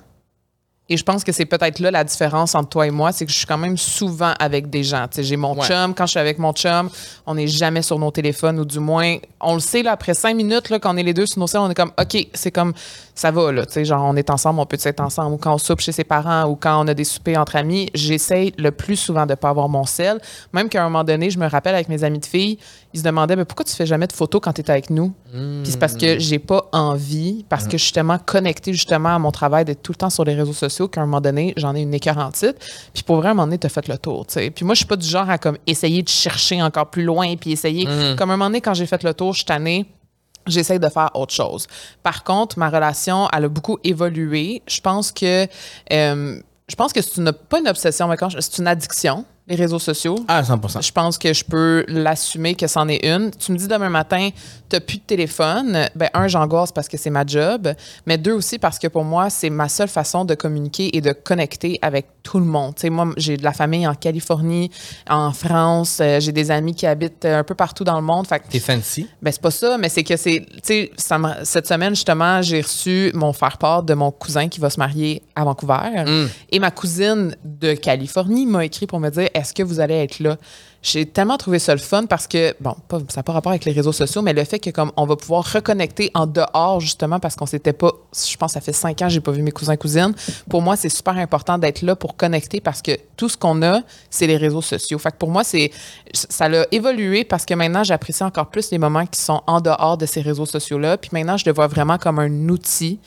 Et 0.90 0.98
je 0.98 1.04
pense 1.04 1.24
que 1.24 1.32
c'est 1.32 1.46
peut-être 1.46 1.80
là 1.80 1.92
la 1.92 2.04
différence 2.04 2.56
entre 2.56 2.68
toi 2.70 2.86
et 2.86 2.92
moi, 2.92 3.14
c'est 3.14 3.26
que 3.26 3.32
je 3.32 3.38
suis 3.38 3.46
quand 3.48 3.58
même 3.58 3.78
souvent 3.78 4.34
avec 4.38 4.70
des 4.70 4.84
gens. 4.84 5.08
J'ai 5.18 5.38
mon 5.38 5.56
Ouais. 5.58 5.66
chum, 5.66 5.94
quand 5.96 6.06
je 6.06 6.12
suis 6.12 6.20
avec 6.20 6.40
mon 6.40 6.52
chum, 6.52 6.90
on 7.26 7.36
n'est 7.36 7.48
jamais 7.48 7.82
sur 7.82 7.98
nos 7.98 8.12
téléphones, 8.12 8.60
ou 8.60 8.66
du 8.66 8.80
moins, 8.80 9.16
on 9.40 9.54
le 9.54 9.62
sait, 9.62 9.82
là, 9.82 9.94
après 9.94 10.14
cinq 10.14 10.36
minutes, 10.36 10.70
là, 10.70 10.80
quand 10.80 10.94
on 10.94 10.98
est 10.98 11.04
les 11.04 11.14
deux 11.14 11.26
sur 11.26 11.40
nos 11.40 11.48
selles, 11.48 11.62
on 11.62 11.70
est 11.70 11.74
comme, 11.76 11.94
OK, 11.98 12.28
c'est 12.34 12.52
comme, 12.52 12.74
ça 13.16 13.32
va, 13.32 13.52
là, 13.52 13.66
tu 13.66 13.74
sais, 13.74 13.86
genre, 13.86 14.04
on 14.04 14.16
est 14.16 14.30
ensemble, 14.30 14.60
on 14.60 14.66
peut 14.66 14.78
être 14.84 15.00
ensemble, 15.00 15.36
ou 15.36 15.38
quand 15.38 15.54
on 15.54 15.58
soupe 15.58 15.82
chez 15.82 15.92
ses 15.92 16.04
parents, 16.04 16.46
ou 16.46 16.56
quand 16.56 16.84
on 16.84 16.88
a 16.88 16.94
des 16.94 17.04
soupers 17.04 17.38
entre 17.38 17.56
amis, 17.56 17.90
j'essaye 17.94 18.54
le 18.58 18.72
plus 18.72 18.96
souvent 18.96 19.26
de 19.26 19.32
ne 19.32 19.36
pas 19.36 19.50
avoir 19.50 19.70
mon 19.70 19.86
sel. 19.86 20.20
Même 20.52 20.68
qu'à 20.68 20.82
un 20.82 20.90
moment 20.90 21.04
donné, 21.04 21.30
je 21.30 21.38
me 21.38 21.48
rappelle 21.48 21.76
avec 21.76 21.90
mes 21.90 22.04
amis 22.04 22.20
de 22.20 22.26
filles, 22.26 22.58
ils 22.94 23.00
se 23.00 23.04
demandaient, 23.04 23.36
mais 23.36 23.46
pourquoi 23.46 23.66
tu 23.66 23.76
fais 23.76 23.86
jamais 23.86 24.08
de 24.08 24.14
photos 24.14 24.42
quand 24.42 24.54
tu 24.54 24.62
es 24.62 24.72
avec 24.72 24.90
nous? 24.90 25.14
Puis 25.32 25.72
c'est 25.72 25.80
parce 25.80 25.96
que 25.96 26.20
j'ai 26.20 26.40
pas 26.40 26.70
envie, 26.72 27.46
parce 27.50 27.66
que 27.66 27.78
je 27.78 27.84
suis 27.84 27.94
tellement 27.94 28.20
connectée 28.20 28.74
justement 28.74 29.16
à 29.16 29.20
mon 29.20 29.32
travail 29.32 29.66
d'être 29.66 29.82
tout 29.82 29.92
le 29.92 29.98
temps 29.98 30.12
sur 30.12 30.24
les 30.24 30.36
réseaux 30.36 30.54
sociaux 30.54 30.88
qu'à 30.88 31.02
un 31.02 31.06
moment 31.06 31.22
donné, 31.22 31.54
j'en 31.58 31.76
ai 31.76 31.82
une 31.82 31.94
écœurantite. 31.94 32.56
Puis 32.94 33.04
pour 33.04 33.18
vrai, 33.18 33.30
à 33.30 33.32
un 33.32 33.34
moment 33.34 33.48
donné, 33.48 33.58
t'as 33.58 33.70
fait 33.70 33.88
le 33.88 33.98
tour, 33.98 34.26
tu 34.28 34.34
sais. 34.34 34.50
Puis 34.50 34.66
moi, 34.66 34.76
je 34.76 34.80
suis 34.80 34.88
pas 34.88 34.96
du 34.96 35.08
genre 35.08 35.30
à 35.30 35.38
comme 35.38 35.58
essayer 35.66 36.04
de 36.04 36.10
chercher 36.10 36.62
encore 36.62 36.90
plus 36.90 37.04
loin, 37.04 37.36
puis 37.36 37.52
essayer. 37.52 37.86
Comme 38.18 38.30
à 38.30 38.34
un 38.34 38.38
moment 38.38 38.50
donné, 38.50 38.62
quand 38.62 38.74
j'ai 38.74 38.86
fait 38.86 39.04
le 39.04 39.14
tour, 39.14 39.34
je 39.34 39.40
suis 39.40 39.46
tannée. 39.46 39.86
J'essaie 40.48 40.80
de 40.80 40.90
faire 40.90 41.10
autre 41.14 41.34
chose. 41.34 41.68
Par 42.02 42.24
contre, 42.24 42.60
ma 42.60 42.70
relation, 42.70 43.28
elle 43.34 43.46
a 43.46 43.50
beaucoup 43.50 43.78
évolué. 43.84 44.62
Je 44.68 44.82
pense 44.82 45.12
que 45.12 45.48
euh, 45.92 46.40
Je 46.70 46.76
pense 46.76 46.94
que 46.94 47.02
c'est 47.02 47.18
une, 47.18 47.32
pas 47.32 47.60
une 47.60 47.68
obsession, 47.68 48.08
mais 48.08 48.16
c'est 48.40 48.58
une 48.58 48.68
addiction, 48.68 49.26
les 49.48 49.56
réseaux 49.56 49.80
sociaux. 49.80 50.16
Ah, 50.28 50.42
100% 50.42 50.86
Je 50.86 50.92
pense 50.92 51.18
que 51.18 51.34
je 51.34 51.44
peux 51.44 51.84
l'assumer 51.90 52.56
que 52.56 52.68
c'en 52.68 52.88
est 52.88 53.06
une. 53.06 53.32
Tu 53.32 53.52
me 53.52 53.58
dis 53.58 53.68
demain 53.68 53.90
matin, 53.90 54.30
tu 54.70 54.80
plus 54.80 54.98
de 54.98 55.04
téléphone. 55.04 55.90
Ben, 55.96 56.10
un, 56.14 56.28
j'angoisse 56.28 56.72
parce 56.72 56.88
que 56.88 56.98
c'est 56.98 57.10
ma 57.10 57.26
job. 57.26 57.74
Mais 58.06 58.18
deux 58.18 58.32
aussi 58.32 58.58
parce 58.58 58.80
que 58.80 58.88
pour 58.88 59.04
moi, 59.04 59.30
c'est 59.30 59.50
ma 59.50 59.68
seule 59.68 59.90
façon 59.90 60.24
de 60.24 60.34
communiquer 60.34 60.96
et 60.96 61.02
de 61.02 61.12
connecter 61.12 61.78
avec 61.82 62.08
tout 62.24 62.40
le 62.40 62.46
monde. 62.46 62.76
Tu 62.76 62.82
sais, 62.82 62.90
moi, 62.90 63.10
j'ai 63.18 63.36
de 63.36 63.44
la 63.44 63.52
famille 63.52 63.86
en 63.86 63.96
Californie, 63.96 64.72
en 65.10 65.34
France. 65.34 66.00
euh, 66.00 66.22
j'ai 66.22 66.32
des 66.32 66.50
amis 66.50 66.74
qui 66.74 66.86
habitent 66.86 67.26
un 67.26 67.44
peu 67.44 67.54
partout 67.54 67.84
dans 67.84 67.98
le 67.98 68.06
monde. 68.06 68.26
Fait 68.26 68.42
T'es 68.50 68.60
fancy. 68.60 69.10
ben, 69.22 69.32
c'est 69.32 69.42
pas 69.42 69.52
ça, 69.52 69.78
mais 69.78 69.90
c'est 69.90 70.04
que 70.04 70.16
c'est. 70.16 70.46
Tu 70.66 70.90
sais, 70.98 71.38
cette 71.44 71.68
semaine, 71.68 71.96
justement, 71.96 72.42
j'ai 72.42 72.62
reçu 72.62 73.12
mon 73.14 73.34
faire-part 73.34 73.84
de 73.84 73.94
mon 73.94 74.12
cousin 74.12 74.48
qui 74.48 74.62
va 74.62 74.70
se 74.70 74.80
marier 74.80 75.22
à 75.36 75.44
Vancouver. 75.44 76.06
Mm. 76.08 76.28
Et 76.52 76.60
ma 76.60 76.72
cousine 76.72 77.36
de 77.44 77.74
Californie 77.74 78.46
m'a 78.46 78.64
écrit 78.64 78.88
pour 78.88 79.02
me 79.02 79.10
dire 79.10 79.28
Est-ce 79.34 79.54
que 79.54 79.64
vous 79.64 79.80
allez 79.80 79.96
être 79.96 80.20
là? 80.20 80.38
J'ai 80.82 81.06
tellement 81.06 81.38
trouvé 81.38 81.60
ça 81.60 81.74
le 81.74 81.80
fun 81.80 82.06
parce 82.06 82.28
que, 82.28 82.54
bon, 82.60 82.76
ça 82.90 82.98
n'a 83.18 83.24
pas 83.24 83.32
rapport 83.32 83.52
avec 83.52 83.64
les 83.64 83.72
réseaux 83.72 83.94
sociaux, 83.94 84.22
mais 84.22 84.34
le 84.34 84.44
fait 84.44 84.60
que, 84.60 84.70
comme, 84.70 84.92
on 84.98 85.06
va 85.06 85.16
pouvoir 85.16 85.50
reconnecter 85.54 86.12
en 86.14 86.28
dehors, 86.28 86.82
justement, 86.82 87.22
parce 87.22 87.36
qu'on 87.36 87.46
s'était 87.46 87.72
pas. 87.72 87.94
Je 88.14 88.36
pense 88.36 88.52
ça 88.54 88.62
fait 88.62 88.74
cinq 88.74 89.02
ans 89.02 89.10
j'ai 89.10 89.22
pas 89.22 89.32
vu 89.32 89.42
mes 89.42 89.52
cousins 89.52 89.78
cousines. 89.78 90.14
Pour 90.50 90.62
moi, 90.62 90.76
c'est 90.76 90.90
super 90.90 91.18
important 91.18 91.58
d'être 91.58 91.82
là 91.82 91.96
pour 91.96 92.18
connecter 92.18 92.60
parce 92.60 92.82
que 92.82 92.92
tout 93.16 93.30
ce 93.30 93.38
qu'on 93.38 93.62
a, 93.64 93.82
c'est 94.10 94.28
les 94.28 94.38
réseaux 94.38 94.62
sociaux. 94.62 95.00
Fait 95.00 95.12
que 95.12 95.18
pour 95.18 95.30
moi, 95.30 95.44
c'est 95.44 95.72
ça 96.14 96.50
l'a 96.50 96.68
évolué 96.72 97.24
parce 97.24 97.46
que 97.46 97.54
maintenant, 97.54 97.84
j'apprécie 97.84 98.24
encore 98.24 98.50
plus 98.50 98.70
les 98.72 98.78
moments 98.78 99.06
qui 99.06 99.22
sont 99.22 99.42
en 99.48 99.62
dehors 99.62 99.98
de 99.98 100.06
ces 100.06 100.22
réseaux 100.22 100.46
sociaux-là. 100.46 100.98
Puis 100.98 101.12
maintenant, 101.14 101.38
je 101.38 101.46
le 101.46 101.54
vois 101.54 101.68
vraiment 101.68 101.98
comme 101.98 102.20
un 102.20 102.50
outil 102.50 103.00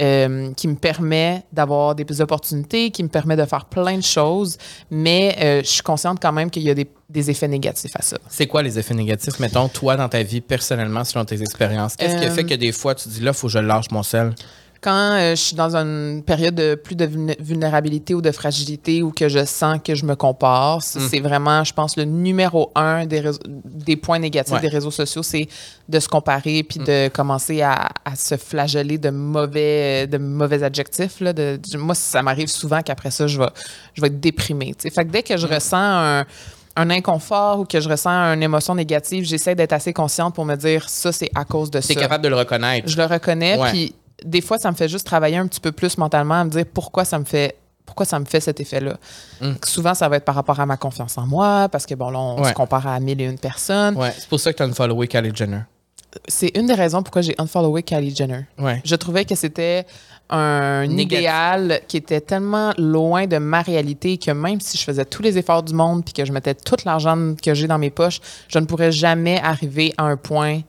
euh, 0.00 0.52
qui 0.54 0.68
me 0.68 0.74
permet 0.76 1.42
d'avoir 1.52 1.94
des 1.94 2.20
opportunités, 2.20 2.90
qui 2.90 3.02
me 3.02 3.08
permet 3.08 3.36
de 3.36 3.44
faire 3.44 3.64
plein 3.66 3.96
de 3.96 4.02
choses, 4.02 4.56
mais 4.90 5.36
euh, 5.40 5.60
je 5.62 5.68
suis 5.68 5.82
consciente 5.82 6.18
quand 6.20 6.32
même 6.32 6.50
qu'il 6.50 6.62
y 6.62 6.70
a 6.70 6.74
des, 6.74 6.88
des 7.08 7.30
effets 7.30 7.48
négatifs 7.48 7.92
à 7.94 8.02
ça. 8.02 8.16
C'est 8.28 8.46
quoi 8.46 8.62
les 8.62 8.78
effets 8.78 8.94
négatifs, 8.94 9.38
mettons, 9.40 9.68
toi, 9.68 9.96
dans 9.96 10.08
ta 10.08 10.22
vie, 10.22 10.40
personnellement, 10.40 11.04
selon 11.04 11.24
tes 11.24 11.40
expériences? 11.40 11.96
Qu'est-ce 11.96 12.16
qui 12.16 12.24
a 12.24 12.28
Euh, 12.28 12.34
fait 12.34 12.44
que 12.44 12.54
des 12.54 12.72
fois, 12.72 12.94
tu 12.94 13.08
dis 13.08 13.20
là, 13.20 13.32
faut 13.32 13.46
que 13.48 13.52
je 13.52 13.58
lâche 13.58 13.90
mon 13.90 14.02
sel? 14.02 14.34
Quand 14.80 15.14
euh, 15.14 15.30
je 15.30 15.40
suis 15.40 15.56
dans 15.56 15.74
une 15.76 16.22
période 16.24 16.54
de 16.54 16.76
plus 16.76 16.94
de 16.94 17.04
vulné- 17.04 17.36
vulnérabilité 17.40 18.14
ou 18.14 18.20
de 18.22 18.30
fragilité 18.30 19.02
ou 19.02 19.10
que 19.10 19.28
je 19.28 19.44
sens 19.44 19.78
que 19.84 19.94
je 19.96 20.04
me 20.04 20.14
compare, 20.14 20.78
Mm. 20.78 21.00
c'est 21.10 21.20
vraiment, 21.20 21.64
je 21.64 21.72
pense, 21.72 21.96
le 21.96 22.04
numéro 22.04 22.70
un 22.76 23.04
des, 23.04 23.20
réseaux- 23.20 23.40
des 23.46 23.96
points 23.96 24.18
négatifs 24.20 24.54
Ouais. 24.54 24.60
des 24.60 24.68
réseaux 24.68 24.90
sociaux, 24.92 25.22
c'est 25.24 25.48
de 25.88 25.98
se 25.98 26.08
comparer 26.08 26.62
puis 26.62 26.78
de 26.78 27.08
commencer 27.08 27.60
à, 27.60 27.88
à 28.04 28.14
se 28.14 28.36
flageller 28.36 28.98
de 28.98 29.10
mauvais, 29.10 30.06
de 30.06 30.18
mauvais 30.18 30.62
adjectifs. 30.62 31.20
Là, 31.20 31.32
de, 31.32 31.58
de- 31.72 31.78
moi, 31.78 31.94
ça 31.96 32.22
m'arrive 32.22 32.48
souvent 32.48 32.80
qu'après 32.82 33.10
ça, 33.10 33.26
je 33.26 33.38
vais, 33.38 33.48
je 33.94 34.00
vais 34.00 34.06
être 34.06 34.20
déprimée. 34.20 34.74
tu. 34.78 34.88
Fait 34.90 35.04
que 35.04 35.10
dès 35.10 35.22
que 35.22 35.36
je 35.36 35.46
ressens 35.46 35.76
un 35.76 36.24
un 36.80 36.90
inconfort 36.90 37.58
ou 37.58 37.64
que 37.64 37.80
je 37.80 37.88
ressens 37.88 38.08
une 38.34 38.42
émotion 38.44 38.72
négative, 38.76 39.24
j'essaie 39.24 39.56
d'être 39.56 39.72
assez 39.72 39.92
consciente 39.92 40.32
pour 40.36 40.44
me 40.44 40.54
dire 40.54 40.88
ça, 40.88 41.10
c'est 41.10 41.28
à 41.34 41.44
cause 41.44 41.72
de 41.72 41.80
ça. 41.80 41.92
capable 41.96 42.22
de 42.22 42.28
le 42.28 42.36
reconnaître. 42.36 42.88
Je 42.88 42.96
le 42.96 43.04
reconnais, 43.04 43.58
puis 43.72 43.92
des 44.24 44.40
fois, 44.40 44.58
ça 44.58 44.70
me 44.70 44.76
fait 44.76 44.88
juste 44.88 45.06
travailler 45.06 45.36
un 45.36 45.46
petit 45.46 45.60
peu 45.60 45.72
plus 45.72 45.96
mentalement, 45.98 46.40
à 46.40 46.44
me 46.44 46.50
dire 46.50 46.64
pourquoi 46.72 47.04
ça 47.04 47.18
me 47.18 47.24
fait 47.24 47.56
pourquoi 47.86 48.04
ça 48.04 48.18
me 48.18 48.26
fait 48.26 48.40
cet 48.40 48.60
effet-là. 48.60 48.98
Mm. 49.40 49.52
Souvent, 49.64 49.94
ça 49.94 50.10
va 50.10 50.16
être 50.16 50.24
par 50.26 50.34
rapport 50.34 50.60
à 50.60 50.66
ma 50.66 50.76
confiance 50.76 51.16
en 51.16 51.26
moi, 51.26 51.70
parce 51.72 51.86
que 51.86 51.94
bon, 51.94 52.10
là, 52.10 52.18
on 52.18 52.42
Ouais. 52.42 52.50
se 52.50 52.54
compare 52.54 52.86
à 52.86 53.00
mille 53.00 53.18
et 53.22 53.24
une 53.24 53.38
personnes. 53.38 53.96
Ouais, 53.96 54.12
c'est 54.16 54.28
pour 54.28 54.38
ça 54.38 54.52
que 54.52 54.58
tu 54.58 54.62
as 54.62 54.66
unfollowé 54.66 55.08
Kylie 55.08 55.34
Jenner. 55.34 55.60
C'est 56.26 56.54
une 56.54 56.66
des 56.66 56.74
raisons 56.74 57.02
pourquoi 57.02 57.22
j'ai 57.22 57.34
unfollowé 57.38 57.82
Kylie 57.82 58.14
Jenner. 58.14 58.42
Ouais. 58.58 58.82
Je 58.84 58.94
trouvais 58.94 59.24
que 59.24 59.34
c'était 59.34 59.86
un 60.28 60.86
Négatif. 60.86 61.18
idéal 61.18 61.80
qui 61.88 61.96
était 61.96 62.20
tellement 62.20 62.72
loin 62.76 63.26
de 63.26 63.38
ma 63.38 63.62
réalité 63.62 64.18
que 64.18 64.30
même 64.32 64.60
si 64.60 64.76
je 64.76 64.84
faisais 64.84 65.06
tous 65.06 65.22
les 65.22 65.38
efforts 65.38 65.62
du 65.62 65.72
monde 65.72 66.04
puis 66.04 66.12
que 66.12 66.26
je 66.26 66.32
mettais 66.32 66.54
tout 66.54 66.76
l'argent 66.84 67.34
que 67.42 67.54
j'ai 67.54 67.66
dans 67.66 67.78
mes 67.78 67.90
poches, 67.90 68.20
je 68.48 68.58
ne 68.58 68.66
pourrais 68.66 68.92
jamais 68.92 69.40
arriver 69.40 69.94
à 69.96 70.04
un 70.04 70.16
point 70.18 70.60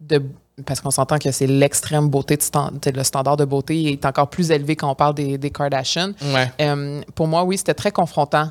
de 0.00 0.22
parce 0.66 0.80
qu'on 0.80 0.90
s'entend 0.90 1.18
que 1.18 1.30
c'est 1.32 1.46
l'extrême 1.46 2.08
beauté, 2.08 2.36
de 2.36 2.42
stand- 2.42 2.80
le 2.84 3.02
standard 3.04 3.36
de 3.36 3.44
beauté 3.44 3.92
est 3.92 4.04
encore 4.04 4.28
plus 4.28 4.50
élevé 4.50 4.76
quand 4.76 4.90
on 4.90 4.94
parle 4.94 5.14
des, 5.14 5.36
des. 5.38 5.52
Ouais. 5.58 6.52
Euh, 6.60 7.02
pour 7.14 7.26
moi, 7.26 7.44
oui, 7.44 7.58
c'était 7.58 7.74
très 7.74 7.90
confrontant 7.90 8.50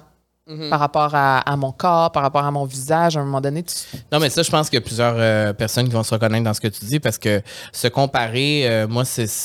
par 0.70 0.80
rapport 0.82 1.16
à, 1.16 1.38
à 1.40 1.56
mon 1.56 1.72
corps, 1.72 2.12
par 2.12 2.22
rapport 2.22 2.44
à 2.44 2.52
mon 2.52 2.66
visage. 2.66 3.16
À 3.16 3.22
un 3.22 3.24
moment 3.24 3.40
donné, 3.40 3.64
tu, 3.64 3.76
Non, 4.12 4.20
mais 4.20 4.30
ça, 4.30 4.44
je 4.44 4.52
pense 4.52 4.70
qu'il 4.70 4.76
y 4.78 4.82
a 4.84 4.86
plusieurs 4.86 5.16
euh, 5.18 5.54
personnes 5.54 5.88
qui 5.88 5.94
vont 5.94 6.04
se 6.04 6.14
reconnaître 6.14 6.44
dans 6.44 6.54
ce 6.54 6.60
que 6.60 6.68
tu 6.68 6.84
dis 6.84 7.00
parce 7.00 7.18
que 7.18 7.42
se 7.72 7.88
comparer, 7.88 8.68
euh, 8.70 8.88
moi, 8.88 9.04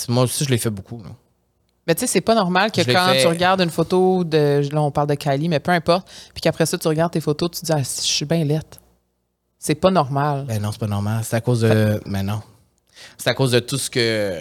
moi 0.09 0.25
aussi, 0.25 0.44
je 0.44 0.51
l'ai 0.51 0.59
fait 0.59 0.71
beaucoup. 0.71 0.99
là. 0.99 1.11
Mais 1.87 1.94
tu 1.94 2.01
sais, 2.01 2.07
c'est 2.09 2.21
pas 2.21 2.35
normal 2.35 2.73
que 2.73 2.83
Je 2.83 2.90
quand 2.90 3.12
tu 3.21 3.27
regardes 3.29 3.61
une 3.61 3.71
photo 3.71 4.25
de. 4.25 4.61
Là, 4.73 4.83
on 4.83 4.90
parle 4.90 5.07
de 5.07 5.14
Kylie, 5.14 5.49
mais 5.49 5.61
peu 5.61 5.71
importe. 5.71 6.07
Puis 6.35 6.40
qu'après 6.42 6.66
ça, 6.66 6.77
tu 6.77 6.88
regardes 6.88 7.12
tes 7.12 7.21
photos, 7.21 7.51
tu 7.53 7.61
te 7.61 7.66
dis, 7.66 7.73
ah, 7.73 7.79
je 7.79 7.85
suis 8.07 8.27
bien 8.27 8.44
laite. 8.44 8.81
C'est 9.59 9.75
pas 9.75 9.90
normal. 9.90 10.44
Ben 10.47 10.61
non, 10.62 10.71
c'est 10.73 10.81
pas 10.81 10.87
normal. 10.87 11.23
C'est 11.25 11.37
à 11.37 11.40
cause 11.40 11.61
de. 11.62 12.01
Mais 12.07 12.23
non. 12.23 12.40
C'est 13.16 13.31
à 13.31 13.35
cause 13.35 13.53
de 13.53 13.59
tout 13.61 13.79
ce 13.79 13.90
que. 13.90 14.40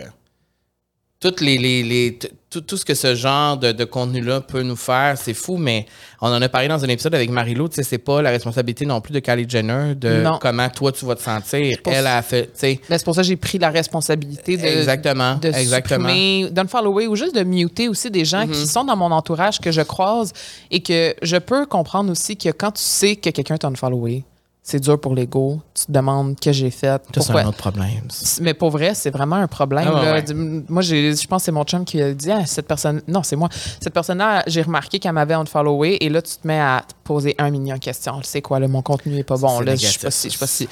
Toutes 1.20 1.42
les, 1.42 1.58
les, 1.58 1.82
les- 1.82 2.20
tout, 2.52 2.62
tout 2.62 2.78
ce 2.78 2.86
que 2.86 2.94
ce 2.94 3.16
genre 3.16 3.58
de, 3.58 3.72
de 3.72 3.86
contenu-là 3.86 4.40
peut 4.42 4.62
nous 4.62 4.76
faire, 4.76 5.18
c'est 5.18 5.34
fou, 5.34 5.58
mais 5.58 5.88
on 6.22 6.28
en 6.28 6.40
a 6.44 6.48
parlé 6.48 6.68
dans 6.68 6.86
un 6.86 6.88
épisode 6.90 7.16
avec 7.16 7.32
Marie-Lou, 7.32 7.70
tu 7.70 7.76
sais, 7.78 7.84
c'est 7.84 7.98
pas 7.98 8.22
la 8.22 8.30
responsabilité 8.30 8.86
non 8.86 9.02
plus 9.02 9.14
de 9.14 9.20
Kylie 9.20 9.50
Jenner 9.50 9.96
de 9.96 10.22
Non. 10.22 10.38
comment 10.40 10.70
toi 10.70 10.92
tu 10.92 11.06
vas 11.08 11.16
te 11.16 11.24
sentir. 11.24 11.80
Elle 11.86 12.06
a 12.06 12.22
fait, 12.22 12.44
tu 12.44 12.50
sais. 12.54 12.80
Mais 12.88 13.00
c'est 13.00 13.04
pour 13.04 13.16
ça 13.16 13.22
que 13.22 13.28
j'ai 13.28 13.36
pris 13.36 13.58
la 13.58 13.72
responsabilité 13.72 14.58
de. 14.58 14.64
Exactement. 14.66 15.36
de 15.38 15.48
exactement. 15.48 16.08
supprimer, 16.08 16.50
d'unfollower 16.52 17.08
ou 17.08 17.16
juste 17.16 17.34
de 17.34 17.42
muter 17.44 17.90
aussi 17.90 18.12
des 18.12 18.24
gens 18.24 18.46
Mm-hmm. 18.46 18.52
qui 18.52 18.68
sont 18.68 18.84
dans 18.86 18.96
mon 18.96 19.12
entourage 19.12 19.60
que 19.60 19.72
je 19.72 19.82
croise 19.82 20.32
et 20.70 20.84
que 20.84 21.16
je 21.24 21.38
peux 21.38 21.66
comprendre 21.66 22.12
aussi 22.12 22.38
que 22.38 22.50
quand 22.50 22.74
tu 22.74 22.84
sais 22.84 23.16
que 23.16 23.32
quelqu'un 23.32 23.58
t'a 23.58 23.68
unfollowé, 23.70 24.24
c'est 24.70 24.82
dur 24.82 25.00
pour 25.00 25.16
l'ego. 25.16 25.62
Tu 25.74 25.86
te 25.86 25.92
demandes 25.94 26.38
que 26.38 26.52
j'ai 26.52 26.72
fait. 26.72 26.88
Ça, 26.88 27.00
c'est 27.06 27.20
Pourquoi? 27.22 27.42
un 27.44 27.48
autre 27.48 27.58
problème. 27.58 28.10
Mais 28.42 28.54
pour 28.54 28.70
vrai, 28.70 28.94
c'est 28.96 29.12
vraiment 29.12 29.38
un 29.38 29.48
problème. 29.48 29.88
Ah 29.88 30.04
là. 30.04 30.14
ouais. 30.16 30.26
Moi, 30.68 30.82
je 30.82 31.26
pense 31.26 31.44
que 31.44 31.46
c'est 31.46 31.52
mon 31.54 31.64
chum 31.64 31.86
qui 31.86 32.02
a 32.02 32.14
dit 32.14 32.30
ah, 32.30 32.46
cette 32.46 32.68
personne. 32.68 33.02
Non, 33.08 33.24
c'est 33.24 33.38
moi. 33.38 33.48
Cette 33.80 33.94
personne-là, 33.94 34.44
j'ai 34.46 34.62
remarqué 34.62 35.00
qu'elle 35.00 35.14
m'avait 35.14 35.36
unfollowé 35.36 36.04
et 36.04 36.10
là, 36.10 36.22
tu 36.22 36.36
te 36.36 36.46
mets 36.46 36.60
à 36.60 36.84
te 36.86 36.94
poser 37.06 37.34
un 37.38 37.50
million 37.50 37.76
de 37.76 37.80
questions. 37.80 38.20
C'est 38.24 38.42
quoi, 38.42 38.60
là, 38.60 38.68
mon 38.68 38.82
contenu 38.82 39.18
est 39.18 39.24
pas 39.24 39.38
bon. 39.38 39.62
Là, 39.62 39.76
je 39.76 39.78
suis 39.78 39.88
négatif, 39.88 40.02
pas 40.02 40.12
si, 40.12 40.28
je 40.28 40.32
suis 40.32 40.40
pas 40.40 40.48
si. 40.48 40.68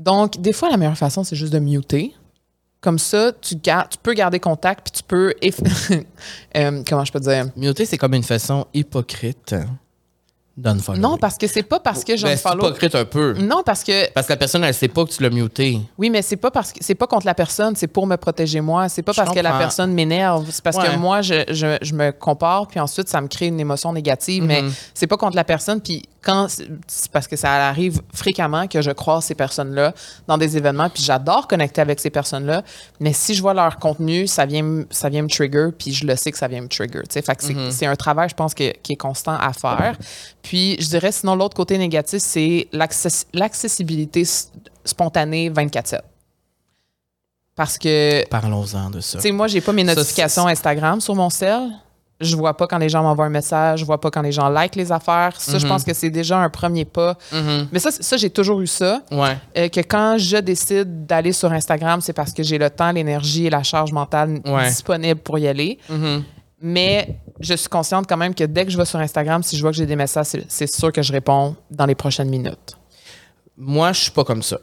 Donc, 0.00 0.40
des 0.40 0.52
fois, 0.52 0.68
la 0.68 0.76
meilleure 0.76 0.98
façon, 0.98 1.22
c'est 1.22 1.36
juste 1.36 1.52
de 1.52 1.60
muter. 1.60 2.12
Comme 2.80 2.98
ça, 2.98 3.30
tu, 3.40 3.54
gardes, 3.54 3.90
tu 3.90 3.98
peux 4.02 4.14
garder 4.14 4.40
contact 4.40 4.90
puis 4.90 5.00
tu 5.00 5.04
peux. 5.04 5.32
Euh, 6.56 6.82
comment 6.88 7.04
je 7.04 7.12
peux 7.12 7.20
dire? 7.20 7.46
Muter, 7.56 7.86
c'est 7.86 7.98
comme 7.98 8.14
une 8.14 8.22
façon 8.22 8.66
hypocrite 8.74 9.54
Non, 10.56 11.16
parce 11.16 11.38
que 11.38 11.46
c'est 11.46 11.62
pas 11.62 11.80
parce 11.80 12.04
que 12.04 12.12
ben, 12.12 12.18
c'est 12.18 12.28
j'unfollow. 12.28 12.66
hypocrite 12.66 12.94
un 12.94 13.04
peu. 13.06 13.32
Non, 13.34 13.62
parce 13.64 13.82
que 13.82 14.10
Parce 14.12 14.26
que 14.26 14.32
la 14.34 14.36
personne, 14.36 14.62
elle 14.64 14.74
sait 14.74 14.88
pas 14.88 15.04
que 15.06 15.10
tu 15.10 15.22
l'as 15.22 15.30
muté. 15.30 15.80
Oui, 15.96 16.10
mais 16.10 16.20
c'est 16.20 16.36
pas 16.36 16.50
parce 16.50 16.72
que 16.72 16.78
c'est 16.82 16.94
pas 16.94 17.06
contre 17.06 17.24
la 17.24 17.34
personne, 17.34 17.74
c'est 17.74 17.86
pour 17.86 18.06
me 18.06 18.16
protéger 18.16 18.60
moi. 18.60 18.88
C'est 18.90 19.02
pas 19.02 19.12
Je 19.12 19.22
parce 19.22 19.34
que 19.34 19.40
la 19.40 19.52
personne 19.56 19.92
m'énerve, 19.94 20.46
c'est 20.50 20.62
parce 20.62 20.76
Ouais. 20.76 20.88
que 20.88 20.96
moi 20.96 21.22
je, 21.22 21.44
je, 21.48 21.78
je 21.80 21.94
me 21.94 22.10
compare 22.12 22.66
puis 22.68 22.78
ensuite 22.80 23.08
ça 23.08 23.20
me 23.22 23.28
crée 23.28 23.46
une 23.46 23.60
émotion 23.60 23.92
négative. 23.94 24.44
Mais 24.44 24.62
Mhm. 24.62 24.72
c'est 24.92 25.06
pas 25.06 25.16
contre 25.16 25.36
la 25.36 25.44
personne 25.44 25.80
puis 25.80 26.02
quand 26.22 26.48
c'est 26.48 26.68
c'est 26.86 27.10
parce 27.10 27.26
que 27.26 27.36
ça 27.36 27.50
arrive 27.68 28.00
fréquemment 28.14 28.66
que 28.68 28.80
je 28.82 28.90
croise 28.90 29.24
ces 29.24 29.34
personnes-là 29.34 29.92
dans 30.28 30.36
des 30.38 30.56
événements 30.56 30.88
puis 30.90 31.02
j'adore 31.02 31.48
connecter 31.48 31.80
avec 31.80 31.98
ces 31.98 32.10
personnes-là. 32.10 32.62
Mais 33.00 33.12
si 33.14 33.34
je 33.34 33.40
vois 33.42 33.54
leur 33.54 33.78
contenu, 33.78 34.26
ça 34.26 34.44
vient 34.46 34.62
me- 34.62 34.86
ça 34.90 35.08
vient 35.08 35.22
me 35.22 35.28
trigger 35.28 35.68
puis 35.76 35.92
je 35.94 36.06
le 36.06 36.14
sais 36.16 36.30
que 36.30 36.38
ça 36.38 36.46
vient 36.46 36.60
me 36.60 36.68
trigger. 36.68 37.00
tu 37.04 37.14
sais. 37.14 37.22
Fait 37.22 37.34
que 37.34 37.42
c'est 37.42 37.54
Mhm. 37.54 37.70
c'est 37.70 37.86
un 37.86 37.96
travail 37.96 38.28
je 38.28 38.34
pense 38.34 38.52
que- 38.54 38.72
qui 38.82 38.92
est 38.92 38.96
constant 38.96 39.36
à 39.38 39.52
faire. 39.54 39.96
Puis 40.42 40.76
je 40.80 40.88
dirais 40.88 41.12
sinon 41.12 41.34
l'autre 41.36 41.56
côté 41.56 41.78
négatif 41.78 42.18
c'est 42.20 42.68
l'access- 42.72 43.26
l'accessibilité 43.32 44.24
spontanée 44.84 45.50
24/7. 45.50 46.00
Parce 47.54 47.76
que 47.78 48.26
Parlons-en 48.28 48.90
de 48.90 49.00
ça. 49.00 49.18
tu 49.18 49.22
sais, 49.22 49.32
moi, 49.32 49.46
j'ai 49.46 49.60
pas 49.60 49.72
mes 49.72 49.84
Ça, 49.86 49.94
notifications 49.94 50.46
Instagram 50.46 51.00
sur 51.00 51.14
mon 51.14 51.28
cell. 51.28 51.68
Je 52.18 52.34
vois 52.36 52.56
pas 52.56 52.66
quand 52.66 52.78
les 52.78 52.88
gens 52.88 53.02
m'envoient 53.02 53.26
un 53.26 53.30
message. 53.30 53.80
Je 53.80 53.84
vois 53.84 54.00
pas 54.00 54.10
quand 54.10 54.22
les 54.22 54.32
gens 54.32 54.48
like 54.48 54.74
les 54.76 54.90
affaires. 54.92 55.38
Ça, 55.40 55.58
je 55.58 55.64
Mhm. 55.64 55.72
pense 55.72 55.84
que 55.84 55.92
c'est 55.92 56.08
déjà 56.08 56.38
un 56.38 56.48
premier 56.48 56.84
pas. 56.84 57.18
Mhm. 57.32 57.68
Mais 57.72 57.78
ça, 57.78 57.90
ça 57.90 58.16
j'ai 58.16 58.30
toujours 58.30 58.60
eu 58.60 58.66
ça. 58.66 59.02
Ouais. 59.10 59.36
Euh, 59.58 59.68
que 59.68 59.80
quand 59.80 60.16
je 60.18 60.36
décide 60.38 61.04
d'aller 61.04 61.32
sur 61.32 61.52
Instagram, 61.52 62.00
c'est 62.00 62.12
parce 62.12 62.32
que 62.32 62.42
j'ai 62.42 62.58
le 62.58 62.70
temps, 62.70 62.92
l'énergie 62.92 63.46
et 63.46 63.50
la 63.50 63.62
charge 63.64 63.92
mentale 63.92 64.40
Ouais. 64.46 64.68
disponible 64.68 65.20
pour 65.20 65.38
y 65.38 65.46
aller. 65.48 65.78
Mhm. 65.90 66.22
Mais 66.64 67.16
je 67.40 67.54
suis 67.54 67.68
consciente 67.68 68.06
quand 68.08 68.16
même 68.16 68.34
que 68.34 68.44
dès 68.44 68.64
que 68.64 68.70
je 68.70 68.78
vais 68.78 68.84
sur 68.84 69.00
Instagram, 69.00 69.42
si 69.42 69.56
je 69.56 69.62
vois 69.62 69.72
que 69.72 69.76
j'ai 69.76 69.86
des 69.86 69.96
messages, 69.96 70.26
c'est- 70.48 70.72
sûr 70.72 70.92
que 70.92 71.02
je 71.02 71.12
réponds 71.12 71.56
dans 71.70 71.86
les 71.86 71.96
prochaines 71.96 72.28
minutes. 72.30 72.76
Moi, 73.56 73.92
je 73.92 74.00
suis 74.02 74.10
pas 74.12 74.22
comme 74.24 74.42
ça. 74.44 74.58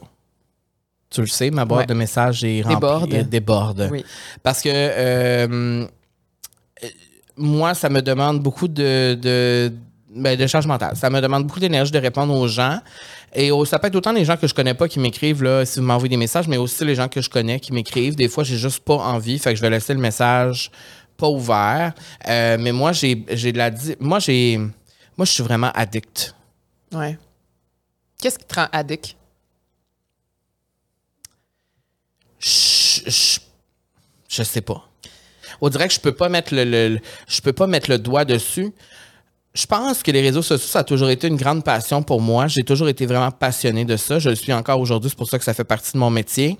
Tu 1.10 1.20
le 1.22 1.28
sais, 1.28 1.50
ma 1.52 1.66
boîte 1.66 1.82
Ouais. 1.82 1.86
de 1.88 1.94
messages 1.96 2.44
est 2.46 2.62
remplie. 2.62 3.24
Déborde. 3.26 3.90
Oui. 3.92 4.06
Parce 4.44 4.62
que 4.62 4.70
euh, 4.72 5.48
euh, 5.50 6.88
moi, 7.36 7.74
ça 7.74 7.90
me 7.90 8.02
demande 8.02 8.42
beaucoup 8.42 8.68
de, 8.68 9.16
de, 9.16 9.72
ben, 10.16 10.38
de 10.38 10.48
charge 10.48 10.68
mentale. 10.68 10.96
Ça 10.96 11.10
me 11.10 11.20
demande 11.20 11.46
beaucoup 11.48 11.60
d'énergie 11.60 11.92
de 11.92 12.00
répondre 12.00 12.34
aux 12.34 12.48
gens. 12.48 12.80
Et 13.34 13.52
au- 13.52 13.66
ça 13.66 13.78
peut 13.80 13.88
être 13.88 13.96
autant 13.96 14.12
les 14.14 14.24
gens 14.26 14.38
que 14.38 14.48
je 14.48 14.54
connais 14.54 14.74
pas 14.74 14.88
qui 14.88 15.00
m'écrivent, 15.00 15.44
là, 15.44 15.66
si 15.66 15.80
vous 15.80 15.86
m'envoyez 15.86 16.10
des 16.10 16.18
messages, 16.18 16.48
mais 16.48 16.58
aussi 16.58 16.84
les 16.86 16.96
gens 16.96 17.08
que 17.08 17.22
je 17.22 17.30
connais 17.30 17.60
qui 17.60 17.74
m'écrivent. 17.74 18.16
Des 18.16 18.28
fois, 18.30 18.44
j'ai 18.44 18.58
juste 18.58 18.80
pas 18.80 18.96
envie, 18.96 19.38
fait 19.40 19.52
que 19.52 19.56
je 19.58 19.62
vais 19.62 19.70
laisser 19.70 19.94
le 19.94 20.00
message 20.00 20.72
pas 21.20 21.30
ouvert. 21.30 21.94
Euh, 22.28 22.58
mais 22.60 22.72
moi, 22.72 22.92
j'ai 22.94 23.26
j'ai 23.30 23.52
de 23.52 23.58
la. 23.58 23.72
Moi, 24.00 24.20
j'ai. 24.20 24.58
Moi, 24.58 25.26
je 25.26 25.32
suis 25.32 25.44
vraiment 25.44 25.72
addict. 25.74 26.34
Ouais. 26.94 27.18
Qu'est-ce 28.22 28.40
qui 28.40 28.46
te 28.46 28.56
rend 28.56 28.68
addict? 28.72 29.16
Je, 32.40 33.02
je, 33.10 33.40
je 34.30 34.44
sais 34.44 34.62
pas. 34.62 34.84
On 35.62 35.70
dirait 35.70 35.88
que 35.88 35.94
je 35.94 36.00
peux 36.00 36.14
pas 36.14 36.30
mettre 36.30 36.54
le, 36.56 36.64
le- 36.64 36.90
le- 36.96 37.00
je 37.28 37.42
peux 37.42 37.54
pas 37.54 37.68
mettre 37.68 37.90
le 37.90 37.98
doigt 37.98 38.24
dessus. 38.26 38.72
Je 39.54 39.66
pense 39.66 40.04
que 40.04 40.12
les 40.12 40.22
réseaux 40.22 40.42
sociaux, 40.44 40.68
ça 40.68 40.80
a 40.80 40.84
toujours 40.84 41.10
été 41.10 41.28
une 41.28 41.36
grande 41.36 41.64
passion 41.66 42.02
pour 42.04 42.22
moi. 42.22 42.48
J'ai 42.48 42.64
toujours 42.64 42.88
été 42.88 43.06
vraiment 43.06 43.32
passionné 43.32 43.84
de 43.84 43.98
ça. 43.98 44.20
Je 44.20 44.30
le 44.30 44.36
suis 44.36 44.54
encore 44.54 44.80
aujourd'hui. 44.80 45.10
C'est 45.10 45.18
pour 45.18 45.28
ça 45.30 45.38
que 45.38 45.44
ça 45.44 45.54
fait 45.54 45.64
partie 45.66 45.92
de 45.94 45.98
mon 45.98 46.10
métier. 46.12 46.58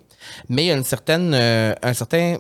Mais 0.50 0.64
il 0.66 0.68
y 0.68 0.72
a 0.72 0.76
une 0.76 0.84
certaine, 0.84 1.34
euh, 1.34 1.74
un 1.82 1.94
certain, 1.94 2.40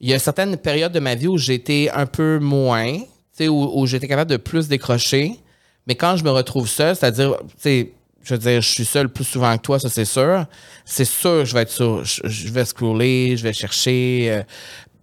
il 0.00 0.08
y 0.08 0.12
a 0.12 0.16
une 0.16 0.20
certaine 0.20 0.56
période 0.56 0.92
de 0.92 1.00
ma 1.00 1.14
vie 1.14 1.26
où 1.28 1.38
j'étais 1.38 1.90
un 1.94 2.06
peu 2.06 2.38
moins, 2.38 2.92
tu 2.98 3.04
sais, 3.32 3.48
où, 3.48 3.70
où 3.80 3.86
j'étais 3.86 4.06
capable 4.08 4.30
de 4.30 4.36
plus 4.36 4.68
décrocher. 4.68 5.34
Mais 5.86 5.94
quand 5.94 6.16
je 6.16 6.24
me 6.24 6.30
retrouve 6.30 6.68
seul, 6.68 6.94
c'est-à-dire, 6.94 7.36
tu 7.48 7.54
sais, 7.58 7.92
je 8.22 8.34
veux 8.34 8.38
dire, 8.38 8.60
je 8.60 8.68
suis 8.68 8.84
seul 8.84 9.08
plus 9.08 9.24
souvent 9.24 9.56
que 9.56 9.62
toi, 9.62 9.78
ça 9.78 9.88
c'est 9.88 10.04
sûr. 10.04 10.44
C'est 10.84 11.04
sûr, 11.06 11.44
je 11.46 11.54
vais 11.54 11.62
être 11.62 11.70
sur, 11.70 12.04
je, 12.04 12.20
je 12.24 12.48
vais 12.48 12.64
scroller, 12.64 13.36
je 13.36 13.42
vais 13.42 13.52
chercher 13.54 14.26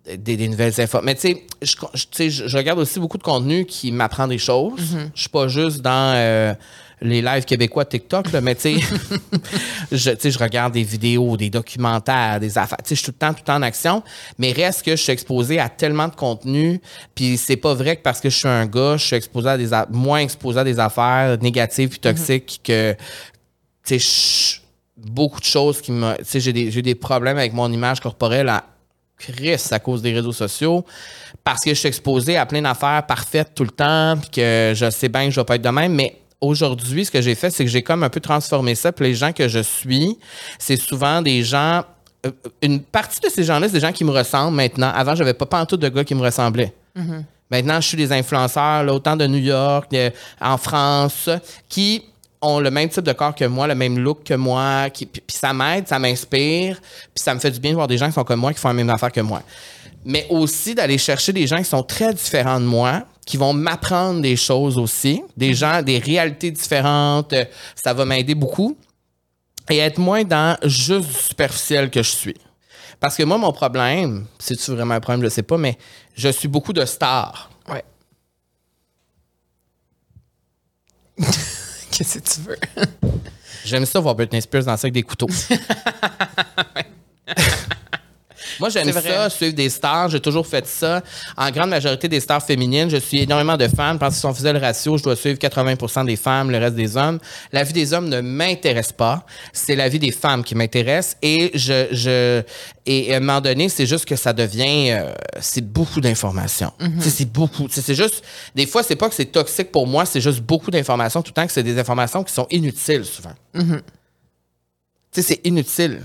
euh, 0.08 0.16
des, 0.18 0.38
des 0.38 0.48
nouvelles 0.48 0.80
infos. 0.80 1.00
Mais 1.02 1.16
tu 1.16 1.22
sais, 1.22 1.44
je, 1.62 2.48
je- 2.48 2.56
regarde 2.58 2.78
aussi 2.80 3.00
beaucoup 3.00 3.18
de 3.18 3.24
contenu 3.24 3.66
qui 3.66 3.92
m'apprend 3.92 4.28
des 4.28 4.38
choses. 4.38 4.80
Je 5.16 5.20
suis 5.22 5.30
pas 5.30 5.48
juste 5.48 5.82
dans 5.82 6.14
euh, 6.16 6.54
les 7.02 7.22
lives 7.22 7.46
québécois 7.46 7.86
TikTok, 7.86 8.32
là, 8.32 8.42
mais 8.42 8.56
tu 8.56 8.80
sais, 8.80 10.32
je, 10.32 10.40
regarde 10.40 10.74
des 10.74 10.84
vidéos, 10.84 11.38
des 11.38 11.50
documentaires, 11.50 12.40
des 12.40 12.58
affaires. 12.58 12.78
Tu 12.84 12.90
sais, 12.90 12.96
je 12.96 13.02
suis 13.02 13.06
tout 13.06 13.12
le 13.12 13.28
temps, 13.28 13.34
tout 13.34 13.42
le 13.42 13.46
temps 13.46 13.56
en 13.56 13.62
action. 13.62 14.04
Mais 14.38 14.52
reste 14.52 14.84
que 14.84 14.92
je 14.92 15.02
suis 15.02 15.12
exposé 15.12 15.60
à 15.60 15.70
tellement 15.70 16.08
de 16.08 16.16
contenu. 16.16 16.82
Puis 17.14 17.38
c'est 17.38 17.58
pas 17.58 17.74
vrai 17.74 17.98
que 17.98 18.02
parce 18.02 18.22
que 18.22 18.30
je 18.30 18.38
suis 18.38 18.48
un 18.48 18.66
gars, 18.66 18.98
je 18.98 19.06
suis 19.06 19.16
exposé 19.16 19.50
à 19.50 19.58
des 19.58 19.70
moins 19.92 20.20
exposé 20.20 20.60
à 20.60 20.64
des 20.64 20.80
affaires 20.80 21.38
négatives 21.42 21.90
puis 21.90 22.00
toxiques 22.00 22.62
que 22.64 22.96
tu 23.86 24.00
sais, 24.00 24.62
beaucoup 24.98 25.40
de 25.40 25.46
choses 25.46 25.82
qui 25.82 25.92
me. 25.92 26.16
Tu 26.18 26.24
sais, 26.26 26.40
j'ai 26.40 26.54
des, 26.54 26.82
des 26.82 26.96
problèmes 26.96 27.38
avec 27.38 27.54
mon 27.54 27.72
image 27.72 28.00
corporelle 28.00 28.50
à 28.50 28.64
Chris 29.18 29.62
à 29.72 29.80
cause 29.80 30.02
des 30.02 30.14
réseaux 30.14 30.34
sociaux 30.34 30.86
parce 31.44 31.64
que 31.64 31.70
je 31.70 31.76
suis 31.76 31.88
exposé 31.88 32.38
à 32.38 32.46
plein 32.46 32.62
d'affaires 32.62 33.06
parfaites 33.06 33.54
tout 33.56 33.64
le 33.64 33.70
temps 33.70 34.18
puis 34.18 34.30
que 34.30 34.74
je 34.76 34.90
sais 34.90 35.08
bien 35.08 35.26
que 35.26 35.32
je 35.32 35.40
vais 35.40 35.46
pas 35.46 35.56
être 35.56 35.62
de 35.62 35.70
même. 35.70 35.94
Mais 35.94 36.18
aujourd'hui, 36.42 37.06
ce 37.06 37.12
que 37.12 37.22
j'ai 37.22 37.36
fait, 37.36 37.50
c'est 37.50 37.64
que 37.66 37.72
j'ai 37.72 37.82
comme 37.84 38.04
un 38.04 38.10
peu 38.10 38.20
transformé 38.20 38.76
ça. 38.76 38.92
Puis 38.92 39.06
les 39.06 39.16
gens 39.16 39.32
que 39.32 39.48
je 39.48 39.60
suis, 39.60 40.18
c'est 40.60 40.78
souvent 40.78 41.22
des 41.22 41.44
gens. 41.44 41.84
euh, 42.26 42.32
Une 42.62 42.82
partie 42.82 43.20
de 43.22 43.30
ces 43.30 43.44
gens-là, 43.44 43.68
c'est 43.68 43.74
des 43.76 43.80
gens 43.80 43.92
qui 43.92 44.04
me 44.04 44.12
ressemblent 44.12 44.56
maintenant. 44.56 44.92
Avant, 44.94 45.16
j'avais 45.16 45.34
pas 45.34 45.46
pantoute 45.46 45.80
de 45.82 45.90
gars 45.90 46.04
qui 46.04 46.16
me 46.16 46.22
ressemblaient. 46.22 46.74
Maintenant, 47.52 47.80
je 47.80 47.88
suis 47.88 47.98
des 47.98 48.12
influenceurs, 48.12 48.84
là, 48.84 48.94
autant 48.94 49.16
de 49.16 49.28
New 49.28 49.38
York, 49.40 49.92
de- 49.92 50.12
en 50.42 50.58
France, 50.58 51.30
qui 51.70 52.04
ont 52.42 52.60
le 52.60 52.72
même 52.72 52.90
type 52.90 53.04
de 53.04 53.14
corps 53.14 53.36
que 53.36 53.46
moi, 53.46 53.68
le 53.68 53.76
même 53.76 53.98
look 54.00 54.24
que 54.24 54.34
moi, 54.34 54.90
qui, 54.92 55.06
puis, 55.06 55.22
puis 55.26 55.38
ça 55.38 55.54
m'aide, 55.54 55.88
ça 55.88 56.00
m'inspire, 56.00 56.80
puis 57.14 57.24
ça 57.24 57.34
me 57.36 57.40
fait 57.40 57.52
du 57.52 57.60
bien 57.60 57.72
de 57.72 57.76
voir 57.76 57.88
des 57.88 57.98
gens 57.98 58.08
qui 58.08 58.14
sont 58.14 58.24
comme 58.24 58.40
moi, 58.40 58.54
qui 58.54 58.60
font 58.60 58.68
la 58.70 58.74
même 58.74 58.90
affaire 58.90 59.12
que 59.12 59.22
moi. 59.22 59.42
Mais 60.04 60.26
aussi 60.30 60.76
d'aller 60.76 60.98
chercher 60.98 61.34
des 61.34 61.48
gens 61.48 61.58
qui 61.58 61.66
sont 61.66 61.82
très 61.84 62.14
différents 62.14 62.60
de 62.60 62.66
moi, 62.66 63.04
qui 63.26 63.38
vont 63.38 63.54
m'apprendre 63.54 64.22
des 64.22 64.36
choses 64.36 64.78
aussi, 64.78 65.24
des 65.36 65.54
gens, 65.54 65.82
des 65.82 65.98
réalités 65.98 66.52
différentes, 66.52 67.34
euh, 67.34 67.46
ça 67.76 67.94
va 67.94 68.06
m'aider 68.06 68.36
beaucoup. 68.36 68.78
Et 69.70 69.80
être 69.80 69.98
moins 69.98 70.24
dans 70.24 70.56
juste 70.64 71.08
du 71.08 71.14
superficiel 71.14 71.90
que 71.90 72.04
je 72.04 72.12
suis. 72.12 72.38
Parce 73.00 73.18
que 73.18 73.24
moi, 73.24 73.40
mon 73.40 73.52
problème, 73.52 74.28
c'est-tu 74.38 74.72
vraiment 74.72 74.94
un 74.94 75.00
problème, 75.00 75.24
je 75.24 75.30
sais 75.30 75.44
pas, 75.44 75.58
mais 75.58 75.78
je 76.14 76.30
suis 76.30 76.48
beaucoup 76.48 76.72
de 76.72 76.86
stars. 76.86 77.50
Ouais. 77.68 77.84
Qu'est-ce 81.92 82.20
que 82.20 82.30
tu 82.30 82.42
veux? 82.42 82.60
J'aime 83.66 83.88
ça 83.88 84.00
voir 84.00 84.14
Britney 84.14 84.42
Spears 84.42 84.66
danser 84.66 84.86
avec 84.86 84.94
des 84.94 85.04
couteaux. 85.04 85.30
Moi, 88.60 88.70
j'aime 88.70 88.92
ça, 88.92 89.30
suivre 89.30 89.54
des 89.54 89.70
stars. 89.70 90.10
J'ai 90.10 90.20
toujours 90.20 90.48
fait 90.48 90.66
ça. 90.66 91.02
En 91.38 91.50
grande 91.52 91.70
majorité 91.70 92.08
des 92.08 92.20
stars 92.20 92.44
féminines, 92.44 92.90
je 92.90 92.98
suis 92.98 93.20
énormément 93.20 93.58
de 93.58 93.68
femmes. 93.68 94.00
Parce 94.00 94.16
que 94.16 94.20
si 94.20 94.26
on 94.26 94.34
faisait 94.34 94.54
le 94.54 94.60
ratio, 94.60 94.98
je 94.98 95.04
dois 95.04 95.16
suivre 95.16 95.38
80% 95.38 96.06
des 96.06 96.16
femmes, 96.16 96.52
le 96.52 96.58
reste 96.58 96.76
des 96.76 96.98
hommes. 96.98 97.20
La 97.52 97.64
vie 97.64 97.74
des 97.74 97.94
hommes 97.94 98.10
ne 98.10 98.22
m'intéresse 98.22 98.92
pas. 98.92 99.26
C'est 99.54 99.76
la 99.76 99.90
vie 99.90 100.00
des 100.00 100.12
femmes 100.12 100.44
qui 100.44 100.56
m'intéresse. 100.56 101.18
Et 101.22 101.52
je, 101.54 101.88
je, 101.92 102.44
et 102.86 103.14
à 103.14 103.18
un 103.18 103.20
moment 103.20 103.42
donné, 103.42 103.70
c'est 103.70 103.86
juste 103.86 104.06
que 104.06 104.16
ça 104.16 104.32
devient, 104.34 104.92
euh, 104.92 105.14
c'est 105.40 105.66
beaucoup 105.66 106.02
d'informations. 106.02 106.72
Sais, 107.00 107.10
C'est 107.10 107.32
beaucoup. 107.32 107.68
C'est 107.70 107.96
juste, 107.96 108.24
des 108.54 108.68
fois, 108.68 108.84
c'est 108.84 108.96
pas 108.96 109.10
que 109.10 109.16
c'est 109.16 109.26
toxique 109.26 109.72
pour 109.72 109.88
moi, 109.88 110.06
c'est 110.06 110.22
juste 110.22 110.42
beaucoup 110.42 110.70
d'informations, 110.70 111.22
tout 111.22 111.32
le 111.32 111.34
temps 111.34 111.48
que 111.48 111.52
c'est 111.54 111.64
des 111.64 111.80
informations 111.80 112.24
qui 112.24 112.34
sont 112.34 112.48
inutiles 112.52 113.06
souvent. 113.06 113.34
Tu 113.54 113.62
sais, 115.12 115.22
c'est 115.22 115.42
inutile. 115.46 116.02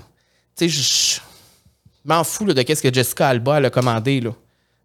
Tu 0.57 0.69
sais, 0.69 0.69
je 0.69 1.21
m'en 2.05 2.25
fous 2.25 2.47
là, 2.47 2.55
de 2.55 2.63
qu'est-ce 2.63 2.83
que 2.83 2.93
Jessica 2.93 3.29
Alba 3.29 3.59
elle 3.59 3.67
a 3.67 3.71
commandé. 3.71 4.21
Là. 4.21 4.31
Tu 4.31 4.37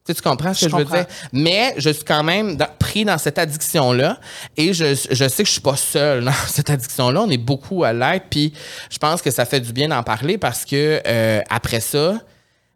sais, 0.07 0.13
tu 0.15 0.21
comprends 0.21 0.53
ce 0.53 0.65
que 0.65 0.71
Je 0.71 0.77
je, 0.77 0.83
veux 0.83 0.85
dire? 0.85 1.05
Mais 1.33 1.73
je 1.77 1.89
suis 1.89 2.03
quand 2.03 2.23
même 2.23 2.55
dans- 2.57 2.67
pris 2.77 3.05
dans 3.05 3.17
cette 3.17 3.39
addiction-là 3.39 4.19
et 4.55 4.71
je, 4.73 4.93
je 5.09 5.27
sais 5.27 5.41
que 5.43 5.47
je 5.47 5.53
suis 5.53 5.61
pas 5.61 5.75
seul 5.75 6.25
dans 6.25 6.31
cette 6.47 6.69
addiction-là. 6.69 7.21
On 7.21 7.29
est 7.29 7.37
beaucoup 7.39 7.83
à 7.83 7.91
l'être. 7.93 8.27
Puis 8.29 8.53
je 8.91 8.97
pense 8.99 9.21
que 9.21 9.31
ça 9.31 9.45
fait 9.45 9.59
du 9.61 9.73
bien 9.73 9.87
d'en 9.87 10.03
parler 10.03 10.37
parce 10.37 10.63
que 10.65 11.01
euh, 11.07 11.41
après 11.49 11.79
ça, 11.79 12.19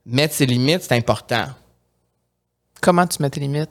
mettre 0.06 0.34
ses 0.34 0.48
limites, 0.48 0.82
c'est 0.84 0.96
important. 0.96 1.46
Comment 2.82 3.06
tu 3.06 3.22
mets 3.22 3.30
tes 3.30 3.42
limites? 3.42 3.70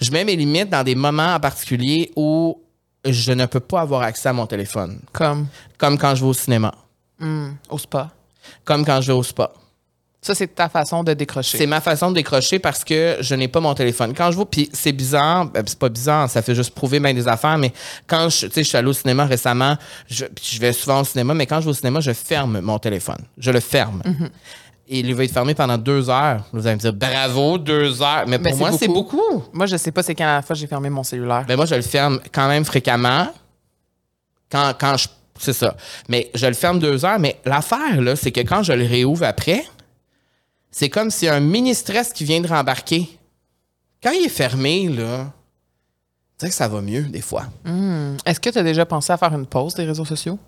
Je 0.00 0.10
mets 0.10 0.24
mes 0.24 0.34
limites 0.34 0.70
dans 0.70 0.82
des 0.82 0.94
moments 0.94 1.34
en 1.34 1.40
particulier 1.40 2.10
où 2.16 2.60
je 3.04 3.32
ne 3.32 3.46
peux 3.46 3.60
pas 3.60 3.82
avoir 3.82 4.02
accès 4.02 4.28
à 4.28 4.32
mon 4.32 4.46
téléphone. 4.46 5.00
Comme? 5.12 5.46
Comme 5.76 5.98
quand 5.98 6.14
je 6.14 6.22
vais 6.24 6.30
au 6.30 6.34
cinéma. 6.34 6.74
hmm, 7.20 7.50
au 7.68 7.78
spa. 7.78 8.10
Comme 8.64 8.84
quand 8.84 9.00
je 9.02 9.08
vais 9.08 9.18
au 9.18 9.22
spa. 9.22 9.52
Ça, 10.20 10.34
c'est 10.34 10.48
ta 10.48 10.68
façon 10.68 11.04
de 11.04 11.14
décrocher. 11.14 11.58
C'est 11.58 11.66
ma 11.66 11.80
façon 11.80 12.10
de 12.10 12.16
décrocher 12.16 12.58
parce 12.58 12.82
que 12.82 13.18
je 13.20 13.34
n'ai 13.36 13.46
pas 13.46 13.60
mon 13.60 13.72
téléphone. 13.74 14.12
Quand 14.14 14.30
je 14.32 14.36
vois, 14.36 14.50
puis 14.50 14.68
c'est 14.72 14.92
bizarre, 14.92 15.46
ben, 15.46 15.62
c'est 15.64 15.78
pas 15.78 15.88
bizarre, 15.88 16.28
ça 16.28 16.42
fait 16.42 16.56
juste 16.56 16.72
prouver 16.74 16.98
bien 16.98 17.14
des 17.14 17.28
affaires, 17.28 17.56
mais 17.56 17.72
quand 18.06 18.28
je, 18.28 18.46
tu 18.46 18.52
sais, 18.52 18.62
je 18.64 18.68
suis 18.68 18.76
allé 18.76 18.88
au 18.88 18.92
cinéma 18.92 19.26
récemment, 19.26 19.76
je, 20.08 20.24
je 20.42 20.58
vais 20.58 20.72
souvent 20.72 21.00
au 21.00 21.04
cinéma, 21.04 21.34
mais 21.34 21.46
quand 21.46 21.60
je 21.60 21.66
vais 21.66 21.70
au 21.70 21.74
cinéma, 21.74 22.00
je 22.00 22.12
ferme 22.12 22.60
mon 22.60 22.78
téléphone. 22.78 23.18
Je 23.38 23.50
le 23.52 23.60
ferme. 23.60 24.02
Et 24.90 25.00
il 25.00 25.14
va 25.14 25.24
être 25.24 25.32
fermé 25.32 25.54
pendant 25.54 25.76
deux 25.76 26.08
heures. 26.08 26.44
Vous 26.52 26.66
allez 26.66 26.76
me 26.76 26.80
dire, 26.80 26.94
bravo, 26.94 27.58
deux 27.58 28.00
heures. 28.00 28.24
Mais 28.26 28.38
pour 28.38 28.44
Mais 28.44 28.54
moi, 28.54 28.72
c'est 28.72 28.88
beaucoup. 28.88 29.44
Moi, 29.52 29.66
je 29.66 29.76
sais 29.76 29.92
pas 29.92 30.02
c'est 30.02 30.14
quand 30.14 30.24
la 30.24 30.40
fois 30.42 30.56
j'ai 30.56 30.66
fermé 30.66 30.88
mon 30.88 31.02
cellulaire. 31.02 31.44
Ben 31.46 31.56
moi, 31.56 31.66
je 31.66 31.74
le 31.74 31.82
ferme 31.82 32.20
quand 32.32 32.48
même 32.48 32.64
fréquemment. 32.64 33.28
Quand, 34.50 34.72
quand 34.78 34.96
je. 34.96 35.08
C'est 35.38 35.52
ça. 35.52 35.76
Mais 36.08 36.30
je 36.34 36.46
le 36.46 36.54
ferme 36.54 36.78
deux 36.78 37.04
heures. 37.04 37.18
Mais 37.18 37.38
l'affaire, 37.44 38.00
là, 38.00 38.16
c'est 38.16 38.32
que 38.32 38.40
quand 38.40 38.62
je 38.62 38.72
le 38.72 38.86
réouvre 38.86 39.24
après, 39.24 39.62
c'est 40.70 40.88
comme 40.90 41.10
s'il 41.10 41.26
y 41.26 41.28
a 41.30 41.34
un 41.34 41.40
mini 41.40 41.74
stress 41.74 42.12
qui 42.12 42.24
vient 42.24 42.40
de 42.40 42.48
rembarquer. 42.48 43.08
Quand 44.02 44.10
il 44.12 44.24
est 44.26 44.28
fermé, 44.28 44.88
là, 44.88 45.32
tu 46.38 46.46
sais 46.46 46.50
que 46.50 46.54
ça 46.54 46.68
va 46.68 46.80
mieux 46.80 47.02
des 47.02 47.20
fois. 47.20 47.46
Est-ce 48.24 48.38
que 48.40 48.50
tu 48.50 48.58
as 48.58 48.62
déjà 48.62 48.86
pensé 48.86 49.12
à 49.12 49.16
faire 49.16 49.34
une 49.34 49.46
pause 49.46 49.74
des 49.74 49.84
réseaux 49.84 50.04
sociaux? 50.04 50.38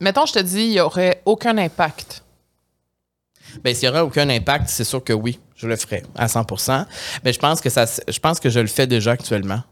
Mettons, 0.00 0.26
je 0.26 0.32
te 0.32 0.38
dis, 0.38 0.62
il 0.64 0.70
n'y 0.70 0.80
aurait 0.80 1.22
aucun 1.24 1.56
impact. 1.58 2.22
Ben, 3.62 3.74
s'il 3.74 3.88
n'y 3.88 3.94
aurait 3.94 4.04
aucun 4.04 4.28
impact, 4.28 4.68
c'est 4.68 4.84
sûr 4.84 5.02
que 5.04 5.12
oui, 5.12 5.38
je 5.56 5.66
le 5.66 5.76
ferais 5.76 6.02
à 6.14 6.26
100% 6.26 6.86
Mais 7.24 7.32
je 7.32 7.38
pense 7.38 7.60
que 7.60 7.68
ça, 7.70 7.84
je 8.08 8.18
pense 8.18 8.40
que 8.40 8.48
je 8.50 8.60
le 8.60 8.66
fais 8.66 8.86
déjà 8.86 9.12
actuellement. 9.12 9.62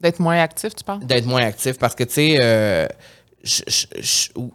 D'être 0.00 0.18
moins 0.20 0.38
actif, 0.40 0.74
tu 0.74 0.84
parles? 0.84 1.04
d'être 1.06 1.24
moins 1.26 1.42
actif 1.44 1.78
parce 1.78 1.94
que, 1.94 2.04
tu 2.04 2.14
sais, 2.14 2.38
euh, 2.40 2.86
je- 3.42 3.62
je- 3.68 3.86
je- 4.02 4.28
ou- 4.38 4.52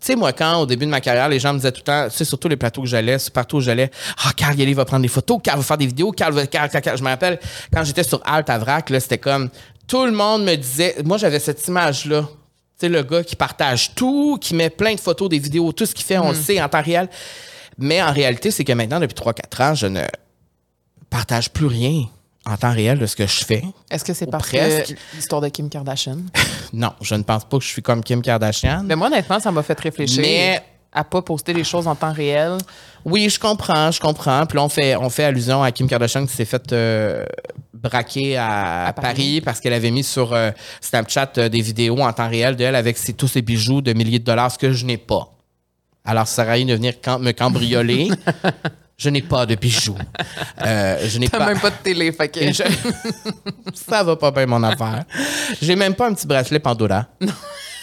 tu 0.00 0.06
sais, 0.06 0.16
moi, 0.16 0.32
quand 0.32 0.60
au 0.60 0.66
début 0.66 0.86
de 0.86 0.90
ma 0.90 1.00
carrière, 1.00 1.28
les 1.28 1.40
gens 1.40 1.52
me 1.52 1.58
disaient 1.58 1.72
tout 1.72 1.80
le 1.80 1.84
temps, 1.84 2.08
tu 2.08 2.16
sais, 2.16 2.24
surtout 2.24 2.48
les 2.48 2.56
plateaux 2.56 2.82
que 2.82 2.88
j'allais, 2.88 3.16
partout 3.32 3.56
où 3.56 3.60
j'allais, 3.60 3.90
ah, 4.24 4.30
Carl 4.36 4.56
Yelly 4.56 4.74
va 4.74 4.84
prendre 4.84 5.02
des 5.02 5.08
photos, 5.08 5.40
Carl 5.42 5.58
va 5.58 5.64
faire 5.64 5.76
des 5.76 5.86
vidéos, 5.86 6.12
Carl 6.12 6.32
va. 6.32 6.46
Carl, 6.46 6.70
Carl, 6.70 6.82
Carl. 6.82 6.96
Je 6.96 7.02
me 7.02 7.08
rappelle, 7.08 7.40
quand 7.72 7.82
j'étais 7.82 8.04
sur 8.04 8.20
Alt 8.24 8.48
à 8.48 8.58
Vrac, 8.58 8.90
là, 8.90 9.00
c'était 9.00 9.18
comme, 9.18 9.50
tout 9.88 10.04
le 10.04 10.12
monde 10.12 10.44
me 10.44 10.54
disait, 10.54 10.96
moi, 11.04 11.16
j'avais 11.16 11.40
cette 11.40 11.66
image-là. 11.66 12.22
Tu 12.22 12.86
sais, 12.86 12.88
le 12.88 13.02
gars 13.02 13.24
qui 13.24 13.34
partage 13.34 13.94
tout, 13.96 14.38
qui 14.40 14.54
met 14.54 14.70
plein 14.70 14.94
de 14.94 15.00
photos, 15.00 15.28
des 15.28 15.40
vidéos, 15.40 15.72
tout 15.72 15.84
ce 15.84 15.94
qu'il 15.94 16.04
fait, 16.04 16.18
on 16.18 16.30
le 16.30 16.36
sait 16.36 16.62
en 16.62 16.68
temps 16.68 16.82
réel. 16.82 17.08
Mais 17.76 18.00
en 18.00 18.12
réalité, 18.12 18.52
c'est 18.52 18.64
que 18.64 18.72
maintenant, 18.72 19.00
depuis 19.00 19.14
3-4 19.14 19.62
ans, 19.62 19.74
je 19.74 19.86
ne 19.86 20.02
partage 21.10 21.50
plus 21.50 21.66
rien 21.66 22.04
en 22.48 22.56
temps 22.56 22.72
réel 22.72 22.98
de 22.98 23.06
ce 23.06 23.14
que 23.14 23.26
je 23.26 23.44
fais. 23.44 23.62
Est-ce 23.90 24.04
que 24.04 24.12
c'est 24.14 24.26
parce 24.26 24.48
presque. 24.48 24.94
que 24.94 24.98
l'histoire 25.16 25.40
de 25.40 25.48
Kim 25.48 25.68
Kardashian? 25.68 26.18
Non, 26.72 26.92
je 27.00 27.14
ne 27.14 27.22
pense 27.22 27.44
pas 27.44 27.58
que 27.58 27.64
je 27.64 27.68
suis 27.68 27.82
comme 27.82 28.02
Kim 28.02 28.20
Kardashian. 28.22 28.82
Mais 28.84 28.94
moi, 28.96 29.06
honnêtement, 29.06 29.40
ça 29.40 29.50
m'a 29.50 29.62
fait 29.62 29.78
réfléchir 29.80 30.20
Mais- 30.22 30.62
à 30.92 31.04
pas 31.04 31.20
poster 31.22 31.52
les 31.52 31.64
choses 31.64 31.86
en 31.86 31.94
temps 31.94 32.12
réel. 32.12 32.56
Oui, 33.04 33.28
je 33.30 33.38
comprends, 33.38 33.90
je 33.90 34.00
comprends. 34.00 34.44
Puis 34.46 34.56
là, 34.56 34.64
on 34.64 34.68
fait, 34.68 34.96
on 34.96 35.08
fait 35.10 35.24
allusion 35.24 35.62
à 35.62 35.70
Kim 35.70 35.86
Kardashian 35.86 36.26
qui 36.26 36.34
s'est 36.34 36.44
fait 36.46 36.72
euh, 36.72 37.24
braquer 37.74 38.36
à, 38.38 38.86
À 38.86 38.92
Paris. 38.94 39.06
Paris. 39.14 39.40
parce 39.42 39.60
qu'elle 39.60 39.72
avait 39.74 39.90
mis 39.90 40.02
sur 40.04 40.32
euh, 40.32 40.50
Snapchat 40.80 41.32
euh, 41.38 41.48
des 41.50 41.60
vidéos 41.60 41.98
en 42.00 42.12
temps 42.12 42.28
réel 42.28 42.56
d'elle 42.56 42.74
avec 42.74 42.96
ses- 42.98 43.12
tous 43.12 43.28
ses 43.28 43.42
bijoux 43.42 43.80
de 43.82 43.92
milliers 43.92 44.18
de 44.18 44.24
dollars, 44.24 44.50
ce 44.50 44.58
que 44.58 44.72
je 44.72 44.84
n'ai 44.86 44.96
pas. 44.98 45.30
Alors, 46.04 46.26
ça 46.26 46.42
rien 46.44 46.64
de 46.64 46.74
venir 46.74 46.94
cam- 47.02 47.22
me 47.22 47.32
cambrioler. 47.32 48.08
je 48.98 49.10
n'ai 49.10 49.22
pas 49.22 49.46
de 49.46 49.54
bijoux. 49.54 49.96
Euh, 50.60 50.98
je 51.08 51.18
n'ai 51.20 51.28
T'as 51.28 51.38
pas. 51.38 51.46
même 51.46 51.60
pas 51.60 51.70
de 51.70 51.76
télé, 51.82 52.10
fait 52.10 52.28
que... 52.28 52.52
Je- 52.52 52.64
ça 53.88 54.02
va 54.02 54.16
pas 54.16 54.32
bien, 54.32 54.46
mon 54.46 54.62
affaire. 54.64 55.04
J'ai 55.62 55.76
même 55.76 55.94
pas 55.94 56.08
un 56.08 56.14
petit 56.14 56.26
bracelet 56.26 56.58
Pandora. 56.58 57.06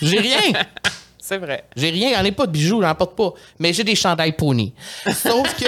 J'ai 0.01 0.19
rien. 0.19 0.39
C'est 1.17 1.37
vrai. 1.37 1.63
J'ai 1.75 1.89
rien, 1.89 2.11
j'en 2.19 2.23
ai 2.25 2.31
pas 2.33 2.45
de 2.45 2.51
bijoux, 2.51 2.81
j'en 2.81 2.93
porte 2.93 3.15
pas. 3.15 3.33
Mais 3.57 3.71
j'ai 3.73 3.83
des 3.83 3.95
chandails 3.95 4.33
pony. 4.33 4.73
Sauf 5.11 5.55
que. 5.55 5.65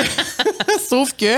sauf 0.88 1.14
que. 1.14 1.36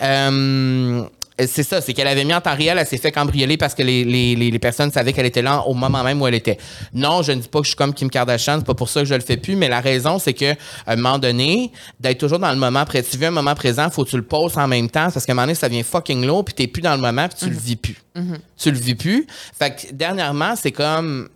euh, 0.00 1.04
c'est 1.46 1.62
ça, 1.62 1.80
c'est 1.80 1.92
qu'elle 1.92 2.06
avait 2.08 2.24
mis 2.24 2.34
en 2.34 2.40
temps 2.40 2.54
réel, 2.54 2.76
elle 2.78 2.86
s'est 2.86 2.96
fait 2.98 3.12
cambrioler 3.12 3.56
parce 3.56 3.74
que 3.74 3.82
les, 3.82 4.04
les, 4.04 4.34
les, 4.34 4.50
les 4.50 4.58
personnes 4.58 4.90
savaient 4.90 5.12
qu'elle 5.12 5.26
était 5.26 5.42
là 5.42 5.62
au 5.66 5.74
moment 5.74 6.02
même 6.02 6.20
où 6.20 6.26
elle 6.26 6.34
était. 6.34 6.58
Non, 6.94 7.22
je 7.22 7.32
ne 7.32 7.40
dis 7.40 7.48
pas 7.48 7.58
que 7.60 7.64
je 7.64 7.70
suis 7.70 7.76
comme 7.76 7.94
Kim 7.94 8.10
Kardashian, 8.10 8.58
c'est 8.58 8.66
pas 8.66 8.74
pour 8.74 8.88
ça 8.88 9.00
que 9.00 9.06
je 9.06 9.14
le 9.14 9.20
fais 9.20 9.36
plus, 9.36 9.56
mais 9.56 9.68
la 9.68 9.80
raison, 9.80 10.18
c'est 10.18 10.34
que 10.34 10.52
à 10.86 10.92
un 10.92 10.96
moment 10.96 11.18
donné, 11.18 11.72
d'être 11.98 12.18
toujours 12.18 12.38
dans 12.38 12.50
le 12.52 12.58
moment 12.58 12.84
présent, 12.84 13.08
tu 13.10 13.16
veux 13.18 13.26
un 13.26 13.30
moment 13.30 13.54
présent, 13.54 13.88
faut 13.90 14.04
que 14.04 14.10
tu 14.10 14.16
le 14.16 14.22
poses 14.22 14.56
en 14.58 14.66
même 14.68 14.88
temps, 14.90 15.10
parce 15.10 15.24
qu'à 15.26 15.32
un 15.32 15.34
moment 15.34 15.46
donné, 15.46 15.54
ça 15.54 15.68
devient 15.68 15.82
fucking 15.82 16.24
lourd, 16.26 16.44
puis 16.44 16.54
t'es 16.54 16.66
plus 16.66 16.82
dans 16.82 16.94
le 16.94 17.00
moment, 17.00 17.28
puis 17.28 17.38
tu 17.38 17.50
le 17.50 17.56
vis 17.58 17.76
plus. 17.76 17.96
Tu 18.58 18.70
le 18.70 18.78
vis 18.78 18.94
plus. 18.94 19.26
Fait 19.58 19.70
que 19.70 19.92
dernièrement, 19.94 20.54
c'est 20.56 20.72
comme 20.72 21.28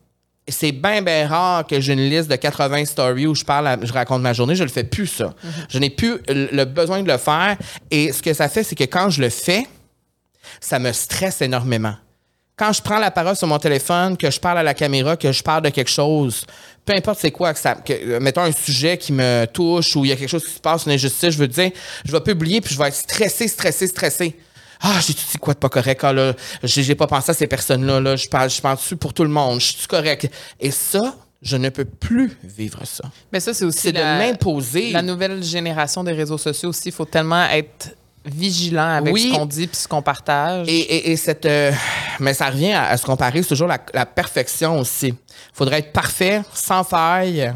c'est 0.47 0.73
bien, 0.73 1.01
bien 1.01 1.27
rare 1.27 1.67
que 1.67 1.81
j'ai 1.81 1.95
une 1.95 2.07
liste 2.11 2.29
de 2.31 2.37
80 2.37 2.85
stories 2.85 3.27
où 3.27 3.35
je 3.35 3.45
parle, 3.45 3.67
à- 3.67 3.79
je 3.83 3.91
raconte 3.91 4.21
ma 4.21 4.35
journée. 4.35 4.55
Je 4.55 4.63
le 4.63 4.69
fais 4.69 4.85
plus, 4.85 5.07
ça. 5.07 5.33
Je 5.71 5.79
n'ai 5.79 5.89
plus 5.89 6.19
le 6.29 6.65
besoin 6.65 7.03
de 7.03 7.11
le 7.11 7.17
faire. 7.17 7.57
Et 7.91 8.13
ce 8.13 8.21
que 8.23 8.35
ça 8.35 8.51
fait, 8.51 8.63
c'est 8.63 8.75
que 8.75 8.85
quand 8.85 9.09
je 9.09 9.23
le 9.23 9.31
fais, 9.31 9.63
ça 10.61 10.79
me 10.79 10.93
stresse 10.93 11.43
énormément. 11.43 11.95
Quand 12.57 12.73
je 12.73 12.81
prends 12.81 12.99
la 12.99 13.11
parole 13.11 13.35
sur 13.35 13.49
mon 13.49 13.59
téléphone, 13.59 14.17
que 14.17 14.31
je 14.31 14.39
parle 14.39 14.59
à 14.59 14.63
la 14.63 14.75
caméra, 14.75 15.17
que 15.17 15.33
je 15.33 15.43
parle 15.43 15.63
de 15.63 15.71
quelque 15.71 15.91
chose, 15.91 16.47
peu 16.85 16.95
importe 16.95 17.19
c'est 17.21 17.33
quoi, 17.33 17.53
que 17.53 17.59
ça, 17.59 17.75
que, 17.75 17.93
euh, 17.93 18.21
mettons 18.21 18.43
un 18.43 18.53
sujet 18.53 18.97
qui 18.97 19.13
me 19.13 19.45
touche 19.47 19.97
ou 19.97 20.05
il 20.05 20.11
y 20.11 20.13
a 20.13 20.17
quelque 20.17 20.29
chose 20.29 20.45
qui 20.45 20.53
se 20.53 20.61
passe, 20.61 20.87
une 20.87 20.93
injustice, 20.93 21.31
je 21.31 21.39
veux 21.39 21.49
dire, 21.49 21.73
je 22.05 22.13
vais 22.13 22.21
publier 22.21 22.61
puis 22.61 22.73
je 22.73 22.79
vais 22.79 22.89
être 22.89 22.95
stressé, 22.95 23.49
stressé, 23.49 23.89
stressé. 23.89 24.37
Ah, 24.81 25.01
j'ai 25.05 25.15
dit 25.15 25.39
quoi 25.41 25.55
de 25.55 25.59
pas 25.59 25.69
correct? 25.69 26.01
Ah, 26.05 26.13
là, 26.13 26.35
j'ai 26.63 26.95
pas 26.95 27.07
pensé 27.07 27.31
à 27.31 27.35
ces 27.35 27.47
personnes-là. 27.47 28.01
Là. 28.01 28.17
Je 28.17 28.29
parle, 28.29 28.51
je 28.51 28.61
pense 28.61 28.95
pour 29.01 29.15
tout 29.15 29.25
le 29.25 29.31
monde? 29.31 29.61
Je 29.61 29.79
suis 29.79 29.87
correct? 29.87 30.31
Et 30.61 30.71
ça, 30.71 31.17
je 31.41 31.57
ne 31.57 31.71
peux 31.71 31.85
plus 31.85 32.37
vivre 32.43 32.81
ça. 32.85 33.05
Mais 33.33 33.41
ça, 33.41 33.55
c'est 33.55 33.65
aussi 33.65 33.93
de 33.93 34.01
m'imposer. 34.01 34.91
la 34.91 35.03
nouvelle 35.03 35.43
génération 35.43 36.05
des 36.05 36.13
réseaux 36.13 36.39
sociaux 36.39 36.69
aussi. 36.69 36.89
Il 36.91 36.93
faut 36.93 37.05
tellement 37.05 37.45
être 37.47 37.97
vigilant 38.25 38.89
avec 38.97 39.13
Oui. 39.13 39.31
ce 39.33 39.37
qu'on 39.37 39.47
dit 39.47 39.67
puis 39.67 39.77
ce 39.77 39.87
qu'on 39.89 40.03
partage. 40.03 40.69
Et, 40.69 40.79
et- 40.79 41.11
et 41.13 41.17
cette. 41.17 41.47
euh, 41.47 41.73
mais 42.21 42.33
ça 42.35 42.49
revient 42.51 42.73
à, 42.73 42.85
à 42.89 42.97
se 42.97 43.05
comparer, 43.05 43.43
c'est 43.43 43.49
toujours 43.51 43.69
la, 43.69 43.79
la 43.93 44.07
perfection 44.07 44.79
aussi. 44.79 45.15
faudrait 45.53 45.81
être 45.81 45.93
parfait, 45.93 46.43
sans 46.55 46.85
faille, 46.85 47.53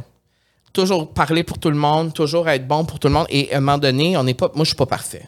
toujours 0.73 1.13
parler 1.13 1.43
pour 1.43 1.59
tout 1.59 1.71
le 1.71 1.77
monde, 1.77 2.13
toujours 2.13 2.49
être 2.49 2.67
bon 2.67 2.85
pour 2.85 2.99
tout 2.99 3.09
le 3.09 3.15
monde. 3.15 3.27
Et 3.31 3.53
à 3.53 3.57
un 3.57 3.61
moment 3.61 3.79
donné, 3.79 4.17
on 4.17 4.25
n'est 4.25 4.35
pas. 4.35 4.51
Moi, 4.55 4.65
je 4.65 4.69
suis 4.71 4.77
pas 4.77 4.87
parfait. 4.87 5.27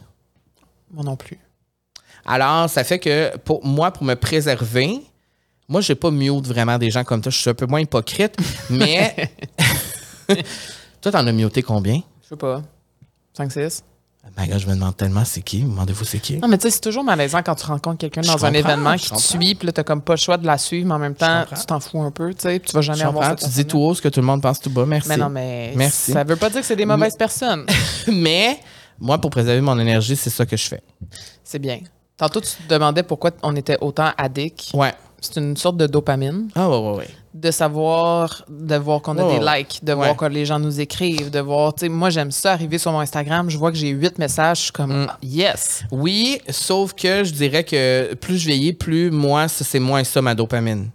Moi 0.93 1.05
non 1.05 1.17
plus. 1.17 1.39
Alors, 2.27 2.69
ça 2.69 2.85
fait 2.85 2.99
que 2.99 3.37
pour 3.39 3.65
moi, 3.65 3.91
pour 3.93 4.05
me 4.05 4.15
préserver, 4.15 5.01
moi, 5.69 5.81
j'ai 5.81 5.95
pas 5.95 6.11
mute 6.11 6.47
vraiment 6.47 6.77
des 6.79 6.91
gens 6.91 7.03
comme 7.05 7.21
toi. 7.23 7.31
Je 7.31 7.39
suis 7.39 7.49
un 7.51 7.55
peu 7.55 7.67
moins 7.67 7.81
hypocrite, 7.81 8.37
mais. 8.71 9.15
toi, 11.01 11.13
t'en 11.13 11.27
as 11.27 11.33
muté 11.33 11.63
combien? 11.63 12.03
Je 12.23 12.29
sais 12.29 12.37
pas. 12.37 12.63
5-6. 13.39 13.83
My 14.39 14.47
God, 14.47 14.59
je 14.59 14.67
me 14.67 14.75
demande 14.75 14.97
tellement 14.97 15.25
c'est 15.25 15.41
qui. 15.41 15.63
Demandez-vous 15.63 16.05
c'est 16.05 16.19
qui? 16.19 16.37
Non, 16.39 16.47
mais 16.47 16.59
tu 16.59 16.65
sais, 16.65 16.71
c'est 16.71 16.81
toujours 16.81 17.03
malaisant 17.05 17.43
quand 17.43 17.55
tu 17.55 17.67
rencontres 17.67 17.99
quelqu'un 17.99 18.21
dans 18.21 18.45
un 18.45 18.53
événement 18.53 18.97
qui 18.97 19.11
te 19.11 19.19
suit, 19.19 19.55
puis 19.55 19.67
là, 19.67 19.73
t'as 19.73 19.83
comme 19.83 20.03
pas 20.03 20.13
le 20.13 20.19
choix 20.19 20.37
de 20.37 20.47
la 20.47 20.59
suivre, 20.59 20.87
mais 20.87 20.95
en 20.95 20.99
même 20.99 21.15
temps, 21.15 21.45
tu 21.49 21.67
t'en 21.67 21.81
fous 21.81 22.01
un 22.03 22.11
peu, 22.11 22.33
tu 22.35 22.43
sais, 22.43 22.59
puis 22.59 22.71
tu 22.71 22.77
vas 22.77 22.83
jamais 22.83 23.03
avoir 23.03 23.31
cette 23.31 23.39
tu 23.41 23.49
dis 23.49 23.65
tout 23.65 23.79
haut 23.79 23.95
ce 23.95 24.03
que 24.03 24.09
tout 24.09 24.21
le 24.21 24.27
monde 24.27 24.43
pense 24.43 24.61
tout 24.61 24.71
bas. 24.71 24.85
Merci. 24.87 25.09
Mais 25.09 25.17
non, 25.17 25.31
mais 25.31 25.73
Merci. 25.75 26.13
ça 26.13 26.23
veut 26.25 26.37
pas 26.37 26.51
dire 26.51 26.61
que 26.61 26.67
c'est 26.67 26.77
des 26.77 26.87
mauvaises 26.87 27.17
personnes. 27.17 27.67
Mais 28.09 28.61
moi, 28.99 29.19
pour 29.19 29.31
préserver 29.31 29.61
mon 29.63 29.79
énergie, 29.79 30.17
c'est 30.17 30.31
ça 30.31 30.45
que 30.45 30.57
je 30.57 30.69
fais. 30.69 30.83
c'est 31.43 31.59
bien. 31.59 31.81
Tantôt, 32.17 32.41
tu 32.41 32.51
te 32.51 32.69
demandais 32.75 33.03
pourquoi 33.03 33.31
on 33.43 33.57
était 33.57 33.79
autant 33.81 34.11
addicts. 34.19 34.71
Ouais. 34.75 34.93
C'est 35.21 35.37
une 35.37 35.57
sorte 35.57 35.79
de 35.79 35.87
dopamine. 35.87 36.49
Ah, 36.55 36.69
ouais, 36.69 36.79
ouais, 36.79 36.97
ouais. 36.99 37.09
De 37.33 37.51
savoir, 37.53 38.45
de 38.49 38.75
voir 38.77 39.01
qu'on 39.03 39.17
a 39.17 39.39
des 39.39 39.39
likes, 39.39 39.85
de 39.85 39.93
Ouais. 39.93 40.07
voir 40.07 40.17
que 40.17 40.25
les 40.25 40.45
gens 40.45 40.59
nous 40.59 40.81
écrivent, 40.81 41.31
de 41.31 41.39
voir, 41.39 41.73
tu 41.75 41.81
sais, 41.83 41.89
moi 41.89 42.11
j'aime 42.11 42.33
ça 42.33 42.53
arriver 42.53 42.77
sur 42.79 42.91
mon 42.91 42.99
Instagram, 43.01 43.49
je 43.49 43.57
vois 43.57 43.71
que 43.71 43.77
j'ai 43.79 43.91
huit 43.91 44.19
messages, 44.19 44.59
je 44.59 44.63
suis 44.65 44.73
comme, 44.73 45.03
Mm. 45.05 45.07
ah, 45.09 45.19
yes! 45.23 45.85
Oui, 45.93 46.41
sauf 46.49 46.93
que 46.93 47.23
je 47.23 47.33
dirais 47.33 47.63
que 47.63 48.15
plus 48.15 48.37
je 48.39 48.47
vieillis, 48.47 48.73
plus 48.73 49.11
moi, 49.13 49.47
ça, 49.47 49.65
c'est 49.65 49.79
moins 49.79 50.03
ça, 50.03 50.21
ma 50.21 50.35
dopamine. 50.35 50.91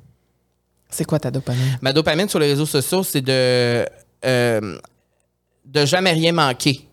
C'est 0.90 1.06
quoi 1.06 1.20
ta 1.20 1.32
dopamine? 1.32 1.78
Ma 1.82 1.94
dopamine 1.94 2.28
sur 2.30 2.40
les 2.40 2.48
réseaux 2.48 2.66
sociaux, 2.66 3.04
c'est 3.04 3.22
de, 3.22 3.86
euh, 4.26 4.78
de 5.66 5.86
jamais 5.86 6.12
rien 6.12 6.32
manquer. 6.34 6.85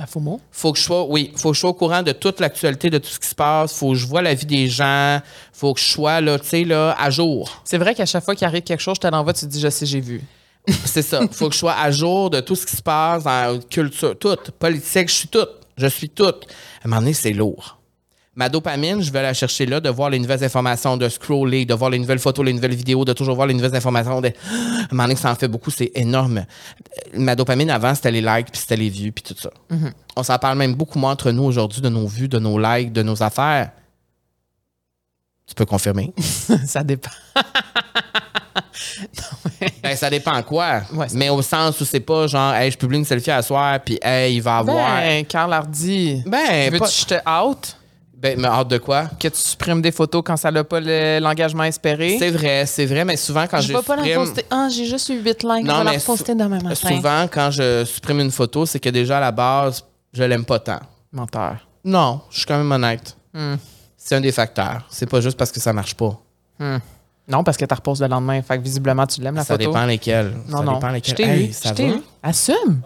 La 0.00 0.06
FOMO? 0.06 0.40
Faut 0.50 0.72
que 0.72 0.78
je 0.78 0.84
sois, 0.84 1.04
oui, 1.04 1.30
faut 1.36 1.50
que 1.50 1.54
je 1.54 1.60
sois 1.60 1.68
au 1.68 1.74
courant 1.74 2.02
de 2.02 2.12
toute 2.12 2.40
l'actualité, 2.40 2.88
de 2.88 2.96
tout 2.96 3.10
ce 3.10 3.18
qui 3.18 3.28
se 3.28 3.34
passe. 3.34 3.74
Faut 3.74 3.90
que 3.90 3.96
je 3.96 4.06
vois 4.06 4.22
la 4.22 4.32
vie 4.32 4.46
des 4.46 4.66
gens. 4.66 5.20
Faut 5.52 5.74
que 5.74 5.80
je 5.80 5.92
sois, 5.92 6.22
là, 6.22 6.38
tu 6.38 6.46
sais, 6.48 6.64
là, 6.64 6.96
à 6.98 7.10
jour. 7.10 7.60
C'est 7.66 7.76
vrai 7.76 7.94
qu'à 7.94 8.06
chaque 8.06 8.24
fois 8.24 8.34
qu'il 8.34 8.46
arrive 8.46 8.62
quelque 8.62 8.80
chose, 8.80 8.94
je 8.94 9.00
te 9.02 9.08
l'envoie, 9.08 9.34
tu 9.34 9.40
te 9.40 9.50
dis, 9.50 9.60
je 9.60 9.68
sais, 9.68 9.84
j'ai 9.84 10.00
vu. 10.00 10.22
C'est 10.86 11.02
ça. 11.02 11.20
Faut 11.30 11.48
que 11.48 11.54
je 11.54 11.58
sois 11.58 11.74
à 11.74 11.90
jour 11.90 12.30
de 12.30 12.40
tout 12.40 12.56
ce 12.56 12.64
qui 12.64 12.76
se 12.76 12.82
passe 12.82 13.24
dans 13.24 13.52
la 13.52 13.58
culture, 13.58 14.18
tout, 14.18 14.38
politique, 14.58 15.10
je 15.10 15.14
suis 15.14 15.28
tout. 15.28 15.46
Je 15.76 15.86
suis 15.86 16.08
tout. 16.08 16.24
À 16.24 16.30
un 16.84 16.88
moment 16.88 17.02
donné, 17.02 17.12
c'est 17.12 17.34
lourd. 17.34 17.79
Ma 18.40 18.48
dopamine, 18.48 19.02
je 19.02 19.12
vais 19.12 19.20
la 19.20 19.34
chercher 19.34 19.66
là, 19.66 19.80
de 19.80 19.90
voir 19.90 20.08
les 20.08 20.18
nouvelles 20.18 20.42
informations, 20.42 20.96
de 20.96 21.10
scroller, 21.10 21.66
de 21.66 21.74
voir 21.74 21.90
les 21.90 21.98
nouvelles 21.98 22.18
photos, 22.18 22.42
les 22.42 22.54
nouvelles 22.54 22.74
vidéos, 22.74 23.04
de 23.04 23.12
toujours 23.12 23.34
voir 23.34 23.46
les 23.46 23.52
nouvelles 23.52 23.76
informations. 23.76 24.22
De... 24.22 24.28
À 24.48 24.84
un 24.84 24.86
moment 24.92 25.02
donné, 25.02 25.16
ça 25.16 25.30
en 25.30 25.34
fait 25.34 25.46
beaucoup, 25.46 25.70
c'est 25.70 25.92
énorme. 25.94 26.46
Ma 27.12 27.36
dopamine, 27.36 27.68
avant, 27.68 27.94
c'était 27.94 28.10
les 28.10 28.22
likes, 28.22 28.50
puis 28.50 28.58
c'était 28.62 28.78
les 28.78 28.88
vues, 28.88 29.12
puis 29.12 29.22
tout 29.22 29.34
ça. 29.38 29.50
On 30.16 30.22
s'en 30.22 30.38
parle 30.38 30.56
même 30.56 30.74
beaucoup 30.74 30.98
moins 30.98 31.10
entre 31.12 31.32
nous 31.32 31.42
aujourd'hui 31.42 31.82
de 31.82 31.90
nos 31.90 32.06
vues, 32.06 32.28
de 32.28 32.38
nos 32.38 32.58
likes, 32.58 32.94
de 32.94 33.02
nos 33.02 33.22
affaires. 33.22 33.72
Tu 35.46 35.54
peux 35.54 35.66
confirmer? 35.66 36.14
ça 36.66 36.82
dépend. 36.82 37.10
Ben, 39.82 39.96
ça 39.96 40.08
dépend 40.08 40.42
quoi. 40.42 40.82
Ouais, 40.94 41.06
mais 41.12 41.28
au 41.28 41.42
sens 41.42 41.78
où 41.80 41.84
c'est 41.84 42.00
pas 42.00 42.26
genre, 42.26 42.54
hey, 42.54 42.70
je 42.70 42.78
publie 42.78 42.96
une 42.98 43.04
selfie 43.04 43.30
à 43.30 43.42
soir, 43.42 43.78
puis 43.84 43.98
hey, 44.02 44.36
il 44.36 44.40
va 44.40 44.58
avoir. 44.58 44.96
Ben, 45.00 45.24
Carl 45.26 45.52
Hardy, 45.52 46.22
Ben, 46.26 46.70
veux-tu 46.70 46.78
pas- 46.78 46.86
que 46.86 46.92
je 46.92 47.04
te 47.04 47.28
out? 47.28 47.76
Ben, 48.20 48.38
mais 48.38 48.48
hâte 48.48 48.68
de 48.68 48.78
quoi? 48.78 49.06
Que 49.18 49.28
tu 49.28 49.38
supprimes 49.38 49.80
des 49.80 49.92
photos 49.92 50.22
quand 50.24 50.36
ça 50.36 50.50
n'a 50.50 50.62
pas 50.62 50.78
le- 50.80 51.18
l'engagement 51.20 51.64
espéré? 51.64 52.16
C'est 52.18 52.30
vrai, 52.30 52.66
c'est 52.66 52.84
vrai, 52.86 53.04
mais 53.04 53.16
souvent 53.16 53.46
quand 53.50 53.60
je, 53.60 53.68
je 53.68 53.72
vais 53.76 53.82
pas 53.82 53.96
la 53.96 54.02
supprime- 54.02 54.16
poster. 54.16 54.44
Ah, 54.50 54.68
j'ai 54.70 54.84
juste 54.84 55.08
eu 55.08 55.20
8 55.20 55.42
likes, 55.42 55.64
Non, 55.66 55.78
je 55.80 55.84
vais 55.84 55.92
la 55.94 55.98
sou- 55.98 56.16
demain 56.34 56.48
matin. 56.60 56.74
souvent 56.74 57.26
quand 57.32 57.50
je 57.50 57.84
supprime 57.86 58.20
une 58.20 58.30
photo, 58.30 58.66
c'est 58.66 58.78
que 58.78 58.90
déjà 58.90 59.16
à 59.16 59.20
la 59.20 59.32
base, 59.32 59.82
je 60.12 60.22
l'aime 60.22 60.44
pas 60.44 60.58
tant. 60.58 60.80
Menteur. 61.12 61.66
Non, 61.84 62.20
je 62.30 62.36
suis 62.38 62.46
quand 62.46 62.58
même 62.58 62.70
honnête. 62.70 63.16
Hmm. 63.32 63.54
C'est 63.96 64.14
un 64.16 64.20
des 64.20 64.32
facteurs. 64.32 64.86
C'est 64.90 65.08
pas 65.08 65.20
juste 65.20 65.38
parce 65.38 65.50
que 65.50 65.60
ça 65.60 65.72
marche 65.72 65.94
pas. 65.94 66.18
Non, 67.28 67.44
parce 67.44 67.56
que 67.56 67.64
tu 67.64 67.74
reposes 67.74 68.00
le 68.02 68.08
lendemain. 68.08 68.42
Fait 68.42 68.58
que 68.58 68.62
visiblement, 68.62 69.06
tu 69.06 69.20
l'aimes, 69.20 69.36
la 69.36 69.44
ça 69.44 69.54
photo. 69.54 69.70
dépend 69.70 69.86
lesquels. 69.86 70.32
Non, 70.48 70.58
ça 70.58 70.64
non. 70.64 70.72
dépend 70.74 70.88
Je 70.88 70.94
lesquels. 70.94 71.14
t'ai 71.14 71.22
Hey, 71.24 71.46
eu. 71.48 71.52
ça 71.52 71.68
Je 71.70 71.74
t'ai 71.74 71.88
va? 71.90 71.96
eu. 71.96 72.00
Assume. 72.22 72.82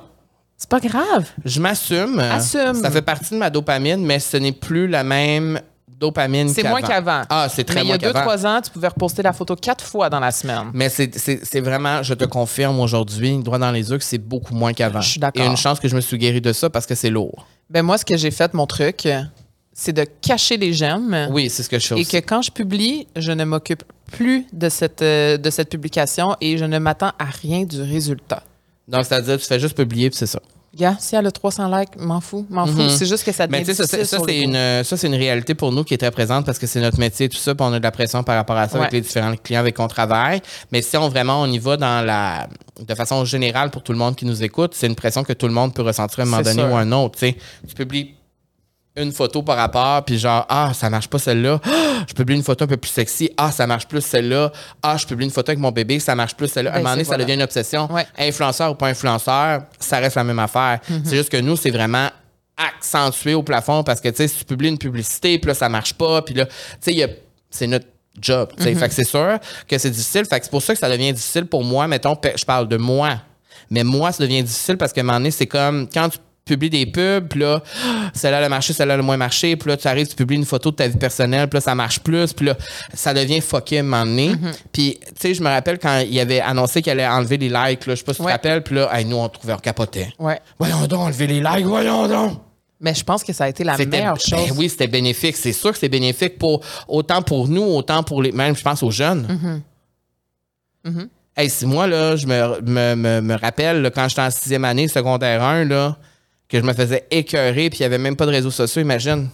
C'est 0.57 0.69
pas 0.69 0.81
grave. 0.81 1.29
Je 1.45 1.61
m'assume. 1.61 2.19
Assume. 2.21 2.75
Ça 2.75 2.91
fait 2.91 3.03
partie 3.03 3.35
de 3.35 3.39
ma 3.39 3.51
dopamine, 3.51 4.05
mais 4.05 4.19
ce 4.19 4.37
n'est 4.37 4.53
plus 4.53 4.87
la 4.89 5.03
même 5.05 5.61
dopamine 5.99 6.49
C'est 6.49 6.65
moins 6.65 6.81
qu'avant. 6.83 7.23
Ah, 7.29 7.49
c'est 7.49 7.65
très 7.65 7.77
Mais 7.77 7.81
il 7.83 7.85
y 7.85 7.87
moins 7.89 7.95
a 7.97 7.99
deux, 7.99 8.13
qu'avant. 8.13 8.21
trois 8.21 8.47
ans, 8.47 8.61
tu 8.63 8.71
pouvais 8.71 8.89
reposter 8.89 9.23
la 9.23 9.33
photo 9.33 9.55
quatre 9.57 9.85
fois 9.85 10.09
dans 10.11 10.21
la 10.21 10.31
semaine. 10.33 10.71
Mais 10.73 10.89
c'est- 10.89 11.17
c'est 11.19 11.41
c'est 11.45 11.61
vraiment, 11.61 12.03
je 12.03 12.15
te 12.15 12.25
confirme 12.25 12.79
aujourd'hui, 12.81 13.37
droit 13.39 13.59
dans 13.59 13.71
les 13.71 13.91
yeux, 13.91 13.99
que 13.99 14.05
c'est 14.05 14.19
beaucoup 14.19 14.55
moins 14.55 14.73
qu'avant. 14.73 15.01
Je 15.01 15.09
suis 15.11 15.21
d'accord. 15.21 15.43
Et 15.43 15.47
une 15.47 15.57
chance 15.57 15.81
que 15.81 15.89
je 15.89 15.97
me 15.97 16.01
suis 16.01 16.19
guéri 16.19 16.41
de 16.41 16.53
ça 16.53 16.71
parce 16.71 16.87
que 16.87 16.95
c'est 16.95 17.11
lourd. 17.11 17.47
Ben 17.71 17.83
moi, 17.83 17.99
ce 17.99 18.05
que 18.05 18.17
j'ai 18.17 18.31
fait, 18.31 18.53
mon 18.55 18.67
truc, 18.67 19.09
c'est 19.73 19.93
de 19.93 20.05
cacher 20.21 20.57
les 20.57 20.73
j'aime. 20.73 21.29
Oui, 21.31 21.49
c'est 21.51 21.63
ce 21.63 21.69
que 21.69 21.79
je 21.79 21.87
fais 21.87 21.97
Et 21.97 22.01
aussi. 22.03 22.11
que 22.11 22.17
quand 22.29 22.43
je 22.43 22.51
publie, 22.51 23.07
je 23.17 23.33
ne 23.33 23.45
m'occupe 23.45 23.83
plus 24.13 24.47
de 24.53 24.69
cette, 24.69 25.03
euh, 25.03 25.37
de 25.37 25.51
cette 25.51 25.69
publication 25.71 26.37
et 26.41 26.59
je 26.59 26.65
ne 26.65 26.79
m'attends 26.79 27.13
à 27.19 27.25
rien 27.43 27.65
du 27.65 27.81
résultat. 27.83 28.43
Donc, 28.89 29.05
c'est-à-dire, 29.05 29.39
tu 29.39 29.47
fais 29.47 29.59
juste 29.61 29.77
publier, 29.77 30.11
puis 30.11 30.19
c'est 30.19 30.27
ça. 30.27 30.41
Gars, 30.77 30.97
si 30.99 31.15
elle 31.15 31.25
a 31.27 31.31
300 31.31 31.69
likes, 31.79 31.97
m'en 31.99 32.21
fous, 32.21 32.45
m'en 32.51 32.67
fous. 32.67 32.89
C'est 32.91 33.07
juste 33.07 33.23
que 33.25 33.31
ça 33.31 33.47
devient 33.47 33.61
Mais 33.61 33.65
tu 33.65 33.73
sais, 33.73 33.75
ça, 33.75 33.87
c'est- 33.87 34.05
ça, 34.05 34.17
une, 34.29 34.83
ça, 34.83 34.97
c'est 34.97 35.07
une 35.07 35.15
réalité 35.15 35.55
pour 35.55 35.71
nous 35.71 35.85
qui 35.85 35.95
est 35.95 35.99
très 35.99 36.11
présente 36.11 36.45
parce 36.45 36.59
que 36.59 36.67
c'est 36.67 36.81
notre 36.81 36.99
métier 36.99 37.27
et 37.27 37.29
tout 37.29 37.37
ça, 37.37 37.55
puis 37.55 37.65
on 37.65 37.73
a 37.73 37.79
de 37.79 37.85
la 37.85 37.93
pression 37.93 38.25
par 38.25 38.35
rapport 38.35 38.57
à 38.57 38.69
ça 38.69 38.79
avec 38.79 38.93
les 38.93 39.01
différents 39.01 39.37
clients 39.37 39.61
avec 39.61 39.77
qui 39.77 39.81
on 39.81 39.87
travaille. 39.87 40.43
Mais 40.73 40.83
si 40.83 40.97
on 40.97 41.09
vraiment, 41.09 41.41
on 41.43 41.47
y 41.47 41.59
va 41.61 41.77
dans 41.77 42.05
la, 42.05 42.49
de 42.85 42.95
façon 42.97 43.25
générale 43.25 43.71
pour 43.71 43.85
tout 43.85 43.93
le 43.93 43.99
monde 43.99 44.17
qui 44.17 44.27
nous 44.27 44.43
écoute, 44.43 44.75
c'est 44.75 44.89
une 44.89 44.97
pression 44.97 45.23
que 45.23 45.33
tout 45.33 45.47
le 45.47 45.55
monde 45.55 45.73
peut 45.75 45.83
ressentir 45.83 46.19
à 46.19 46.23
un 46.23 46.25
moment 46.27 46.43
donné 46.43 46.63
sûr. 46.63 46.73
ou 46.73 46.77
à 46.77 46.81
un 46.81 46.91
autre. 46.91 47.21
Tu 47.21 47.35
publies 47.77 48.17
une 48.97 49.13
photo 49.13 49.43
par 49.43 49.57
rapport, 49.57 50.05
puis 50.05 50.19
genre, 50.19 50.47
ah, 50.49 50.73
ça 50.73 50.89
marche 50.89 51.09
pas 51.09 51.19
celle-là. 51.19 51.61
Ah, 51.65 52.05
je 52.09 52.15
publie 52.15 52.37
une 52.37 52.43
photo 52.45 52.65
un 52.65 52.69
peu 52.69 52.77
plus 52.77 52.91
sexy. 52.91 53.31
Ah, 53.37 53.51
ça 53.51 53.67
marche 53.67 53.89
plus 53.89 54.01
celle-là. 54.01 54.53
Ah, 54.83 54.97
je 54.97 55.07
publie 55.07 55.25
une 55.25 55.33
photo 55.33 55.51
avec 55.51 55.59
mon 55.59 55.73
bébé, 55.73 55.99
ça 55.99 56.15
marche 56.15 56.35
plus 56.37 56.49
celle-là. 56.49 56.71
à 56.71 56.75
un 56.75 56.77
Ben, 56.77 56.83
moment 56.85 56.95
donné, 56.95 57.05
ça 57.05 57.17
devient 57.17 57.35
une 57.35 57.43
obsession. 57.43 57.93
Ouais. 57.93 58.07
Influenceur 58.19 58.71
ou 58.71 58.75
pas 58.75 58.89
influenceur, 58.89 59.63
ça 59.81 59.99
reste 59.99 60.17
la 60.17 60.25
même 60.25 60.39
affaire. 60.39 60.79
Mhm. 60.89 61.03
C'est 61.05 61.17
juste 61.17 61.31
que 61.31 61.39
nous, 61.39 61.57
c'est 61.57 61.71
vraiment 61.71 62.09
accentué 62.57 63.35
au 63.35 63.43
plafond 63.43 63.83
parce 63.83 64.01
que, 64.01 64.09
tu 64.09 64.17
sais, 64.17 64.29
si 64.29 64.39
tu 64.39 64.45
publies 64.45 64.69
une 64.69 64.79
publicité, 64.79 65.39
puis 65.41 65.49
là, 65.49 65.55
ça 65.55 65.69
marche 65.69 65.95
pas, 65.95 66.23
puis 66.23 66.35
là, 66.35 66.47
tu 66.47 66.93
sais, 66.95 67.23
c'est 67.51 67.67
notre 67.67 67.87
job, 68.21 68.51
sais. 68.59 68.73
Mhm. 68.73 68.79
Fait 68.79 68.89
que 68.89 68.95
c'est 68.95 69.05
sûr 69.05 69.39
que 69.67 69.77
c'est 69.77 69.91
difficile. 69.91 70.25
Fait 70.25 70.39
que 70.39 70.45
c'est 70.45 70.51
pour 70.51 70.63
ça 70.63 70.73
que 70.73 70.79
ça 70.79 70.89
devient 70.89 71.13
difficile 71.13 71.47
pour 71.47 71.65
moi. 71.65 71.89
Mettons, 71.89 72.17
je 72.37 72.45
parle 72.45 72.69
de 72.69 72.77
moi. 72.77 73.17
Mais 73.71 73.83
moi, 73.83 74.13
ça 74.13 74.23
devient 74.23 74.43
difficile 74.43 74.77
parce 74.77 74.93
qu'à 74.93 75.01
un 75.01 75.05
moment 75.05 75.19
donné, 75.19 75.33
c'est 75.33 75.47
comme 75.49 75.89
quand 75.93 76.09
tu 76.11 76.19
publies 76.45 76.71
des 76.71 76.87
pubs, 76.87 77.29
puis 77.29 77.41
là, 77.41 77.63
celle-là 78.13 78.45
a 78.45 78.49
marché, 78.49 78.73
celle-là 78.73 78.95
a 78.95 78.97
le 78.97 79.03
moins 79.03 79.17
marché, 79.17 79.57
puis 79.57 79.71
là, 79.71 79.77
tu 79.77 79.89
arrives, 79.89 80.07
tu 80.07 80.15
publies 80.15 80.37
une 80.37 80.45
photo 80.45 80.71
de 80.71 80.77
ta 80.77 80.87
vie 80.87 80.97
personnelle, 80.97 81.49
puis 81.49 81.57
là, 81.57 81.61
ça 81.61 81.75
marche 81.75 82.01
plus, 82.01 82.33
puis 82.33 82.47
là, 82.47 82.57
ça 82.93 83.15
devient 83.15 83.41
fucké 83.41 83.79
à 83.79 83.81
un 83.81 83.85
moment 83.85 84.05
donné. 84.05 84.33
Puis, 84.73 84.99
tu 85.01 85.13
sais, 85.19 85.35
je 85.35 85.43
me 85.43 85.49
rappelle 85.49 85.79
quand 85.79 86.01
il 86.01 86.19
avait 86.21 86.41
annoncé 86.41 86.83
qu'il 86.83 86.93
allait 86.93 87.07
enlever 87.07 87.39
les 87.39 87.49
likes, 87.49 87.87
là, 87.87 87.95
je 87.95 87.97
sais 87.97 88.05
pas 88.05 88.13
si 88.13 88.21
tu 88.21 88.27
te 88.27 88.31
rappelles, 88.31 88.63
puis 88.63 88.75
là, 88.75 88.91
hey, 88.93 89.05
nous, 89.05 89.17
on 89.17 89.29
trouvait, 89.29 89.55
on 89.55 89.59
capotait. 89.59 90.13
Ouais. 90.19 90.41
Voyons 90.59 90.87
donc, 90.87 91.01
enlever 91.01 91.27
les 91.27 91.41
likes, 91.41 91.67
voyons 91.67 92.09
donc! 92.09 92.41
Mais 92.81 92.95
je 92.95 93.05
pense 93.05 93.25
que 93.25 93.33
ça 93.33 93.45
a 93.45 93.49
été 93.49 93.65
la 93.65 93.79
meilleure 93.79 94.15
ben 94.15 94.19
chose. 94.19 94.53
oui, 94.59 94.69
c'était 94.69 94.89
bénéfique. 94.89 95.37
C'est 95.37 95.55
sûr 95.55 95.73
que 95.73 95.79
c'est 95.79 95.89
bénéfique 95.89 96.39
pour 96.39 96.61
autant 96.87 97.23
pour 97.23 97.49
nous, 97.49 97.63
autant 97.63 98.03
pour 98.03 98.21
les. 98.21 98.31
Même, 98.31 98.55
je 98.55 98.63
pense 98.63 98.83
aux 98.83 98.91
jeunes. 98.91 99.63
Mm-hmm. 100.85 101.09
Hey, 101.37 101.49
si 101.49 101.65
moi, 101.65 101.87
là, 101.87 102.15
je 102.17 102.27
me, 102.27 102.61
me, 102.61 102.95
me, 102.95 103.21
me 103.23 103.35
rappelle 103.39 103.81
là, 103.81 103.91
quand 103.91 104.07
j'étais 104.09 104.21
en 104.21 104.31
sixième 104.31 104.65
année, 104.65 104.87
secondaire 104.87 105.43
1, 105.43 105.65
là, 105.65 105.97
que 106.55 106.61
je 106.61 106.67
me 106.67 106.73
faisais 106.73 107.07
écœurer, 107.11 107.69
puis 107.71 107.79
il 107.81 107.83
n'y 107.83 107.87
avait 107.87 107.99
même 107.99 108.17
pas 108.17 108.27
de 108.27 108.31
réseaux 108.31 108.51
sociaux, 108.51 108.81
imagine. 108.81 109.29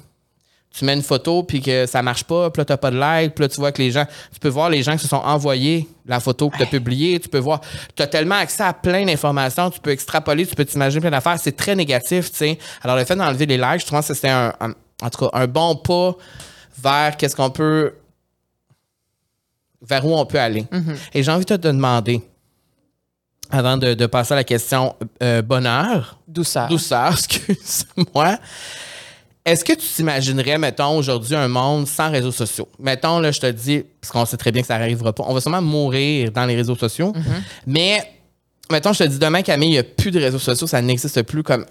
Tu 0.72 0.84
mets 0.84 0.94
une 0.94 1.02
photo, 1.02 1.42
puis 1.42 1.60
que 1.60 1.84
ça 1.86 2.00
marche 2.00 2.22
pas, 2.24 2.48
puis 2.50 2.60
là, 2.60 2.64
tu 2.64 2.76
pas 2.80 2.90
de 2.92 2.96
like, 2.96 3.34
puis 3.34 3.42
là, 3.42 3.48
tu 3.48 3.56
vois 3.56 3.72
que 3.72 3.82
les 3.82 3.90
gens. 3.90 4.06
Tu 4.32 4.38
peux 4.38 4.48
voir 4.48 4.70
les 4.70 4.82
gens 4.84 4.92
qui 4.92 5.02
se 5.02 5.08
sont 5.08 5.16
envoyés 5.16 5.88
la 6.06 6.20
photo 6.20 6.48
que 6.48 6.56
tu 6.58 6.62
as 6.62 6.66
publiée. 6.66 7.18
Tu 7.18 7.28
peux 7.28 7.40
voir. 7.40 7.60
Tu 7.96 8.02
as 8.02 8.06
tellement 8.06 8.36
accès 8.36 8.62
à 8.62 8.72
plein 8.72 9.04
d'informations, 9.04 9.68
tu 9.70 9.80
peux 9.80 9.90
extrapoler, 9.90 10.46
tu 10.46 10.54
peux 10.54 10.64
t'imaginer 10.64 11.00
plein 11.00 11.10
d'affaires. 11.10 11.38
C'est 11.42 11.56
très 11.56 11.74
négatif, 11.74 12.30
tu 12.30 12.36
sais. 12.38 12.58
Alors, 12.82 12.96
le 12.96 13.04
fait 13.04 13.16
d'enlever 13.16 13.46
les 13.46 13.56
likes, 13.58 13.80
je 13.84 13.90
pense 13.90 14.06
que 14.06 14.14
c'était 14.14 14.28
un, 14.28 14.54
un- 14.60 14.74
en 15.02 15.10
tout 15.10 15.26
cas, 15.26 15.30
un 15.38 15.46
bon 15.48 15.74
pas 15.76 16.14
vers 16.80 17.16
qu'est-ce 17.16 17.34
qu'on 17.34 17.50
peut. 17.50 17.92
vers 19.82 20.04
où 20.06 20.14
on 20.16 20.24
peut 20.26 20.38
aller. 20.38 20.66
Et 21.14 21.22
j'ai 21.22 21.32
envie 21.32 21.44
de 21.44 21.56
te 21.56 21.66
demander, 21.66 22.22
avant 23.50 23.76
de, 23.76 23.94
de 23.94 24.06
passer 24.06 24.32
à 24.32 24.36
la 24.36 24.44
question 24.44 24.94
euh, 25.22 25.42
bonheur, 25.42 26.18
Douceur. 26.28 26.68
douceur, 26.68 27.12
excuse-moi. 27.12 28.38
Est-ce 29.44 29.64
que 29.64 29.72
tu 29.72 29.86
t'imaginerais, 29.86 30.58
mettons, 30.58 30.96
aujourd'hui, 30.98 31.34
un 31.34 31.48
monde 31.48 31.86
sans 31.86 32.10
réseaux 32.10 32.30
sociaux? 32.32 32.68
Mettons, 32.78 33.18
là, 33.20 33.32
je 33.32 33.40
te 33.40 33.46
dis, 33.50 33.84
parce 34.00 34.12
qu'on 34.12 34.26
sait 34.26 34.36
très 34.36 34.52
bien 34.52 34.60
que 34.62 34.68
ça 34.68 34.78
n'arrivera 34.78 35.12
pas, 35.12 35.24
on 35.26 35.32
va 35.34 35.40
sûrement 35.40 35.62
mourir 35.62 36.30
dans 36.30 36.44
les 36.44 36.54
réseaux 36.54 36.76
sociaux, 36.76 37.12
mais, 37.66 38.02
mettons, 38.70 38.92
je 38.92 39.04
te 39.04 39.08
dis 39.08 39.18
demain, 39.18 39.42
Camille, 39.42 39.70
il 39.70 39.72
n'y 39.72 39.78
a 39.78 39.82
plus 39.84 40.10
de 40.10 40.20
réseaux 40.20 40.38
sociaux, 40.38 40.66
ça 40.66 40.80
n'existe 40.82 41.22
plus 41.22 41.42
comme. 41.42 41.64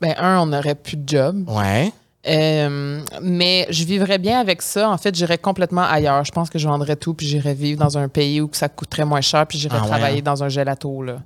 Ben, 0.00 0.14
un, 0.18 0.40
on 0.40 0.46
n'aurait 0.46 0.74
plus 0.74 0.96
de 0.96 1.08
job. 1.08 1.48
Ouais. 1.48 1.90
Euh, 2.28 3.00
mais 3.22 3.66
je 3.70 3.84
vivrais 3.84 4.18
bien 4.18 4.40
avec 4.40 4.62
ça. 4.62 4.88
En 4.90 4.98
fait, 4.98 5.14
j'irais 5.14 5.38
complètement 5.38 5.82
ailleurs. 5.84 6.24
Je 6.24 6.32
pense 6.32 6.50
que 6.50 6.58
je 6.58 6.66
vendrais 6.66 6.96
tout, 6.96 7.14
puis 7.14 7.26
j'irais 7.26 7.54
vivre 7.54 7.78
dans 7.78 7.96
un 7.98 8.08
pays 8.08 8.40
où 8.40 8.48
ça 8.52 8.68
coûterait 8.68 9.04
moins 9.04 9.20
cher, 9.20 9.46
puis 9.46 9.58
j'irais 9.58 9.78
Ah 9.82 9.86
travailler 9.86 10.18
hein? 10.18 10.22
dans 10.24 10.42
un 10.42 10.48
gelato. 10.48 11.02
Là. 11.02 11.18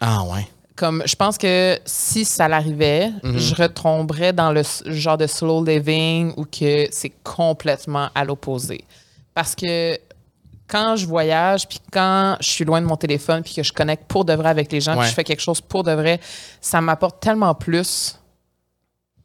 Ah, 0.00 0.22
ouais. 0.24 0.46
Comme, 0.76 1.02
je 1.04 1.14
pense 1.14 1.36
que 1.36 1.78
si 1.84 2.24
ça 2.24 2.48
l'arrivait, 2.48 3.10
Mhm. 3.22 3.36
je 3.38 3.54
retomberais 3.54 4.32
dans 4.32 4.50
le 4.50 4.62
genre 4.86 5.18
de 5.18 5.26
slow 5.26 5.62
living 5.62 6.32
où 6.38 6.44
que 6.46 6.86
c'est 6.90 7.12
complètement 7.22 8.08
à 8.14 8.24
l'opposé. 8.24 8.84
Parce 9.34 9.54
que 9.54 9.98
quand 10.66 10.96
je 10.96 11.04
voyage, 11.06 11.68
puis 11.68 11.80
quand 11.92 12.36
je 12.40 12.48
suis 12.48 12.64
loin 12.64 12.80
de 12.80 12.86
mon 12.86 12.96
téléphone, 12.96 13.42
puis 13.42 13.54
que 13.54 13.62
je 13.62 13.72
connecte 13.72 14.04
pour 14.08 14.24
de 14.24 14.32
vrai 14.32 14.48
avec 14.48 14.72
les 14.72 14.80
gens, 14.80 14.92
Ouais. 14.92 15.00
puis 15.00 15.08
je 15.10 15.14
fais 15.14 15.24
quelque 15.24 15.42
chose 15.42 15.60
pour 15.60 15.82
de 15.82 15.92
vrai, 15.92 16.18
ça 16.62 16.80
m'apporte 16.80 17.20
tellement 17.20 17.54
plus 17.54 18.16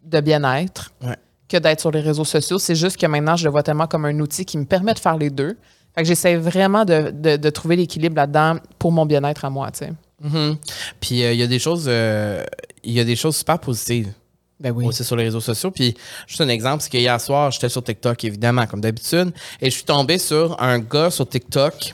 de 0.06 0.20
bien-être 0.22 0.92
Ouais. 1.04 1.16
que 1.50 1.58
d'être 1.58 1.80
sur 1.82 1.92
les 1.92 2.02
réseaux 2.02 2.26
sociaux. 2.26 2.60
C'est 2.60 2.76
juste 2.76 2.98
que 2.98 3.06
maintenant, 3.08 3.36
je 3.36 3.46
le 3.46 3.52
vois 3.52 3.64
tellement 3.64 3.88
comme 3.88 4.06
un 4.06 4.20
outil 4.20 4.46
qui 4.46 4.58
me 4.58 4.66
permet 4.66 4.94
de 4.94 5.00
faire 5.00 5.18
les 5.18 5.30
deux. 5.30 5.58
Fait 5.96 6.02
que 6.02 6.08
j'essaie 6.08 6.36
vraiment 6.36 6.84
de, 6.86 7.12
de- 7.14 7.38
de 7.38 7.50
trouver 7.50 7.76
l'équilibre 7.78 8.16
là-dedans 8.18 8.58
pour 8.80 8.92
mon 8.92 9.06
bien-être 9.06 9.46
à 9.46 9.50
moi, 9.50 9.72
tu 9.72 9.80
sais. 9.80 9.94
Mhm. 10.22 10.58
Puis 11.00 11.24
euh, 11.24 11.34
il 11.34 11.40
y 11.40 11.44
a 11.44 11.48
des 11.48 11.60
choses, 11.60 11.86
euh, 11.88 12.44
il 12.84 12.94
y 12.94 13.00
a 13.00 13.04
des 13.04 13.16
choses 13.16 13.36
super 13.38 13.60
positives. 13.60 14.12
Ben 14.58 14.72
oui. 14.72 14.86
aussi 14.86 15.04
sur 15.04 15.18
les 15.18 15.26
réseaux 15.26 15.42
sociaux. 15.42 15.70
Puis, 15.70 15.96
juste 16.28 16.40
un 16.40 16.48
exemple, 16.48 16.82
c'est 16.82 16.90
que 16.90 16.98
hier 16.98 17.20
soir, 17.20 17.52
j'étais 17.52 17.68
sur 17.68 17.84
TikTok, 17.84 18.24
évidemment, 18.24 18.66
comme 18.66 18.80
d'habitude, 18.80 19.34
et 19.60 19.70
je 19.70 19.76
suis 19.76 19.84
tombé 19.84 20.18
sur 20.18 20.62
un 20.64 20.80
gars 20.80 21.12
sur 21.12 21.28
TikTok 21.28 21.94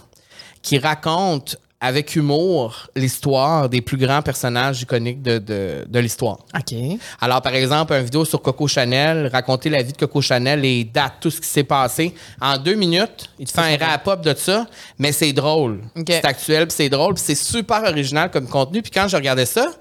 qui 0.61 0.77
raconte 0.77 1.57
avec 1.83 2.15
humour 2.15 2.87
l'histoire 2.95 3.67
des 3.67 3.81
plus 3.81 3.97
grands 3.97 4.21
personnages 4.21 4.83
iconiques 4.83 5.23
de, 5.23 5.39
de, 5.39 5.83
de 5.87 5.99
l'histoire. 5.99 6.37
OK. 6.55 6.77
Alors, 7.19 7.41
par 7.41 7.55
exemple, 7.55 7.93
une 7.93 8.03
vidéo 8.03 8.23
sur 8.23 8.39
Coco 8.39 8.67
Chanel, 8.67 9.27
raconter 9.33 9.69
la 9.69 9.81
vie 9.81 9.91
de 9.91 9.97
Coco 9.97 10.21
Chanel, 10.21 10.61
les 10.61 10.83
dates, 10.83 11.15
tout 11.19 11.31
ce 11.31 11.41
qui 11.41 11.47
s'est 11.47 11.63
passé. 11.63 12.13
En 12.39 12.57
deux 12.59 12.75
minutes, 12.75 13.31
il 13.39 13.47
te 13.47 13.51
fait 13.51 13.75
un 13.75 13.83
rap-up 13.83 14.21
de 14.21 14.35
ça, 14.35 14.67
mais 14.99 15.11
c'est 15.11 15.33
drôle. 15.33 15.81
OK. 15.97 16.05
C'est 16.07 16.25
actuel, 16.25 16.67
puis 16.67 16.75
c'est 16.77 16.89
drôle, 16.89 17.15
puis 17.15 17.23
c'est 17.25 17.35
super 17.35 17.83
original 17.83 18.29
comme 18.29 18.47
contenu. 18.47 18.83
Puis 18.83 18.91
quand 18.91 19.07
je 19.07 19.15
regardais 19.15 19.47
ça, 19.47 19.71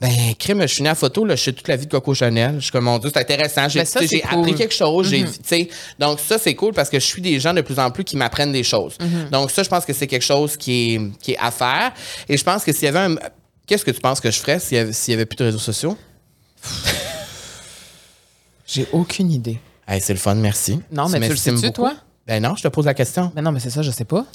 ben, 0.00 0.10
crime, 0.38 0.60
je 0.62 0.66
suis 0.66 0.82
né 0.82 0.88
à 0.90 0.94
photo, 0.94 1.24
là, 1.24 1.36
je 1.36 1.42
sais 1.44 1.52
toute 1.52 1.68
la 1.68 1.76
vie 1.76 1.86
de 1.86 1.90
Coco 1.90 2.12
Chanel. 2.14 2.56
Je 2.56 2.64
suis 2.64 2.70
comme, 2.70 2.84
mon 2.84 2.98
Dieu, 2.98 3.10
c'est 3.12 3.20
intéressant. 3.20 3.68
J'ai 3.68 3.80
Ben, 3.80 3.86
tu 3.86 4.06
sais, 4.08 4.22
appris 4.28 4.54
quelque 4.54 4.74
chose. 4.74 5.10
tu 5.10 5.26
sais. 5.42 5.68
Donc, 5.98 6.20
ça, 6.20 6.38
c'est 6.38 6.54
cool 6.54 6.74
parce 6.74 6.90
que 6.90 7.00
je 7.00 7.04
suis 7.04 7.22
des 7.22 7.40
gens 7.40 7.54
de 7.54 7.62
plus 7.62 7.78
en 7.78 7.90
plus 7.90 8.04
qui 8.04 8.16
m'apprennent 8.16 8.52
des 8.52 8.62
choses. 8.62 8.98
Donc, 9.32 9.50
ça, 9.50 9.62
je 9.62 9.68
pense 9.70 9.84
que 9.86 9.92
c'est 9.94 10.06
quelque 10.06 10.24
chose 10.24 10.56
qui 10.56 10.94
est, 10.94 11.00
qui 11.22 11.32
est 11.32 11.38
à 11.38 11.50
faire. 11.50 11.92
Et 12.28 12.36
je 12.36 12.44
pense 12.44 12.62
que 12.64 12.72
s'il 12.72 12.84
y 12.84 12.88
avait 12.88 12.98
un. 12.98 13.16
Qu'est-ce 13.66 13.84
que 13.84 13.90
tu 13.90 14.00
penses 14.00 14.20
que 14.20 14.30
je 14.30 14.38
ferais 14.38 14.58
s'il 14.60 14.76
y 14.76 14.80
avait, 14.80 14.92
avait 15.14 15.26
plus 15.26 15.36
de 15.36 15.44
réseaux 15.44 15.58
sociaux? 15.58 15.96
J'ai 18.66 18.86
aucune 18.92 19.30
idée. 19.30 19.58
Hey, 19.86 20.00
c'est 20.00 20.12
le 20.12 20.18
fun, 20.18 20.34
merci. 20.34 20.80
Non, 20.90 21.08
mais 21.08 21.18
tu 21.20 21.24
le 21.24 21.30
m'estimes 21.30 21.56
sais-tu, 21.56 21.68
beaucoup. 21.68 21.88
toi? 21.88 21.94
Ben 22.26 22.42
non, 22.42 22.56
je 22.56 22.62
te 22.62 22.68
pose 22.68 22.86
la 22.86 22.94
question. 22.94 23.30
Mais 23.36 23.42
non, 23.42 23.52
mais 23.52 23.60
c'est 23.60 23.70
ça, 23.70 23.82
je 23.82 23.90
sais 23.90 24.04
pas. 24.04 24.26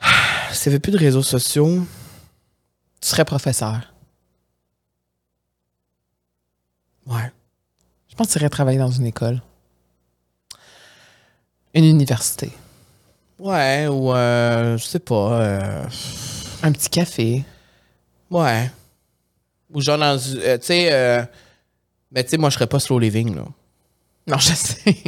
S'il 0.52 0.70
n'y 0.70 0.74
avait 0.74 0.80
plus 0.80 0.92
de 0.92 0.98
réseaux 0.98 1.22
sociaux, 1.22 1.86
Tu 3.00 3.08
serais 3.08 3.24
professeur. 3.24 3.91
Ouais. 7.06 7.32
Je 8.08 8.14
pense 8.14 8.28
que 8.28 8.32
tu 8.34 8.38
irais 8.38 8.50
travailler 8.50 8.78
dans 8.78 8.90
une 8.90 9.06
école. 9.06 9.40
Une 11.74 11.84
université. 11.84 12.50
Ouais, 13.38 13.86
ou 13.88 14.12
euh, 14.12 14.76
je 14.76 14.84
sais 14.84 14.98
pas. 14.98 15.40
euh, 15.40 15.84
Un 16.62 16.72
petit 16.72 16.88
café. 16.90 17.44
ouais. 18.30 18.70
Ou 19.72 19.80
genre 19.80 19.96
dans. 19.96 20.18
euh, 20.36 20.58
tu 20.58 20.66
sais, 20.66 20.92
euh, 20.92 21.24
ben 22.10 22.22
tu 22.22 22.28
sais, 22.30 22.36
moi, 22.36 22.50
je 22.50 22.56
serais 22.56 22.66
pas 22.66 22.78
slow 22.78 22.98
living, 22.98 23.34
là. 23.34 23.44
Non, 24.26 24.36
je 24.38 24.52
sais. 24.54 24.82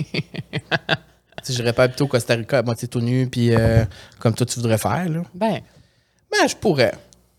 Tu 1.44 1.52
sais, 1.52 1.58
j'irais 1.58 1.74
pas 1.74 1.82
habiter 1.82 2.02
au 2.02 2.06
Costa 2.06 2.34
Rica 2.34 2.60
à 2.60 2.62
moitié 2.62 2.88
tout 2.88 3.00
nu, 3.02 3.28
puis 3.28 3.54
euh, 3.54 3.84
comme 4.18 4.32
toi, 4.34 4.46
tu 4.46 4.54
voudrais 4.58 4.78
faire, 4.78 5.06
là. 5.10 5.22
ben, 5.34 5.60
Ben, 6.32 6.48
je 6.48 6.56
pourrais. 6.56 6.94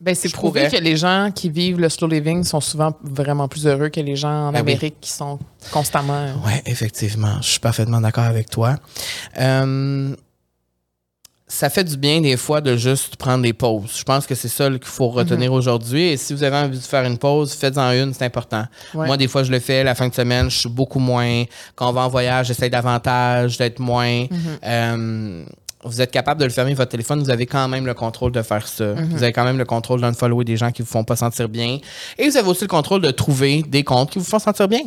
Ben 0.05 0.13
c'est 0.13 0.31
prouvé 0.31 0.67
que 0.71 0.77
les 0.77 0.95
gens 0.95 1.31
qui 1.33 1.49
vivent 1.49 1.79
le 1.79 1.89
slow 1.89 2.07
living 2.07 2.43
sont 2.43 2.61
souvent 2.61 2.93
vraiment 3.03 3.47
plus 3.47 3.65
heureux 3.65 3.89
que 3.89 3.99
les 3.99 4.15
gens 4.15 4.49
en 4.49 4.51
Ben 4.51 4.63
oui. 4.63 4.73
Amérique 4.73 4.97
qui 5.01 5.09
sont 5.09 5.39
constamment. 5.71 6.27
Ouais, 6.45 6.61
effectivement. 6.67 7.37
Je 7.41 7.47
suis 7.47 7.59
parfaitement 7.59 7.99
d'accord 7.99 8.25
avec 8.25 8.47
toi. 8.49 8.75
Euh, 9.39 10.15
ça 11.47 11.69
fait 11.69 11.83
du 11.83 11.97
bien 11.97 12.21
des 12.21 12.37
fois 12.37 12.61
de 12.61 12.75
juste 12.75 13.15
prendre 13.15 13.41
des 13.43 13.53
pauses. 13.53 13.97
Je 13.97 14.03
pense 14.03 14.27
que 14.27 14.35
c'est 14.35 14.47
ça 14.47 14.69
qu'il 14.69 14.83
faut 14.83 15.09
retenir 15.09 15.51
aujourd'hui. 15.53 16.03
Et 16.09 16.17
si 16.17 16.33
vous 16.33 16.43
avez 16.43 16.57
envie 16.57 16.77
de 16.77 16.83
faire 16.83 17.03
une 17.05 17.17
pause, 17.17 17.53
faites-en 17.53 17.91
une, 17.91 18.13
c'est 18.13 18.25
important. 18.25 18.65
Ouais. 18.93 19.07
Moi, 19.07 19.17
des 19.17 19.27
fois, 19.27 19.43
je 19.43 19.51
le 19.51 19.59
fais 19.59 19.83
la 19.83 19.95
fin 19.95 20.07
de 20.07 20.13
semaine, 20.13 20.49
je 20.49 20.57
suis 20.57 20.69
beaucoup 20.69 20.99
moins. 20.99 21.43
Quand 21.75 21.89
on 21.89 21.93
va 21.93 22.01
en 22.01 22.09
voyage, 22.09 22.47
j'essaie 22.47 22.69
davantage 22.69 23.57
d'être 23.57 23.79
moins. 23.79 24.25
Euh, 24.63 25.45
vous 25.85 26.01
êtes 26.01 26.11
capable 26.11 26.39
de 26.39 26.45
le 26.45 26.51
fermer 26.51 26.73
votre 26.73 26.91
téléphone, 26.91 27.21
vous 27.21 27.29
avez 27.29 27.45
quand 27.45 27.67
même 27.67 27.85
le 27.85 27.93
contrôle 27.93 28.31
de 28.31 28.41
faire 28.41 28.67
ça. 28.67 28.93
Vous 28.93 29.23
avez 29.23 29.31
quand 29.31 29.43
même 29.43 29.57
le 29.57 29.65
contrôle 29.65 30.01
d'unfollower 30.01 30.43
des 30.43 30.57
gens 30.57 30.71
qui 30.71 30.81
vous 30.81 30.87
font 30.87 31.03
pas 31.03 31.15
sentir 31.15 31.47
bien. 31.47 31.79
Et 32.17 32.29
vous 32.29 32.37
avez 32.37 32.49
aussi 32.49 32.63
le 32.63 32.67
contrôle 32.67 33.01
de 33.01 33.11
trouver 33.11 33.63
des 33.63 33.83
comptes 33.83 34.11
qui 34.11 34.19
vous 34.19 34.25
font 34.25 34.39
sentir 34.39 34.67
bien. 34.67 34.81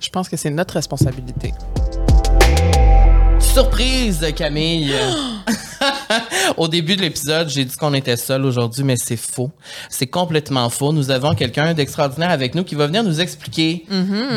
Je 0.00 0.08
pense 0.08 0.28
que 0.28 0.36
c'est 0.36 0.50
notre 0.50 0.74
responsabilité. 0.74 1.52
Surprise, 3.38 4.26
Camille! 4.34 4.94
Au 6.56 6.68
début 6.68 6.96
de 6.96 7.02
l'épisode, 7.02 7.48
j'ai 7.48 7.64
dit 7.64 7.76
qu'on 7.76 7.94
était 7.94 8.16
seul 8.16 8.44
aujourd'hui, 8.44 8.84
mais 8.84 8.96
c'est 8.96 9.16
faux. 9.16 9.50
C'est 9.88 10.06
complètement 10.06 10.68
faux. 10.70 10.92
Nous 10.92 11.10
avons 11.10 11.34
quelqu'un 11.34 11.74
d'extraordinaire 11.74 12.30
avec 12.30 12.54
nous 12.54 12.64
qui 12.64 12.74
va 12.74 12.86
venir 12.86 13.02
nous 13.02 13.20
expliquer 13.20 13.84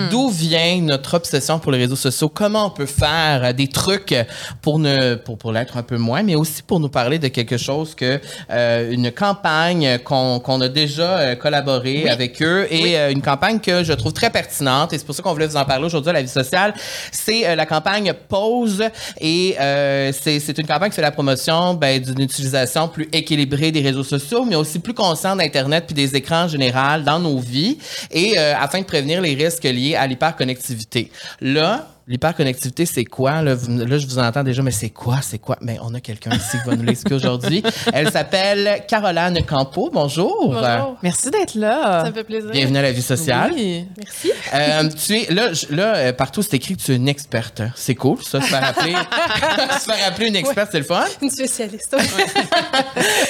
d'où 0.09 0.29
vient 0.29 0.81
notre 0.81 1.15
obsession 1.15 1.59
pour 1.59 1.71
les 1.71 1.77
réseaux 1.79 1.95
sociaux, 1.95 2.29
comment 2.29 2.67
on 2.67 2.69
peut 2.69 2.85
faire 2.85 3.53
des 3.53 3.67
trucs 3.67 4.15
pour 4.61 4.79
ne 4.79 5.15
pour, 5.15 5.37
pour 5.37 5.51
l'être 5.51 5.77
un 5.77 5.83
peu 5.83 5.97
moins, 5.97 6.23
mais 6.23 6.35
aussi 6.35 6.61
pour 6.63 6.79
nous 6.79 6.89
parler 6.89 7.19
de 7.19 7.27
quelque 7.27 7.57
chose 7.57 7.95
que 7.95 8.19
euh, 8.49 8.91
une 8.91 9.11
campagne 9.11 9.99
qu'on 10.03 10.39
qu'on 10.39 10.61
a 10.61 10.69
déjà 10.69 11.17
euh, 11.17 11.35
collaboré 11.35 12.09
avec 12.09 12.41
eux 12.41 12.67
et 12.69 12.97
euh, 12.97 13.11
une 13.11 13.21
campagne 13.21 13.59
que 13.59 13.83
je 13.83 13.93
trouve 13.93 14.13
très 14.13 14.29
pertinente 14.29 14.93
et 14.93 14.97
c'est 14.97 15.05
pour 15.05 15.15
ça 15.15 15.23
qu'on 15.23 15.33
voulait 15.33 15.47
vous 15.47 15.57
en 15.57 15.65
parler 15.65 15.85
aujourd'hui 15.85 16.09
à 16.09 16.13
la 16.13 16.21
vie 16.21 16.27
sociale. 16.27 16.73
C'est 17.11 17.47
euh, 17.47 17.55
la 17.55 17.65
campagne 17.65 18.13
Pause 18.27 18.83
et 19.19 19.55
euh, 19.59 20.11
c'est 20.19 20.39
c'est 20.39 20.57
une 20.57 20.67
campagne 20.67 20.89
qui 20.89 20.95
fait 20.95 21.01
la 21.01 21.11
promotion 21.11 21.40
ben, 21.73 21.99
d'une 21.99 22.21
utilisation 22.21 22.87
plus 22.87 23.07
équilibrée 23.11 23.71
des 23.71 23.81
réseaux 23.81 24.03
sociaux, 24.03 24.45
mais 24.45 24.55
aussi 24.55 24.79
plus 24.79 24.93
consciente 24.93 25.37
d'Internet 25.37 25.85
puis 25.87 25.95
des 25.95 26.15
écrans 26.15 26.43
en 26.43 26.47
général 26.47 27.03
dans 27.03 27.19
nos 27.19 27.39
vies 27.39 27.77
et 28.11 28.37
euh, 28.37 28.53
afin 28.57 28.79
de 28.79 28.85
prévenir 28.85 29.21
les 29.21 29.33
risques 29.33 29.63
liés 29.63 29.95
à 29.95 30.07
l'hyperconnectivité. 30.07 31.11
Là, 31.39 31.90
L'hyperconnectivité, 32.11 32.85
c'est 32.85 33.05
quoi? 33.05 33.41
Là, 33.41 33.55
vous- 33.55 33.85
là, 33.85 33.97
je 33.97 34.05
vous 34.05 34.19
entends 34.19 34.43
déjà, 34.43 34.61
mais 34.61 34.71
c'est 34.71 34.89
quoi? 34.89 35.19
C'est 35.21 35.37
quoi? 35.37 35.57
Mais 35.61 35.77
on 35.81 35.93
a 35.93 36.01
quelqu'un 36.01 36.31
ici 36.31 36.57
qui 36.61 36.69
va 36.69 36.75
nous 36.75 36.83
l'expliquer 36.83 37.15
aujourd'hui. 37.15 37.63
Elle 37.93 38.11
s'appelle 38.11 38.83
Caroline 38.85 39.41
Campo. 39.45 39.89
Bonjour. 39.93 40.49
Bonjour. 40.51 40.97
Merci 41.03 41.31
d'être 41.31 41.55
là. 41.55 42.03
Ça 42.03 42.09
me 42.09 42.13
fait 42.13 42.25
plaisir. 42.25 42.51
Bienvenue 42.51 42.79
à 42.79 42.81
la 42.81 42.91
vie 42.91 43.01
sociale. 43.01 43.53
Oui. 43.55 43.85
Merci. 43.97 44.29
Euh, 44.53 44.89
tu 44.89 45.19
es 45.21 45.33
là, 45.33 45.51
là 45.69 45.95
euh, 45.95 46.11
partout 46.11 46.41
c'est 46.41 46.57
écrit 46.57 46.75
que 46.75 46.81
tu 46.81 46.91
es 46.91 46.97
une 46.97 47.07
experte. 47.07 47.61
C'est 47.77 47.95
cool, 47.95 48.21
ça, 48.21 48.41
se 48.41 48.47
faire 48.47 48.61
appeler, 48.65 48.91
se 49.79 49.85
faire 49.89 50.07
appeler 50.07 50.27
une 50.27 50.35
experte, 50.35 50.67
c'est 50.73 50.79
le 50.79 50.83
fun. 50.83 51.05
Une 51.21 51.29
spécialiste. 51.29 51.95
oui. 51.97 52.03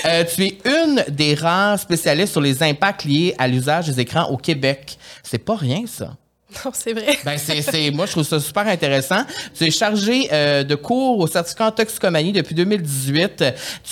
Euh, 0.05 0.23
tu 0.33 0.43
es 0.43 0.57
une 0.65 1.05
des 1.09 1.35
rares 1.35 1.79
spécialistes 1.79 2.31
sur 2.31 2.41
les 2.41 2.63
impacts 2.63 3.05
liés 3.05 3.35
à 3.37 3.47
l'usage 3.47 3.85
des 3.85 3.99
écrans 3.99 4.25
au 4.31 4.37
Québec. 4.37 4.97
C'est 5.21 5.37
pas 5.37 5.55
rien, 5.55 5.83
ça. 5.85 6.15
non, 6.65 6.71
c'est 6.73 6.93
vrai. 6.93 7.17
Ben 7.23 7.37
c'est, 7.37 7.91
moi, 7.91 8.05
je 8.05 8.11
trouve 8.11 8.23
ça 8.23 8.39
super 8.39 8.67
intéressant. 8.67 9.23
Tu 9.57 9.65
es 9.65 9.71
chargé 9.71 10.27
euh, 10.31 10.63
de 10.63 10.75
cours 10.75 11.19
au 11.19 11.27
certificat 11.27 11.67
en 11.67 11.71
toxicomanie 11.71 12.31
depuis 12.31 12.55
2018. 12.55 13.43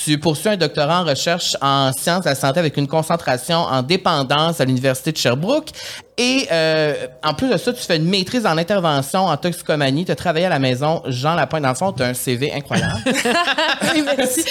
Tu 0.04 0.18
poursuis 0.18 0.50
un 0.50 0.58
doctorat 0.58 1.02
en 1.02 1.06
recherche 1.06 1.56
en 1.62 1.92
sciences 1.94 2.24
de 2.24 2.30
la 2.30 2.36
santé 2.36 2.60
avec 2.60 2.78
une 2.78 2.88
concentration 2.88 3.60
en 3.60 3.82
dépendance 3.82 4.60
à 4.60 4.66
l'Université 4.66 5.12
de 5.12 5.18
Sherbrooke. 5.18 5.70
Et 6.22 6.48
euh, 6.52 7.08
en 7.24 7.34
plus 7.34 7.48
de 7.50 7.56
ça, 7.56 7.72
tu 7.72 7.82
fais 7.82 7.96
une 7.96 8.10
maîtrise 8.10 8.46
en 8.46 8.58
intervention 8.58 9.26
en 9.26 9.38
toxicomanie. 9.38 10.04
Tu 10.04 10.12
as 10.12 10.16
travaillé 10.16 10.48
à 10.48 10.50
la 10.50 10.60
maison 10.60 11.02
Jean 11.08 11.34
Lapointe. 11.34 11.64
Dans 11.64 11.70
le 11.70 11.76
fond, 11.76 11.94
tu 11.94 12.04
as 12.04 12.08
un 12.08 12.14
CV 12.14 12.52
incroyable. 12.54 13.00
Merci. 14.18 14.44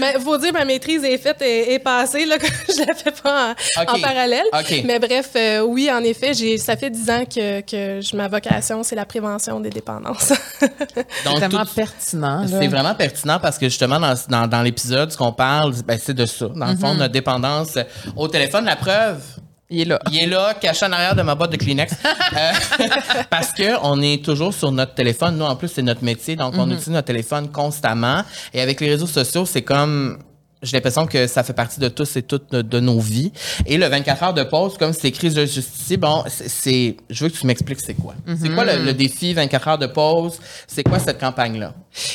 Mais 0.00 0.14
il 0.16 0.20
faut 0.20 0.36
dire, 0.38 0.52
ma 0.52 0.64
maîtrise 0.64 1.04
est 1.04 1.18
faite 1.18 1.40
et 1.42 1.78
passée. 1.78 2.26
Là, 2.26 2.36
je 2.68 2.80
ne 2.82 2.86
la 2.86 2.94
fais 2.94 3.12
pas 3.12 3.54
en, 3.86 4.00
parallèle. 4.00 4.44
Mais 4.84 4.98
bref, 4.98 5.30
euh, 5.36 5.60
oui, 5.60 5.88
en 5.90 6.02
effet, 6.02 6.34
j'ai, 6.34 6.58
ça 6.58 6.76
fait 6.76 6.90
dix 6.90 7.08
ans 7.10 7.24
que, 7.24 7.60
que 7.60 8.00
je- 8.00 8.16
ma 8.16 8.28
vocation, 8.28 8.82
c'est 8.82 8.96
la 8.96 9.04
prévention 9.06 9.60
des 9.60 9.70
dépendances. 9.70 10.30
Donc, 11.24 11.34
C'est 11.34 11.40
tellement 11.48 11.64
tout- 11.64 11.74
pertinent. 11.74 12.40
là. 12.42 12.58
C'est 12.60 12.68
vraiment 12.68 12.94
pertinent 12.94 13.38
parce 13.40 13.58
que 13.58 13.66
justement, 13.66 14.00
dans, 14.00 14.14
dans, 14.28 14.46
dans 14.46 14.62
l'épisode, 14.62 15.12
ce 15.12 15.16
qu'on 15.16 15.32
parle, 15.32 15.72
ben, 15.86 15.98
c'est 16.02 16.14
de 16.14 16.26
ça. 16.26 16.46
Dans 16.54 16.66
le 16.66 16.76
fond, 16.76 16.94
notre 16.94 17.12
dépendance 17.12 17.78
au 18.16 18.28
téléphone. 18.28 18.64
La 18.64 18.76
preuve, 18.76 19.20
Il 19.70 19.80
est 19.80 19.84
là. 19.86 19.98
il 20.10 20.18
est 20.18 20.26
là, 20.26 20.54
caché 20.54 20.84
en 20.84 20.92
arrière 20.92 21.16
de 21.16 21.22
ma 21.22 21.34
boîte 21.34 21.52
de 21.52 21.56
Kleenex. 21.56 21.94
Euh, 22.36 22.52
parce 23.30 23.52
que 23.52 23.78
on 23.82 24.00
est 24.02 24.24
toujours 24.24 24.52
sur 24.52 24.72
notre 24.72 24.94
téléphone. 24.94 25.36
Nous, 25.36 25.44
en 25.44 25.54
plus, 25.54 25.68
c'est 25.68 25.82
notre 25.82 26.02
métier. 26.02 26.34
Donc, 26.34 26.54
on 26.56 26.66
utilise 26.68 26.88
notre 26.88 27.06
téléphone 27.06 27.50
constamment. 27.52 28.22
Et 28.52 28.60
avec 28.60 28.80
les 28.80 28.88
réseaux 28.88 29.06
sociaux, 29.06 29.46
c'est 29.46 29.62
comme... 29.62 30.18
J'ai 30.64 30.76
l'impression 30.76 31.06
que 31.06 31.26
ça 31.26 31.42
fait 31.42 31.52
partie 31.52 31.80
de 31.80 31.88
tous 31.88 32.16
et 32.16 32.22
toutes 32.22 32.50
de, 32.50 32.62
de 32.62 32.80
nos 32.80 32.98
vies. 32.98 33.32
Et 33.66 33.78
le 33.78 33.86
24 33.86 34.22
heures 34.22 34.34
de 34.34 34.42
pause, 34.42 34.76
comme 34.78 34.92
c'est 34.92 35.08
écrit 35.08 35.30
juste 35.30 35.80
ici, 35.80 35.96
bon, 35.96 36.24
c'est-. 36.28 36.96
Je 37.10 37.24
veux 37.24 37.30
que 37.30 37.36
tu 37.36 37.46
m'expliques 37.46 37.80
c'est 37.80 37.94
quoi. 37.94 38.14
C'est 38.40 38.48
quoi 38.48 38.64
le, 38.64 38.84
le 38.84 38.92
défi 38.92 39.34
24 39.34 39.68
heures 39.68 39.78
de 39.78 39.86
pause? 39.86 40.38
C'est 40.66 40.82
quoi 40.82 40.98
cette 40.98 41.20
campagne-là? 41.20 41.74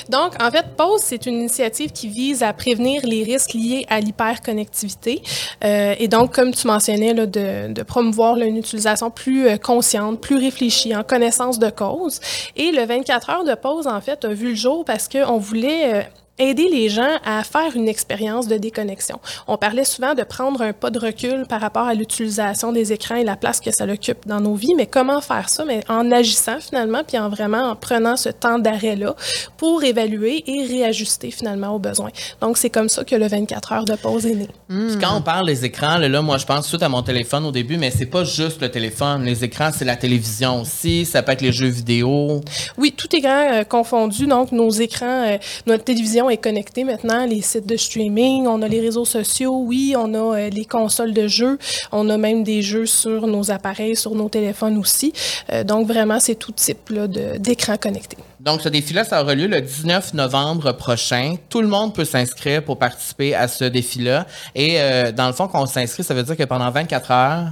Donc, 0.09 0.41
en 0.41 0.51
fait, 0.51 0.65
PAUSE, 0.75 1.01
c'est 1.01 1.25
une 1.25 1.35
initiative 1.35 1.91
qui 1.91 2.07
vise 2.07 2.43
à 2.43 2.51
prévenir 2.53 3.01
les 3.05 3.23
risques 3.23 3.53
liés 3.53 3.85
à 3.89 3.99
l'hyperconnectivité. 3.99 5.21
Euh, 5.63 5.95
et 5.97 6.07
donc, 6.07 6.33
comme 6.33 6.53
tu 6.53 6.67
mentionnais, 6.67 7.13
là, 7.13 7.25
de, 7.25 7.71
de 7.71 7.83
promouvoir 7.83 8.35
là, 8.35 8.45
une 8.45 8.57
utilisation 8.57 9.09
plus 9.11 9.47
euh, 9.47 9.57
consciente, 9.57 10.19
plus 10.19 10.37
réfléchie, 10.37 10.95
en 10.95 11.03
connaissance 11.03 11.59
de 11.59 11.69
cause. 11.69 12.19
Et 12.55 12.71
le 12.71 12.85
24 12.85 13.29
heures 13.29 13.45
de 13.45 13.55
pause, 13.55 13.87
en 13.87 14.01
fait, 14.01 14.25
a 14.25 14.29
vu 14.29 14.49
le 14.49 14.55
jour 14.55 14.83
parce 14.85 15.07
qu'on 15.07 15.37
voulait... 15.37 16.09
aider 16.39 16.67
les 16.69 16.89
gens 16.89 17.17
à 17.25 17.43
faire 17.43 17.75
une 17.75 17.87
expérience 17.87 18.47
de 18.47 18.57
déconnexion. 18.57 19.19
On 19.47 19.57
parlait 19.57 19.83
souvent 19.83 20.15
de 20.15 20.23
prendre 20.23 20.61
un 20.61 20.73
pas 20.73 20.89
de 20.89 20.99
recul 20.99 21.45
par 21.47 21.61
rapport 21.61 21.87
à 21.87 21.93
l'utilisation 21.93 22.71
des 22.71 22.93
écrans 22.93 23.15
et 23.15 23.23
la 23.23 23.35
place 23.35 23.59
que 23.59 23.71
ça 23.71 23.85
occupe 23.85 24.27
dans 24.27 24.39
nos 24.39 24.55
vies, 24.55 24.73
mais 24.75 24.85
comment 24.85 25.21
faire 25.21 25.49
ça? 25.49 25.65
Mais 25.65 25.83
en 25.89 26.11
agissant 26.11 26.59
finalement, 26.59 27.03
puis 27.05 27.17
en 27.17 27.29
vraiment 27.29 27.69
en 27.71 27.75
prenant 27.75 28.15
ce 28.15 28.29
temps 28.29 28.59
d'arrêt-là 28.59 29.15
pour 29.57 29.83
évaluer 29.83 30.43
et 30.47 30.65
réajuster 30.65 31.31
finalement 31.31 31.75
aux 31.75 31.79
besoins. 31.79 32.11
Donc, 32.41 32.57
c'est 32.57 32.69
comme 32.69 32.89
ça 32.89 33.03
que 33.03 33.15
le 33.15 33.27
24 33.27 33.71
heures 33.73 33.85
de 33.85 33.95
pause 33.95 34.25
est 34.25 34.35
né. 34.35 34.47
Puis 34.67 34.97
quand 34.99 35.15
on 35.15 35.21
parle 35.21 35.47
des 35.47 35.65
écrans, 35.65 35.97
là, 35.97 36.07
là, 36.07 36.21
moi, 36.21 36.37
je 36.37 36.45
pense 36.45 36.69
tout 36.69 36.77
à 36.81 36.89
mon 36.89 37.01
téléphone 37.01 37.45
au 37.45 37.51
début, 37.51 37.77
mais 37.77 37.91
c'est 37.91 38.05
pas 38.05 38.23
juste 38.23 38.61
le 38.61 38.69
téléphone. 38.69 39.23
Les 39.23 39.43
écrans, 39.43 39.71
c'est 39.73 39.85
la 39.85 39.95
télévision 39.95 40.61
aussi. 40.61 41.05
Ça 41.05 41.23
peut 41.23 41.31
être 41.31 41.41
les 41.41 41.51
jeux 41.51 41.67
vidéo. 41.67 42.41
Oui, 42.77 42.93
tout 42.95 43.13
écran 43.15 43.51
euh, 43.51 43.63
confondu. 43.63 44.27
Donc, 44.27 44.51
nos 44.51 44.69
écrans, 44.69 45.25
euh, 45.27 45.37
notre 45.65 45.83
télévision 45.83 46.28
est 46.29 46.37
connectée 46.37 46.83
maintenant, 46.83 47.25
les 47.25 47.41
sites 47.41 47.65
de 47.67 47.75
streaming, 47.77 48.47
on 48.47 48.61
a 48.61 48.67
les 48.67 48.79
réseaux 48.79 49.05
sociaux, 49.05 49.63
oui, 49.65 49.95
on 49.97 50.13
a 50.13 50.37
euh, 50.37 50.49
les 50.49 50.65
consoles 50.65 51.13
de 51.13 51.27
jeux, 51.27 51.57
on 51.91 52.09
a 52.09 52.17
même 52.17 52.43
des 52.43 52.61
jeux 52.61 52.85
sur 52.85 53.27
nos 53.27 53.51
appareils, 53.51 53.95
sur 53.95 54.15
nos 54.15 54.29
téléphones 54.29 54.77
aussi. 54.77 55.13
Euh, 55.51 55.63
donc, 55.63 55.87
vraiment, 55.87 56.19
c'est 56.19 56.35
tout 56.35 56.51
type 56.51 56.89
là, 56.89 57.07
de- 57.07 57.37
d'écran 57.37 57.77
connecté. 57.77 58.17
Donc, 58.39 58.61
ce 58.61 58.69
défi-là, 58.69 59.03
ça 59.03 59.21
aura 59.21 59.35
lieu 59.35 59.47
le 59.47 59.59
19 59.61 60.13
novembre 60.13 60.71
prochain. 60.71 61.35
Tout 61.49 61.61
le 61.61 61.67
monde 61.67 61.93
peut 61.93 62.05
s'inscrire 62.05 62.63
pour 62.63 62.77
participer 62.79 63.35
à 63.35 63.47
ce 63.47 63.65
défi-là. 63.65 64.25
Et 64.55 64.79
euh, 64.79 65.11
dans 65.11 65.27
le 65.27 65.33
fond, 65.33 65.47
quand 65.47 65.61
on 65.61 65.65
s'inscrit, 65.65 66.03
ça 66.03 66.13
veut 66.13 66.23
dire 66.23 66.37
que 66.37 66.43
pendant 66.43 66.69
24 66.71 67.11
heures, 67.11 67.47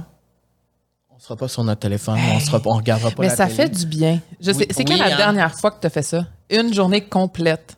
on 1.14 1.18
sera 1.20 1.36
pas 1.36 1.48
sur 1.48 1.64
notre 1.64 1.80
téléphone, 1.80 2.18
on 2.34 2.40
sera, 2.40 2.60
on 2.64 2.74
regardera 2.76 3.10
pas 3.10 3.22
Mais 3.22 3.28
la 3.28 3.36
ça 3.36 3.46
télé. 3.46 3.56
fait 3.56 3.68
du 3.68 3.86
bien. 3.86 4.20
Je 4.40 4.52
sais, 4.52 4.58
Oui, 4.60 4.66
c'est 4.70 4.84
quand 4.84 4.96
la 4.96 5.06
hein? 5.06 5.16
dernière 5.16 5.52
fois 5.54 5.72
que 5.72 5.80
tu 5.80 5.86
as 5.86 5.90
fait 5.90 6.02
ça? 6.02 6.24
Une 6.48 6.72
journée 6.72 7.00
complète. 7.02 7.74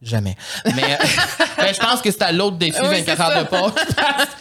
Jamais. 0.00 0.36
Mais 0.76 0.84
euh, 0.84 0.96
ben, 1.58 1.74
je 1.74 1.80
pense 1.80 2.00
que 2.00 2.10
c'est 2.12 2.22
à 2.22 2.30
l'autre 2.30 2.56
défi, 2.56 2.78
Oui, 2.82 3.00
24 3.00 3.04
c'est 3.04 3.20
heures 3.20 3.32
ça. 3.32 3.42
de 3.42 3.48
pause. 3.48 3.72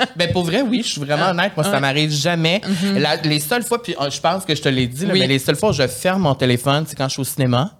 ben, 0.15 0.31
pour 0.31 0.43
vrai, 0.43 0.61
oui, 0.61 0.83
je 0.83 0.91
suis 0.91 1.01
vraiment 1.01 1.29
honnête. 1.29 1.53
Moi, 1.57 1.63
ça 1.65 1.79
m'arrive 1.79 2.11
jamais. 2.11 2.61
La- 2.95 3.15
les 3.15 3.39
seules 3.39 3.63
fois, 3.63 3.81
puis 3.81 3.95
euh, 3.99 4.09
je 4.11 4.19
pense 4.21 4.45
que 4.45 4.53
je 4.53 4.61
te 4.61 4.69
l'ai 4.69 4.85
dit, 4.85 5.05
là, 5.07 5.13
Oui. 5.13 5.19
mais 5.21 5.27
les 5.27 5.39
seules 5.39 5.55
fois 5.55 5.69
où 5.69 5.73
je 5.73 5.87
ferme 5.87 6.21
mon 6.21 6.35
téléphone, 6.35 6.85
c'est 6.87 6.95
quand 6.95 7.07
je 7.07 7.13
suis 7.13 7.21
au 7.21 7.25
cinéma 7.25 7.71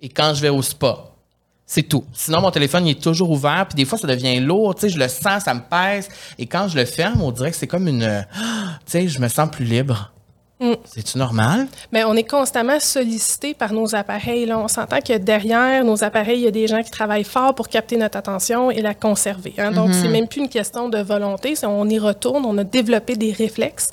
et 0.00 0.08
quand 0.08 0.32
je 0.34 0.40
vais 0.40 0.48
au 0.48 0.62
spa. 0.62 0.98
C'est 1.68 1.82
tout. 1.82 2.04
Sinon, 2.12 2.40
mon 2.40 2.50
téléphone, 2.52 2.86
il 2.86 2.92
est 2.92 3.02
toujours 3.02 3.28
ouvert. 3.30 3.66
Puis 3.68 3.74
des 3.76 3.84
fois, 3.84 3.98
ça 3.98 4.06
devient 4.06 4.38
lourd. 4.38 4.76
Tu 4.76 4.82
sais, 4.82 4.88
je 4.88 4.98
le 4.98 5.08
sens, 5.08 5.42
ça 5.42 5.52
me 5.52 5.60
pèse. 5.60 6.08
Et 6.38 6.46
quand 6.46 6.68
je 6.68 6.76
le 6.78 6.84
ferme, 6.84 7.20
on 7.22 7.32
dirait 7.32 7.50
que 7.50 7.56
c'est 7.56 7.66
comme 7.66 7.88
une... 7.88 8.24
Tu 8.86 8.92
sais, 8.92 9.08
je 9.08 9.18
me 9.20 9.26
sens 9.28 9.50
plus 9.50 9.64
libre. 9.64 10.12
Mm. 10.58 10.72
C'est-tu 10.86 11.18
normal? 11.18 11.66
Mais 11.92 12.04
on 12.04 12.14
est 12.14 12.24
constamment 12.24 12.80
sollicité 12.80 13.52
par 13.52 13.74
nos 13.74 13.94
appareils. 13.94 14.46
Là. 14.46 14.58
On 14.58 14.68
s'entend 14.68 15.00
que 15.00 15.18
derrière 15.18 15.84
nos 15.84 16.02
appareils, 16.02 16.38
il 16.38 16.44
y 16.44 16.46
a 16.46 16.50
des 16.50 16.66
gens 16.66 16.82
qui 16.82 16.90
travaillent 16.90 17.24
fort 17.24 17.54
pour 17.54 17.68
capter 17.68 17.98
notre 17.98 18.16
attention 18.16 18.70
et 18.70 18.80
la 18.80 18.94
conserver. 18.94 19.52
hein. 19.58 19.70
Donc, 19.70 19.92
c'est 19.92 20.08
même 20.08 20.26
plus 20.28 20.40
une 20.40 20.48
question 20.48 20.88
de 20.88 20.98
volonté. 20.98 21.54
On 21.64 21.86
y 21.90 21.98
retourne, 21.98 22.46
on 22.46 22.56
a 22.56 22.64
développé 22.64 23.16
des 23.16 23.32
réflexes. 23.32 23.90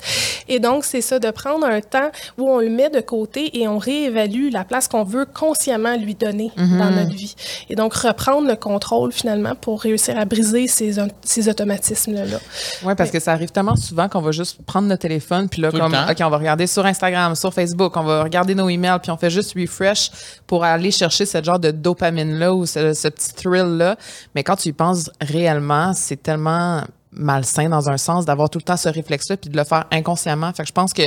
Et 0.48 0.58
donc, 0.58 0.84
c'est 0.84 1.02
ça, 1.02 1.18
de 1.18 1.30
prendre 1.30 1.66
un 1.66 1.80
temps 1.82 2.10
où 2.38 2.48
on 2.48 2.58
le 2.60 2.70
met 2.70 2.88
de 2.88 3.00
côté 3.00 3.58
et 3.60 3.68
on 3.68 3.76
réévalue 3.78 4.50
la 4.50 4.64
place 4.64 4.88
qu'on 4.88 5.04
veut 5.04 5.26
consciemment 5.26 5.96
lui 5.96 6.14
donner 6.14 6.50
dans 6.56 6.90
notre 6.90 7.12
vie. 7.14 7.34
Et 7.68 7.74
donc, 7.76 7.92
reprendre 7.94 8.48
le 8.48 8.56
contrôle 8.56 9.12
finalement 9.12 9.54
pour 9.54 9.82
réussir 9.82 10.18
à 10.18 10.24
briser 10.24 10.66
ces, 10.68 10.94
ces 11.22 11.48
automatismes-là. 11.48 12.38
Oui, 12.84 12.94
parce 12.94 13.10
que 13.10 13.20
ça 13.20 13.32
arrive 13.32 13.50
tellement 13.50 13.76
souvent 13.76 14.08
qu'on 14.08 14.20
va 14.22 14.32
juste 14.32 14.62
prendre 14.64 14.88
notre 14.88 15.02
téléphone, 15.02 15.48
puis 15.50 15.60
là, 15.60 15.70
comme. 15.70 15.92
OK, 15.94 16.16
on 16.20 16.30
va 16.30 16.36
regarder 16.38 16.53
sur 16.66 16.86
Instagram, 16.86 17.34
sur 17.34 17.52
Facebook, 17.52 17.96
on 17.96 18.04
va 18.04 18.22
regarder 18.22 18.54
nos 18.54 18.68
emails, 18.68 18.98
puis 19.02 19.10
on 19.10 19.16
fait 19.16 19.30
juste 19.30 19.54
refresh 19.54 20.10
pour 20.46 20.64
aller 20.64 20.90
chercher 20.90 21.26
ce 21.26 21.42
genre 21.42 21.58
de 21.58 21.70
dopamine-là 21.70 22.54
ou 22.54 22.66
ce, 22.66 23.08
petit 23.08 23.34
thrill-là. 23.34 23.96
Mais 24.34 24.42
quand 24.42 24.56
tu 24.56 24.68
y 24.68 24.72
penses 24.72 25.10
réellement, 25.20 25.92
c'est 25.94 26.22
tellement 26.22 26.82
malsain 27.12 27.68
dans 27.68 27.88
un 27.88 27.96
sens 27.96 28.24
d'avoir 28.24 28.50
tout 28.50 28.58
le 28.58 28.64
temps 28.64 28.76
ce 28.76 28.88
réflexe-là 28.88 29.36
puis 29.36 29.50
de 29.50 29.56
le 29.56 29.64
faire 29.64 29.84
inconsciemment. 29.92 30.52
Fait 30.52 30.64
que 30.64 30.68
je 30.68 30.72
pense 30.72 30.92
que 30.92 31.02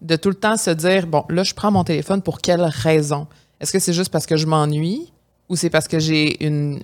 de 0.00 0.16
tout 0.16 0.30
le 0.30 0.34
temps 0.34 0.56
se 0.56 0.70
dire, 0.70 1.06
bon, 1.06 1.24
là, 1.28 1.42
je 1.42 1.54
prends 1.54 1.70
mon 1.70 1.84
téléphone 1.84 2.22
pour 2.22 2.40
quelle 2.40 2.62
raison? 2.62 3.26
Est-ce 3.60 3.72
que 3.72 3.78
c'est 3.78 3.92
juste 3.92 4.10
parce 4.10 4.26
que 4.26 4.36
je 4.36 4.46
m'ennuie? 4.46 5.12
ou 5.50 5.56
c'est 5.56 5.68
parce 5.68 5.88
que 5.88 5.98
j'ai 5.98 6.46
une, 6.46 6.80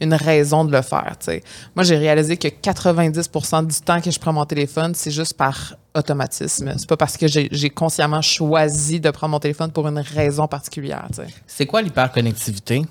une, 0.00 0.14
raison 0.14 0.64
de 0.64 0.72
le 0.72 0.82
faire. 0.82 1.14
tu 1.20 1.26
sais? 1.26 1.44
Moi, 1.76 1.84
j'ai 1.84 1.96
réalisé 1.96 2.36
que 2.36 2.48
90% 2.48 3.68
du 3.68 3.80
temps 3.80 4.00
que 4.00 4.10
je 4.10 4.18
prends 4.18 4.32
mon 4.32 4.44
téléphone, 4.44 4.96
c'est 4.96 5.12
juste 5.12 5.34
par 5.34 5.76
automatisme. 5.94 6.72
C'est 6.76 6.88
pas 6.88 6.96
parce 6.96 7.16
que 7.16 7.26
j'ai 7.26 7.70
consciemment 7.70 8.22
choisi 8.22 9.00
de 9.00 9.10
prendre 9.10 9.32
mon 9.32 9.40
téléphone 9.40 9.72
pour 9.72 9.88
une 9.88 9.98
raison 9.98 10.46
particulière. 10.46 11.08
C'est 11.46 11.66
quoi 11.66 11.82
l'hyperconnectivité? 11.82 12.82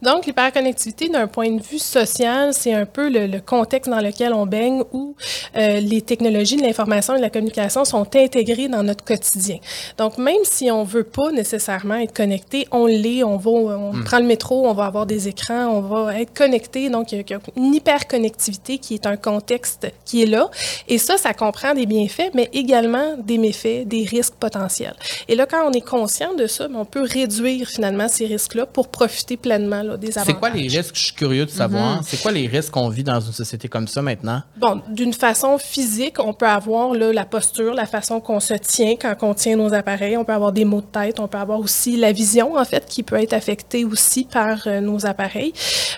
Donc, 0.00 0.26
l'hyperconnectivité, 0.26 1.08
d'un 1.08 1.26
point 1.26 1.50
de 1.50 1.60
vue 1.60 1.78
social, 1.78 2.52
c'est 2.54 2.72
un 2.72 2.86
peu 2.86 3.10
le, 3.10 3.26
le 3.26 3.40
contexte 3.40 3.90
dans 3.90 4.00
lequel 4.00 4.32
on 4.32 4.46
baigne 4.46 4.82
où 4.92 5.16
euh, 5.56 5.80
les 5.80 6.02
technologies 6.02 6.56
de 6.56 6.62
l'information 6.62 7.14
et 7.14 7.18
de 7.18 7.22
la 7.22 7.30
communication 7.30 7.84
sont 7.84 8.06
intégrées 8.14 8.68
dans 8.68 8.82
notre 8.82 9.04
quotidien. 9.04 9.58
Donc, 9.98 10.18
même 10.18 10.44
si 10.44 10.70
on 10.70 10.84
veut 10.84 11.04
pas 11.04 11.32
nécessairement 11.32 11.96
être 11.96 12.14
connecté, 12.14 12.68
on 12.70 12.86
l'est, 12.86 13.24
on 13.24 13.36
va, 13.36 13.50
on 13.50 14.02
prend 14.04 14.18
le 14.18 14.26
métro, 14.26 14.68
on 14.68 14.74
va 14.74 14.84
avoir 14.84 15.06
des 15.06 15.26
écrans, 15.26 15.66
on 15.66 15.80
va 15.80 16.20
être 16.20 16.32
connecté. 16.32 16.90
Donc, 16.90 17.10
il 17.10 17.24
y 17.28 17.34
a 17.34 17.38
une 17.56 17.74
hyperconnectivité 17.74 18.78
qui 18.78 18.94
est 18.94 19.06
un 19.06 19.16
contexte 19.16 19.88
qui 20.04 20.22
est 20.22 20.26
là. 20.26 20.48
Et 20.86 20.98
ça, 20.98 21.16
ça 21.16 21.34
comprend 21.34 21.74
des 21.74 21.86
bienfaits, 21.86 22.34
mais 22.36 22.48
également 22.52 23.16
des 23.16 23.38
méfaits, 23.38 23.88
des 23.88 24.04
risques 24.04 24.34
potentiels. 24.38 24.94
Et 25.26 25.34
là, 25.34 25.46
quand 25.46 25.66
on 25.68 25.72
est 25.72 25.80
conscient 25.80 26.34
de 26.34 26.46
ça, 26.46 26.68
ben, 26.68 26.76
on 26.76 26.84
peut 26.84 27.02
réduire 27.02 27.66
finalement 27.66 28.06
ces 28.08 28.26
risques-là 28.26 28.66
pour 28.66 28.88
profiter 28.88 29.36
pleinement 29.36 29.82
là, 29.82 29.96
des 29.96 30.10
avantages. 30.18 30.26
C'est 30.34 30.38
quoi 30.38 30.50
les 30.50 30.68
risques? 30.68 30.94
Je 30.94 31.04
suis 31.06 31.14
curieux 31.14 31.46
de 31.46 31.50
savoir. 31.50 32.00
C'est 32.04 32.20
quoi 32.20 32.30
les 32.32 32.46
risques 32.46 32.70
qu'on 32.72 32.88
vit 32.90 33.02
dans 33.04 33.18
une 33.20 33.32
société 33.32 33.68
comme 33.68 33.88
ça 33.88 34.02
maintenant? 34.02 34.42
Bon, 34.58 34.82
d'une 34.88 35.12
façon 35.14 35.56
physique, 35.58 36.16
on 36.18 36.32
peut 36.34 36.46
avoir 36.46 36.92
là, 36.92 37.12
la 37.12 37.24
posture, 37.24 37.74
la 37.74 37.86
façon 37.86 38.20
qu'on 38.20 38.40
se 38.40 38.54
tient 38.54 38.94
quand 39.00 39.14
on 39.22 39.34
tient 39.34 39.56
nos 39.56 39.72
appareils. 39.72 40.16
On 40.16 40.24
peut 40.24 40.32
avoir 40.34 40.52
des 40.52 40.64
maux 40.66 40.82
de 40.82 40.86
tête. 40.86 41.18
On 41.18 41.28
peut 41.28 41.38
avoir 41.38 41.58
aussi 41.58 41.96
la 41.96 42.12
vision, 42.12 42.56
en 42.56 42.64
fait, 42.64 42.84
qui 42.86 43.02
peut 43.02 43.16
être 43.22 43.32
affectée 43.32 43.84
aussi 43.84 44.24
par 44.24 44.58
euh, 44.66 44.80
nos 44.80 45.06
appareils. 45.06 45.52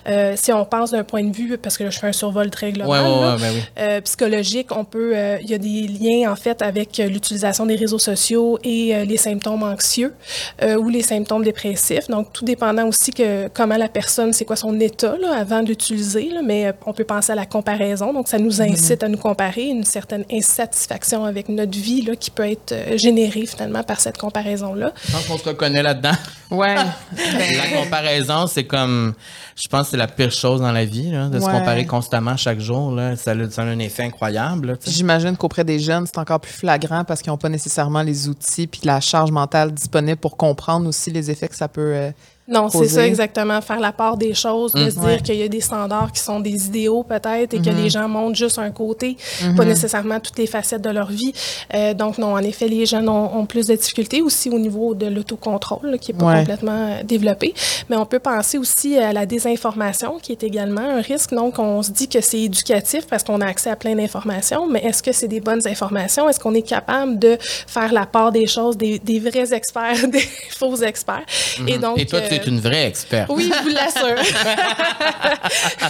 Euh, 0.07 0.34
si 0.36 0.53
on 0.53 0.64
pense 0.64 0.93
d'un 0.93 1.05
point 1.05 1.24
de 1.24 1.34
vue, 1.34 1.59
parce 1.59 1.76
que 1.76 1.84
là, 1.84 1.91
je 1.91 1.99
fais 1.99 2.07
un 2.07 2.12
survol 2.12 2.51
très 2.51 2.70
global, 2.72 2.89
Ouais, 2.91 2.99
ouais, 2.99 3.20
là, 3.20 3.34
ouais, 3.34 3.41
ben 3.41 3.53
oui. 3.55 3.61
euh, 3.80 4.01
psychologique, 4.03 4.68
on 4.70 4.84
peut, 4.84 5.14
il 5.43 5.51
y 5.51 5.55
a 5.55 5.59
des 5.59 5.86
liens 5.89 6.28
en 6.29 6.37
fait 6.37 6.62
avec 6.62 7.01
euh, 7.01 7.07
l'utilisation 7.07 7.66
des 7.66 7.76
réseaux 7.76 7.99
sociaux 7.99 8.59
et 8.62 8.95
euh, 8.95 9.05
les 9.05 9.16
symptômes 9.16 9.62
anxieux 9.62 10.14
euh, 10.62 10.76
ou 10.76 10.89
les 10.89 11.03
symptômes 11.03 11.45
dépressifs. 11.45 12.09
Donc, 12.09 12.33
tout 12.33 12.45
dépendant 12.45 12.87
aussi 12.87 13.11
que 13.11 13.49
comment 13.49 13.76
la 13.76 13.89
personne, 13.89 14.33
c'est 14.33 14.45
quoi 14.45 14.57
son 14.57 14.79
état 14.81 15.16
là, 15.20 15.37
avant 15.37 15.62
d'utiliser, 15.62 16.31
là, 16.31 16.41
mais 16.45 16.66
euh, 16.66 16.72
on 16.87 16.93
peut 16.93 17.05
penser 17.05 17.33
à 17.33 17.35
la 17.35 17.47
comparaison. 17.47 18.12
Donc, 18.12 18.29
ça 18.29 18.39
nous 18.39 18.61
incite 18.62 19.03
à 19.03 19.09
nous 19.09 19.18
comparer, 19.18 19.64
une 19.64 19.85
certaine 19.85 20.24
insatisfaction 20.31 21.24
avec 21.24 21.49
notre 21.49 21.79
vie 21.79 22.03
là, 22.03 22.16
qui 22.16 22.31
peut 22.31 22.49
être 22.49 22.74
générée 22.97 23.47
finalement 23.47 23.83
par 23.83 24.01
cette 24.01 24.18
comparaison-là. 24.18 24.93
Je 25.07 25.12
pense 25.12 25.26
qu'on 25.26 25.39
se 25.39 25.49
reconnaît 25.49 25.83
là-dedans. 25.83 26.16
Ouais. 26.51 26.74
la 27.16 27.83
comparaison, 27.83 28.47
c'est 28.47 28.64
comme, 28.64 29.14
je 29.57 29.68
pense 29.68 29.87
que 29.87 29.91
c'est 29.93 29.97
la 29.97 30.07
pire 30.07 30.31
chose 30.31 30.61
dans 30.61 30.72
la 30.72 30.85
vie, 30.85 31.11
là, 31.11 31.29
de 31.29 31.39
se 31.39 31.45
comparer 31.45 31.87
constamment 31.87 32.37
chaque 32.37 32.61
jour. 32.61 32.93
Là. 32.93 33.16
Ça, 33.16 33.33
a, 33.33 33.51
ça 33.51 33.62
a 33.62 33.66
un 33.66 33.79
effet 33.79 34.05
incroyable. 34.05 34.79
J'imagine 34.87 35.37
qu'auprès 35.37 35.64
des 35.64 35.79
jeunes, 35.79 36.07
c'est 36.07 36.18
encore 36.19 36.41
plus 36.41 36.53
flagrant 36.53 37.05
parce 37.05 37.23
qu'ils 37.23 37.31
n'ont 37.31 37.39
pas 37.39 37.49
nécessairement 37.49 38.03
les 38.03 38.29
outils 38.29 38.66
puis 38.66 38.83
la 38.85 39.01
charge 39.01 39.31
mentale 39.31 39.73
disponible 39.73 40.19
pour 40.19 40.37
comprendre 40.37 40.87
aussi 40.89 41.11
les 41.11 41.31
effets 41.31 41.49
que 41.49 41.57
ça 41.57 41.69
peut. 41.69 42.12
Euh, 42.49 42.53
Non, 42.53 42.68
c'est 42.70 42.88
ça 42.88 43.07
exactement, 43.07 43.61
faire 43.61 43.80
la 43.80 43.92
part 43.92 44.16
des 44.16 44.34
choses, 44.34 44.72
de 44.72 44.88
se 44.90 44.94
dire 44.94 45.05
Ouais. 45.05 45.20
qu'il 45.22 45.36
y 45.36 45.42
a 45.42 45.49
des 45.49 45.61
standards 45.61 46.12
qui 46.12 46.20
sont 46.20 46.40
des 46.40 46.66
idéaux 46.66 47.03
peut-être 47.03 47.55
et 47.55 47.59
que 47.59 47.68
Mm-hmm. 47.68 47.82
les 47.82 47.90
gens 47.90 48.09
montrent 48.09 48.36
juste 48.36 48.59
un 48.59 48.70
côté, 48.70 49.16
pas 49.57 49.64
nécessairement 49.64 50.18
toutes 50.20 50.38
les 50.38 50.46
facettes 50.46 50.82
de 50.82 50.90
leur 50.90 51.09
vie. 51.09 51.32
Euh, 51.74 51.94
donc 51.94 52.18
non, 52.18 52.32
en 52.34 52.38
effet, 52.38 52.68
les 52.68 52.86
jeunes 52.86 53.09
ont, 53.09 53.36
ont 53.38 53.46
plus 53.46 53.66
de 53.66 53.74
difficultés 53.74 54.22
aussi 54.22 54.49
au 54.51 54.59
niveau 54.59 54.94
de 54.94 55.07
l'autocontrôle 55.07 55.90
là, 55.90 55.99
qui 55.99 56.12
est 56.12 56.14
pas 56.14 56.26
Ouais. 56.26 56.38
complètement 56.40 56.72
euh, 56.99 57.03
développé. 57.03 57.55
Mais 57.90 57.96
on 57.96 58.07
peut 58.07 58.18
penser 58.18 58.59
aussi 58.59 58.96
à 58.99 59.12
la 59.12 59.26
désinformation 59.26 60.18
qui 60.20 60.32
est 60.32 60.42
également 60.42 60.80
un 60.80 61.01
risque. 61.01 61.32
Donc 61.34 61.59
on 61.59 61.82
se 61.82 61.90
dit 61.90 62.09
que 62.09 62.20
c'est 62.20 62.40
éducatif 62.40 63.07
parce 63.07 63.22
qu'on 63.24 63.40
a 63.40 63.46
accès 63.46 63.70
à 63.70 63.76
plein 63.76 63.94
d'informations, 63.94 64.66
mais 64.66 64.80
est-ce 64.84 65.03
que 65.03 65.12
c'est 65.12 65.28
des 65.28 65.40
bonnes 65.40 65.66
informations? 65.66 66.28
Est-ce 66.28 66.40
qu'on 66.40 66.55
est 66.55 66.62
capable 66.62 67.18
de 67.18 67.36
faire 67.40 67.92
la 67.92 68.07
part 68.07 68.32
des 68.32 68.46
choses, 68.46 68.76
des, 68.76 68.99
des 68.99 69.18
vrais 69.20 69.53
experts, 69.53 70.09
des 70.09 70.26
faux 70.59 70.76
experts? 70.76 71.24
Et 71.66 71.78
donc 71.78 71.99
Et 71.99 72.07
toi, 72.07 72.20
tu 72.20 72.38
une 72.47 72.61
vraie 72.61 72.86
experte. 72.86 73.30
oui, 73.34 73.51
je 73.55 73.62
vous 73.62 73.68
l'assure. 73.68 74.22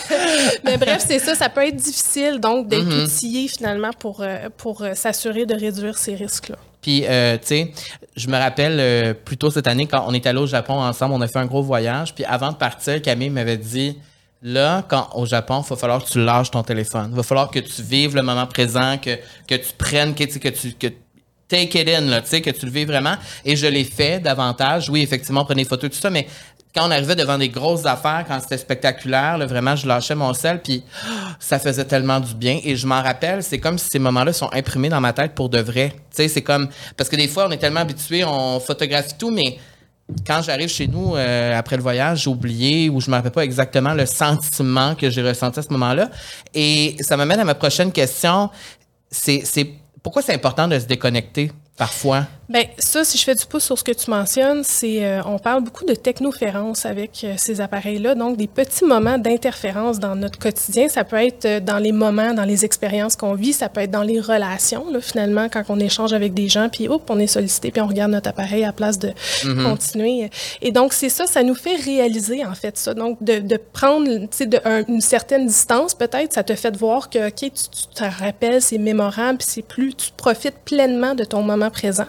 Mais 0.65 0.77
bref, 0.77 1.05
c'est 1.07 1.19
ça, 1.19 1.35
ça 1.35 1.49
peut 1.49 1.67
être 1.67 1.77
difficile 1.77 2.41
donc 2.41 2.67
d'être 2.69 2.89
Mm-hmm. 2.89 3.05
outillé 3.05 3.49
finalement 3.49 3.91
pour, 3.99 4.21
euh, 4.21 4.49
pour 4.57 4.83
euh, 4.83 4.95
s'assurer 4.95 5.45
de 5.47 5.55
réduire 5.55 5.99
ces 5.99 6.15
risques-là. 6.15 6.57
Puis, 6.81 7.05
euh, 7.07 7.37
tu 7.37 7.47
sais, 7.47 7.73
je 8.17 8.29
me 8.29 8.37
rappelle 8.39 8.79
euh, 8.79 9.15
plus 9.15 9.37
tôt 9.37 9.51
cette 9.51 9.67
année, 9.67 9.87
quand 9.87 10.05
on 10.07 10.15
est 10.15 10.25
allé 10.27 10.39
au 10.39 10.47
Japon 10.47 10.75
ensemble, 10.75 11.15
on 11.15 11.21
a 11.21 11.27
fait 11.29 11.41
un 11.41 11.47
gros 11.47 11.63
voyage. 11.63 12.15
Puis, 12.15 12.25
avant 12.25 12.53
de 12.53 12.57
partir, 12.57 13.03
Camille 13.03 13.31
m'avait 13.31 13.57
dit 13.57 13.99
Là, 14.41 14.85
quand 14.89 15.09
au 15.15 15.27
Japon, 15.27 15.63
il 15.67 15.69
va 15.69 15.77
falloir 15.77 16.05
que 16.05 16.09
tu 16.09 16.25
lâches 16.25 16.53
ton 16.53 16.63
téléphone. 16.63 17.09
Il 17.11 17.17
va 17.17 17.25
falloir 17.25 17.51
que 17.51 17.59
tu 17.59 17.83
vives 17.83 18.15
le 18.15 18.23
moment 18.23 18.47
présent, 18.47 18.97
que, 18.97 19.17
que 19.49 19.57
tu 19.57 19.73
prennes, 19.77 20.15
que, 20.15 20.23
tu 20.23 20.33
sais, 20.33 20.39
que 20.41 20.49
tu. 20.49 20.73
Que, 20.75 20.87
Take 21.49 21.81
it 21.81 21.89
in, 21.89 22.21
tu 22.21 22.27
sais, 22.27 22.41
que 22.43 22.51
tu 22.51 22.67
le 22.67 22.73
vis 22.73 22.85
vraiment. 22.85 23.15
Et 23.45 23.57
je 23.57 23.67
l'ai 23.67 23.85
fait 23.85 24.21
davantage. 24.21 24.91
Oui, 24.91 25.01
effectivement, 25.01 25.45
prenait 25.45 25.63
des 25.63 25.69
photos, 25.69 25.91
tout 25.91 25.99
ça, 25.99 26.11
mais 26.11 26.27
quand 26.75 26.87
on 26.87 26.91
arrivait 26.91 27.17
devant 27.17 27.39
des 27.39 27.49
grosses 27.49 27.87
affaires, 27.87 28.25
quand 28.29 28.39
c'était 28.41 28.59
spectaculaire, 28.59 29.39
là, 29.39 29.47
vraiment, 29.47 29.75
je 29.75 29.87
lâchais 29.87 30.15
mon 30.15 30.35
sel, 30.35 30.61
puis 30.63 30.83
ça 31.41 31.59
faisait 31.59 31.85
tellement 31.85 32.21
du 32.21 32.35
bien. 32.35 32.61
Et 32.63 32.77
je 32.77 32.87
m'en 32.87 33.03
rappelle, 33.03 33.43
c'est 33.43 33.59
comme 33.59 33.79
si 33.79 33.89
ces 33.91 33.99
moments-là 33.99 34.33
sont 34.33 34.51
imprimés 34.53 34.89
dans 34.89 35.01
ma 35.01 35.13
tête 35.13 35.35
pour 35.35 35.49
de 35.49 35.59
vrai. 35.59 35.93
Tu 35.95 35.99
sais, 36.11 36.29
c'est 36.29 36.43
comme... 36.43 36.69
Parce 36.97 37.09
que 37.09 37.17
des 37.17 37.29
fois, 37.29 37.49
on 37.49 37.51
est 37.51 37.59
tellement 37.59 37.81
habitué, 37.81 38.25
on 38.25 38.61
photographie 38.61 39.15
tout, 39.19 39.31
mais 39.31 39.59
quand 40.27 40.43
j'arrive 40.43 40.69
chez 40.69 40.87
nous 40.87 41.17
euh, 41.17 41.59
après 41.59 41.77
le 41.77 41.83
voyage, 41.83 42.23
j'ai 42.23 42.31
oublié 42.31 42.89
ou 42.89 43.01
je 43.01 43.07
ne 43.07 43.13
me 43.13 43.17
rappelle 43.17 43.33
pas 43.33 43.45
exactement 43.45 43.95
le 43.95 44.07
sentiment 44.07 44.95
que 44.95 45.11
j'ai 45.11 45.23
ressenti 45.23 45.59
à 45.59 45.63
ce 45.63 45.71
moment-là. 45.71 46.11
Et 46.55 46.97
ça 47.01 47.17
m'amène 47.17 47.41
à 47.41 47.45
ma 47.45 47.55
prochaine 47.55 47.93
question. 47.93 48.51
C'est... 49.11 49.43
pourquoi 50.03 50.23
c'est 50.23 50.35
important 50.35 50.69
de 50.69 50.79
se 50.79 50.87
déconnecter 50.87 51.53
parfois? 51.77 52.27
Ben 52.49 52.65
ça, 52.79 53.05
si 53.05 53.19
je 53.19 53.25
fais 53.25 53.35
du 53.35 53.45
pouce 53.45 53.65
sur 53.65 53.79
ce 53.79 53.85
que 53.85 53.93
tu 53.93 54.11
mentionnes, 54.11 54.63
c'est 54.65 55.05
euh, 55.05 55.21
on 55.27 55.39
parle 55.39 55.63
beaucoup 55.63 55.85
de 55.85 55.93
technoférence 55.95 56.87
avec 56.87 57.21
euh, 57.23 57.35
ces 57.37 57.61
appareils-là, 57.61 58.15
donc 58.15 58.39
des 58.39 58.47
petits 58.47 58.87
moments 58.87 59.19
d'interférence 59.19 59.99
dans 59.99 60.17
notre 60.17 60.39
quotidien. 60.39 60.89
Ça 60.89 61.05
peut 61.05 61.17
être 61.23 61.45
euh, 61.45 61.61
dans 61.61 61.77
les 61.77 61.93
moments, 61.93 62.33
dans 62.33 62.45
les 62.47 62.65
expériences 62.65 63.17
qu'on 63.17 63.35
vit, 63.35 63.53
ça 63.53 63.69
peut 63.69 63.83
être 63.83 63.91
dans 63.91 64.03
les 64.03 64.19
relations. 64.19 64.91
Là, 64.91 65.03
finalement, 65.03 65.51
quand 65.51 65.63
on 65.69 65.79
échange 65.79 66.15
avec 66.15 66.33
des 66.33 66.49
gens, 66.49 66.71
puis 66.71 66.89
hop, 66.89 67.03
on 67.11 67.19
est 67.19 67.27
sollicité, 67.27 67.71
puis 67.71 67.83
on 67.83 67.87
regarde 67.87 68.13
notre 68.13 68.31
appareil 68.31 68.65
à 68.65 68.73
place 68.73 68.99
de 68.99 69.13
continuer. 69.65 70.31
Et 70.63 70.73
donc 70.73 70.95
c'est 70.95 71.11
ça, 71.11 71.27
ça 71.27 71.43
nous 71.43 71.55
fait 71.55 71.77
réaliser 71.77 72.47
en 72.47 72.55
fait 72.55 72.79
ça. 72.79 72.95
Donc 72.95 73.23
de, 73.23 73.41
de 73.41 73.57
prendre, 73.59 74.07
tu 74.07 74.27
sais, 74.31 74.49
un- 74.67 74.85
une 74.89 75.03
certaine 75.03 75.47
distance, 75.47 75.95
peut-être, 75.95 76.33
ça 76.33 76.45
te 76.45 76.55
fait 76.55 76.75
voir 76.75 77.11
que 77.11 77.29
ok, 77.29 77.35
tu, 77.37 77.51
tu 77.51 77.95
te 77.95 78.05
rappelles, 78.23 78.63
c'est 78.63 78.79
mémorable, 78.79 79.37
puis 79.37 79.47
c'est 79.51 79.61
plus, 79.63 79.93
tu 79.95 80.13
profites 80.17 80.57
pleinement 80.65 81.15
de 81.15 81.25
ton 81.25 81.43
moment 81.43 81.69
présent. 81.69 82.07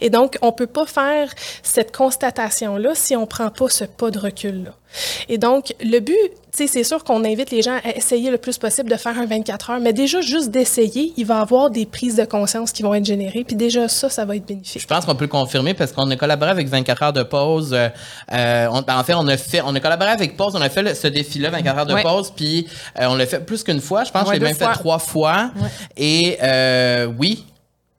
Et 0.00 0.10
donc, 0.10 0.36
on 0.42 0.52
peut 0.52 0.66
pas 0.66 0.86
faire 0.86 1.30
cette 1.62 1.94
constatation-là 1.96 2.90
si 2.94 3.16
on 3.16 3.26
prend 3.26 3.50
pas 3.50 3.68
ce 3.68 3.84
pas 3.84 4.10
de 4.10 4.18
recul-là. 4.18 4.72
Et 5.28 5.38
donc, 5.38 5.72
le 5.82 6.00
but, 6.00 6.14
tu 6.54 6.58
sais, 6.58 6.66
c'est 6.66 6.84
sûr 6.84 7.02
qu'on 7.02 7.24
invite 7.24 7.50
les 7.50 7.62
gens 7.62 7.78
à 7.82 7.96
essayer 7.96 8.30
le 8.30 8.36
plus 8.36 8.58
possible 8.58 8.90
de 8.90 8.96
faire 8.96 9.18
un 9.18 9.24
24 9.24 9.70
heures, 9.70 9.80
mais 9.80 9.94
déjà, 9.94 10.20
juste 10.20 10.50
d'essayer, 10.50 11.14
il 11.16 11.24
va 11.24 11.38
y 11.38 11.40
avoir 11.40 11.70
des 11.70 11.86
prises 11.86 12.16
de 12.16 12.26
conscience 12.26 12.72
qui 12.72 12.82
vont 12.82 12.92
être 12.92 13.06
générées, 13.06 13.42
puis 13.42 13.56
déjà, 13.56 13.88
ça, 13.88 14.10
ça 14.10 14.26
va 14.26 14.36
être 14.36 14.44
bénéfique. 14.44 14.82
Je 14.82 14.86
pense 14.86 15.06
qu'on 15.06 15.14
peut 15.14 15.24
le 15.24 15.30
confirmer 15.30 15.72
parce 15.72 15.92
qu'on 15.92 16.10
a 16.10 16.16
collaboré 16.16 16.50
avec 16.50 16.68
24 16.68 17.02
heures 17.04 17.12
de 17.14 17.22
pause. 17.22 17.72
Euh, 17.72 17.88
euh, 18.32 18.66
on- 18.70 18.82
ben, 18.82 18.98
en 18.98 19.04
fait, 19.04 19.14
on 19.14 19.26
a 19.28 19.36
fait, 19.38 19.62
on 19.64 19.74
a 19.74 19.80
collaboré 19.80 20.10
avec 20.10 20.36
Pause, 20.36 20.54
on 20.54 20.60
a 20.60 20.68
fait 20.68 20.82
le- 20.82 20.94
ce 20.94 21.06
défi-là, 21.06 21.48
24 21.48 21.78
heures 21.78 21.86
de 21.86 21.94
Ouais. 21.94 22.02
pause, 22.02 22.30
puis 22.36 22.66
euh, 23.00 23.06
on 23.08 23.14
l'a 23.14 23.24
fait 23.24 23.40
plus 23.40 23.62
qu'une 23.62 23.80
fois. 23.80 24.04
Je 24.04 24.10
pense 24.10 24.24
Ouais, 24.28 24.34
que 24.34 24.34
je 24.34 24.40
l'ai 24.40 24.46
même 24.48 24.56
fois. 24.56 24.74
fait 24.74 24.78
trois 24.78 24.98
fois. 24.98 25.50
Et 25.96 26.36
euh, 26.42 27.06
oui. 27.18 27.46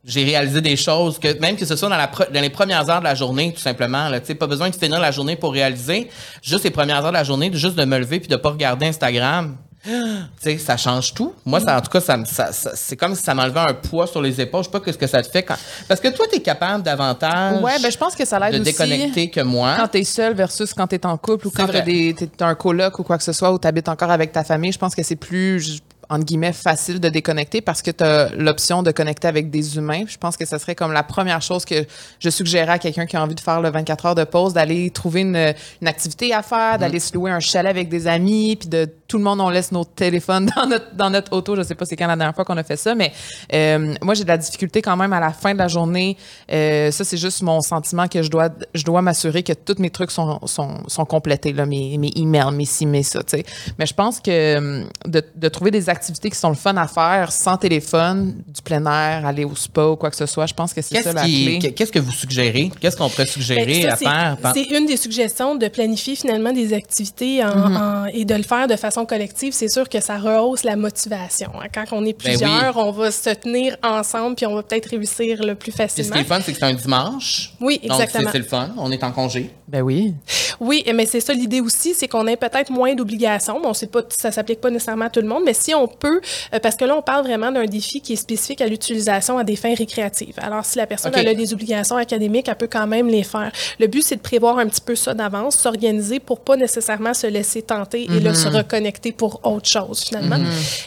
J'ai 0.06 0.24
réalisé 0.26 0.60
des 0.60 0.76
choses 0.76 1.18
que 1.18 1.40
même 1.40 1.56
que 1.56 1.66
ce 1.66 1.76
soit 1.78 1.88
dans, 1.90 1.96
la 1.98 2.08
dans 2.08 2.42
les 2.42 2.50
premières 2.50 2.90
heures 2.90 3.00
de 3.00 3.06
la 3.06 3.16
journée, 3.16 3.54
tout 3.54 3.62
simplement. 3.62 4.10
Là, 4.10 4.20
Tu 4.20 4.36
pas 4.36 4.48
besoin 4.48 4.70
de 4.70 4.76
finir 4.76 5.00
la 5.00 5.12
journée 5.12 5.36
pour 5.38 5.54
réaliser. 5.54 6.10
Juste 6.42 6.66
les 6.66 6.72
premières 6.72 6.98
heures 7.06 7.12
de 7.12 7.18
la 7.18 7.24
journée, 7.24 7.50
juste 7.54 7.76
de 7.76 7.86
me 7.86 7.98
lever 7.98 8.20
puis 8.20 8.28
de 8.28 8.36
pas 8.36 8.50
regarder 8.50 8.86
Instagram. 8.88 9.56
Tu 9.86 9.92
sais, 10.40 10.58
ça 10.58 10.78
change 10.78 11.14
tout. 11.14 11.34
Moi, 11.46 11.60
ça, 11.60 11.78
en 11.78 11.82
tout 11.82 11.90
cas, 11.90 12.00
ça, 12.00 12.16
me- 12.16 12.24
ça- 12.26 12.54
ça- 12.54 12.72
c'est 12.74 12.96
comme 12.96 13.16
si 13.16 13.22
ça 13.24 13.34
m'enlevait 13.34 13.60
un 13.60 13.74
poids 13.74 14.08
sur 14.08 14.22
les 14.22 14.40
épaules. 14.40 14.64
Je 14.64 14.70
sais 14.70 14.80
pas 14.80 14.92
ce 14.92 14.98
que 14.98 15.08
ça 15.08 15.22
te 15.22 15.30
fait 15.30 15.44
quand. 15.44 15.56
Parce 15.90 16.00
que 16.00 16.08
toi, 16.08 16.26
tu 16.30 16.38
es 16.38 16.42
capable 16.42 16.84
davantage 16.84 17.62
Ouais, 17.62 17.78
ben 17.82 17.92
je 17.92 17.98
pense 17.98 18.16
que 18.16 18.24
ça 18.26 18.40
l'aide 18.40 18.56
de 18.56 18.62
aussi. 18.62 18.72
déconnecter 18.72 19.30
que 19.30 19.42
moi. 19.42 19.76
Quand 19.78 19.88
t'es 19.90 20.04
seul 20.06 20.36
versus 20.36 20.74
quand 20.74 20.88
t'es 20.88 21.06
en 21.06 21.18
couple 21.18 21.48
ou 21.48 21.52
quand 21.52 21.66
des, 21.84 22.14
t'es 22.18 22.28
t'as 22.28 22.48
un 22.48 22.56
coloc 22.56 22.98
ou 23.00 23.04
quoi 23.04 23.18
que 23.18 23.24
ce 23.26 23.34
soit 23.34 23.52
ou 23.52 23.58
t'habites 23.58 23.90
encore 23.90 24.12
avec 24.12 24.32
ta 24.32 24.46
famille, 24.46 24.72
je 24.72 24.80
pense 24.80 24.96
que 24.96 25.04
c'est 25.04 25.18
plus, 25.18 25.80
entre 26.14 26.26
guillemets, 26.26 26.54
facile 26.54 27.00
de 27.00 27.10
déconnecter 27.10 27.62
parce 27.62 27.82
que 27.82 27.92
t'as 27.92 28.30
l'option 28.30 28.84
de 28.84 28.92
connecter 28.92 29.28
avec 29.28 29.50
des 29.50 29.78
humains. 29.78 30.04
Je 30.08 30.18
pense 30.18 30.38
que 30.38 30.46
ça 30.46 30.60
serait 30.60 30.76
comme 30.76 30.92
la 30.92 31.04
première 31.04 31.42
chose 31.42 31.66
que 31.66 31.86
je 32.20 32.30
suggérerais 32.30 32.74
à 32.74 32.80
quelqu'un 32.80 33.06
qui 33.06 33.18
a 33.18 33.24
envie 33.24 33.36
de 33.36 33.40
faire 33.40 33.62
le 33.62 33.70
24 33.70 34.06
heures 34.06 34.16
de 34.16 34.24
pause, 34.24 34.54
d'aller 34.54 34.90
trouver 34.92 35.22
une, 35.22 35.54
une 35.82 35.88
activité 35.88 36.34
à 36.34 36.44
faire, 36.44 36.78
d'aller 36.78 37.00
se 37.00 37.14
louer 37.14 37.32
un 37.32 37.40
chalet 37.40 37.70
avec 37.70 37.90
des 37.90 38.08
amis, 38.08 38.56
puis 38.56 38.70
de 38.70 38.88
tout 39.08 39.18
le 39.18 39.24
monde, 39.24 39.42
on 39.42 39.50
laisse 39.50 39.72
nos 39.72 39.84
téléphones 39.84 40.50
dans 40.56 40.68
notre, 40.68 40.96
dans 40.96 41.10
notre 41.10 41.34
auto. 41.34 41.56
Je 41.56 41.64
sais 41.64 41.76
pas 41.76 41.86
c'est 41.86 41.96
quand 41.96 42.08
la 42.08 42.16
dernière 42.16 42.36
fois 42.36 42.46
qu'on 42.46 42.58
a 42.58 42.64
fait 42.64 42.78
ça, 42.78 42.96
mais 42.96 43.12
euh, 43.54 43.94
moi, 44.02 44.14
j'ai 44.14 44.24
de 44.24 44.30
la 44.30 44.38
difficulté 44.38 44.82
quand 44.82 44.98
même 44.98 45.14
à 45.14 45.20
la 45.20 45.32
fin 45.32 45.54
de 45.54 45.60
la 45.60 45.68
journée. 45.68 46.18
Euh, 46.52 46.92
ça, 46.92 47.04
c'est 47.04 47.18
juste 47.18 47.42
mon 47.42 47.62
sentiment 47.62 48.08
que 48.08 48.22
je 48.22 48.30
dois, 48.30 48.50
je 48.74 48.84
dois 48.84 49.02
m'assurer 49.02 49.44
que 49.44 49.54
tous 49.54 49.80
mes 49.80 49.90
trucs 49.90 50.12
sont, 50.12 50.40
sont, 50.48 50.78
sont 50.88 51.06
complétés, 51.06 51.54
là, 51.54 51.66
mes, 51.66 51.98
mes 51.98 52.12
emails, 52.16 52.54
mes 52.54 52.66
ci, 52.66 52.86
mes 52.86 53.04
ça, 53.04 53.24
tu 53.24 53.38
sais. 53.38 53.46
Mais 53.78 53.86
je 53.86 53.94
pense 53.94 54.20
que 54.20 54.58
hum, 54.58 54.90
de, 55.06 55.24
de 55.36 55.48
trouver 55.48 55.72
des 55.72 55.90
activités 55.90 56.03
qui 56.12 56.38
sont 56.38 56.50
le 56.50 56.56
fun 56.56 56.76
à 56.78 56.88
faire 56.88 57.32
sans 57.32 57.58
téléphone, 57.58 58.36
du 58.48 58.62
plein 58.62 58.86
air, 58.86 59.26
aller 59.26 59.44
au 59.46 59.56
spa 59.56 59.86
ou 59.86 59.96
quoi 59.96 60.10
que 60.10 60.16
ce 60.16 60.26
soit, 60.26 60.46
je 60.46 60.54
pense 60.54 60.74
que 60.74 60.82
c'est 60.82 60.96
ça 60.98 61.04
Qu'est-ce 61.04 61.16
la 61.16 61.24
qui- 61.24 61.60
clé. 61.60 61.74
qu'est-ce 61.74 61.92
que 61.92 62.00
vous 62.00 62.12
suggérez? 62.12 62.72
Qu'est-ce 62.80 62.98
qu'on 62.98 63.10
pourrait 63.10 63.24
Ben, 63.26 63.32
suggérer 63.32 63.82
ça, 63.84 63.94
à 63.94 63.96
faire? 64.36 64.38
C'est 64.54 64.66
une 64.78 64.86
des 64.86 64.98
suggestions 64.98 65.56
de 65.56 65.68
planifier 65.68 66.16
finalement 66.16 66.52
des 66.52 66.74
activités 66.74 67.44
en- 67.44 67.76
en- 67.76 68.06
et 68.06 68.26
de 68.26 68.36
le 68.36 68.44
faire 68.44 68.68
de 68.68 68.76
façon 68.76 69.06
collective. 69.06 69.54
C'est 69.54 69.70
sûr 69.70 69.88
que 69.90 70.00
ça 70.02 70.18
rehausse 70.18 70.64
la 70.64 70.76
motivation. 70.76 71.52
hein. 71.62 71.68
Quand 71.74 71.86
on 71.92 72.06
est 72.06 72.14
Ben 72.14 72.32
oui. 72.32 72.38
plusieurs, 72.38 72.78
on 72.78 72.92
va 72.92 73.12
se 73.12 73.30
tenir 73.32 73.78
ensemble 73.84 74.36
puis 74.36 74.46
on 74.46 74.56
va 74.56 74.64
peut-être 74.64 74.90
réussir 74.90 75.44
le 75.44 75.56
plus 75.56 75.72
Puis 75.72 75.72
ce 75.72 75.78
facilement. 75.78 76.16
qui 76.16 76.22
est 76.22 76.26
fun, 76.26 76.40
c'est 76.44 76.52
que 76.54 76.58
c'est 76.60 76.66
un 76.66 76.74
dimanche. 76.74 77.54
Oui, 77.62 77.80
Donc, 77.84 77.98
c'est- 77.98 78.04
exactement. 78.04 78.30
c'est 78.32 78.38
le 78.40 78.44
fun. 78.46 78.70
On 78.78 78.92
est 78.92 79.04
en 79.04 79.12
congé. 79.12 79.52
Ben 79.68 79.82
oui. 79.82 80.14
Oui, 80.60 80.84
mais 80.94 81.06
c'est 81.06 81.20
ça 81.20 81.34
l'idée 81.34 81.62
aussi, 81.62 81.94
c'est 81.96 82.08
qu'on 82.08 82.28
ait 82.28 82.36
peut-être 82.38 82.70
moins 82.70 82.94
d'obligations. 82.94 83.60
Bon, 83.62 83.74
c'est 83.74 83.92
pas, 83.92 84.02
ça 84.10 84.32
s'applique 84.32 84.62
pas 84.62 84.70
nécessairement 84.70 85.06
à 85.06 85.10
tout 85.10 85.22
le 85.22 85.28
monde, 85.28 85.44
mais 85.46 85.54
si 85.54 85.74
on 85.74 85.83
peut, 85.88 86.22
euh, 86.54 86.60
parce 86.60 86.76
que 86.76 86.86
là, 86.86 86.96
on 86.98 87.02
parle 87.02 87.26
vraiment 87.26 87.52
d'un 87.52 87.66
défi 87.66 88.02
qui 88.02 88.14
est 88.14 88.18
spécifique 88.18 88.62
à 88.62 88.68
l'utilisation 88.68 89.38
à 89.38 89.44
des 89.44 89.56
fins 89.56 89.76
récréatives. 89.76 90.36
Alors, 90.38 90.66
si 90.66 90.78
la 90.78 90.88
personne 90.88 91.12
elle 91.16 91.28
a 91.28 91.34
des 91.34 91.54
obligations 91.54 91.96
académiques, 91.96 92.48
elle 92.48 92.56
peut 92.56 92.70
quand 92.72 92.88
même 92.88 93.08
les 93.08 93.24
faire. 93.24 93.52
Le 93.80 93.88
but, 93.88 94.04
c'est 94.04 94.16
de 94.16 94.22
prévoir 94.22 94.58
un 94.58 94.68
petit 94.68 94.82
peu 94.82 94.96
ça 94.96 95.14
d'avance, 95.14 95.58
s'organiser 95.58 96.20
pour 96.20 96.40
pas 96.40 96.56
nécessairement 96.56 97.14
se 97.14 97.28
laisser 97.28 97.62
tenter 97.62 98.04
et 98.04 98.20
là, 98.20 98.34
se 98.34 98.48
reconnecter 98.48 99.12
pour 99.12 99.40
autre 99.44 99.70
chose, 99.70 100.04
finalement. 100.04 100.38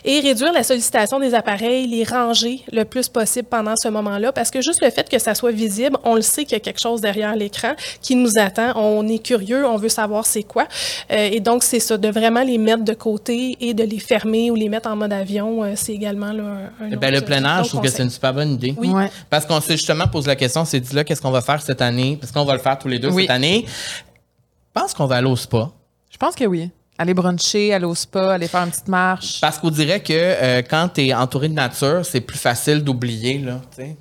Et 0.05 0.20
réduire 0.20 0.53
la 0.53 0.62
sollicitation 0.62 1.18
des 1.18 1.34
appareils, 1.34 1.86
les 1.86 2.05
ranger 2.05 2.61
le 2.72 2.84
plus 2.84 3.09
possible 3.09 3.49
pendant 3.49 3.74
ce 3.76 3.88
moment-là, 3.88 4.32
parce 4.32 4.51
que 4.51 4.61
juste 4.61 4.82
le 4.82 4.90
fait 4.90 5.09
que 5.09 5.18
ça 5.18 5.34
soit 5.34 5.53
visible, 5.53 5.97
on 6.05 6.14
le 6.14 6.22
sait 6.22 6.44
qu'il 6.44 6.53
y 6.53 6.57
a 6.57 6.61
quelque 6.61 6.80
chose 6.80 7.01
derrière 7.01 7.34
l'écran 7.36 7.74
qui 8.01 8.16
nous 8.16 8.38
attend. 8.38 8.72
On 8.76 9.07
est 9.09 9.22
curieux, 9.22 9.66
on 9.66 9.76
veut 9.76 9.88
savoir 9.88 10.26
c'est 10.26 10.42
quoi. 10.42 10.66
Euh, 11.11 11.28
et 11.32 11.40
donc, 11.40 11.62
c'est 11.62 11.80
ça, 11.80 11.97
de 11.97 12.09
vraiment 12.09 12.42
les 12.42 12.59
mettre 12.59 12.84
de 12.84 12.94
côté 12.94 13.57
et 13.61 13.74
de 13.74 13.84
les 13.84 13.99
fermer 13.99 14.51
ou 14.51 14.55
les 14.55 14.68
mettre 14.68 14.86
en 14.87 14.97
mode 14.97 15.12
avion, 15.12 15.62
euh, 15.64 15.72
c'est 15.76 15.93
également 15.93 16.32
là, 16.32 16.70
un, 16.80 16.93
un 16.93 16.97
Ben, 16.97 17.12
le 17.12 17.20
plein 17.20 17.45
air, 17.45 17.64
je 17.64 17.68
trouve 17.70 17.82
que 17.82 17.89
c'est 17.89 18.03
une 18.03 18.11
super 18.11 18.32
bonne 18.34 18.53
idée. 18.53 18.74
Oui. 18.78 18.89
Ouais. 18.89 19.11
Parce 19.30 19.45
qu'on 19.47 19.61
s'est 19.61 19.76
justement 19.76 20.07
posé 20.09 20.28
la 20.28 20.37
question, 20.37 20.62
on 20.62 20.64
s'est 20.64 20.80
dit 20.80 20.95
là, 20.95 21.05
qu'est-ce 21.05 21.20
qu'on 21.20 21.30
va 21.30 21.41
faire 21.43 21.61
cette 21.61 21.82
année? 21.82 22.16
Parce 22.20 22.32
qu'on 22.32 22.45
va 22.45 22.55
le 22.55 22.61
faire 22.61 22.78
tous 22.78 22.89
les 22.89 22.99
deux 22.99 23.11
Oui. 23.11 23.22
cette 23.22 23.30
année. 23.30 23.64
Je 23.66 24.80
pense 24.82 24.93
qu'on 24.95 25.07
va 25.07 25.16
aller 25.16 25.26
au 25.28 25.37
spa. 25.37 25.70
Je 26.11 26.16
pense 26.16 26.34
que 26.34 26.45
oui. 26.45 26.70
Aller 26.99 27.12
bruncher, 27.14 27.74
aller 27.74 27.84
au 27.84 27.95
spa, 27.95 28.34
aller 28.34 28.49
faire 28.49 28.62
une 28.64 28.70
petite 28.70 28.89
marche. 28.89 29.41
Parce 29.41 29.59
qu'on 29.59 29.70
dirait 29.70 30.01
que 30.01 30.12
euh, 30.14 30.62
quand 30.62 30.89
tu 30.95 31.07
es 31.07 31.14
entouré 31.14 31.49
de 31.49 31.55
nature, 31.55 32.05
c'est 32.05 32.20
plus 32.22 32.39
facile 32.39 32.82
d'oublier, 32.82 33.39
là, 33.39 33.61
tu 33.70 33.82
sais. 33.82 33.97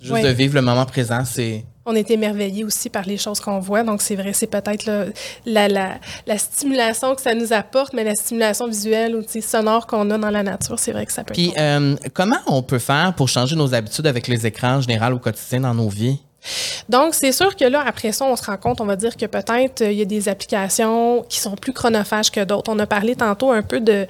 Juste 0.00 0.12
Oui. 0.14 0.22
de 0.22 0.28
vivre 0.28 0.54
le 0.54 0.62
moment 0.62 0.86
présent, 0.86 1.24
c'est... 1.24 1.64
On 1.90 1.94
est 1.94 2.10
émerveillé 2.10 2.64
aussi 2.64 2.90
par 2.90 3.04
les 3.06 3.16
choses 3.16 3.40
qu'on 3.40 3.60
voit. 3.60 3.82
Donc, 3.82 4.02
c'est 4.02 4.14
vrai, 4.14 4.32
c'est 4.34 4.46
peut-être 4.46 4.84
la, 5.46 5.68
la, 5.68 5.94
la 6.26 6.38
stimulation 6.38 7.14
que 7.14 7.22
ça 7.22 7.34
nous 7.34 7.52
apporte, 7.54 7.94
mais 7.94 8.04
la 8.04 8.14
stimulation 8.14 8.66
visuelle 8.68 9.16
ou 9.16 9.22
sonore 9.40 9.86
qu'on 9.86 10.10
a 10.10 10.18
dans 10.18 10.30
la 10.30 10.42
nature, 10.42 10.78
c'est 10.78 10.92
vrai 10.92 11.06
que 11.06 11.12
ça 11.12 11.24
peut 11.24 11.32
Puis, 11.32 11.48
être. 11.48 11.58
euh, 11.58 11.96
comment 12.12 12.36
on 12.46 12.62
peut 12.62 12.78
faire 12.78 13.14
pour 13.16 13.28
changer 13.28 13.56
nos 13.56 13.74
habitudes 13.74 14.06
avec 14.06 14.28
les 14.28 14.46
écrans 14.46 14.76
en 14.76 14.80
général 14.82 15.14
au 15.14 15.18
quotidien 15.18 15.60
dans 15.60 15.74
nos 15.74 15.88
vies? 15.88 16.18
Donc, 16.88 17.14
c'est 17.14 17.32
sûr 17.32 17.56
que 17.56 17.64
là, 17.64 17.82
après 17.86 18.12
ça, 18.12 18.24
on 18.24 18.36
se 18.36 18.44
rend 18.44 18.56
compte, 18.56 18.80
on 18.80 18.86
va 18.86 18.96
dire 18.96 19.16
que 19.16 19.26
peut-être 19.26 19.82
euh, 19.82 19.92
il 19.92 19.98
y 19.98 20.02
a 20.02 20.04
des 20.04 20.28
applications 20.28 21.24
qui 21.28 21.38
sont 21.40 21.56
plus 21.56 21.72
chronophages 21.72 22.30
que 22.30 22.44
d'autres. 22.44 22.70
On 22.72 22.78
a 22.78 22.86
parlé 22.86 23.16
tantôt 23.16 23.50
un 23.50 23.62
peu 23.62 23.80
de, 23.80 24.06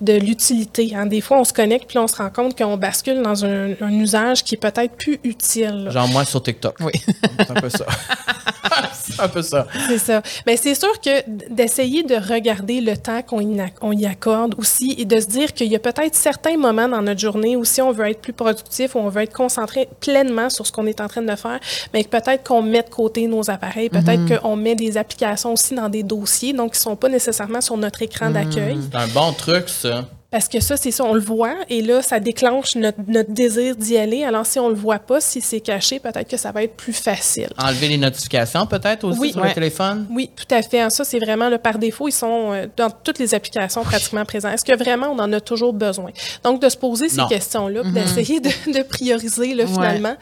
de 0.00 0.12
l'utilité. 0.14 0.92
hein. 0.94 1.06
Des 1.06 1.20
fois, 1.20 1.38
on 1.38 1.44
se 1.44 1.52
connecte, 1.52 1.88
puis 1.88 1.98
on 1.98 2.06
se 2.06 2.16
rend 2.16 2.30
compte 2.30 2.56
qu'on 2.56 2.76
bascule 2.76 3.22
dans 3.22 3.44
un, 3.44 3.72
un 3.80 3.92
usage 3.92 4.44
qui 4.44 4.54
est 4.54 4.58
peut-être 4.58 4.96
plus 4.96 5.20
utile. 5.24 5.84
là. 5.84 5.90
Genre 5.90 6.08
moi 6.08 6.24
sur 6.24 6.42
TikTok. 6.42 6.76
Oui. 6.80 6.92
C'est 7.38 7.50
un 7.50 7.54
peu 7.54 7.70
ça. 7.70 7.86
c'est 8.92 9.20
un 9.20 9.28
peu 9.28 9.42
ça. 9.42 9.66
C'est 9.88 9.98
ça. 9.98 10.22
Mais 10.46 10.56
c'est 10.56 10.74
sûr 10.74 11.00
que 11.00 11.22
d'essayer 11.50 12.02
de 12.02 12.14
regarder 12.14 12.80
le 12.80 12.96
temps 12.96 13.22
qu'on 13.22 13.40
y, 13.40 14.06
accorde 14.06 14.54
aussi 14.58 14.94
et 14.98 15.04
de 15.04 15.20
se 15.20 15.26
dire 15.26 15.52
qu'il 15.52 15.68
y 15.68 15.76
a 15.76 15.78
peut-être 15.78 16.14
certains 16.14 16.56
moments 16.56 16.88
dans 16.88 17.02
notre 17.02 17.20
journée 17.20 17.56
où 17.56 17.64
si 17.64 17.80
on 17.80 17.92
veut 17.92 18.08
être 18.08 18.20
plus 18.20 18.32
productif 18.32 18.94
ou 18.94 18.98
on 18.98 19.08
veut 19.08 19.22
être 19.22 19.32
concentré 19.32 19.88
pleinement 20.00 20.50
sur 20.50 20.66
ce 20.66 20.72
qu'on 20.72 20.86
est 20.86 21.00
en 21.00 21.08
train 21.08 21.22
de 21.22 21.36
faire, 21.36 21.60
mais 21.92 22.04
peut-être 22.04 22.46
qu'on 22.46 22.62
met 22.62 22.82
de 22.82 22.90
côté 22.90 23.26
nos 23.26 23.50
appareils, 23.50 23.88
peut-être 23.88 24.40
qu'on 24.40 24.56
met 24.56 24.74
des 24.74 24.96
applications 24.96 25.52
aussi 25.52 25.74
dans 25.74 25.88
des 25.88 26.02
dossiers, 26.02 26.52
donc 26.52 26.72
qui 26.72 26.80
sont 26.80 26.96
pas 26.96 27.08
nécessairement 27.08 27.60
sur 27.60 27.76
notre 27.76 28.02
écran 28.02 28.30
d'accueil. 28.30 28.78
C'est 28.90 28.98
un 28.98 29.08
bon 29.08 29.32
truc, 29.32 29.68
ça. 29.68 30.04
Parce 30.32 30.48
que 30.48 30.58
ça, 30.60 30.76
c'est 30.76 30.90
ça, 30.90 31.04
on 31.04 31.12
le 31.14 31.20
voit, 31.20 31.54
et 31.68 31.82
là, 31.82 32.02
ça 32.02 32.18
déclenche 32.18 32.74
notre, 32.74 32.98
notre 33.06 33.30
désir 33.30 33.76
d'y 33.76 33.96
aller. 33.98 34.24
Alors, 34.24 34.46
si 34.46 34.58
on 34.58 34.68
le 34.70 34.74
voit 34.74 34.98
pas, 34.98 35.20
si 35.20 35.40
c'est 35.42 35.60
caché, 35.60 36.00
peut-être 36.00 36.26
que 36.28 36.38
ça 36.38 36.50
va 36.52 36.62
être 36.64 36.74
plus 36.74 36.94
facile. 36.94 37.50
Enlever 37.58 37.88
les 37.88 37.98
notifications, 37.98 38.66
peut-être, 38.66 39.04
aussi, 39.04 39.18
Oui. 39.20 39.32
sur 39.32 39.42
Ouais. 39.42 39.48
le 39.48 39.54
téléphone? 39.54 40.06
Oui, 40.10 40.30
tout 40.34 40.52
à 40.54 40.62
fait. 40.62 40.88
Ça, 40.90 41.04
c'est 41.04 41.18
vraiment 41.18 41.48
le 41.50 41.58
par 41.58 41.78
défaut. 41.78 42.08
Ils 42.08 42.12
sont 42.12 42.52
euh, 42.52 42.66
dans 42.76 42.88
toutes 42.90 43.18
les 43.18 43.34
applications 43.34 43.82
pratiquement 43.84 44.24
présents. 44.24 44.48
Est-ce 44.50 44.64
que 44.64 44.74
vraiment 44.76 45.08
on 45.08 45.18
en 45.18 45.32
a 45.34 45.40
toujours 45.40 45.74
besoin? 45.74 46.10
Donc, 46.42 46.62
de 46.62 46.68
se 46.70 46.78
poser 46.78 47.10
ces 47.10 47.22
questions-là, 47.28 47.82
puis 47.82 47.92
d'essayer 47.92 48.40
de, 48.40 48.48
de 48.72 48.82
prioriser 48.82 49.54
là, 49.54 49.64
Ouais. 49.64 49.70
finalement. 49.70 50.14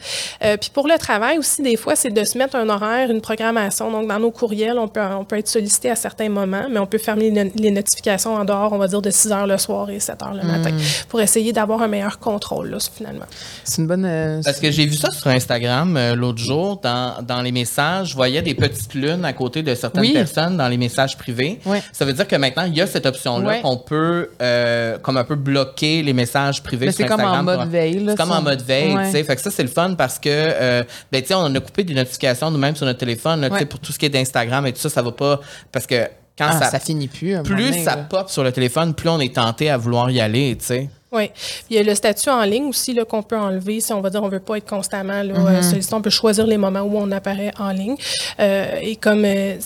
Euh, 0.45 0.57
puis 0.57 0.71
pour 0.75 0.89
le 0.89 0.99
travail 0.99 1.39
aussi, 1.39 1.63
des 1.63 1.77
fois, 1.77 1.95
c'est 1.95 2.11
de 2.11 2.25
se 2.25 2.37
mettre 2.37 2.57
un 2.57 2.69
horaire, 2.69 3.11
une 3.11 3.21
programmation. 3.21 3.91
Donc, 3.93 4.09
dans 4.09 4.19
nos 4.19 4.33
courriels, 4.33 4.77
on 4.79 4.89
peut, 4.89 5.01
on 5.01 5.25
peut 5.25 5.39
être 5.39 5.49
sollicité 5.49 5.91
à 5.91 5.95
certains 5.97 6.29
moments, 6.29 6.67
mais 6.69 6.81
on 6.81 6.87
peut 6.87 6.99
fermer 6.99 7.31
les 7.55 7.71
notifications 7.71 8.35
en 8.35 8.45
dehors, 8.45 8.73
on 8.73 8.79
va 8.79 8.89
dire, 8.89 9.01
de 9.03 9.11
6 9.11 9.31
heures 9.31 9.47
le 9.47 9.57
soir 9.57 9.89
et 9.91 10.00
7 10.01 10.23
heures 10.23 10.35
le 10.35 10.43
matin, 10.43 10.71
pour 11.09 11.21
essayer 11.21 11.53
d'avoir 11.53 11.83
un 11.83 11.89
meilleur 11.89 12.19
contrôle, 12.19 12.71
là, 12.71 12.79
finalement. 12.95 13.27
C'est 13.65 13.83
une 13.83 13.87
bonne. 13.89 14.05
euh, 14.05 14.41
Parce 14.45 14.59
que 14.61 14.71
j'ai 14.71 14.87
vu 14.87 14.97
ça 14.97 15.11
sur 15.11 15.29
Instagram 15.29 15.97
euh, 15.97 16.15
l'autre 16.15 16.39
jour, 16.39 16.79
dans, 16.83 17.23
dans 17.23 17.43
les 17.43 17.53
messages, 17.53 18.09
je 18.11 18.15
voyais 18.15 18.43
des 18.43 18.55
petites 18.55 18.95
lunes 18.95 19.25
à 19.25 19.33
côté 19.33 19.63
de 19.63 19.75
certaines 19.75 20.01
Oui. 20.03 20.13
personnes 20.13 20.57
dans 20.57 20.69
les 20.69 20.77
messages 20.77 21.17
privés. 21.17 21.61
Ça 21.93 22.05
veut 22.05 22.13
dire 22.13 22.27
que 22.27 22.37
maintenant, 22.37 22.65
il 22.65 22.75
y 22.77 22.81
a 22.81 22.87
cette 22.87 23.07
option-là 23.07 23.59
qu'on 23.61 23.77
peut 23.77 24.31
euh, 24.43 24.99
comme 24.99 25.17
un 25.17 25.25
peu 25.25 25.37
bloquer 25.37 26.03
les 26.03 26.13
messages 26.13 26.63
privés 26.63 26.87
Mais 26.87 26.93
sur 26.93 27.05
c'est 27.05 27.09
comme 27.09 27.21
en 27.25 27.43
mode 27.43 27.59
pour- 27.61 27.67
veille, 27.67 27.99
là, 28.05 28.13
C'est 28.13 28.17
comme 28.19 28.33
en 28.33 28.43
mode 28.43 28.63
veille, 28.63 28.95
Ouais. 28.95 29.07
tu 29.07 29.13
sais. 29.13 29.25
Fait 29.25 29.37
que 29.37 29.43
ça, 29.43 29.51
c'est 29.51 29.63
le 29.63 29.69
fun 29.69 29.95
parce 29.95 30.19
que, 30.19 30.29
euh, 30.31 30.83
ben, 31.13 31.21
tu 31.23 31.29
sais, 31.29 31.35
on 31.35 31.39
en 31.41 31.55
a 31.55 31.61
coupé 31.61 31.85
des 31.85 31.95
notifications 31.95 32.51
nous-mêmes 32.51 32.77
sur 32.77 32.87
notre 32.87 32.99
téléphone, 32.99 33.49
tu 33.51 33.59
sais, 33.59 33.67
pour 33.67 33.79
tout 33.81 33.93
ce 33.93 33.99
qui 33.99 34.07
est 34.07 34.11
d'Instagram 34.11 34.67
et 34.67 34.73
tout 34.73 34.81
ça, 34.81 34.89
ça 34.91 35.03
va 35.03 35.13
pas... 35.13 35.41
Parce 35.73 35.87
que 35.87 36.07
quand 36.41 36.49
ah, 36.51 36.59
ça... 36.59 36.71
ça, 36.71 36.79
finit 36.79 37.09
plus. 37.09 37.35
un 37.35 37.43
plus 37.43 37.65
donné, 37.65 37.85
ça 37.85 37.97
là. 37.97 38.03
pop 38.09 38.31
sur 38.31 38.43
le 38.43 38.51
téléphone, 38.51 38.95
plus 38.95 39.11
on 39.11 39.21
est 39.21 39.35
tenté 39.35 39.69
à 39.69 39.77
vouloir 39.77 40.11
y 40.11 40.21
aller, 40.21 40.57
tu 40.59 40.65
sais. 40.65 40.89
Oui. 41.13 41.31
Il 41.69 41.77
y 41.77 41.79
a 41.79 41.83
le 41.83 41.95
statut 41.95 42.31
en 42.31 42.43
ligne 42.43 42.67
aussi 42.67 42.95
là, 42.95 43.05
qu'on 43.05 43.23
peut 43.23 43.37
enlever 43.37 43.81
si 43.81 43.93
on 43.93 44.01
va 44.01 44.11
dire 44.11 44.23
on 44.23 44.29
veut 44.29 44.41
pas 44.41 44.57
être 44.57 44.69
constamment 44.69 45.23
là, 45.23 45.35
euh, 45.35 45.63
sollicité. 45.63 45.95
On 45.95 46.03
peut 46.03 46.09
choisir 46.09 46.47
les 46.47 46.57
moments 46.57 46.83
où 46.83 46.97
on 46.97 47.11
apparaît 47.11 47.53
en 47.59 47.71
ligne. 47.71 47.97
Euh, 48.39 48.77
et 48.81 48.97
comme 48.97 49.25
euh, 49.25 49.57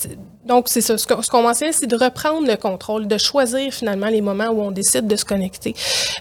donc 0.44 0.68
c'est 0.68 0.80
ça. 0.80 0.98
Ce 0.98 1.06
qu'on 1.06 1.22
ce 1.22 1.30
qu'on 1.30 1.42
mentionnait, 1.42 1.72
c'est 1.72 1.86
de 1.86 1.96
reprendre 1.96 2.46
le 2.46 2.56
contrôle, 2.56 3.06
de 3.06 3.18
choisir 3.18 3.72
finalement 3.72 4.06
les 4.08 4.20
moments 4.20 4.48
où 4.48 4.60
on 4.62 4.70
décide 4.70 5.06
de 5.06 5.16
se 5.16 5.24
connecter. 5.24 5.74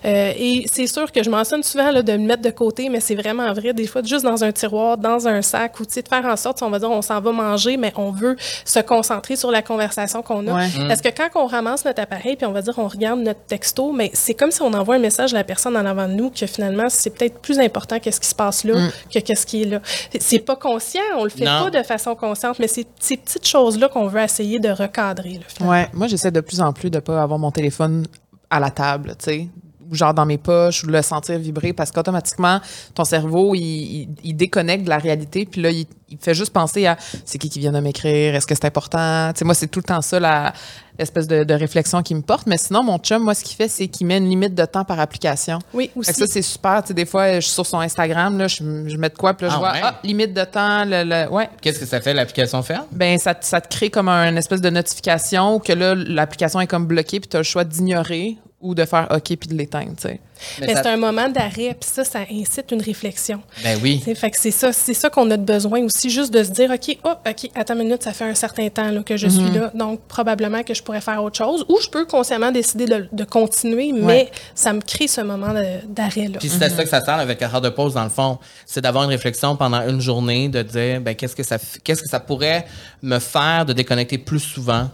Euh, 0.05 0.31
et 0.37 0.65
c'est 0.71 0.87
sûr 0.87 1.11
que 1.11 1.23
je 1.23 1.29
mentionne 1.29 1.63
souvent 1.63 1.91
là, 1.91 2.01
de 2.01 2.13
me 2.13 2.25
mettre 2.25 2.41
de 2.41 2.49
côté, 2.49 2.89
mais 2.89 2.99
c'est 2.99 3.15
vraiment 3.15 3.51
vrai. 3.53 3.73
Des 3.73 3.87
fois, 3.87 4.01
juste 4.03 4.23
dans 4.23 4.43
un 4.43 4.51
tiroir, 4.51 4.97
dans 4.97 5.27
un 5.27 5.41
sac, 5.41 5.79
ou 5.79 5.85
tu 5.85 5.93
sais, 5.93 6.01
de 6.01 6.07
faire 6.07 6.25
en 6.25 6.35
sorte, 6.35 6.61
on 6.61 6.69
va 6.69 6.79
dire, 6.79 6.89
on 6.91 7.01
s'en 7.01 7.19
va 7.21 7.31
manger, 7.31 7.77
mais 7.77 7.93
on 7.95 8.11
veut 8.11 8.35
se 8.65 8.79
concentrer 8.79 9.35
sur 9.35 9.51
la 9.51 9.61
conversation 9.61 10.21
qu'on 10.21 10.47
a. 10.47 10.53
Ouais. 10.55 10.67
Parce 10.87 11.01
que 11.01 11.09
quand 11.09 11.29
on 11.35 11.45
ramasse 11.45 11.85
notre 11.85 12.01
appareil, 12.01 12.35
puis 12.35 12.45
on 12.45 12.51
va 12.51 12.61
dire, 12.61 12.73
on 12.77 12.87
regarde 12.87 13.19
notre 13.19 13.41
texto, 13.47 13.91
mais 13.91 14.09
c'est 14.13 14.33
comme 14.33 14.51
si 14.51 14.61
on 14.61 14.73
envoie 14.73 14.95
un 14.95 14.99
message 14.99 15.33
à 15.33 15.37
la 15.37 15.43
personne 15.43 15.75
en 15.77 15.85
avant 15.85 16.07
de 16.07 16.13
nous 16.13 16.29
que 16.29 16.45
finalement, 16.45 16.85
c'est 16.89 17.09
peut-être 17.09 17.39
plus 17.39 17.59
important 17.59 17.99
qu'est-ce 17.99 18.19
qui 18.21 18.29
se 18.29 18.35
passe 18.35 18.63
là 18.63 18.73
que 19.13 19.19
qu'est-ce 19.19 19.45
qui 19.45 19.63
est 19.63 19.65
là. 19.65 19.81
C'est 20.19 20.39
pas 20.39 20.55
conscient, 20.55 21.01
on 21.17 21.23
le 21.23 21.29
fait 21.29 21.45
Non. 21.45 21.65
pas 21.65 21.69
de 21.71 21.83
façon 21.83 22.15
consciente, 22.15 22.59
mais 22.59 22.67
c'est 22.67 22.85
ces 22.99 23.17
petites 23.17 23.47
choses-là 23.47 23.89
qu'on 23.89 24.07
veut 24.07 24.12
essayer 24.21 24.59
de 24.59 24.69
recadrer. 24.69 25.39
Là. 25.59 25.65
Ouais, 25.65 25.89
moi 25.93 26.07
j'essaie 26.07 26.31
de 26.31 26.41
plus 26.41 26.61
en 26.61 26.73
plus 26.73 26.89
de 26.89 26.99
pas 26.99 27.21
avoir 27.21 27.39
mon 27.39 27.51
téléphone 27.51 28.05
à 28.49 28.59
la 28.59 28.69
table, 28.69 29.15
tu 29.17 29.25
sais, 29.25 29.47
ou 29.89 29.95
genre 29.95 30.13
dans 30.13 30.25
mes 30.25 30.37
poches 30.37 30.83
ou 30.83 30.87
le 30.87 31.01
sentir 31.01 31.37
vibrer 31.39 31.73
parce 31.73 31.91
qu'automatiquement 31.91 32.59
ton 32.95 33.03
cerveau 33.05 33.55
il, 33.55 33.61
il- 33.61 34.09
il 34.23 34.33
déconnecte 34.35 34.83
de 34.85 34.89
la 34.89 34.97
réalité 34.97 35.45
puis 35.45 35.61
là 35.61 35.69
il, 35.69 35.85
il 36.09 36.17
fait 36.19 36.33
juste 36.35 36.53
penser 36.53 36.85
à 36.85 36.97
c'est 37.25 37.37
qui 37.39 37.49
qui 37.49 37.59
vient 37.59 37.71
de 37.71 37.79
m'écrire, 37.79 38.35
est-ce 38.35 38.45
que 38.47 38.53
c'est 38.55 38.65
important, 38.65 39.31
tu 39.33 39.39
sais 39.39 39.45
moi 39.45 39.53
c'est 39.55 39.67
tout 39.67 39.79
le 39.79 39.83
temps 39.85 40.01
ça 40.01 40.19
la 40.19 40.53
l'espèce 40.99 41.25
de, 41.27 41.43
de 41.43 41.53
réflexion 41.55 42.03
qui 42.03 42.13
me 42.13 42.21
porte 42.21 42.45
mais 42.45 42.57
sinon 42.57 42.83
mon 42.83 42.99
chum 42.99 43.23
moi 43.23 43.33
ce 43.33 43.43
qu'il 43.43 43.55
fait 43.55 43.67
c'est 43.67 43.87
qu'il 43.87 44.05
met 44.05 44.17
une 44.17 44.29
limite 44.29 44.53
de 44.53 44.65
temps 44.65 44.83
par 44.85 44.99
application. 44.99 45.57
Oui, 45.73 45.89
Fait 45.93 45.99
aussi. 45.99 46.11
que 46.13 46.17
ça, 46.19 46.25
c'est 46.27 46.41
super. 46.41 46.81
Tu 46.83 46.89
sais, 46.89 46.93
des 46.93 47.05
fois, 47.05 47.35
je 47.35 47.39
suis 47.41 47.51
sur 47.51 47.65
son 47.65 47.79
Instagram, 47.79 48.37
là, 48.37 48.47
je, 48.47 48.57
je 48.87 48.97
mets 48.97 49.09
de 49.09 49.15
quoi, 49.17 49.33
puis 49.33 49.45
là, 49.47 49.51
je 49.51 49.55
Ah 49.55 49.59
vois, 49.59 49.71
ouais? 49.71 49.79
ah, 49.81 49.99
limite 50.03 50.33
de 50.33 50.43
temps, 50.43 50.85
le, 50.85 51.03
le- 51.03 51.29
ouais. 51.31 51.49
Qu'est-ce 51.61 51.79
que 51.79 51.85
ça 51.85 51.99
fait, 52.01 52.13
l'application 52.13 52.61
ferme? 52.61 52.85
Ben, 52.91 53.17
ça, 53.17 53.33
te- 53.33 53.45
ça 53.45 53.59
te 53.61 53.67
crée 53.75 53.89
comme 53.89 54.07
un 54.09 54.35
espèce 54.35 54.61
de 54.61 54.69
notification 54.69 55.59
que 55.59 55.73
là, 55.73 55.95
l'application 55.95 56.61
est 56.61 56.67
comme 56.67 56.85
bloquée, 56.85 57.19
puis 57.19 57.29
tu 57.29 57.37
as 57.37 57.39
le 57.39 57.43
choix 57.43 57.63
d'ignorer 57.63 58.37
ou 58.63 58.73
de 58.73 58.85
faire 58.85 59.07
OK 59.11 59.35
puis 59.35 59.47
de 59.49 59.53
l'éteindre, 59.53 59.91
tu 59.97 60.03
sais. 60.07 60.19
Mais 60.59 60.67
mais 60.67 60.73
ça- 60.73 60.83
c'est 60.83 60.89
un 60.89 60.97
moment 60.97 61.29
d'arrêt, 61.29 61.77
puis 61.79 61.89
ça, 61.89 62.03
ça 62.03 62.19
incite 62.31 62.71
une 62.71 62.81
réflexion. 62.81 63.41
Ben 63.63 63.77
oui. 63.83 63.99
T'sais, 64.01 64.15
Fait 64.15 64.31
que 64.31 64.37
c'est 64.39 64.51
ça, 64.51 64.73
c'est 64.73 64.93
ça 64.95 65.09
qu'on 65.09 65.29
a 65.31 65.37
de 65.37 65.43
besoin 65.43 65.81
aussi, 65.83 66.09
juste 66.09 66.33
de 66.33 66.43
se 66.43 66.49
dire, 66.49 66.71
OK, 66.71 66.97
oh, 67.03 67.11
OK, 67.29 67.49
attends 67.55 67.75
une 67.75 67.83
minute, 67.83 68.01
ça 68.03 68.11
fait 68.13 68.23
un 68.25 68.33
certain 68.35 68.67
temps 68.69 68.89
là, 68.89 69.03
que 69.03 69.15
je 69.15 69.27
suis 69.27 69.41
Mhm. 69.43 69.55
là, 69.55 69.71
donc 69.75 70.01
probablement 70.07 70.63
que 70.63 70.73
je 70.73 70.81
pourrais 70.81 71.01
faire 71.01 71.23
autre 71.23 71.37
chose, 71.37 71.63
ou 71.69 71.77
je 71.81 71.87
peux 71.89 72.05
consciemment 72.05 72.51
décider 72.51 72.85
de, 72.85 73.07
de 73.11 73.23
continuer, 73.23 73.91
mais 73.93 74.03
Ouais. 74.03 74.31
ça 74.55 74.73
me 74.73 74.81
crée 74.81 75.07
ce 75.07 75.21
moment 75.21 75.53
d'arrêt 75.87 76.27
là. 76.29 76.39
Puis 76.39 76.49
c'est 76.49 76.63
à 76.63 76.69
ça 76.69 76.83
que 76.83 76.89
ça 76.89 77.01
sert 77.03 77.13
avec 77.19 77.39
la 77.41 77.53
heure 77.53 77.61
de 77.61 77.69
pause, 77.69 77.93
dans 77.93 78.03
le 78.03 78.09
fond. 78.09 78.37
C'est 78.65 78.81
d'avoir 78.81 79.03
une 79.03 79.11
réflexion 79.11 79.55
pendant 79.55 79.81
une 79.87 80.01
journée, 80.01 80.49
de 80.49 80.61
dire, 80.63 80.99
ben, 81.01 81.15
qu'est-ce 81.15 81.35
que 81.35 81.43
ça, 81.43 81.57
qu'est-ce 81.83 82.01
que 82.01 82.09
ça 82.09 82.19
pourrait 82.19 82.65
me 83.01 83.19
faire 83.19 83.65
de 83.65 83.73
déconnecter 83.73 84.17
plus 84.17 84.39
souvent? 84.39 84.89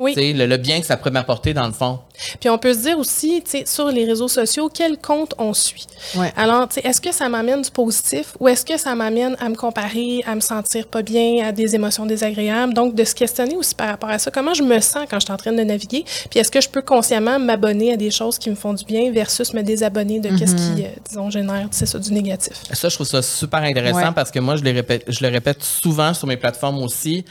Oui. 0.00 0.12
Le, 0.16 0.46
le 0.46 0.56
bien 0.56 0.80
que 0.80 0.86
ça 0.86 0.96
pourrait 0.96 1.12
m'apporter, 1.12 1.54
dans 1.54 1.68
le 1.68 1.72
fond. 1.72 2.00
Puis 2.40 2.50
on 2.50 2.58
peut 2.58 2.74
se 2.74 2.80
dire 2.80 2.98
aussi, 2.98 3.40
tu 3.44 3.50
sais, 3.52 3.64
sur 3.64 3.86
les 3.92 4.04
réseaux 4.04 4.26
sociaux, 4.26 4.68
quel 4.72 4.98
compte 4.98 5.34
on 5.38 5.54
suit. 5.54 5.86
Ouais. 6.16 6.32
Alors, 6.36 6.68
est-ce 6.82 7.00
que 7.00 7.12
ça 7.12 7.28
m'amène 7.28 7.62
du 7.62 7.70
positif 7.70 8.34
ou 8.40 8.48
est-ce 8.48 8.64
que 8.64 8.76
ça 8.76 8.96
m'amène 8.96 9.36
à 9.38 9.48
me 9.48 9.54
comparer, 9.54 10.24
à 10.26 10.34
me 10.34 10.40
sentir 10.40 10.88
pas 10.88 11.02
bien, 11.02 11.46
à 11.46 11.52
des 11.52 11.76
émotions 11.76 12.06
désagréables? 12.06 12.74
Donc, 12.74 12.96
de 12.96 13.04
se 13.04 13.14
questionner 13.14 13.54
aussi 13.56 13.76
par 13.76 13.86
rapport 13.88 14.10
à 14.10 14.18
ça. 14.18 14.32
Comment 14.32 14.52
je 14.52 14.64
me 14.64 14.80
sens 14.80 15.06
quand 15.08 15.20
je 15.20 15.26
suis 15.26 15.32
en 15.32 15.36
train 15.36 15.52
de 15.52 15.62
naviguer? 15.62 16.04
Puis 16.28 16.40
est-ce 16.40 16.50
que 16.50 16.60
je 16.60 16.68
peux 16.68 16.82
consciemment 16.82 17.38
m'abonner 17.38 17.92
à 17.92 17.96
des 17.96 18.10
choses 18.10 18.36
qui 18.38 18.50
me 18.50 18.56
font 18.56 18.74
du 18.74 18.84
bien 18.84 19.12
versus 19.12 19.54
me 19.54 19.62
désabonner 19.62 20.18
de 20.18 20.36
qu'est-ce 20.36 20.56
qui, 20.56 20.82
euh, 20.84 20.88
disons, 21.08 21.30
génère, 21.30 21.68
c'est 21.70 21.86
ça, 21.86 22.00
du 22.00 22.12
négatif? 22.12 22.54
Ça, 22.72 22.88
je 22.88 22.94
trouve 22.96 23.06
ça 23.06 23.22
super 23.22 23.62
intéressant 23.62 23.98
Ouais. 24.08 24.12
parce 24.12 24.32
que 24.32 24.40
moi, 24.40 24.56
je, 24.56 24.64
les 24.64 24.72
répète, 24.72 25.04
je 25.06 25.24
le 25.24 25.30
répète 25.30 25.62
souvent 25.62 26.12
sur 26.14 26.26
mes 26.26 26.36
plateformes 26.36 26.82
aussi. 26.82 27.24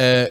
euh, 0.00 0.26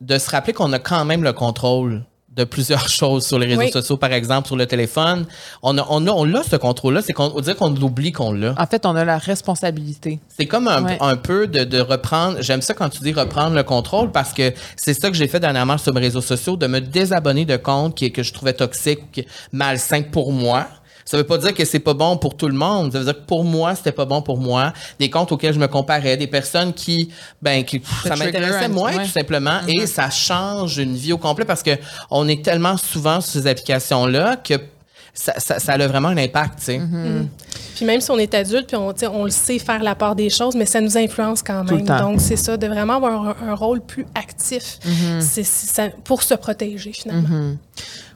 de 0.00 0.18
se 0.18 0.30
rappeler 0.30 0.52
qu'on 0.52 0.72
a 0.72 0.78
quand 0.78 1.04
même 1.04 1.22
le 1.22 1.32
contrôle 1.32 2.04
de 2.36 2.44
plusieurs 2.44 2.88
choses 3.00 3.26
sur 3.26 3.38
les 3.40 3.46
réseaux 3.46 3.60
Oui. 3.62 3.70
sociaux, 3.72 3.96
par 3.96 4.12
exemple, 4.12 4.46
sur 4.46 4.56
le 4.56 4.64
téléphone. 4.66 5.26
On 5.62 5.76
a, 5.78 5.84
on 5.90 6.06
a, 6.06 6.10
on 6.12 6.32
a 6.34 6.42
ce 6.44 6.54
contrôle-là, 6.56 7.02
c'est 7.02 7.12
qu'on 7.12 7.32
on 7.34 7.40
dirait 7.40 7.56
qu'on 7.56 7.74
oublie 7.74 8.12
qu'on 8.12 8.32
l'a. 8.32 8.54
En 8.56 8.66
fait, 8.66 8.86
on 8.86 8.94
a 8.94 9.04
la 9.04 9.18
responsabilité. 9.18 10.20
C'est 10.38 10.46
comme 10.46 10.68
un, 10.68 10.84
Ouais. 10.84 10.98
un 11.00 11.16
peu 11.16 11.48
de, 11.48 11.64
de 11.64 11.80
reprendre. 11.80 12.36
J'aime 12.40 12.62
ça 12.62 12.72
quand 12.74 12.88
tu 12.88 13.00
dis 13.02 13.12
reprendre 13.12 13.56
le 13.56 13.64
contrôle 13.64 14.12
parce 14.12 14.32
que 14.32 14.52
c'est 14.76 14.94
ça 14.94 15.10
que 15.10 15.16
j'ai 15.16 15.26
fait 15.28 15.40
dernièrement 15.40 15.76
sur 15.76 15.92
mes 15.92 16.00
réseaux 16.00 16.20
sociaux, 16.20 16.56
de 16.56 16.68
me 16.68 16.80
désabonner 16.80 17.44
de 17.44 17.56
comptes 17.56 17.96
qui, 17.96 18.12
que 18.12 18.22
je 18.22 18.32
trouvais 18.32 18.52
toxiques, 18.52 19.26
malsains 19.52 20.02
pour 20.02 20.32
moi. 20.32 20.66
Ça 21.10 21.16
veut 21.16 21.24
pas 21.24 21.38
dire 21.38 21.52
que 21.52 21.64
c'est 21.64 21.80
pas 21.80 21.92
bon 21.92 22.16
pour 22.16 22.36
tout 22.36 22.46
le 22.46 22.54
monde. 22.54 22.92
Ça 22.92 23.00
veut 23.00 23.04
dire 23.04 23.14
que 23.14 23.26
pour 23.26 23.42
moi, 23.42 23.74
c'était 23.74 23.90
pas 23.90 24.04
bon 24.04 24.22
pour 24.22 24.38
moi. 24.38 24.72
Des 25.00 25.10
comptes 25.10 25.32
auxquels 25.32 25.52
je 25.52 25.58
me 25.58 25.66
comparais, 25.66 26.16
des 26.16 26.28
personnes 26.28 26.72
qui, 26.72 27.10
ben, 27.42 27.64
qui, 27.64 27.82
ça 28.04 28.14
m'intéressait 28.14 28.68
moins, 28.68 28.96
ouais. 28.96 29.04
tout 29.04 29.10
simplement. 29.10 29.58
Et 29.66 29.88
ça 29.88 30.08
change 30.08 30.78
une 30.78 30.94
vie 30.94 31.12
au 31.12 31.18
complet 31.18 31.44
parce 31.44 31.64
que 31.64 31.72
on 32.12 32.28
est 32.28 32.44
tellement 32.44 32.76
souvent 32.76 33.20
sur 33.20 33.32
ces 33.32 33.48
applications-là 33.48 34.36
que 34.36 34.54
ça, 35.12 35.34
ça, 35.38 35.58
ça 35.58 35.72
a 35.72 35.86
vraiment 35.88 36.10
un 36.10 36.16
impact, 36.16 36.60
tu 36.60 36.64
sais. 36.66 36.78
Mm-hmm. 36.78 37.26
Puis 37.74 37.84
même 37.84 38.00
si 38.00 38.10
on 38.12 38.18
est 38.18 38.32
adulte, 38.32 38.68
puis 38.68 38.76
on, 38.76 39.24
le 39.24 39.30
sait 39.30 39.58
faire 39.58 39.82
la 39.82 39.96
part 39.96 40.14
des 40.14 40.30
choses, 40.30 40.54
mais 40.54 40.66
ça 40.66 40.80
nous 40.80 40.96
influence 40.96 41.42
quand 41.42 41.64
Tout 41.64 41.72
le 41.72 41.76
même. 41.78 41.86
temps. 41.86 42.10
Donc, 42.12 42.20
c'est 42.20 42.36
ça, 42.36 42.56
de 42.56 42.68
vraiment 42.68 42.96
avoir 42.96 43.20
un, 43.20 43.48
un 43.48 43.54
rôle 43.54 43.80
plus 43.80 44.06
actif 44.14 44.78
Mm-hmm. 44.86 45.42
Ça- 45.42 45.88
pour 46.04 46.22
se 46.22 46.34
protéger, 46.34 46.92
finalement. 46.92 47.56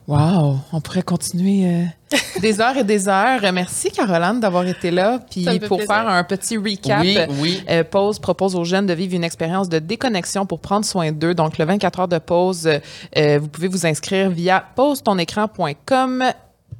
Wow, 0.06 0.58
on 0.72 0.80
pourrait 0.82 1.02
continuer 1.02 1.66
euh, 1.66 2.16
des 2.42 2.60
heures 2.60 2.76
et 2.76 2.84
des 2.84 3.08
heures. 3.08 3.42
Euh, 3.42 3.52
Merci, 3.52 3.90
Caroline, 3.90 4.38
d'avoir 4.38 4.66
été 4.66 4.90
là. 4.90 5.18
Puis 5.30 5.44
pour 5.66 5.78
plaisir. 5.78 5.94
faire 5.94 6.06
un 6.08 6.22
petit 6.24 6.58
recap, 6.58 7.00
Oui, 7.00 7.18
oui. 7.40 7.64
euh, 7.70 7.84
Pause 7.84 8.18
propose 8.18 8.54
aux 8.54 8.64
jeunes 8.64 8.86
de 8.86 8.92
vivre 8.92 9.14
une 9.14 9.24
expérience 9.24 9.68
de 9.70 9.78
déconnexion 9.78 10.44
pour 10.44 10.60
prendre 10.60 10.84
soin 10.84 11.10
d'eux. 11.10 11.34
Donc, 11.34 11.56
le 11.56 11.64
24 11.64 12.00
heures 12.00 12.08
de 12.08 12.18
pause, 12.18 12.66
euh, 12.66 12.78
euh, 13.16 13.38
vous 13.40 13.48
pouvez 13.48 13.68
vous 13.68 13.86
inscrire 13.86 14.28
via 14.28 14.62
pausetonecran.com. 14.76 16.24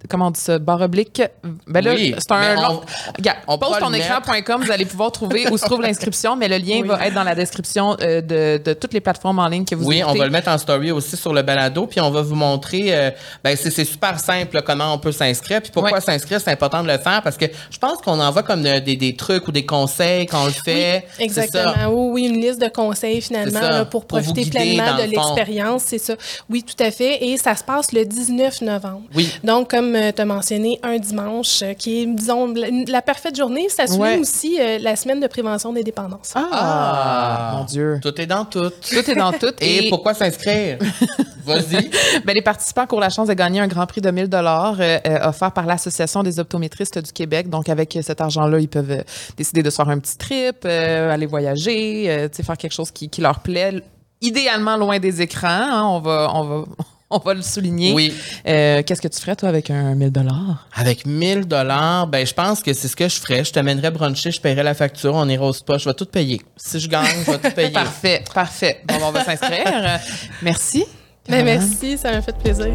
Comment 0.09 0.29
on 0.29 0.31
dit 0.31 0.41
ça? 0.41 0.59
Barre 0.59 0.83
oblique? 0.83 1.23
Ben 1.67 1.81
là, 1.85 1.93
Oui, 1.95 2.15
c'est 2.19 2.31
un 2.33 2.55
long. 2.57 2.83
on- 2.83 3.13
Regarde, 3.17 3.39
on 3.47 3.59
pourra 3.59 3.79
le 3.81 3.87
pausetonecran.com, 3.87 4.63
vous 4.65 4.71
allez 4.71 4.85
pouvoir 4.85 5.13
trouver 5.13 5.49
où 5.51 5.57
se 5.57 5.65
trouve 5.65 5.81
l'inscription, 5.89 6.37
mais 6.37 6.49
le 6.49 6.59
lien 6.59 6.81
Oui. 6.83 6.89
va 6.89 7.07
être 7.07 7.15
dans 7.15 7.23
la 7.25 7.35
description 7.35 7.97
euh, 8.01 8.21
de, 8.21 8.63
de 8.63 8.73
toutes 8.75 8.93
les 8.93 9.01
plateformes 9.01 9.39
en 9.39 9.49
ligne 9.49 9.65
que 9.65 9.75
vous 9.75 9.87
Oui, 9.87 10.03
on 10.07 10.15
va 10.15 10.25
le 10.25 10.31
mettre 10.31 10.49
en 10.51 10.59
story 10.59 10.91
aussi 10.93 11.17
sur 11.17 11.33
le 11.33 11.43
balado, 11.43 11.87
puis 11.87 12.01
on 12.01 12.11
va 12.11 12.23
vous 12.23 12.35
montrer. 12.35 12.95
euh, 12.95 13.11
ben 13.43 13.57
c'est 13.57 13.71
super 13.85 14.19
simple 14.21 14.57
là, 14.57 14.63
comment 14.63 14.93
on 14.95 14.99
peut 14.99 15.13
s'inscrire, 15.13 15.63
puis 15.63 15.71
pourquoi 15.73 16.01
s'inscrire, 16.01 16.41
c'est 16.41 16.51
important 16.53 16.83
de 16.83 16.89
le 16.89 16.99
faire 16.99 17.23
parce 17.23 17.37
que 17.37 17.47
je 17.71 17.79
pense 17.79 17.99
qu'on 17.99 18.21
envoie 18.21 18.43
comme 18.43 18.63
de- 18.63 18.79
des, 18.81 18.97
des 18.97 19.17
trucs 19.17 19.49
ou 19.49 19.53
des 19.53 19.65
conseils 19.67 20.27
quand 20.27 20.43
on 20.43 20.47
le 20.47 20.53
fait. 20.53 21.07
Exactement. 21.19 21.73
Oui, 21.89 22.11
oui, 22.13 22.29
une 22.29 22.41
liste 22.41 22.61
de 22.61 22.69
conseils 22.69 23.21
finalement 23.21 23.61
là, 23.61 23.85
pour 23.85 24.07
profiter 24.07 24.43
guider, 24.43 24.51
pleinement 24.59 24.97
de 24.97 25.03
le 25.03 25.09
l'expérience. 25.09 25.83
C'est 25.87 25.99
ça. 25.99 26.15
Oui, 26.51 26.63
tout 26.63 26.83
à 26.83 26.91
fait. 26.91 27.25
Et 27.25 27.37
ça 27.37 27.55
se 27.57 27.65
passe 27.65 27.93
le 27.93 28.05
19 28.05 28.61
novembre. 28.63 29.03
Oui. 29.15 29.29
Donc, 29.43 29.71
comme 29.71 29.93
tu 30.12 30.20
as 30.20 30.24
mentionné, 30.24 30.78
un 30.82 30.99
dimanche, 30.99 31.62
euh, 31.62 31.74
qui 31.74 32.03
est, 32.03 32.07
disons, 32.07 32.53
la, 32.55 32.68
la 32.88 33.03
parfaite 33.03 33.36
journée. 33.36 33.68
Ça 33.68 33.84
Ouais. 33.97 34.18
aussi 34.18 34.59
euh, 34.61 34.78
la 34.80 34.97
semaine 34.97 35.20
de 35.20 35.26
prévention 35.26 35.72
des 35.72 35.82
dépendances. 35.84 36.32
Ah, 36.34 36.49
Ah. 36.53 37.55
mon 37.59 37.64
Dieu. 37.64 37.99
Tout 38.03 38.20
est 38.20 38.26
dans 38.26 38.45
tout. 38.45 38.70
Tout 38.90 39.11
est 39.11 39.14
dans 39.14 39.32
tout. 39.32 39.53
Et, 39.61 39.88
pourquoi 39.88 40.14
s'inscrire? 40.14 40.78
Vas-y. 41.45 41.90
Ben, 42.24 42.32
les 42.34 42.40
participants 42.42 42.86
courent 42.86 43.01
la 43.01 43.11
chance 43.11 43.28
de 43.28 43.34
gagner 43.34 43.61
un 43.61 43.68
grand 43.68 43.86
prix 43.86 44.01
de 44.01 44.11
1000 44.11 44.28
dollars 44.28 44.76
euh, 44.80 44.99
offert 45.22 45.53
par 45.53 45.66
l'Association 45.66 46.22
des 46.22 46.40
optométristes 46.40 46.99
du 46.99 47.12
Québec. 47.12 47.51
Donc, 47.51 47.68
avec 47.68 47.95
euh, 47.97 48.03
cet 48.03 48.20
argent-là, 48.20 48.59
ils 48.61 48.68
peuvent 48.68 48.90
euh, 48.90 49.03
décider 49.36 49.62
de 49.62 49.68
se 49.70 49.76
faire 49.76 49.88
un 49.88 49.99
petit 49.99 50.16
trip, 50.16 50.57
euh, 50.64 51.12
aller 51.12 51.26
voyager, 51.26 52.07
euh, 52.09 52.28
faire 52.30 52.57
quelque 52.57 52.72
chose 52.72 52.90
qui, 52.90 53.09
qui 53.11 53.20
leur 53.20 53.40
plaît. 53.40 53.82
Idéalement 54.22 54.76
loin 54.78 54.99
des 54.99 55.20
écrans, 55.20 55.49
hein, 55.49 55.82
on 55.84 56.01
va, 56.01 56.30
on 56.34 56.45
va, 56.45 56.64
on 57.11 57.19
va 57.19 57.35
le 57.35 57.43
souligner. 57.43 57.93
Oui. 57.93 58.13
Euh, 58.47 58.83
Qu'est-ce 58.85 59.01
que 59.03 59.09
tu 59.09 59.21
ferais, 59.21 59.37
toi, 59.37 59.49
avec 59.49 59.71
un 59.71 59.95
1000 59.95 60.11
dollars? 60.11 60.67
Avec 60.75 61.07
1000 61.07 61.47
dollars, 61.47 62.07
ben 62.07 62.27
je 62.27 62.35
pense 62.35 62.61
que 62.63 62.73
c'est 62.73 62.89
ce 62.89 62.97
que 62.97 63.09
je 63.09 63.17
ferais. 63.21 63.45
Je 63.45 63.53
t'amènerais 63.53 63.91
bruncher, 63.91 64.31
je 64.31 64.41
paierais 64.41 64.63
la 64.63 64.75
facture, 64.75 65.15
on 65.15 65.29
ira 65.29 65.47
au 65.47 65.53
spa, 65.53 65.79
je 65.79 65.89
vais 65.89 65.95
tout 65.95 66.07
payer. 66.07 66.41
Si 66.57 66.81
je 66.81 66.89
gagne, 66.89 67.07
je 67.27 67.31
vais 67.33 67.39
tout 67.39 67.55
payer. 67.55 67.71
Parfait, 67.73 68.25
parfait. 68.35 68.81
Bon, 68.89 68.97
ben, 68.97 69.05
on 69.09 69.11
va 69.13 69.25
s'inscrire. 69.25 69.67
Euh, 69.67 69.97
Merci. 70.43 70.85
Ben, 71.29 71.43
merci, 71.45 71.97
ça 71.97 72.11
m'a 72.13 72.21
fait 72.21 72.37
plaisir. 72.37 72.75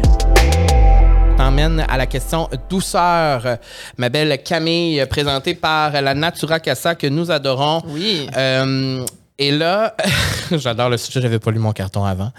t'emmène 1.36 1.84
à 1.88 1.96
la 1.96 2.06
question 2.06 2.48
douceur. 2.68 3.58
Ma 3.96 4.08
belle 4.08 4.42
Camille, 4.42 5.04
présentée 5.08 5.54
par 5.54 5.92
la 6.02 6.14
Natura 6.14 6.58
Casa 6.58 6.96
que 6.96 7.06
nous 7.06 7.30
adorons. 7.30 7.80
Oui. 7.86 8.26
Euh, 8.36 9.04
et 9.40 9.50
là, 9.52 9.96
j'adore 10.52 10.90
le 10.90 10.98
sujet, 10.98 11.22
j'avais 11.22 11.38
pas 11.38 11.50
lu 11.50 11.58
mon 11.58 11.72
carton 11.72 12.04
avant. 12.04 12.30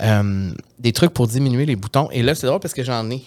Euh, 0.00 0.52
des 0.78 0.92
trucs 0.92 1.12
pour 1.12 1.26
diminuer 1.26 1.66
les 1.66 1.74
boutons. 1.74 2.08
Et 2.12 2.22
là, 2.22 2.36
c'est 2.36 2.46
drôle 2.46 2.60
parce 2.60 2.72
que 2.72 2.84
j'en 2.84 3.10
ai. 3.10 3.24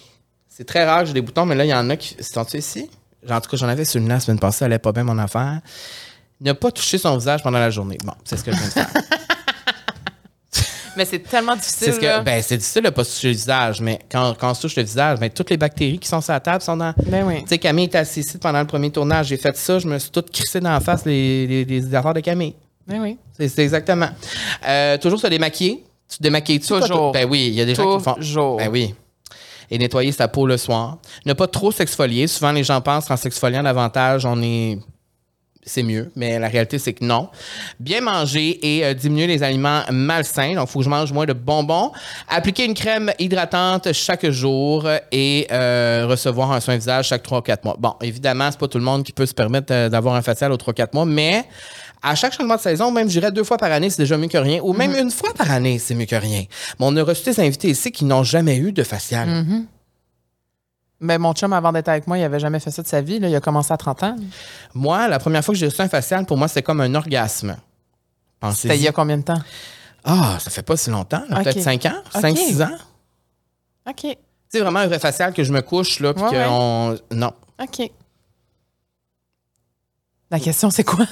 C'est 0.48 0.64
très 0.64 0.86
rare 0.86 1.00
que 1.00 1.08
j'ai 1.08 1.12
des 1.12 1.20
boutons, 1.20 1.44
mais 1.44 1.54
là, 1.54 1.66
il 1.66 1.68
y 1.68 1.74
en 1.74 1.90
a 1.90 1.96
qui. 1.98 2.16
Sont-tu 2.18 2.56
ici? 2.56 2.88
En 3.28 3.42
tout 3.42 3.50
cas, 3.50 3.58
j'en 3.58 3.68
avais 3.68 3.84
sur 3.84 4.00
une 4.00 4.08
la 4.08 4.20
semaine 4.20 4.38
passée, 4.38 4.60
ça 4.60 4.64
allait 4.64 4.78
pas 4.78 4.92
bien 4.92 5.04
mon 5.04 5.18
affaire. 5.18 5.60
Ne 6.40 6.52
pas 6.54 6.70
toucher 6.70 6.96
son 6.96 7.18
visage 7.18 7.42
pendant 7.42 7.58
la 7.58 7.68
journée. 7.68 7.98
Bon, 8.02 8.14
c'est 8.24 8.38
ce 8.38 8.44
que 8.44 8.50
je 8.52 8.56
viens 8.56 8.68
de 8.68 8.72
faire. 8.72 8.88
Mais 10.96 11.04
c'est 11.04 11.18
tellement 11.18 11.56
difficile. 11.56 11.88
C'est 11.88 11.92
ce 11.92 12.00
que, 12.00 12.22
ben, 12.22 12.40
c'est 12.42 12.56
difficile 12.56 12.84
de 12.84 12.90
pas 12.90 13.04
se 13.04 13.16
toucher 13.16 13.28
le 13.28 13.34
visage, 13.34 13.80
mais 13.80 13.98
quand, 14.08 14.32
quand 14.38 14.52
on 14.52 14.54
se 14.54 14.62
touche 14.62 14.76
le 14.76 14.84
visage, 14.84 15.18
ben, 15.18 15.28
toutes 15.28 15.50
les 15.50 15.56
bactéries 15.56 15.98
qui 15.98 16.06
sont 16.06 16.20
sur 16.20 16.32
la 16.32 16.38
table 16.38 16.62
sont 16.62 16.76
dans. 16.76 16.94
Ben 17.08 17.26
oui. 17.26 17.42
Tu 17.42 17.48
sais, 17.48 17.58
Camille 17.58 17.86
était 17.86 17.98
assise 17.98 18.24
ici 18.28 18.38
pendant 18.38 18.60
le 18.60 18.66
premier 18.66 18.92
tournage. 18.92 19.26
J'ai 19.26 19.36
fait 19.36 19.56
ça, 19.56 19.80
je 19.80 19.88
me 19.88 19.98
suis 19.98 20.12
toute 20.12 20.30
crissée 20.30 20.60
dans 20.60 20.70
la 20.70 20.78
face 20.78 21.04
les, 21.04 21.48
les, 21.48 21.64
les 21.64 21.94
affaires 21.96 22.14
de 22.14 22.20
Camille. 22.20 22.54
Ben 22.86 23.00
oui. 23.00 23.16
C'est 23.38 23.58
exactement. 23.60 24.08
Euh, 24.66 24.98
toujours 24.98 25.20
se 25.20 25.26
démaquiller. 25.26 25.84
Tu 26.08 26.18
te 26.18 26.22
démaquilles-tu? 26.22 26.68
toi, 26.68 26.80
Toujours. 26.80 27.12
Ben 27.12 27.26
oui, 27.28 27.46
il 27.48 27.54
y 27.54 27.60
a 27.60 27.64
des 27.64 27.74
gens 27.74 27.88
qui 27.88 27.96
le 27.96 28.02
font. 28.02 28.14
Toujours. 28.14 28.56
Ben 28.58 28.68
oui. 28.70 28.94
Et 29.70 29.78
nettoyer 29.78 30.12
sa 30.12 30.28
peau 30.28 30.46
le 30.46 30.58
soir. 30.58 30.98
Ne 31.24 31.32
pas 31.32 31.46
trop 31.46 31.72
s'exfolier. 31.72 32.26
Souvent, 32.26 32.52
les 32.52 32.62
gens 32.64 32.80
pensent 32.80 33.06
qu'en 33.06 33.16
s'exfoliant 33.16 33.62
davantage, 33.62 34.26
on 34.26 34.40
est. 34.42 34.78
C'est 35.66 35.82
mieux, 35.82 36.12
mais 36.14 36.38
la 36.38 36.48
réalité, 36.48 36.78
c'est 36.78 36.92
que 36.92 37.02
non. 37.02 37.30
Bien 37.80 38.02
manger 38.02 38.58
et 38.62 38.84
euh, 38.84 38.92
diminuer 38.92 39.26
les 39.26 39.42
aliments 39.42 39.80
malsains. 39.90 40.52
Donc, 40.56 40.68
il 40.68 40.70
faut 40.70 40.80
que 40.80 40.84
je 40.84 40.90
mange 40.90 41.10
moins 41.10 41.24
de 41.24 41.32
bonbons. 41.32 41.90
Appliquer 42.28 42.66
une 42.66 42.74
crème 42.74 43.10
hydratante 43.18 43.90
chaque 43.94 44.28
jour 44.28 44.86
et 45.10 45.46
euh, 45.50 46.04
recevoir 46.06 46.52
un 46.52 46.60
soin 46.60 46.76
visage 46.76 47.08
chaque 47.08 47.22
3 47.22 47.38
ou 47.38 47.40
4 47.40 47.64
mois. 47.64 47.76
Bon, 47.78 47.94
évidemment, 48.02 48.50
c'est 48.50 48.60
pas 48.60 48.68
tout 48.68 48.76
le 48.76 48.84
monde 48.84 49.04
qui 49.04 49.12
peut 49.12 49.24
se 49.24 49.32
permettre 49.32 49.72
euh, 49.72 49.88
d'avoir 49.88 50.16
un 50.16 50.22
facial 50.22 50.52
aux 50.52 50.58
3 50.58 50.74
4 50.74 50.92
mois, 50.92 51.06
mais 51.06 51.46
à 52.04 52.14
chaque 52.14 52.34
changement 52.34 52.56
de 52.56 52.60
saison, 52.60 52.90
même, 52.92 53.08
je 53.08 53.18
dirais 53.18 53.32
deux 53.32 53.44
fois 53.44 53.56
par 53.56 53.72
année, 53.72 53.88
c'est 53.90 54.02
déjà 54.02 54.16
mieux 54.18 54.28
que 54.28 54.36
rien. 54.38 54.60
Ou 54.62 54.72
même 54.74 54.94
une 54.94 55.10
fois 55.10 55.32
par 55.34 55.50
année, 55.50 55.78
c'est 55.78 55.94
mieux 55.94 56.04
que 56.06 56.14
rien. 56.16 56.44
Mais 56.78 56.86
on 56.86 56.94
a 56.96 57.02
reçu 57.02 57.24
des 57.24 57.40
invités 57.40 57.70
ici 57.70 57.90
qui 57.92 58.04
n'ont 58.04 58.22
jamais 58.22 58.56
eu 58.58 58.72
de 58.72 58.82
facial. 58.82 59.44
Ben, 61.00 61.18
mon 61.18 61.32
chum, 61.32 61.52
avant 61.52 61.72
d'être 61.72 61.88
avec 61.88 62.06
moi, 62.06 62.16
il 62.18 62.22
avait 62.22 62.38
jamais 62.40 62.60
fait 62.60 62.70
ça 62.70 62.82
de 62.82 62.86
sa 62.86 63.00
vie. 63.00 63.18
Là. 63.18 63.28
Il 63.28 63.34
a 63.34 63.40
commencé 63.40 63.72
à 63.72 63.76
30 63.76 64.02
ans. 64.04 64.16
Moi, 64.74 65.08
la 65.08 65.18
première 65.18 65.44
fois 65.44 65.52
que 65.54 65.58
j'ai 65.58 65.66
reçu 65.66 65.80
un 65.80 65.88
facial, 65.88 66.24
pour 66.26 66.36
moi, 66.36 66.46
c'était 66.48 66.62
comme 66.62 66.80
un 66.80 66.94
orgasme. 66.94 67.56
C'était 68.52 68.76
il 68.76 68.82
y 68.82 68.88
a 68.88 68.92
combien 68.92 69.16
de 69.18 69.22
temps? 69.22 69.40
Ah, 70.04 70.36
ça 70.38 70.50
fait 70.50 70.62
pas 70.62 70.76
si 70.76 70.90
longtemps, 70.90 71.22
peut-être 71.28 71.60
5 71.60 71.86
ans, 71.86 72.02
Ok. 72.14 72.20
5-6 72.20 72.62
ans. 72.62 72.76
OK. 73.88 74.16
C'est 74.50 74.60
vraiment 74.60 74.80
un 74.80 74.86
vrai 74.86 74.98
facial 74.98 75.32
que 75.32 75.42
je 75.42 75.52
me 75.52 75.62
couche, 75.62 76.00
là, 76.00 76.12
puis 76.12 76.22
Ouais, 76.22 76.30
ouais. 76.30 76.44
qu'on. 76.46 76.98
Non. 77.10 77.32
OK. 77.62 77.90
La 80.30 80.38
question, 80.40 80.70
c'est 80.70 80.84
quoi? 80.84 81.06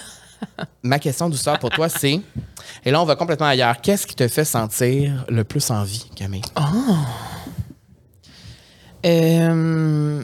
Ma 0.83 0.99
question 0.99 1.29
douceur 1.29 1.59
pour 1.59 1.71
toi, 1.71 1.89
c'est. 1.89 2.21
Et 2.85 2.91
là, 2.91 3.01
on 3.01 3.05
va 3.05 3.17
complètement 3.17 3.47
ailleurs. 3.47 3.81
Qu'est-ce 3.81 4.07
qui 4.07 4.15
te 4.15 4.27
fait 4.29 4.45
sentir 4.45 5.25
le 5.29 5.45
plus 5.45 5.71
en 5.71 5.85
vie, 5.85 6.11
Camille? 6.17 6.43
Euh, 9.05 10.23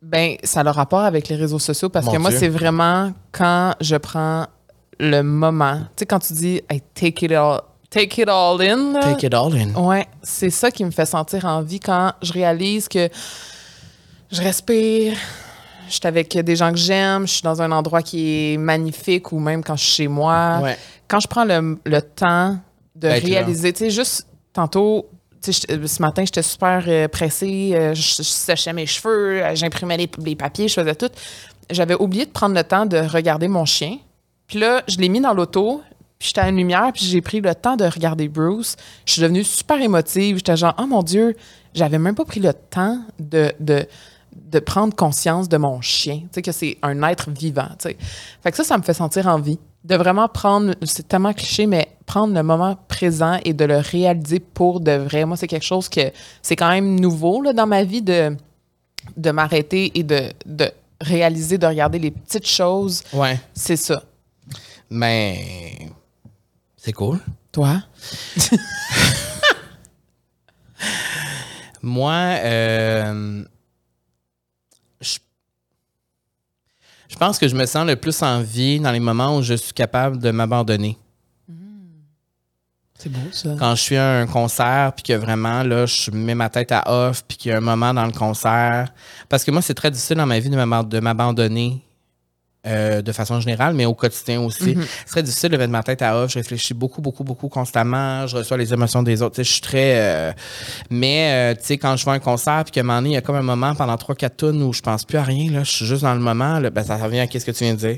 ben, 0.00 0.36
ça 0.42 0.60
a 0.60 0.64
le 0.64 0.70
rapport 0.70 1.00
avec 1.04 1.28
les 1.28 1.36
réseaux 1.36 1.58
sociaux 1.58 1.88
parce 1.88 2.06
Mon 2.06 2.12
que 2.12 2.18
moi, 2.18 2.30
c'est 2.30 2.48
vraiment 2.48 3.12
quand 3.30 3.74
je 3.80 3.96
prends 3.96 4.46
le 4.98 5.22
moment. 5.22 5.80
Tu 5.96 6.00
sais, 6.00 6.06
quand 6.06 6.18
tu 6.18 6.32
dis 6.32 6.60
hey, 6.68 6.82
take 6.94 7.24
it 7.26 7.32
all, 7.32 7.60
take 7.90 8.20
it 8.20 8.28
all 8.28 8.60
in. 8.60 8.92
là. 8.94 9.14
Take 9.14 9.26
it 9.26 9.34
all 9.34 9.54
in. 9.54 9.74
Ouais, 9.74 10.06
c'est 10.22 10.50
ça 10.50 10.70
qui 10.70 10.84
me 10.84 10.90
fait 10.90 11.06
sentir 11.06 11.44
en 11.44 11.62
vie 11.62 11.80
quand 11.80 12.12
je 12.22 12.32
réalise 12.32 12.88
que 12.88 13.08
je 14.30 14.40
respire, 14.40 15.16
je 15.92 15.98
suis 15.98 16.06
avec 16.06 16.38
des 16.38 16.56
gens 16.56 16.72
que 16.72 16.78
j'aime, 16.78 17.26
je 17.26 17.34
suis 17.34 17.42
dans 17.42 17.60
un 17.60 17.70
endroit 17.70 18.00
qui 18.00 18.54
est 18.54 18.56
magnifique 18.56 19.30
ou 19.30 19.38
même 19.38 19.62
quand 19.62 19.76
je 19.76 19.84
suis 19.84 19.92
chez 19.92 20.08
moi. 20.08 20.60
Ouais. 20.62 20.78
Quand 21.06 21.20
je 21.20 21.28
prends 21.28 21.44
le, 21.44 21.78
le 21.84 22.00
temps 22.00 22.58
de 22.96 23.08
réaliser, 23.08 23.74
tu 23.74 23.80
sais, 23.80 23.90
juste 23.90 24.26
tantôt, 24.54 25.06
ce 25.42 26.02
matin, 26.02 26.24
j'étais 26.24 26.42
super 26.42 26.82
euh, 26.86 27.08
pressée, 27.08 27.72
euh, 27.74 27.94
je, 27.94 28.00
je 28.00 28.22
séchais 28.22 28.72
mes 28.72 28.86
cheveux, 28.86 29.42
euh, 29.42 29.54
j'imprimais 29.54 29.98
les, 29.98 30.10
les 30.24 30.34
papiers, 30.34 30.68
je 30.68 30.74
faisais 30.74 30.94
tout. 30.94 31.10
J'avais 31.68 31.94
oublié 31.94 32.24
de 32.24 32.30
prendre 32.30 32.54
le 32.54 32.64
temps 32.64 32.86
de 32.86 32.96
regarder 32.96 33.48
mon 33.48 33.66
chien. 33.66 33.98
Puis 34.46 34.58
là, 34.58 34.82
je 34.88 34.96
l'ai 34.96 35.10
mis 35.10 35.20
dans 35.20 35.34
l'auto, 35.34 35.82
puis 36.18 36.28
j'étais 36.28 36.40
à 36.40 36.48
une 36.48 36.56
lumière, 36.56 36.90
puis 36.94 37.04
j'ai 37.04 37.20
pris 37.20 37.42
le 37.42 37.54
temps 37.54 37.76
de 37.76 37.84
regarder 37.84 38.28
Bruce. 38.28 38.76
Je 39.04 39.12
suis 39.12 39.22
devenue 39.22 39.44
super 39.44 39.80
émotive. 39.80 40.36
J'étais 40.36 40.56
genre, 40.56 40.74
oh 40.78 40.86
mon 40.86 41.02
Dieu, 41.02 41.36
j'avais 41.74 41.98
même 41.98 42.14
pas 42.14 42.24
pris 42.24 42.40
le 42.40 42.54
temps 42.54 42.98
de, 43.18 43.52
de, 43.60 43.86
de 44.34 44.58
prendre 44.58 44.94
conscience 44.94 45.48
de 45.48 45.56
mon 45.56 45.80
chien, 45.80 46.20
tu 46.20 46.28
sais, 46.32 46.42
que 46.42 46.52
c'est 46.52 46.78
un 46.82 47.02
être 47.02 47.30
vivant, 47.30 47.68
tu 47.78 47.88
sais. 47.90 47.96
Fait 48.42 48.50
que 48.50 48.56
ça, 48.56 48.64
ça 48.64 48.76
me 48.78 48.82
fait 48.82 48.94
sentir 48.94 49.26
en 49.26 49.38
vie. 49.38 49.58
de 49.84 49.96
vraiment 49.96 50.28
prendre, 50.28 50.74
c'est 50.84 51.08
tellement 51.08 51.32
cliché, 51.32 51.66
mais 51.66 51.88
prendre 52.06 52.34
le 52.34 52.42
moment 52.42 52.76
présent 52.88 53.38
et 53.44 53.52
de 53.52 53.64
le 53.64 53.78
réaliser 53.78 54.38
pour 54.38 54.80
de 54.80 54.92
vrai. 54.92 55.24
Moi, 55.24 55.36
c'est 55.36 55.48
quelque 55.48 55.64
chose 55.64 55.88
que 55.88 56.12
c'est 56.40 56.56
quand 56.56 56.70
même 56.70 57.00
nouveau 57.00 57.42
là, 57.42 57.52
dans 57.52 57.66
ma 57.66 57.82
vie 57.82 58.02
de, 58.02 58.36
de 59.16 59.30
m'arrêter 59.32 59.90
et 59.98 60.04
de, 60.04 60.30
de 60.46 60.70
réaliser, 61.00 61.58
de 61.58 61.66
regarder 61.66 61.98
les 61.98 62.10
petites 62.12 62.46
choses. 62.46 63.02
Ouais. 63.12 63.40
C'est 63.54 63.76
ça. 63.76 64.04
Mais 64.88 65.88
c'est 66.76 66.92
cool. 66.92 67.18
Toi? 67.50 67.82
Moi, 71.82 72.12
euh, 72.12 73.44
je 77.12 77.16
pense 77.18 77.38
que 77.38 77.46
je 77.46 77.54
me 77.54 77.66
sens 77.66 77.86
le 77.86 77.94
plus 77.96 78.22
en 78.22 78.40
vie 78.40 78.80
dans 78.80 78.90
les 78.90 78.98
moments 79.00 79.36
où 79.36 79.42
je 79.42 79.54
suis 79.54 79.72
capable 79.74 80.18
de 80.18 80.30
m'abandonner. 80.30 80.96
C'est 82.98 83.10
beau, 83.10 83.18
ça. 83.32 83.56
Quand 83.58 83.74
je 83.74 83.80
suis 83.82 83.96
à 83.96 84.20
un 84.20 84.26
concert, 84.26 84.92
puis 84.94 85.02
que 85.02 85.12
vraiment, 85.14 85.64
là, 85.64 85.86
je 85.86 86.10
mets 86.12 86.36
ma 86.36 86.48
tête 86.48 86.70
à 86.70 86.84
off, 86.86 87.24
puis 87.26 87.36
qu'il 87.36 87.50
y 87.50 87.52
a 87.52 87.56
un 87.58 87.60
moment 87.60 87.92
dans 87.92 88.06
le 88.06 88.12
concert. 88.12 88.92
Parce 89.28 89.42
que 89.44 89.50
moi, 89.50 89.60
c'est 89.60 89.74
très 89.74 89.90
difficile 89.90 90.16
dans 90.18 90.26
ma 90.26 90.38
vie 90.38 90.48
de 90.48 90.54
m'aban- 90.56 90.84
de 90.84 91.00
m'abandonner. 91.00 91.82
Euh, 92.66 93.02
de 93.02 93.10
façon 93.12 93.40
générale, 93.40 93.74
mais 93.74 93.86
au 93.86 93.94
quotidien 93.94 94.40
aussi. 94.40 94.76
C'est 95.00 95.06
très 95.06 95.22
difficile 95.22 95.50
de 95.50 95.56
mettre 95.56 95.72
ma 95.72 95.82
tête 95.82 96.00
à 96.02 96.16
off. 96.16 96.30
Je 96.30 96.38
réfléchis 96.38 96.74
beaucoup, 96.74 97.00
beaucoup, 97.02 97.24
beaucoup 97.24 97.48
constamment. 97.48 98.26
Je 98.26 98.36
reçois 98.36 98.56
les 98.56 98.72
émotions 98.72 99.02
des 99.02 99.20
autres. 99.22 99.34
Tu 99.34 99.42
sais, 99.42 99.48
je 99.48 99.52
suis 99.52 99.60
très. 99.60 99.94
euh, 99.96 100.32
mais, 100.90 101.52
euh, 101.52 101.54
tu 101.58 101.66
sais, 101.66 101.78
quand 101.78 101.96
je 101.96 102.04
fais 102.04 102.10
un 102.10 102.20
concert, 102.20 102.62
puis 102.64 102.70
qu'à 102.72 102.80
un 102.80 102.84
moment 102.84 102.98
donné, 102.98 103.10
il 103.10 103.14
y 103.14 103.16
a 103.16 103.20
comme 103.20 103.36
un 103.36 103.42
moment 103.42 103.74
pendant 103.74 103.96
3-4 103.96 104.30
tonnes 104.36 104.62
où 104.62 104.72
je 104.72 104.80
pense 104.80 105.04
plus 105.04 105.18
à 105.18 105.24
rien, 105.24 105.50
là, 105.50 105.64
je 105.64 105.70
suis 105.72 105.86
juste 105.86 106.02
dans 106.02 106.14
le 106.14 106.20
moment, 106.20 106.60
là, 106.60 106.70
ben, 106.70 106.84
ça 106.84 106.96
revient 106.96 107.20
à 107.20 107.26
ce 107.26 107.44
que 107.44 107.50
tu 107.50 107.64
viens 107.64 107.74
de 107.74 107.78
dire. 107.78 107.96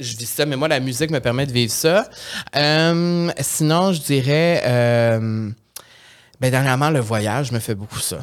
Je 0.00 0.16
vis 0.16 0.26
ça, 0.26 0.44
mais 0.44 0.56
moi, 0.56 0.68
la 0.68 0.80
musique 0.80 1.10
me 1.10 1.20
permet 1.20 1.46
de 1.46 1.52
vivre 1.52 1.72
ça. 1.72 2.06
Euh, 2.54 3.30
sinon, 3.40 3.92
je 3.92 4.00
dirais. 4.02 4.62
euh, 4.66 5.50
ben, 6.40 6.50
dernièrement, 6.50 6.90
le 6.90 7.00
voyage 7.00 7.50
me 7.52 7.58
fait 7.60 7.74
beaucoup 7.74 7.98
ça. 7.98 8.18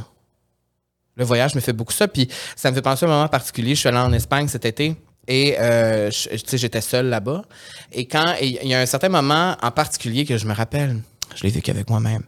Le 1.15 1.23
voyage 1.25 1.55
me 1.55 1.59
fait 1.61 1.73
beaucoup 1.73 1.93
ça. 1.93 2.07
Puis 2.07 2.27
ça 2.55 2.69
me 2.71 2.75
fait 2.75 2.81
penser 2.81 3.05
à 3.05 3.09
un 3.09 3.11
moment 3.11 3.27
particulier. 3.27 3.75
Je 3.75 3.79
suis 3.81 3.89
allé 3.89 3.97
en 3.97 4.11
Espagne 4.13 4.47
cet 4.47 4.65
été. 4.65 4.95
Et 5.27 5.55
euh, 5.59 6.11
je- 6.11 6.29
tu 6.29 6.39
sais, 6.45 6.57
j'étais 6.57 6.81
seule 6.81 7.07
là-bas. 7.07 7.43
Et 7.91 8.05
quand 8.07 8.33
il 8.41 8.67
y 8.67 8.73
a 8.73 8.79
un 8.81 8.85
certain 8.85 9.09
moment 9.09 9.55
en 9.61 9.71
particulier 9.71 10.25
que 10.25 10.37
je 10.37 10.45
me 10.45 10.53
rappelle, 10.53 10.97
je 11.35 11.43
l'ai 11.43 11.49
vécu 11.49 11.71
avec 11.71 11.89
moi-même, 11.89 12.21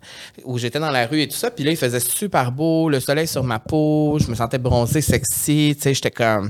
où 0.46 0.58
j'étais 0.58 0.80
dans 0.80 0.90
la 0.90 1.06
rue 1.06 1.22
et 1.22 1.28
tout 1.28 1.36
ça, 1.36 1.52
puis 1.52 1.64
là, 1.64 1.72
il 1.72 1.78
faisait 1.78 2.00
super 2.00 2.52
beau, 2.52 2.90
le 2.90 3.00
soleil 3.00 3.28
sur 3.28 3.44
ma 3.44 3.60
peau, 3.60 4.18
je 4.20 4.28
me 4.32 4.36
sentais 4.36 4.58
bronzée, 4.58 5.02
sexy, 5.02 5.74
tu 5.76 5.82
sais, 5.84 5.94
j'étais 5.94 6.10
comme, 6.10 6.50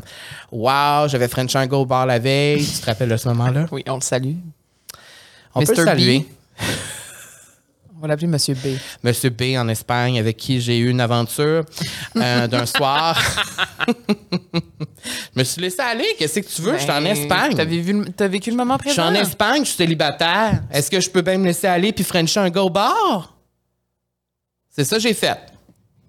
wow, 0.51 1.07
j'avais 1.07 1.27
French 1.27 1.53
un 1.55 1.65
go 1.67 1.77
au 1.79 1.85
bar 1.85 2.05
la 2.05 2.19
veille. 2.19 2.63
Tu 2.65 2.79
te 2.79 2.85
rappelles 2.85 3.09
de 3.09 3.17
ce 3.17 3.27
moment-là? 3.29 3.65
Oui, 3.71 3.83
on 3.87 3.95
le 3.95 4.01
salue. 4.01 4.35
On 5.55 5.61
peut 5.65 5.73
le 5.75 5.83
saluer. 5.85 6.25
On 8.05 8.07
va 8.07 8.13
l'appeler 8.13 8.27
Monsieur 8.27 8.53
B. 8.53 8.77
Monsieur 9.03 9.31
B 9.31 9.41
en 9.57 9.67
Espagne, 9.67 10.19
avec 10.19 10.37
qui 10.37 10.61
j'ai 10.61 10.77
eu 10.77 10.91
une 10.91 11.01
aventure 11.01 11.65
euh, 12.15 12.45
d'un 12.45 12.65
soir. 12.67 13.19
je 13.87 15.39
me 15.39 15.43
suis 15.43 15.59
laissé 15.59 15.79
aller. 15.81 16.05
Qu'est-ce 16.19 16.39
que 16.39 16.45
tu 16.47 16.61
veux? 16.61 16.73
je 16.73 16.83
suis 16.83 16.91
en 16.91 17.01
Ben, 17.01 17.07
Espagne. 17.07 17.55
T'as 17.55 17.65
vécu, 17.65 18.05
t'as 18.15 18.27
vécu 18.27 18.51
le 18.51 18.57
moment 18.57 18.77
Je 18.83 18.89
suis 18.91 19.01
présent? 19.01 19.11
en 19.11 19.15
Espagne, 19.19 19.61
je 19.63 19.69
suis 19.69 19.77
célibataire. 19.77 20.61
Est-ce 20.71 20.91
que 20.91 20.99
je 20.99 21.09
peux 21.09 21.23
bien 21.23 21.39
me 21.39 21.45
laisser 21.45 21.65
aller 21.65 21.91
puis 21.93 22.03
frencher 22.03 22.39
un 22.41 22.51
au 22.57 22.69
bar? 22.69 23.33
C'est 24.69 24.83
ça 24.83 24.97
que 24.97 25.01
j'ai 25.01 25.15
fait. 25.15 25.39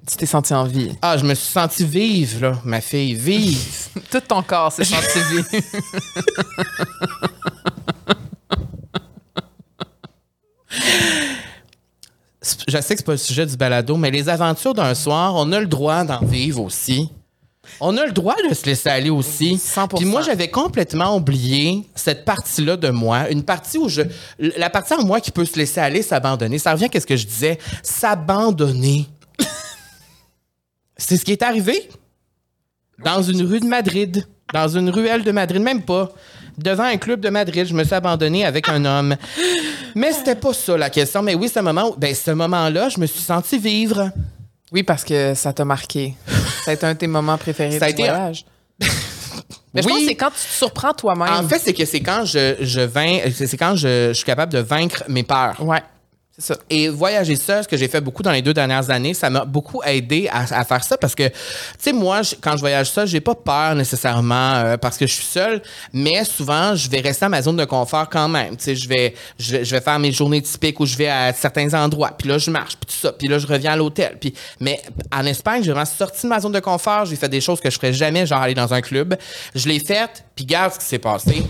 Tu 0.06 0.16
t'es 0.18 0.26
senti 0.26 0.52
en 0.52 0.64
vie. 0.64 0.92
Ah, 1.00 1.16
je 1.16 1.24
me 1.24 1.34
suis 1.34 1.50
senti 1.50 1.82
vive, 1.82 2.42
là, 2.42 2.60
ma 2.62 2.82
fille, 2.82 3.14
vive. 3.14 3.58
Tout 4.10 4.20
ton 4.20 4.42
corps 4.42 4.70
s'est 4.70 4.84
senti 4.84 5.18
vie. 5.30 5.60
je 12.68 12.80
sais 12.80 12.94
que 12.94 12.98
c'est 12.98 13.06
pas 13.06 13.12
le 13.12 13.18
sujet 13.18 13.46
du 13.46 13.56
balado, 13.56 13.96
mais 13.96 14.10
les 14.10 14.28
aventures 14.28 14.74
d'un 14.74 14.94
soir, 14.94 15.34
on 15.36 15.52
a 15.52 15.60
le 15.60 15.66
droit 15.66 16.04
d'en 16.04 16.24
vivre 16.24 16.62
aussi. 16.62 17.10
On 17.80 17.96
a 17.96 18.06
le 18.06 18.12
droit 18.12 18.36
de 18.48 18.54
se 18.54 18.64
laisser 18.64 18.88
aller 18.88 19.10
aussi. 19.10 19.56
100%. 19.56 19.96
Puis 19.96 20.04
moi, 20.04 20.22
j'avais 20.22 20.48
complètement 20.48 21.16
oublié 21.16 21.86
cette 21.94 22.24
partie-là 22.24 22.76
de 22.76 22.90
moi, 22.90 23.28
une 23.30 23.42
partie 23.42 23.78
où 23.78 23.88
je, 23.88 24.02
la 24.38 24.70
partie 24.70 24.94
en 24.94 25.04
moi 25.04 25.20
qui 25.20 25.30
peut 25.30 25.44
se 25.44 25.56
laisser 25.56 25.80
aller, 25.80 26.02
s'abandonner. 26.02 26.58
Ça 26.58 26.72
revient 26.72 26.88
à 26.92 27.00
ce 27.00 27.06
que 27.06 27.16
je 27.16 27.26
disais, 27.26 27.58
s'abandonner. 27.82 29.06
C'est 30.96 31.16
ce 31.16 31.24
qui 31.24 31.32
est 31.32 31.42
arrivé 31.42 31.88
dans 33.04 33.22
une 33.22 33.42
rue 33.42 33.60
de 33.60 33.66
Madrid, 33.66 34.26
dans 34.54 34.68
une 34.68 34.88
ruelle 34.88 35.24
de 35.24 35.32
Madrid, 35.32 35.60
même 35.60 35.82
pas. 35.82 36.10
Devant 36.58 36.84
un 36.84 36.96
club 36.96 37.20
de 37.20 37.28
Madrid, 37.28 37.66
je 37.66 37.74
me 37.74 37.84
suis 37.84 37.94
abandonné 37.94 38.44
avec 38.46 38.68
un 38.68 38.84
homme. 38.84 39.16
Mais 39.94 40.12
c'était 40.12 40.34
pas 40.34 40.52
ça 40.54 40.76
la 40.76 40.88
question. 40.90 41.22
Mais 41.22 41.34
oui, 41.34 41.48
ce 41.48 41.60
moment, 41.60 41.94
ben, 41.98 42.14
ce 42.14 42.30
moment-là, 42.30 42.88
je 42.88 42.98
me 42.98 43.06
suis 43.06 43.20
senti 43.20 43.58
vivre. 43.58 44.10
Oui, 44.72 44.82
parce 44.82 45.04
que 45.04 45.34
ça 45.34 45.52
t'a 45.52 45.64
marqué. 45.64 46.14
Ça 46.64 46.70
a 46.70 46.74
été 46.74 46.86
un 46.86 46.94
de 46.94 46.98
tes 46.98 47.06
moments 47.06 47.38
préférés 47.38 47.78
Ça 47.78 47.84
a 47.86 47.88
été- 47.90 48.04
voyage. 48.04 48.44
Mais 49.74 49.82
je 49.82 49.86
Oui. 49.88 49.92
pense 49.92 50.00
que 50.02 50.08
c'est 50.08 50.14
quand 50.14 50.30
tu 50.30 50.36
te 50.48 50.52
surprends 50.54 50.92
toi-même. 50.94 51.28
En 51.32 51.46
fait, 51.46 51.58
c'est 51.58 51.74
que 51.74 51.84
c'est 51.84 52.00
quand 52.00 52.24
je, 52.24 52.56
je 52.60 52.80
vain- 52.80 53.18
c'est 53.32 53.56
quand 53.58 53.76
je, 53.76 54.08
je 54.08 54.12
suis 54.14 54.24
capable 54.24 54.52
de 54.52 54.58
vaincre 54.60 55.04
mes 55.08 55.22
peurs. 55.22 55.56
Ouais, 55.62 55.82
c'est 56.38 56.52
ça. 56.52 56.60
Et 56.68 56.88
voyager 56.88 57.34
seul, 57.34 57.62
ce 57.62 57.68
que 57.68 57.78
j'ai 57.78 57.88
fait 57.88 58.02
beaucoup 58.02 58.22
dans 58.22 58.30
les 58.30 58.42
deux 58.42 58.52
dernières 58.52 58.90
années, 58.90 59.14
ça 59.14 59.30
m'a 59.30 59.46
beaucoup 59.46 59.82
aidé 59.82 60.28
à, 60.30 60.64
faire 60.64 60.84
ça 60.84 60.98
parce 60.98 61.14
que, 61.14 61.28
tu 61.28 61.34
sais, 61.78 61.92
moi, 61.94 62.20
quand 62.42 62.56
je 62.56 62.60
voyage 62.60 62.90
seul, 62.90 63.06
j'ai 63.06 63.20
pas 63.20 63.34
peur 63.34 63.74
nécessairement 63.74 64.54
euh, 64.56 64.76
parce 64.76 64.98
que 64.98 65.06
je 65.06 65.14
suis 65.14 65.24
seul, 65.24 65.62
mais 65.94 66.24
souvent, 66.24 66.74
je 66.74 66.90
vais 66.90 67.00
rester 67.00 67.24
à 67.24 67.28
ma 67.30 67.40
zone 67.40 67.56
de 67.56 67.64
confort 67.64 68.10
quand 68.10 68.28
même. 68.28 68.56
Tu 68.58 68.64
sais, 68.64 68.76
je 68.76 68.86
vais, 68.86 69.14
je, 69.38 69.64
je 69.64 69.74
vais 69.74 69.80
faire 69.80 69.98
mes 69.98 70.12
journées 70.12 70.42
typiques 70.42 70.78
où 70.78 70.84
je 70.84 70.96
vais 70.96 71.08
à 71.08 71.32
certains 71.32 71.72
endroits, 71.72 72.10
puis 72.10 72.28
là, 72.28 72.36
je 72.36 72.50
marche, 72.50 72.76
puis 72.76 72.94
tout 72.94 73.00
ça, 73.00 73.12
puis 73.12 73.28
là, 73.28 73.38
je 73.38 73.46
reviens 73.46 73.72
à 73.72 73.76
l'hôtel. 73.76 74.18
Puis, 74.20 74.34
mais 74.60 74.82
en 75.10 75.24
Espagne, 75.24 75.62
j'ai 75.62 75.70
vraiment 75.70 75.86
sorti 75.86 76.24
de 76.24 76.28
ma 76.28 76.40
zone 76.40 76.52
de 76.52 76.60
confort, 76.60 77.06
j'ai 77.06 77.16
fait 77.16 77.30
des 77.30 77.40
choses 77.40 77.60
que 77.60 77.70
je 77.70 77.76
ferais 77.76 77.94
jamais, 77.94 78.26
genre 78.26 78.42
aller 78.42 78.54
dans 78.54 78.74
un 78.74 78.82
club. 78.82 79.16
Je 79.54 79.68
l'ai 79.68 79.80
faites, 79.80 80.24
puis 80.34 80.44
regarde 80.44 80.74
ce 80.74 80.80
qui 80.80 80.84
s'est 80.84 80.98
passé. 80.98 81.42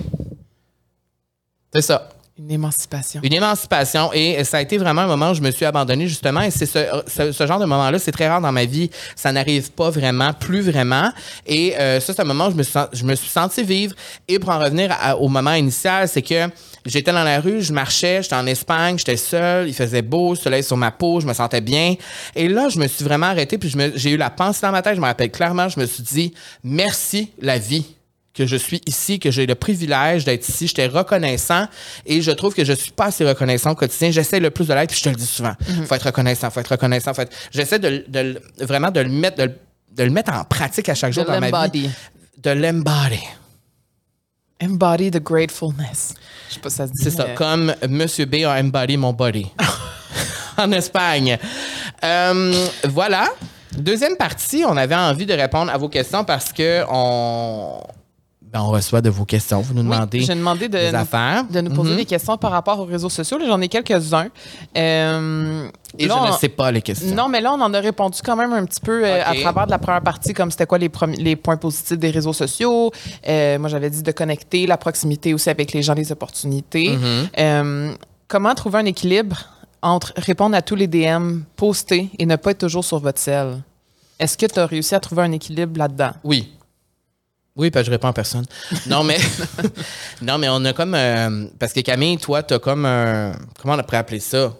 C'est 1.74 1.82
ça. 1.82 2.08
Une 2.38 2.50
émancipation. 2.50 3.20
Une 3.22 3.32
émancipation. 3.32 4.12
Et 4.12 4.44
ça 4.44 4.58
a 4.58 4.60
été 4.60 4.76
vraiment 4.76 5.00
un 5.02 5.06
moment 5.06 5.30
où 5.30 5.34
je 5.34 5.40
me 5.40 5.50
suis 5.50 5.64
abandonnée 5.64 6.06
justement. 6.06 6.42
Et 6.42 6.50
c'est 6.50 6.66
ce, 6.66 6.80
ce- 7.06 7.32
ce 7.32 7.46
genre 7.46 7.58
de 7.58 7.64
moment-là, 7.64 7.98
c'est 7.98 8.12
très 8.12 8.28
rare 8.28 8.42
dans 8.42 8.52
ma 8.52 8.66
vie, 8.66 8.90
ça 9.14 9.32
n'arrive 9.32 9.72
pas 9.72 9.88
vraiment, 9.88 10.34
plus 10.34 10.60
vraiment. 10.60 11.10
Et 11.46 11.74
euh, 11.78 11.98
ça 11.98 12.12
c'est 12.12 12.20
un 12.20 12.26
moment 12.26 12.48
où 12.48 12.50
je 12.50 12.56
me 12.56 12.62
suis, 12.62 12.78
je 12.92 13.04
me 13.04 13.14
suis 13.14 13.30
senti 13.30 13.62
vivre. 13.62 13.94
Et 14.28 14.38
pour 14.38 14.50
en 14.50 14.58
revenir 14.58 14.94
au 15.18 15.28
moment 15.28 15.54
initial, 15.54 16.06
c'est 16.08 16.20
que 16.20 16.48
j'étais 16.84 17.10
dans 17.12 17.24
la 17.24 17.40
rue, 17.40 17.62
je 17.62 17.72
marchais, 17.72 18.22
j'étais 18.22 18.34
en 18.36 18.46
Espagne, 18.46 18.98
j'étais 18.98 19.16
seul, 19.16 19.66
il 19.68 19.74
faisait 19.74 20.02
beau, 20.02 20.34
soleil 20.34 20.62
sur 20.62 20.76
ma 20.76 20.90
peau, 20.90 21.20
je 21.20 21.26
me 21.26 21.32
sentais 21.32 21.62
bien. 21.62 21.94
Et 22.34 22.48
là 22.48 22.68
je 22.68 22.78
me 22.78 22.86
suis 22.86 23.02
vraiment 23.04 23.26
arrêté 23.26 23.56
puis 23.56 23.72
j'ai 23.94 24.10
eu 24.10 24.16
la 24.18 24.28
pensée 24.28 24.60
dans 24.62 24.72
ma 24.72 24.82
tête, 24.82 24.96
je 24.96 25.00
me 25.00 25.06
rappelle 25.06 25.30
clairement, 25.30 25.70
je 25.70 25.80
me 25.80 25.86
suis 25.86 26.02
dit 26.02 26.34
merci 26.62 27.30
la 27.40 27.56
vie 27.58 27.95
que 28.36 28.46
je 28.46 28.56
suis 28.56 28.80
ici, 28.86 29.18
que 29.18 29.30
j'ai 29.30 29.46
le 29.46 29.54
privilège 29.54 30.24
d'être 30.24 30.48
ici. 30.48 30.66
J'étais 30.68 30.86
reconnaissant 30.86 31.66
et 32.04 32.20
je 32.22 32.30
trouve 32.30 32.54
que 32.54 32.64
je 32.64 32.72
suis 32.72 32.90
pas 32.92 33.06
assez 33.06 33.24
reconnaissant 33.24 33.70
au 33.70 33.74
quotidien. 33.74 34.10
J'essaie 34.10 34.38
le 34.40 34.50
plus 34.50 34.68
de 34.68 34.74
l'être, 34.74 34.90
puis 34.90 34.98
je 34.98 35.04
te 35.04 35.08
le 35.08 35.16
dis 35.16 35.26
souvent. 35.26 35.54
Faut 35.86 35.94
être 35.94 36.06
reconnaissant, 36.06 36.50
faut 36.50 36.60
être 36.60 36.68
reconnaissant. 36.72 37.14
Faut 37.14 37.22
être... 37.22 37.34
J'essaie 37.50 37.78
de, 37.78 38.04
vraiment 38.60 38.90
de 38.90 39.00
le 39.00 39.08
mettre, 39.08 39.38
de, 39.38 39.42
le- 39.44 39.58
de 39.96 40.04
le 40.04 40.10
mettre 40.10 40.32
en 40.32 40.44
pratique 40.44 40.88
à 40.88 40.94
chaque 40.94 41.12
jour 41.12 41.24
De 41.24 41.30
dans 41.30 41.40
ma 41.40 41.46
vie. 41.46 41.52
l'embody. 41.52 41.90
De 42.42 42.50
l'embody. 42.50 43.20
Embody 44.62 45.10
the 45.10 45.22
gratefulness. 45.22 46.14
Je 46.48 46.54
sais 46.54 46.60
pas 46.60 46.70
si 46.70 46.76
ça 46.76 46.86
se 46.86 46.92
dit. 46.92 47.02
C'est 47.04 47.10
ça, 47.10 47.24
comme 47.34 47.74
Monsieur 47.88 48.24
B 48.24 48.36
a 48.46 48.58
embody 48.58 48.96
mon 48.96 49.12
body. 49.12 49.46
en 50.56 50.72
Espagne. 50.72 51.38
Euh, 52.02 52.66
voilà. 52.84 53.28
Deuxième 53.76 54.16
partie, 54.16 54.64
on 54.66 54.74
avait 54.78 54.94
envie 54.94 55.26
de 55.26 55.34
répondre 55.34 55.70
à 55.70 55.76
vos 55.76 55.90
questions 55.90 56.24
parce 56.24 56.50
que 56.54 56.82
on, 56.90 57.82
on 58.54 58.68
reçoit 58.68 59.00
de 59.02 59.10
vos 59.10 59.24
questions. 59.24 59.60
Vous 59.60 59.74
nous 59.74 59.82
Oui, 59.82 59.88
demandez 59.90 60.20
j'ai 60.20 60.34
demandé 60.34 60.68
de 60.68 60.78
des 60.78 60.90
nous, 60.92 60.96
affaires. 60.98 61.44
de 61.50 61.60
nous 61.60 61.70
poser 61.74 61.90
Mhm. 61.90 61.96
des 61.96 62.04
questions 62.04 62.36
par 62.38 62.50
rapport 62.52 62.80
aux 62.80 62.84
réseaux 62.84 63.08
sociaux. 63.10 63.38
J'en 63.46 63.60
ai 63.60 63.68
quelques-uns. 63.68 64.28
Euh, 64.76 65.68
Et 65.98 66.06
là, 66.06 66.22
je 66.26 66.32
ne 66.32 66.36
sais 66.38 66.48
pas 66.48 66.70
les 66.70 66.82
questions. 66.82 67.14
Non, 67.14 67.28
mais 67.28 67.40
là, 67.40 67.52
on 67.52 67.60
en 67.60 67.72
a 67.74 67.80
répondu 67.80 68.18
quand 68.24 68.36
même 68.36 68.52
un 68.52 68.64
petit 68.64 68.80
peu 68.80 69.04
euh, 69.04 69.22
à 69.24 69.34
travers 69.34 69.66
de 69.66 69.70
la 69.70 69.78
première 69.78 70.02
partie, 70.02 70.32
comme 70.32 70.50
c'était 70.50 70.66
quoi 70.66 70.78
les, 70.78 71.36
points 71.36 71.56
positifs 71.56 71.98
des 71.98 72.10
réseaux 72.10 72.32
sociaux. 72.32 72.92
Euh, 73.28 73.58
moi, 73.58 73.68
j'avais 73.68 73.90
dit 73.90 74.02
de 74.02 74.12
connecter, 74.12 74.66
la 74.66 74.76
proximité 74.76 75.34
aussi 75.34 75.50
avec 75.50 75.72
les 75.72 75.82
gens, 75.82 75.94
les 75.94 76.12
opportunités. 76.12 76.96
Mhm. 77.36 77.96
Comment 78.28 78.54
trouver 78.54 78.78
un 78.80 78.84
équilibre 78.86 79.36
entre 79.82 80.12
répondre 80.16 80.56
à 80.56 80.62
tous 80.62 80.74
les 80.74 80.88
DM, 80.88 81.40
poster 81.54 82.10
et 82.18 82.26
ne 82.26 82.34
pas 82.36 82.50
être 82.52 82.58
toujours 82.58 82.84
sur 82.84 82.98
votre 82.98 83.20
sel? 83.20 83.62
Est-ce 84.18 84.36
que 84.38 84.46
tu 84.46 84.58
as 84.58 84.66
réussi 84.66 84.94
à 84.94 85.00
trouver 85.00 85.22
un 85.22 85.32
équilibre 85.32 85.78
là-dedans? 85.78 86.10
Oui. 86.24 86.52
Oui, 87.56 87.70
parce 87.70 87.84
que 87.84 87.86
je 87.86 87.90
réponds 87.92 88.08
à 88.08 88.12
personne. 88.12 88.44
Non, 88.86 89.02
mais 89.02 89.16
non, 90.22 90.38
mais 90.38 90.48
on 90.50 90.64
a 90.64 90.72
comme 90.72 90.94
euh, 90.94 91.46
parce 91.58 91.72
que 91.72 91.80
Camille, 91.80 92.18
toi, 92.18 92.42
tu 92.42 92.54
as 92.54 92.58
comme 92.58 92.84
un 92.84 93.32
comment 93.60 93.74
on 93.74 93.82
pourrait 93.82 93.96
appeler 93.98 94.20
ça? 94.20 94.52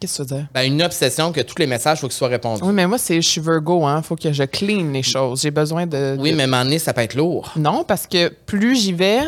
Qu'est-ce 0.00 0.22
que 0.24 0.28
tu 0.28 0.34
veux 0.34 0.40
dire? 0.40 0.48
Ben, 0.52 0.62
une 0.62 0.82
obsession 0.82 1.30
que 1.32 1.40
tous 1.42 1.54
les 1.58 1.68
messages 1.68 2.00
faut 2.00 2.08
qu'ils 2.08 2.16
soient 2.16 2.26
répondus. 2.28 2.62
Oui, 2.64 2.72
mais 2.72 2.86
moi, 2.88 2.98
c'est 2.98 3.22
je 3.22 3.28
suis 3.28 3.40
Virgo, 3.40 3.86
hein. 3.86 4.02
Faut 4.02 4.16
que 4.16 4.32
je 4.32 4.42
clean 4.42 4.90
les 4.92 5.04
choses. 5.04 5.42
J'ai 5.42 5.52
besoin 5.52 5.86
de. 5.86 6.16
Oui, 6.18 6.32
de- 6.32 6.36
mais 6.36 6.48
donné, 6.48 6.80
ça 6.80 6.92
peut 6.92 7.02
être 7.02 7.14
lourd. 7.14 7.52
Non, 7.54 7.84
parce 7.84 8.08
que 8.08 8.28
plus 8.28 8.74
j'y 8.74 8.92
vais, 8.92 9.20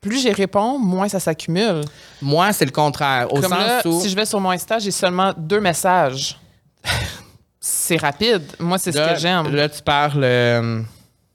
plus 0.00 0.20
j'y 0.20 0.32
réponds, 0.32 0.78
moins 0.80 1.08
ça 1.08 1.20
s'accumule. 1.20 1.82
Moi, 2.20 2.52
c'est 2.52 2.64
le 2.64 2.72
contraire. 2.72 3.28
Au 3.32 3.36
Comme 3.40 3.50
sens 3.52 3.52
là, 3.52 3.82
où. 3.84 4.00
si 4.00 4.08
je 4.10 4.16
vais 4.16 4.26
sur 4.26 4.40
mon 4.40 4.50
Insta, 4.50 4.80
j'ai 4.80 4.90
seulement 4.90 5.32
deux 5.36 5.60
messages. 5.60 6.36
c'est 7.60 7.96
rapide. 7.98 8.42
Moi, 8.58 8.78
c'est 8.78 8.90
ce 8.90 8.98
que 8.98 9.20
j'aime. 9.20 9.54
Là, 9.54 9.68
tu 9.68 9.82
parles. 9.82 10.24
euh, 10.24 10.82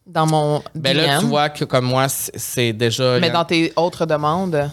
Dans 0.05 0.25
mon 0.27 0.61
ben 0.75 0.95
là, 0.97 1.19
tu 1.19 1.25
vois 1.25 1.49
que 1.49 1.63
comme 1.63 1.85
moi, 1.85 2.07
c'est- 2.09 2.73
déjà. 2.73 3.19
Mais 3.19 3.29
dans 3.29 3.45
tes 3.45 3.71
autres 3.77 4.05
demandes, 4.05 4.69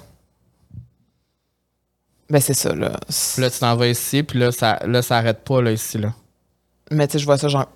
ben 2.28 2.40
c'est 2.40 2.54
ça, 2.54 2.74
là. 2.74 2.92
Là, 3.38 3.50
tu 3.50 3.58
t'en 3.58 3.76
vas 3.76 3.88
ici, 3.88 4.22
puis 4.22 4.38
là, 4.38 4.52
ça, 4.52 4.78
là, 4.86 5.02
ça 5.02 5.16
arrête 5.18 5.40
pas, 5.44 5.60
là, 5.62 5.72
ici, 5.72 5.98
là. 5.98 6.12
Mais 6.90 7.06
tu 7.06 7.12
sais, 7.14 7.18
je 7.20 7.24
vois 7.24 7.38
ça 7.38 7.48
genre. 7.48 7.66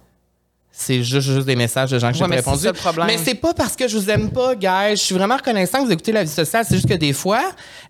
C'est 0.77 1.05
juste, 1.05 1.29
juste 1.31 1.47
des 1.47 1.55
messages 1.55 1.93
de 1.93 2.01
gens 2.01 2.09
que 2.11 2.15
j'ai 2.17 2.23
Ouais, 2.25 2.29
mais 2.29 2.43
c'est 2.43 2.51
répondu. 2.51 2.65
ça. 2.83 3.05
Mais 3.07 3.17
c'est 3.17 3.37
pas 3.37 3.55
parce 3.55 3.77
que 3.77 3.87
je 3.87 3.97
vous 3.97 4.11
aime 4.11 4.29
pas, 4.33 4.57
guys. 4.57 4.97
Je 4.97 5.03
suis 5.03 5.15
vraiment 5.15 5.37
reconnaissant 5.37 5.79
que 5.81 5.85
vous 5.87 5.93
écoutez 5.93 6.11
la 6.11 6.25
vie 6.25 6.29
sociale. 6.31 6.65
C'est 6.69 6.75
juste 6.75 6.89
que 6.89 6.95
des 6.95 7.13
fois, 7.13 7.43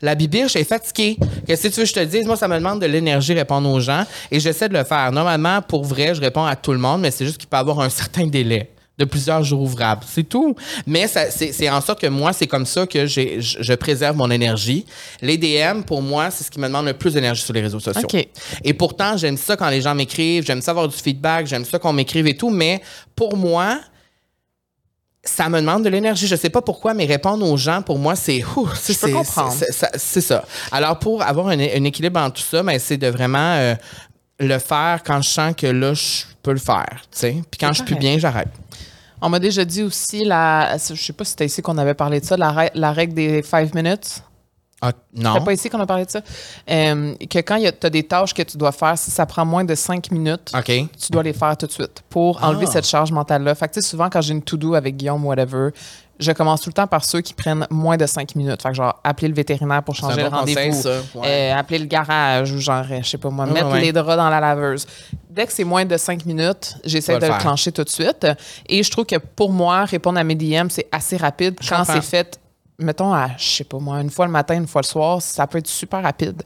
la 0.02 0.14
bibiche 0.14 0.54
est 0.54 0.64
fatiguée. 0.64 1.16
Que 1.48 1.56
si 1.56 1.70
tu 1.70 1.76
veux 1.80 1.84
que 1.84 1.88
je 1.88 1.94
te 1.94 2.04
dise, 2.04 2.26
moi, 2.26 2.36
ça 2.36 2.46
me 2.46 2.56
demande 2.58 2.82
de 2.82 2.86
l'énergie 2.86 3.32
répondre 3.32 3.70
aux 3.70 3.80
gens 3.80 4.04
et 4.30 4.38
j'essaie 4.38 4.68
de 4.68 4.74
le 4.76 4.84
faire. 4.84 5.10
Normalement, 5.12 5.62
pour 5.62 5.82
vrai, 5.84 6.14
je 6.14 6.20
réponds 6.20 6.44
à 6.44 6.56
tout 6.56 6.72
le 6.72 6.78
monde, 6.78 7.00
mais 7.00 7.10
c'est 7.10 7.24
juste 7.24 7.38
qu'il 7.38 7.48
peut 7.48 7.56
y 7.56 7.60
avoir 7.60 7.80
un 7.80 7.88
certain 7.88 8.26
délai 8.26 8.70
de 8.96 9.04
plusieurs 9.04 9.42
jours 9.42 9.60
ouvrables. 9.62 10.02
C'est 10.08 10.22
tout. 10.28 10.54
Mais 10.86 11.08
c'est, 11.08 11.68
en 11.68 11.80
sorte 11.80 12.00
que 12.00 12.06
moi, 12.06 12.32
c'est 12.32 12.46
comme 12.46 12.64
ça 12.66 12.86
que 12.86 13.06
je, 13.06 13.40
je 13.40 13.74
préserve 13.74 14.16
mon 14.16 14.30
énergie. 14.30 14.86
Les 15.20 15.36
DM, 15.36 15.82
pour 15.82 16.00
moi, 16.00 16.30
c'est 16.30 16.44
ce 16.44 16.50
qui 16.50 16.60
me 16.60 16.66
demande 16.68 16.86
le 16.86 16.94
plus 16.94 17.14
d'énergie 17.14 17.42
sur 17.42 17.52
les 17.54 17.60
réseaux 17.62 17.80
sociaux. 17.80 18.02
OK. 18.04 18.28
Et 18.62 18.74
pourtant, 18.74 19.16
j'aime 19.16 19.36
ça 19.36 19.56
quand 19.56 19.68
les 19.68 19.80
gens 19.80 19.94
m'écrivent, 19.96 20.44
j'aime 20.46 20.62
ça 20.62 20.70
avoir 20.70 20.86
du 20.86 20.96
feedback, 20.96 21.46
j'aime 21.46 21.64
ça 21.64 21.78
qu'on 21.80 21.92
m'écrive 21.92 22.26
et 22.28 22.36
tout, 22.36 22.50
mais 22.50 22.80
pour 23.16 23.36
moi, 23.36 23.80
ça 25.22 25.48
me 25.48 25.58
demande 25.60 25.82
de 25.84 25.88
l'énergie. 25.88 26.26
Je 26.26 26.36
sais 26.36 26.50
pas 26.50 26.60
pourquoi, 26.62 26.92
mais 26.94 27.06
répondre 27.06 27.48
aux 27.50 27.56
gens, 27.56 27.82
pour 27.82 27.98
moi, 27.98 28.14
c'est... 28.14 28.40
Je 28.40 28.44
peux 29.06 29.12
comprendre. 29.12 29.52
c'est- 29.96 30.20
ça. 30.20 30.44
Alors, 30.70 30.98
pour 30.98 31.22
avoir 31.22 31.48
un, 31.48 31.58
un 31.58 31.84
équilibre 31.84 32.20
en 32.20 32.30
tout 32.30 32.42
ça, 32.42 32.62
ben, 32.62 32.78
c'est 32.78 32.98
de 32.98 33.06
vraiment 33.08 33.54
euh, 33.54 33.74
le 34.38 34.58
faire 34.58 35.00
quand 35.04 35.22
je 35.22 35.28
sens 35.30 35.54
que 35.56 35.66
là, 35.66 35.94
je 35.94 36.24
peux 36.42 36.52
le 36.52 36.58
faire. 36.58 36.86
tu 37.10 37.18
sais. 37.18 37.36
Puis 37.50 37.58
quand 37.58 37.68
je 37.68 37.74
suis 37.76 37.84
plus 37.84 37.96
bien, 37.96 38.18
j'arrête. 38.18 38.48
On 39.26 39.30
m'a 39.30 39.38
déjà 39.38 39.64
dit 39.64 39.82
aussi, 39.82 40.22
la, 40.22 40.76
je 40.76 41.02
sais 41.02 41.14
pas 41.14 41.24
si 41.24 41.30
c'était 41.30 41.46
ici 41.46 41.62
qu'on 41.62 41.78
avait 41.78 41.94
parlé 41.94 42.20
de 42.20 42.26
ça, 42.26 42.36
la, 42.36 42.70
la 42.74 42.92
règle 42.92 43.14
des 43.14 43.42
five 43.42 43.74
minutes. 43.74 44.20
Ah, 44.86 44.92
non. 45.14 45.32
C'était 45.34 45.44
pas 45.44 45.52
ici 45.54 45.70
qu'on 45.70 45.80
a 45.80 45.86
parlé 45.86 46.04
de 46.04 46.10
ça? 46.10 46.20
Euh, 46.70 47.14
que 47.30 47.38
quand 47.38 47.58
tu 47.58 47.86
as 47.86 47.90
des 47.90 48.02
tâches 48.02 48.34
que 48.34 48.42
tu 48.42 48.58
dois 48.58 48.72
faire, 48.72 48.98
si 48.98 49.10
ça 49.10 49.24
prend 49.24 49.44
moins 49.46 49.64
de 49.64 49.74
cinq 49.74 50.10
minutes, 50.10 50.52
tu 51.00 51.10
dois 51.10 51.22
les 51.22 51.32
faire 51.32 51.56
tout 51.56 51.66
de 51.66 51.72
suite 51.72 52.02
pour 52.10 52.38
Ah. 52.42 52.48
enlever 52.48 52.66
cette 52.66 52.86
charge 52.86 53.10
mentale-là. 53.12 53.54
Fait 53.54 53.68
que, 53.68 53.74
tu 53.74 53.80
sais, 53.80 53.88
souvent, 53.88 54.10
quand 54.10 54.20
j'ai 54.20 54.32
une 54.32 54.42
to-do 54.42 54.74
avec 54.74 54.96
Guillaume, 54.96 55.24
whatever, 55.24 55.70
je 56.20 56.30
commence 56.32 56.60
tout 56.60 56.68
le 56.68 56.74
temps 56.74 56.86
par 56.86 57.04
ceux 57.04 57.22
qui 57.22 57.34
prennent 57.34 57.66
moins 57.70 57.96
de 57.96 58.06
cinq 58.06 58.36
minutes. 58.36 58.62
Fait 58.62 58.68
que, 58.68 58.74
genre, 58.74 59.00
appeler 59.02 59.28
le 59.28 59.34
vétérinaire 59.34 59.82
pour 59.82 59.94
changer 59.96 60.16
C'est 60.16 60.22
le 60.24 60.30
bon 60.30 60.36
rendez-vous. 60.36 60.88
Ouais. 61.14 61.26
Euh, 61.26 61.56
appeler 61.58 61.78
le 61.78 61.86
garage 61.86 62.52
ou 62.52 62.58
genre, 62.60 62.84
euh, 62.90 62.98
je 63.02 63.08
sais 63.08 63.18
pas 63.18 63.30
moi, 63.30 63.46
mettre 63.46 63.70
ouais. 63.70 63.80
les 63.80 63.92
draps 63.92 64.16
dans 64.16 64.28
la 64.28 64.38
laveuse. 64.40 64.86
Dès 65.30 65.46
que 65.46 65.52
c'est 65.52 65.64
moins 65.64 65.84
de 65.84 65.96
cinq 65.96 66.24
minutes, 66.26 66.76
j'essaie 66.84 67.18
de 67.18 67.26
le 67.26 67.32
le 67.32 67.38
clencher 67.38 67.72
tout 67.72 67.82
de 67.82 67.88
suite. 67.88 68.26
Et 68.68 68.82
je 68.82 68.90
trouve 68.90 69.06
que 69.06 69.16
pour 69.16 69.50
moi, 69.50 69.84
répondre 69.86 70.18
à 70.18 70.24
mes 70.24 70.34
DM, 70.36 70.68
c'est 70.68 70.86
assez 70.92 71.16
rapide 71.16 71.56
Je 71.60 71.68
quand 71.70 71.84
c'est 71.84 72.00
fait. 72.02 72.38
Mettons 72.78 73.12
à, 73.14 73.30
je 73.38 73.44
sais 73.44 73.64
pas 73.64 73.78
moi, 73.78 74.00
une 74.00 74.10
fois 74.10 74.26
le 74.26 74.32
matin, 74.32 74.54
une 74.56 74.66
fois 74.66 74.80
le 74.82 74.86
soir, 74.86 75.22
ça 75.22 75.46
peut 75.46 75.58
être 75.58 75.68
super 75.68 76.02
rapide. 76.02 76.42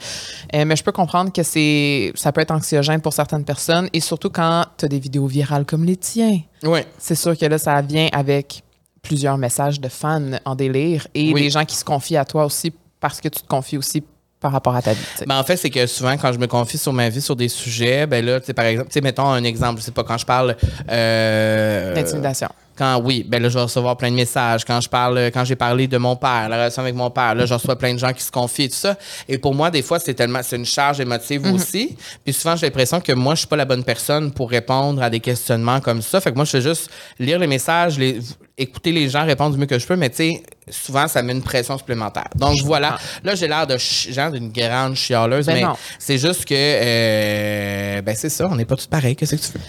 Euh, 0.54 0.64
mais 0.66 0.76
je 0.76 0.84
peux 0.84 0.92
comprendre 0.92 1.32
que 1.32 1.42
c'est, 1.42 2.12
ça 2.16 2.32
peut 2.32 2.42
être 2.42 2.50
anxiogène 2.50 3.00
pour 3.00 3.14
certaines 3.14 3.44
personnes 3.44 3.88
et 3.94 4.00
surtout 4.00 4.28
quand 4.28 4.64
tu 4.76 4.84
as 4.84 4.88
des 4.88 4.98
vidéos 4.98 5.26
virales 5.26 5.64
comme 5.64 5.84
les 5.84 5.96
tiens. 5.96 6.40
Oui. 6.64 6.80
C'est 6.98 7.14
sûr 7.14 7.36
que 7.36 7.46
là, 7.46 7.56
ça 7.56 7.80
vient 7.80 8.08
avec 8.12 8.62
plusieurs 9.00 9.38
messages 9.38 9.80
de 9.80 9.88
fans 9.88 10.32
en 10.44 10.54
délire 10.54 11.06
et 11.14 11.32
Oui. 11.32 11.40
des 11.44 11.50
gens 11.50 11.64
qui 11.64 11.76
se 11.76 11.84
confient 11.84 12.18
à 12.18 12.26
toi 12.26 12.44
aussi 12.44 12.72
parce 13.00 13.22
que 13.22 13.28
tu 13.28 13.40
te 13.40 13.46
confies 13.48 13.78
aussi 13.78 14.02
par 14.40 14.52
rapport 14.52 14.76
à 14.76 14.82
ta 14.82 14.92
vie. 14.92 15.00
Ben, 15.26 15.36
en 15.38 15.42
fait, 15.44 15.56
c'est 15.56 15.70
que 15.70 15.86
souvent, 15.86 16.16
quand 16.16 16.32
je 16.32 16.38
me 16.38 16.46
confie 16.46 16.78
sur 16.78 16.92
ma 16.92 17.08
vie, 17.08 17.20
sur 17.22 17.34
des 17.36 17.48
sujets, 17.48 18.06
ben 18.06 18.24
là, 18.24 18.38
tu 18.38 18.46
sais, 18.46 18.52
par 18.54 18.66
exemple, 18.66 18.88
tu 18.88 18.94
sais, 18.94 19.00
mettons 19.00 19.26
un 19.28 19.42
exemple, 19.44 19.80
je 19.80 19.86
sais 19.86 19.90
pas, 19.92 20.04
quand 20.04 20.18
je 20.18 20.26
parle. 20.26 20.56
Euh, 20.90 21.94
D'intimidation. 21.94 22.48
Quand 22.78 23.00
oui, 23.02 23.24
ben 23.28 23.42
là, 23.42 23.48
je 23.48 23.54
vais 23.54 23.62
recevoir 23.64 23.96
plein 23.96 24.10
de 24.10 24.14
messages. 24.14 24.64
Quand 24.64 24.80
je 24.80 24.88
parle, 24.88 25.18
quand 25.34 25.44
j'ai 25.44 25.56
parlé 25.56 25.88
de 25.88 25.98
mon 25.98 26.14
père, 26.14 26.48
la 26.48 26.56
relation 26.56 26.82
avec 26.82 26.94
mon 26.94 27.10
père, 27.10 27.34
là, 27.34 27.44
je 27.44 27.52
reçois 27.54 27.76
plein 27.76 27.92
de 27.92 27.98
gens 27.98 28.12
qui 28.12 28.22
se 28.22 28.30
confient 28.30 28.64
et 28.64 28.68
tout 28.68 28.76
ça. 28.76 28.96
Et 29.28 29.36
pour 29.38 29.54
moi, 29.54 29.70
des 29.70 29.82
fois, 29.82 29.98
c'est 29.98 30.14
tellement, 30.14 30.40
c'est 30.44 30.56
une 30.56 30.64
charge 30.64 31.00
émotive 31.00 31.44
Mhm. 31.44 31.54
aussi. 31.54 31.96
Puis 32.24 32.32
souvent, 32.32 32.54
j'ai 32.54 32.66
l'impression 32.66 33.00
que 33.00 33.12
moi, 33.12 33.34
je 33.34 33.40
suis 33.40 33.48
pas 33.48 33.56
la 33.56 33.64
bonne 33.64 33.82
personne 33.84 34.30
pour 34.32 34.48
répondre 34.50 35.02
à 35.02 35.10
des 35.10 35.20
questionnements 35.20 35.80
comme 35.80 36.02
ça. 36.02 36.20
Fait 36.20 36.30
que 36.30 36.36
moi, 36.36 36.44
je 36.44 36.50
fais 36.52 36.60
juste 36.60 36.88
lire 37.18 37.38
les 37.40 37.46
messages, 37.48 37.98
les, 37.98 38.20
écouter 38.56 38.92
les 38.92 39.08
gens, 39.08 39.24
répondre 39.26 39.54
du 39.54 39.60
mieux 39.60 39.66
que 39.66 39.78
je 39.78 39.86
peux, 39.86 39.96
mais 39.96 40.10
tu 40.10 40.16
sais, 40.16 40.42
souvent, 40.70 41.08
ça 41.08 41.22
met 41.22 41.32
une 41.32 41.42
pression 41.42 41.76
supplémentaire. 41.78 42.28
Donc 42.36 42.60
voilà. 42.64 42.96
Là, 43.24 43.34
j'ai 43.34 43.48
l'air 43.48 43.66
de 43.66 43.76
genre 43.78 44.30
d'une 44.30 44.50
grande 44.52 44.94
chialeuse, 44.96 45.46
Ben 45.46 45.54
mais 45.54 45.64
c'est 45.98 46.18
juste 46.18 46.44
que, 46.44 46.54
euh, 46.56 48.02
ben 48.02 48.14
c'est 48.16 48.28
ça, 48.30 48.48
on 48.50 48.56
n'est 48.56 48.64
pas 48.64 48.76
tous 48.76 48.86
pareils. 48.86 49.16
Qu'est-ce 49.16 49.36
que 49.36 49.40
tu 49.40 49.52
veux? 49.54 49.60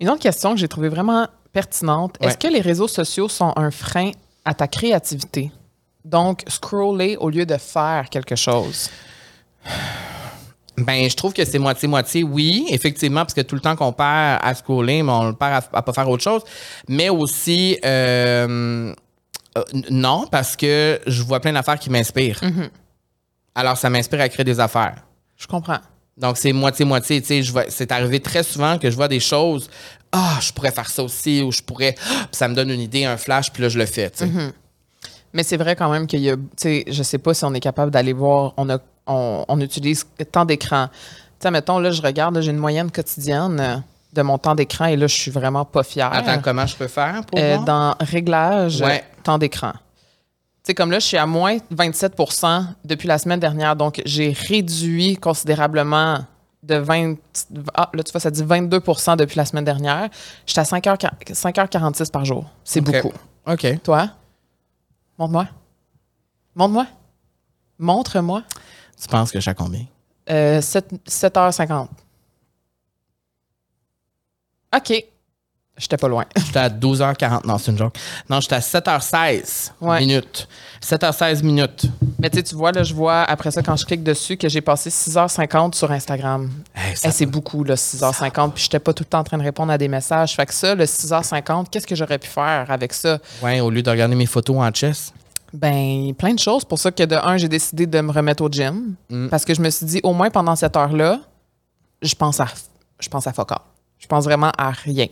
Une 0.00 0.10
autre 0.10 0.20
question 0.20 0.54
que 0.54 0.60
j'ai 0.60 0.68
trouvée 0.68 0.88
vraiment 0.88 1.26
pertinente. 1.52 2.16
Ouais. 2.20 2.28
Est-ce 2.28 2.38
que 2.38 2.48
les 2.48 2.60
réseaux 2.60 2.88
sociaux 2.88 3.28
sont 3.28 3.52
un 3.56 3.70
frein 3.70 4.10
à 4.44 4.54
ta 4.54 4.68
créativité? 4.68 5.52
Donc, 6.04 6.42
scroller 6.48 7.16
au 7.16 7.30
lieu 7.30 7.46
de 7.46 7.56
faire 7.56 8.10
quelque 8.10 8.36
chose. 8.36 8.90
Ben, 10.76 11.08
je 11.08 11.14
trouve 11.14 11.32
que 11.32 11.44
c'est 11.44 11.58
moitié-moitié. 11.58 12.24
Oui, 12.24 12.66
effectivement, 12.68 13.20
parce 13.20 13.34
que 13.34 13.40
tout 13.40 13.54
le 13.54 13.60
temps 13.60 13.76
qu'on 13.76 13.92
perd 13.92 14.40
à 14.42 14.54
scroller, 14.54 15.02
mais 15.02 15.12
on 15.12 15.28
le 15.28 15.32
perd 15.32 15.64
à, 15.72 15.78
à 15.78 15.82
pas 15.82 15.92
faire 15.92 16.08
autre 16.10 16.22
chose. 16.22 16.42
Mais 16.88 17.08
aussi, 17.08 17.78
euh, 17.84 18.92
euh, 19.56 19.62
non, 19.90 20.26
parce 20.30 20.56
que 20.56 21.00
je 21.06 21.22
vois 21.22 21.40
plein 21.40 21.52
d'affaires 21.52 21.78
qui 21.78 21.90
m'inspirent. 21.90 22.40
Alors, 23.54 23.76
ça 23.76 23.88
m'inspire 23.88 24.20
à 24.20 24.28
créer 24.28 24.44
des 24.44 24.58
affaires. 24.58 24.96
Je 25.36 25.46
comprends. 25.46 25.78
Donc, 26.16 26.36
c'est 26.38 26.52
moitié-moitié. 26.52 27.22
C'est 27.68 27.90
arrivé 27.92 28.20
très 28.20 28.42
souvent 28.42 28.78
que 28.78 28.90
je 28.90 28.96
vois 28.96 29.08
des 29.08 29.20
choses. 29.20 29.68
Ah, 30.12 30.38
je 30.40 30.52
pourrais 30.52 30.70
faire 30.70 30.88
ça 30.88 31.02
aussi, 31.02 31.42
ou 31.42 31.50
je 31.50 31.60
pourrais. 31.60 31.96
Ah, 32.08 32.26
ça 32.30 32.46
me 32.48 32.54
donne 32.54 32.70
une 32.70 32.80
idée, 32.80 33.04
un 33.04 33.16
flash, 33.16 33.50
puis 33.52 33.62
là, 33.62 33.68
je 33.68 33.78
le 33.78 33.86
fais. 33.86 34.10
sais. 34.14 34.28
Mais 35.32 35.42
c'est 35.42 35.56
vrai 35.56 35.74
quand 35.74 35.90
même 35.90 36.06
qu'il 36.06 36.20
y 36.20 36.30
a, 36.30 36.36
tu 36.36 36.42
sais, 36.56 36.84
je 36.86 37.02
sais 37.02 37.18
pas 37.18 37.34
si 37.34 37.44
on 37.44 37.52
est 37.54 37.60
capable 37.60 37.90
d'aller 37.90 38.12
voir, 38.12 38.54
on, 38.56 38.70
a, 38.70 38.78
on, 39.08 39.44
on 39.48 39.60
utilise 39.60 40.06
tant 40.30 40.44
d'écran. 40.44 40.86
Tu 40.92 40.94
sais, 41.40 41.50
mettons, 41.50 41.80
là, 41.80 41.90
je 41.90 42.00
regarde, 42.00 42.40
j'ai 42.40 42.52
une 42.52 42.58
moyenne 42.58 42.92
quotidienne 42.92 43.82
de 44.12 44.22
mon 44.22 44.38
temps 44.38 44.54
d'écran 44.54 44.84
et 44.84 44.94
là, 44.96 45.08
je 45.08 45.14
suis 45.16 45.32
vraiment 45.32 45.64
pas 45.64 45.82
fière. 45.82 46.12
Attends, 46.12 46.40
comment 46.40 46.64
je 46.66 46.76
peux 46.76 46.86
faire 46.86 47.22
pour 47.26 47.36
Euh, 47.40 47.58
dans 47.66 47.96
réglage, 47.98 48.80
Ouais. 48.80 49.02
temps 49.24 49.38
d'écran. 49.38 49.72
Tu 50.64 50.70
sais, 50.70 50.74
comme 50.74 50.90
là, 50.90 50.98
je 50.98 51.04
suis 51.04 51.18
à 51.18 51.26
moins 51.26 51.58
27% 51.74 52.64
depuis 52.86 53.06
la 53.06 53.18
semaine 53.18 53.38
dernière. 53.38 53.76
Donc, 53.76 54.00
j'ai 54.06 54.32
réduit 54.32 55.18
considérablement 55.18 56.24
de 56.62 56.76
20. 56.76 57.16
Ah, 57.74 57.90
là, 57.92 58.02
tu 58.02 58.10
vois, 58.10 58.20
ça 58.22 58.30
dit 58.30 58.42
22% 58.42 59.18
depuis 59.18 59.36
la 59.36 59.44
semaine 59.44 59.66
dernière. 59.66 60.08
J'étais 60.46 60.60
à 60.60 60.64
5 60.64 60.82
h 60.84 61.10
5h46 61.32 62.10
par 62.10 62.24
jour. 62.24 62.46
C'est 62.64 62.80
beaucoup. 62.80 63.12
OK. 63.46 63.82
Toi? 63.82 64.08
Montre-moi. 65.18 65.48
Montre-moi. 66.54 66.86
Montre-moi. 67.78 68.42
Tu 68.98 69.06
penses 69.06 69.30
que 69.30 69.40
je 69.40 69.42
suis 69.42 69.50
à 69.50 69.54
combien? 69.54 69.84
Euh, 70.30 70.62
7, 70.62 70.94
7h50. 71.06 71.88
OK. 74.74 75.04
J'étais 75.76 75.96
pas 75.96 76.06
loin. 76.06 76.24
J'étais 76.36 76.60
à 76.60 76.68
12h40. 76.68 77.44
Non, 77.46 77.58
c'est 77.58 77.72
une 77.72 77.78
joke. 77.78 77.96
Non, 78.30 78.38
j'étais 78.40 78.54
à 78.54 78.60
7h16 78.60 79.72
Ouais. 79.80 79.98
minutes. 79.98 80.46
7h16 80.80 81.42
minutes. 81.42 81.86
Mais 82.20 82.30
tu 82.30 82.36
sais, 82.36 82.42
tu 82.44 82.54
vois, 82.54 82.70
là, 82.70 82.84
je 82.84 82.94
vois 82.94 83.22
après 83.22 83.50
ça, 83.50 83.60
quand 83.60 83.74
je 83.74 83.84
clique 83.84 84.04
dessus, 84.04 84.36
que 84.36 84.48
j'ai 84.48 84.60
passé 84.60 84.88
6h50 84.90 85.74
sur 85.74 85.90
Instagram. 85.90 86.48
Hey, 86.76 86.94
c'est 86.96 87.26
beaucoup, 87.26 87.64
là, 87.64 87.74
6h50. 87.74 88.52
Puis 88.52 88.62
j'étais 88.64 88.78
pas 88.78 88.92
tout 88.92 89.02
le 89.02 89.08
temps 89.08 89.18
en 89.18 89.24
train 89.24 89.36
de 89.38 89.42
répondre 89.42 89.72
à 89.72 89.78
des 89.78 89.88
messages. 89.88 90.36
Fait 90.36 90.46
que 90.46 90.54
ça, 90.54 90.76
le 90.76 90.84
6h50, 90.84 91.66
qu'est-ce 91.70 91.88
que 91.88 91.96
j'aurais 91.96 92.18
pu 92.18 92.28
faire 92.28 92.66
avec 92.68 92.92
ça? 92.92 93.18
Ouais, 93.42 93.58
au 93.60 93.68
lieu 93.70 93.82
de 93.82 93.90
regarder 93.90 94.14
mes 94.14 94.26
photos 94.26 94.56
en 94.58 94.72
chess. 94.72 95.12
Ben, 95.52 96.14
plein 96.14 96.34
de 96.34 96.38
choses. 96.38 96.64
Pour 96.64 96.78
ça 96.78 96.92
que 96.92 97.02
de 97.02 97.16
un, 97.16 97.36
j'ai 97.36 97.48
décidé 97.48 97.86
de 97.86 98.00
me 98.00 98.12
remettre 98.12 98.44
au 98.44 98.48
gym. 98.48 98.94
Mm. 99.10 99.26
Parce 99.28 99.44
que 99.44 99.54
je 99.54 99.60
me 99.60 99.70
suis 99.70 99.86
dit, 99.86 100.00
au 100.04 100.12
moins 100.12 100.30
pendant 100.30 100.54
cette 100.54 100.76
heure-là, 100.76 101.18
je 102.00 102.14
pense 102.14 102.38
à, 102.38 102.46
je 103.00 103.08
pense 103.08 103.26
à 103.26 103.32
fuck 103.32 103.50
all. 103.50 103.58
Je 103.98 104.06
pense 104.06 104.24
vraiment 104.24 104.52
à 104.58 104.70
rien. 104.70 105.06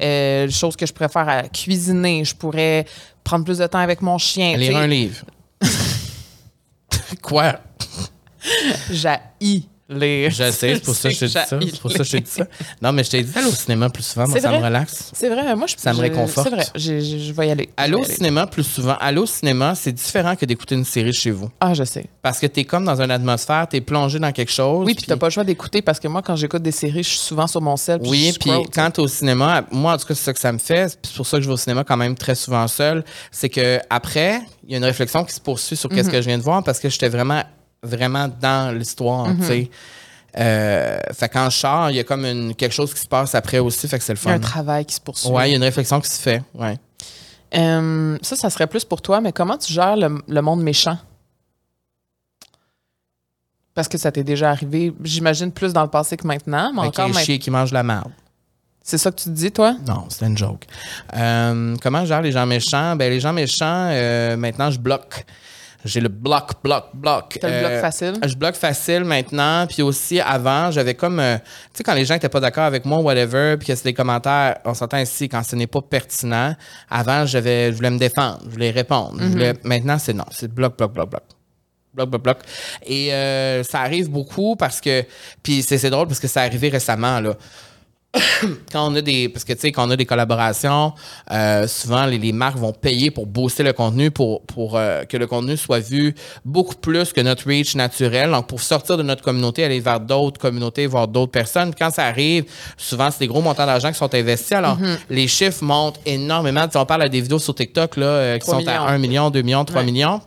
Euh, 0.00 0.48
chose 0.48 0.76
que 0.76 0.86
je 0.86 0.92
préfère 0.92 1.28
à 1.28 1.42
cuisiner. 1.48 2.24
Je 2.24 2.34
pourrais 2.34 2.86
prendre 3.24 3.44
plus 3.44 3.58
de 3.58 3.66
temps 3.66 3.80
avec 3.80 4.02
mon 4.02 4.18
chien. 4.18 4.56
Lire 4.56 4.76
un 4.76 4.86
livre. 4.86 5.24
Quoi? 7.22 7.60
J'haïs 8.90 9.68
lire. 9.88 10.30
Je 10.30 10.50
sais, 10.50 10.74
c'est 10.74 10.80
pour 10.82 10.94
ça 10.94 11.08
que 11.10 11.14
je 11.14 11.20
t'ai 11.20 11.26
dit 11.26 11.32
ça. 11.32 11.46
C'est 11.48 11.80
pour 11.80 11.92
ça 11.92 11.98
que 11.98 12.04
je 12.04 12.10
t'ai 12.12 12.20
dit 12.20 12.30
ça. 12.30 12.44
Non, 12.82 12.92
mais 12.92 13.04
je 13.04 13.10
t'ai 13.10 13.22
dit 13.22 13.32
d'aller 13.32 13.46
au 13.46 13.52
cinéma 13.52 13.88
plus 13.90 14.02
souvent. 14.02 14.26
Moi, 14.28 14.40
ça 14.40 14.50
me 14.50 14.64
relaxe. 14.64 15.10
C'est 15.14 15.28
vrai, 15.28 15.54
moi, 15.56 15.66
je 15.66 15.74
Ça 15.78 15.92
me 15.92 16.00
réconforte. 16.00 16.48
C'est 16.48 16.54
vrai, 16.54 16.66
je, 16.74 17.00
je- 17.00 17.18
je 17.18 17.32
vais 17.32 17.48
y 17.48 17.50
aller. 17.50 17.68
Aller 17.76 17.94
au 17.94 18.04
cinéma 18.04 18.46
plus 18.46 18.64
souvent. 18.64 18.96
Aller 19.00 19.18
au 19.18 19.26
cinéma, 19.26 19.74
c'est 19.74 19.92
différent 19.92 20.34
que 20.36 20.44
d'écouter 20.44 20.74
une 20.74 20.84
série 20.84 21.12
chez 21.12 21.30
vous. 21.30 21.50
Ah, 21.60 21.74
je 21.74 21.84
sais. 21.84 22.06
Parce 22.22 22.38
que 22.38 22.46
t'es 22.46 22.64
comme 22.64 22.84
dans 22.84 23.00
une 23.00 23.10
atmosphère, 23.10 23.66
t'es 23.68 23.80
plongé 23.80 24.18
dans 24.18 24.32
quelque 24.32 24.52
chose. 24.52 24.84
Oui, 24.86 24.94
puis 24.94 25.04
t'as 25.06 25.16
pas 25.16 25.26
le 25.26 25.32
choix 25.32 25.44
d'écouter 25.44 25.82
parce 25.82 26.00
que 26.00 26.08
moi, 26.08 26.22
quand 26.22 26.36
j'écoute 26.36 26.62
des 26.62 26.72
séries, 26.72 27.02
je 27.02 27.08
suis 27.10 27.18
souvent 27.18 27.46
sur 27.46 27.60
mon 27.60 27.76
sel. 27.76 28.00
Oui, 28.04 28.34
puis 28.40 28.50
quand 28.74 28.90
t'es 28.90 29.00
au 29.00 29.08
cinéma, 29.08 29.64
moi 29.70 29.92
en 29.94 29.96
tout 29.98 30.06
cas 30.06 30.14
c'est 30.14 30.24
ça 30.24 30.32
que 30.32 30.40
ça 30.40 30.52
me 30.52 30.58
fait, 30.58 30.86
puis 31.00 31.10
c'est 31.10 31.16
pour 31.16 31.26
ça 31.26 31.36
que 31.36 31.42
je 31.42 31.48
vais 31.48 31.54
au 31.54 31.58
cinéma 31.58 31.84
quand 31.84 31.96
même 31.96 32.14
très 32.16 32.34
souvent 32.34 32.66
seul, 32.68 33.04
c'est 33.30 33.48
que 33.48 33.78
après 33.90 34.40
il 34.66 34.72
y 34.72 34.74
a 34.74 34.78
une 34.78 34.84
réflexion 34.84 35.24
qui 35.24 35.32
se 35.32 35.40
poursuit 35.40 35.76
sur 35.76 35.90
Mhm. 35.90 35.96
qu'est-ce 35.96 36.10
que 36.10 36.20
je 36.20 36.26
viens 36.26 36.38
de 36.38 36.42
voir 36.42 36.62
parce 36.64 36.80
que 36.80 36.88
j'étais 36.88 37.08
vraiment 37.08 37.42
vraiment 37.82 38.28
dans 38.40 38.76
l'histoire, 38.76 39.28
tu 39.38 39.44
sais. 39.44 39.70
Euh, 40.38 40.98
fait 41.14 41.28
quand 41.30 41.48
je 41.48 41.56
sors, 41.56 41.90
il 41.90 41.96
y 41.96 42.00
a 42.00 42.04
comme 42.04 42.26
une, 42.26 42.54
quelque 42.54 42.74
chose 42.74 42.92
qui 42.92 43.00
se 43.00 43.06
passe 43.06 43.34
après 43.34 43.58
aussi, 43.58 43.88
fait 43.88 43.98
que 43.98 44.04
c'est 44.04 44.12
le 44.12 44.18
Il 44.22 44.26
y 44.26 44.28
a 44.28 44.32
fun. 44.32 44.36
un 44.36 44.40
travail 44.40 44.84
qui 44.84 44.94
se 44.94 45.00
poursuit. 45.00 45.30
Ouais, 45.30 45.48
il 45.48 45.52
y 45.52 45.54
a 45.54 45.56
une 45.56 45.62
réflexion 45.62 45.98
qui 46.00 46.10
se 46.10 46.20
fait, 46.20 46.42
ouais. 46.54 46.78
Euh, 47.56 48.18
ça, 48.20 48.36
ça 48.36 48.50
serait 48.50 48.66
plus 48.66 48.84
pour 48.84 49.00
toi, 49.00 49.20
mais 49.22 49.32
comment 49.32 49.56
tu 49.56 49.72
gères 49.72 49.96
le, 49.96 50.20
le 50.28 50.42
monde 50.42 50.62
méchant? 50.62 50.98
Parce 53.74 53.88
que 53.88 53.98
ça 53.98 54.10
t'est 54.12 54.24
déjà 54.24 54.50
arrivé, 54.50 54.92
j'imagine, 55.02 55.52
plus 55.52 55.72
dans 55.72 55.82
le 55.82 55.88
passé 55.88 56.16
que 56.16 56.26
maintenant, 56.26 56.70
mais 56.74 56.80
encore 56.80 57.08
maintenant. 57.08 57.22
chien 57.22 57.38
qui 57.38 57.50
mange 57.50 57.72
la 57.72 57.82
merde. 57.82 58.10
C'est 58.82 58.98
ça 58.98 59.10
que 59.10 59.16
tu 59.16 59.24
te 59.24 59.30
dis, 59.30 59.50
toi? 59.50 59.74
Non, 59.86 60.04
c'était 60.08 60.26
une 60.26 60.38
joke. 60.38 60.64
Euh, 61.14 61.74
comment 61.82 62.00
je 62.02 62.06
gère 62.06 62.22
les 62.22 62.32
gens 62.32 62.46
méchants? 62.46 62.94
Ben, 62.96 63.10
les 63.10 63.20
gens 63.20 63.32
méchants, 63.32 63.88
maintenant, 64.36 64.70
je 64.70 64.78
bloque. 64.78 65.24
J'ai 65.86 66.00
le 66.00 66.08
bloc, 66.08 66.50
bloc, 66.62 66.84
bloc. 66.94 67.38
T'as 67.40 67.48
le 67.48 67.60
bloc 67.60 67.70
Euh, 67.72 67.80
facile? 67.80 68.14
Je 68.26 68.34
bloque 68.36 68.54
facile 68.56 69.04
maintenant. 69.04 69.66
Puis 69.66 69.82
aussi, 69.82 70.20
avant, 70.20 70.70
j'avais 70.70 70.94
comme. 70.94 71.20
euh, 71.20 71.38
tu 71.38 71.44
sais, 71.78 71.84
quand 71.84 71.94
les 71.94 72.04
gens 72.04 72.14
n'étaient 72.14 72.28
pas 72.28 72.40
d'accord 72.40 72.64
avec 72.64 72.84
moi, 72.84 72.98
whatever, 73.00 73.56
puis 73.58 73.68
que 73.68 73.74
c'est 73.74 73.84
des 73.84 73.94
commentaires, 73.94 74.58
on 74.64 74.74
s'entend 74.74 74.98
ici, 74.98 75.28
quand 75.28 75.42
ce 75.42 75.56
n'est 75.56 75.66
pas 75.66 75.80
pertinent. 75.82 76.54
Avant, 76.90 77.24
j'avais, 77.24 77.70
je 77.70 77.76
voulais 77.76 77.90
me 77.90 77.98
défendre, 77.98 78.40
je 78.46 78.50
voulais 78.50 78.70
répondre. 78.70 79.16
je 79.20 79.26
voulais- 79.26 79.54
maintenant, 79.64 79.98
c'est 79.98 80.12
non. 80.12 80.26
C'est 80.30 80.52
bloc, 80.52 80.76
bloc, 80.76 80.92
bloc, 80.92 81.08
bloc. 81.10 81.22
Bloc, 81.94 82.10
bloc, 82.10 82.22
bloc. 82.22 82.38
Et 82.84 83.12
euh, 83.14 83.62
ça 83.62 83.80
arrive 83.80 84.10
beaucoup 84.10 84.54
parce 84.56 84.80
que. 84.82 85.04
Puis 85.42 85.62
c'est 85.62 85.78
c'est 85.78 85.88
drôle 85.90 86.08
parce 86.08 86.20
que 86.20 86.28
ça 86.28 86.42
arrivé 86.42 86.68
récemment, 86.68 87.20
là 87.20 87.34
quand 88.72 88.90
on 88.90 88.94
a 88.94 89.00
des 89.02 89.28
parce 89.28 89.44
que 89.44 89.52
tu 89.52 89.60
sais 89.60 89.72
quand 89.72 89.86
on 89.86 89.90
a 89.90 89.96
des 89.96 90.06
collaborations 90.06 90.92
euh, 91.30 91.66
souvent 91.68 92.06
les, 92.06 92.18
les 92.18 92.32
marques 92.32 92.56
vont 92.56 92.72
payer 92.72 93.10
pour 93.10 93.26
booster 93.26 93.62
le 93.62 93.72
contenu 93.72 94.10
pour 94.10 94.42
pour 94.42 94.76
euh, 94.76 95.04
que 95.04 95.16
le 95.16 95.26
contenu 95.26 95.56
soit 95.56 95.80
vu 95.80 96.14
beaucoup 96.44 96.74
plus 96.76 97.12
que 97.12 97.20
notre 97.20 97.46
reach 97.46 97.74
naturel. 97.74 98.30
Donc 98.30 98.46
pour 98.46 98.60
sortir 98.60 98.96
de 98.96 99.02
notre 99.02 99.22
communauté 99.22 99.64
aller 99.64 99.80
vers 99.80 100.00
d'autres 100.00 100.40
communautés 100.40 100.86
voir 100.86 101.08
d'autres 101.08 101.32
personnes. 101.32 101.74
Quand 101.78 101.90
ça 101.90 102.04
arrive 102.04 102.44
souvent 102.76 103.10
c'est 103.10 103.20
des 103.20 103.26
gros 103.28 103.42
montants 103.42 103.66
d'argent 103.66 103.90
qui 103.92 103.98
sont 103.98 104.14
investis. 104.14 104.52
Alors 104.52 104.78
les 105.10 105.28
chiffres 105.28 105.62
montent 105.62 106.00
énormément. 106.06 106.66
Si 106.70 106.76
on 106.76 106.86
parle 106.86 107.02
à 107.02 107.08
des 107.08 107.20
vidéos 107.20 107.38
sur 107.38 107.54
TikTok 107.54 107.96
là 107.96 108.06
euh, 108.06 108.38
qui 108.38 108.46
3 108.46 108.60
sont 108.60 108.66
à 108.68 108.72
millions. 108.72 108.86
1 108.86 108.98
million 108.98 109.30
2 109.30 109.42
millions 109.42 109.64
3 109.64 109.80
Ouais. 109.80 109.86
millions. 109.86 110.20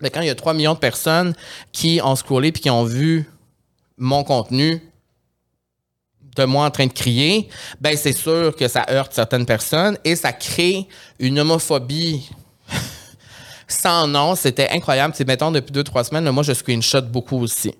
Mais 0.00 0.10
quand 0.10 0.20
il 0.20 0.26
y 0.26 0.30
a 0.30 0.34
3 0.34 0.54
millions 0.54 0.74
de 0.74 0.78
personnes 0.78 1.34
qui 1.72 2.00
ont 2.02 2.16
scrollé 2.16 2.50
puis 2.52 2.62
qui 2.62 2.70
ont 2.70 2.84
vu 2.84 3.28
mon 3.96 4.24
contenu 4.24 4.80
de 6.36 6.44
moi 6.44 6.66
en 6.66 6.70
train 6.70 6.86
de 6.86 6.92
crier, 6.92 7.48
ben 7.80 7.96
c'est 7.96 8.12
sûr 8.12 8.54
que 8.56 8.68
ça 8.68 8.86
heurte 8.90 9.12
certaines 9.12 9.46
personnes 9.46 9.96
et 10.04 10.16
ça 10.16 10.32
crée 10.32 10.86
une 11.18 11.38
homophobie 11.38 12.28
sans 13.68 14.06
nom. 14.06 14.34
C'était 14.34 14.68
incroyable. 14.70 15.14
C'est 15.16 15.26
mettons 15.26 15.50
depuis 15.50 15.72
deux 15.72 15.84
trois 15.84 16.04
semaines, 16.04 16.24
là, 16.24 16.32
moi 16.32 16.42
je 16.42 16.52
screenshot 16.52 17.02
beaucoup 17.02 17.40
aussi. 17.40 17.72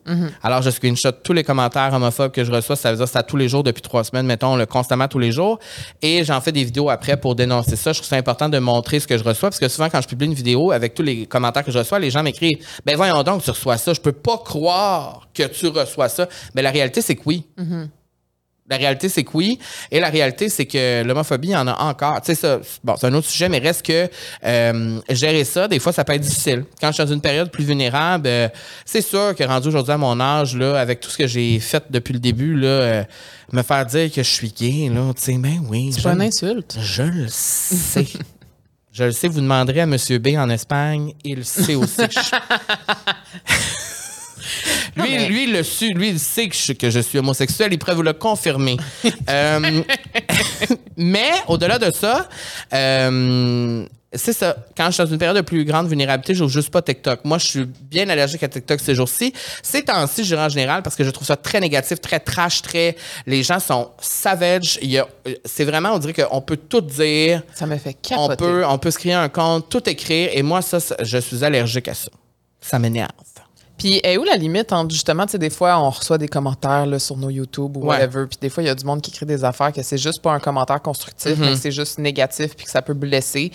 Alors 0.43 0.63
je 0.63 0.71
screenshot 0.71 1.13
tous 1.23 1.33
les 1.33 1.45
commentaires 1.45 1.93
homophobes 1.93 2.33
que 2.33 2.45
je 2.45 2.51
reçois. 2.53 2.77
Ça 2.77 2.93
veut 2.93 3.05
dire 3.05 3.17
à 3.17 3.23
tous 3.23 3.37
les 3.37 3.49
jours 3.49 3.63
depuis 3.63 3.83
trois 3.83 4.05
semaines, 4.05 4.27
mettons 4.27 4.57
le 4.57 4.67
constamment 4.67 5.09
tous 5.09 5.19
les 5.19 5.33
jours. 5.33 5.59
Et 6.01 6.25
j'en 6.25 6.41
fais 6.41 6.53
des 6.53 6.65
vidéos 6.65 6.89
après 6.91 7.17
pour 7.17 7.35
dénoncer 7.35 7.77
ça. 7.77 7.93
Je 7.93 7.99
trouve 7.99 8.09
ça 8.09 8.17
important 8.17 8.49
de 8.49 8.59
montrer 8.59 9.01
ce 9.01 9.07
que 9.07 9.19
je 9.19 9.25
reçois 9.25 9.51
parce 9.51 9.61
que 9.61 9.69
souvent 9.69 9.89
quand 9.91 10.01
je 10.01 10.09
publie 10.09 10.27
une 10.27 10.35
vidéo 10.35 10.71
avec 10.73 10.95
tous 10.95 11.03
les 11.03 11.27
commentaires 11.27 11.65
que 11.65 11.73
je 11.73 11.79
reçois, 11.79 11.99
les 11.99 12.11
gens 12.11 12.23
m'écrivent 12.23 12.59
ben 12.87 12.97
voyons 12.97 13.23
donc 13.23 13.43
tu 13.43 13.51
reçois 13.51 13.77
ça. 13.77 13.93
Je 13.93 14.01
peux 14.01 14.13
pas 14.13 14.39
croire 14.39 15.29
que 15.35 15.43
tu 15.45 15.67
reçois 15.69 16.09
ça. 16.09 16.29
Mais 16.55 16.63
la 16.63 16.71
réalité 16.71 17.01
c'est 17.03 17.17
que 17.17 17.23
oui. 17.27 17.45
La 18.71 18.79
réalité, 18.79 19.11
c'est 19.11 19.25
que 19.25 19.31
oui. 19.35 19.59
Et 19.91 20.01
la 20.01 20.09
réalité, 20.09 20.49
c'est 20.49 20.65
que 20.65 21.03
l'homophobie, 21.03 21.49
il 21.49 21.51
y 21.51 21.57
en 21.57 21.67
a 21.67 21.83
encore. 21.83 22.23
Tu 22.23 22.29
sais, 22.29 22.35
ça, 22.35 22.61
bon, 22.83 22.95
c'est 22.99 23.07
un 23.07 23.13
autre 23.13 23.29
sujet, 23.29 23.51
mais 23.51 23.59
reste 23.59 23.85
que 23.85 24.09
euh, 24.43 25.01
gérer 25.11 25.45
ça, 25.45 25.69
des 25.69 25.79
fois, 25.79 25.93
ça 25.93 26.03
peut 26.03 26.15
être 26.15 26.23
difficile. 26.23 26.65
Quand 26.81 26.89
je 26.89 26.95
suis 26.95 27.05
dans 27.05 27.13
une 27.13 27.21
période 27.21 27.51
plus 27.51 27.65
vulnérable, 27.65 28.27
euh, 28.27 28.49
c'est 28.87 29.03
sûr 29.03 29.35
que 29.35 29.45
rendu 29.45 29.69
aujourd'hui 29.69 29.93
à 29.93 29.99
mon 29.99 30.19
âge, 30.19 30.57
là, 30.57 30.81
avec 30.81 31.01
tout 31.01 31.11
ce 31.11 31.19
que 31.19 31.27
j'ai 31.27 31.61
fait 31.61 31.85
depuis 31.91 32.15
le 32.15 32.21
début, 32.21 32.55
là, 32.55 32.67
euh, 32.69 33.05
me 33.53 33.63
faire 33.63 33.85
dire 33.85 34.11
que 34.11 34.23
je 34.23 34.31
suis 34.31 34.51
gay, 34.51 34.89
là, 34.89 35.13
tu 35.15 35.23
sais, 35.23 35.37
ben 35.37 35.63
oui. 35.69 35.93
C'est 35.93 36.03
pas 36.03 36.15
une 36.15 36.23
insulte. 36.23 36.79
Je 36.81 37.03
le 37.03 37.27
sais. 37.29 38.07
je 38.93 39.05
le 39.05 39.13
sais, 39.13 39.29
vous 39.29 39.43
demanderez 39.43 39.81
à 39.81 39.85
M. 39.85 39.97
B 40.21 40.29
en 40.39 40.49
Espagne, 40.49 41.13
il 41.23 41.45
sait 41.45 41.75
aussi 41.75 41.97
que 42.09 42.15
je 42.15 42.21
Lui, 44.97 45.11
mais- 45.11 45.29
lui, 45.29 45.45
il 45.45 45.53
le 45.53 45.63
su, 45.63 45.93
lui, 45.93 46.11
il 46.11 46.19
sait 46.21 46.49
que 46.49 46.55
je, 46.57 46.73
que 46.73 46.91
je 46.91 47.01
suis 47.01 47.19
homosexuel, 47.19 47.73
il 47.73 47.79
pourrait 47.79 47.95
vous 47.95 48.03
le 48.03 48.13
confirmer. 48.13 48.77
Euh, 49.29 49.83
mais 50.97 51.31
au-delà 51.49 51.79
de 51.79 51.91
ça, 51.93 52.29
euh, 52.73 53.87
c'est 54.13 54.33
ça. 54.33 54.57
Quand 54.77 54.87
je 54.87 54.91
suis 54.93 55.03
dans 55.05 55.11
une 55.11 55.19
période 55.19 55.37
de 55.37 55.41
plus 55.43 55.65
grande 55.65 55.89
vulnérabilité, 55.89 56.35
je 56.35 56.47
juste 56.47 56.71
pas 56.71 56.83
TikTok. 56.83 57.21
Moi, 57.25 57.39
je 57.39 57.47
suis 57.47 57.65
bien 57.65 58.09
allergique 58.09 58.43
à 58.43 58.49
TikTok 58.49 58.81
ces 58.81 58.95
jours-ci. 58.95 59.33
Ces 59.63 59.83
temps-ci, 59.83 60.23
je 60.25 60.29
dirais 60.29 60.45
en 60.45 60.49
général, 60.49 60.83
parce 60.83 60.95
que 60.95 61.05
je 61.05 61.11
trouve 61.11 61.27
ça 61.27 61.37
très 61.37 61.59
négatif, 61.61 62.01
très 62.01 62.21
trash, 62.21 62.63
très. 62.63 62.97
Les 63.27 63.43
gens 63.43 63.59
sont 63.61 63.91
savage. 64.01 64.79
Il 64.83 64.91
y 64.91 64.99
a- 64.99 65.09
C'est 65.45 65.65
vraiment, 65.65 65.91
on 65.95 65.99
dirait 65.99 66.13
qu'on 66.13 66.41
peut 66.43 66.57
tout 66.59 66.81
dire. 66.81 67.43
Ça 67.55 67.67
me 67.67 67.77
fait 67.77 67.97
On 68.13 68.29
capoter. 68.29 68.37
peut, 68.37 68.65
on 68.67 68.79
peut 68.79 68.91
se 68.91 68.99
créer 68.99 69.15
un 69.15 69.29
compte, 69.29 69.69
tout 69.69 69.89
écrire. 69.89 70.31
Et 70.33 70.43
moi, 70.43 70.63
ça, 70.63 70.79
je 71.03 71.19
suis 71.19 71.45
allergique 71.45 71.89
à 71.89 71.95
ça. 71.95 72.11
Ça 72.61 72.79
m'énerve. 72.79 73.11
Puis, 73.77 74.01
est 74.05 74.17
où 74.17 74.25
la 74.25 74.37
limite 74.37 74.73
entre 74.73 74.93
justement, 74.93 75.27
tu 75.27 75.33
sais, 75.33 75.39
des 75.39 75.51
fois, 75.51 75.79
on 75.79 75.91
reçoit 75.91 76.17
des 76.17 76.29
commentaires 76.29 76.87
là, 76.87 76.99
sur 76.99 77.17
nos 77.17 77.29
YouTube 77.31 77.77
ou 77.77 77.81
Ouais. 77.81 77.99
whatever, 77.99 78.27
puis 78.29 78.39
des 78.41 78.49
fois, 78.49 78.63
il 78.63 78.67
y 78.67 78.69
a 78.69 78.75
du 78.75 78.85
monde 78.85 79.01
qui 79.03 79.11
écrit 79.11 79.27
des 79.27 79.45
affaires 79.45 79.73
que 79.73 79.83
c'est 79.83 79.99
juste 79.99 80.23
pas 80.23 80.33
un 80.33 80.39
commentaire 80.39 80.81
constructif, 80.81 81.35
mais 81.39 81.49
que 81.51 81.57
c'est 81.57 81.73
juste 81.73 81.99
négatif 81.99 82.55
puis 82.57 82.65
que 82.67 82.71
ça 82.71 82.83
peut 82.83 82.95
blesser. 82.95 83.51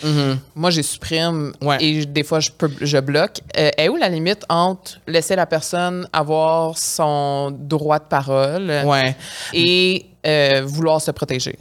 Moi, 0.56 0.70
j'ai 0.72 0.84
supprime 0.84 1.54
Ouais. 1.62 1.78
et 1.84 2.06
des 2.06 2.24
fois, 2.24 2.40
je, 2.40 2.52
peux, 2.52 2.70
je 2.82 2.98
bloque. 3.00 3.40
Euh, 3.58 3.72
est 3.78 3.88
où 3.90 3.96
la 3.96 4.10
limite 4.10 4.44
entre 4.50 5.00
laisser 5.08 5.36
la 5.36 5.46
personne 5.46 6.08
avoir 6.14 6.78
son 6.78 7.52
droit 7.52 8.00
de 8.00 8.06
parole 8.06 8.72
Ouais. 8.86 9.16
et 9.54 10.06
euh, 10.28 10.62
vouloir 10.66 11.00
se 11.02 11.12
protéger? 11.12 11.58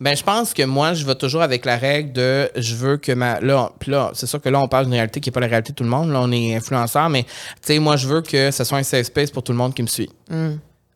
Ben, 0.00 0.16
je 0.16 0.22
pense 0.22 0.54
que 0.54 0.62
moi, 0.62 0.94
je 0.94 1.04
vais 1.04 1.14
toujours 1.14 1.42
avec 1.42 1.66
la 1.66 1.76
règle 1.76 2.12
de 2.12 2.50
je 2.56 2.74
veux 2.74 2.96
que 2.96 3.12
ma. 3.12 3.38
Là, 3.40 3.70
là, 3.86 4.10
c'est 4.14 4.26
sûr 4.26 4.40
que 4.40 4.48
là, 4.48 4.58
on 4.60 4.66
parle 4.68 4.86
d'une 4.86 4.94
réalité 4.94 5.20
qui 5.20 5.28
n'est 5.28 5.32
pas 5.32 5.40
la 5.40 5.46
réalité 5.46 5.72
de 5.72 5.76
tout 5.76 5.84
le 5.84 5.90
monde. 5.90 6.10
Là, 6.10 6.20
on 6.22 6.32
est 6.32 6.56
influenceur, 6.56 7.10
mais 7.10 7.24
tu 7.24 7.28
sais, 7.62 7.78
moi, 7.78 7.96
je 7.96 8.08
veux 8.08 8.22
que 8.22 8.50
ce 8.50 8.64
soit 8.64 8.78
un 8.78 8.82
safe 8.82 9.06
space 9.06 9.30
pour 9.30 9.42
tout 9.42 9.52
le 9.52 9.58
monde 9.58 9.74
qui 9.74 9.82
me 9.82 9.86
suit. 9.88 10.10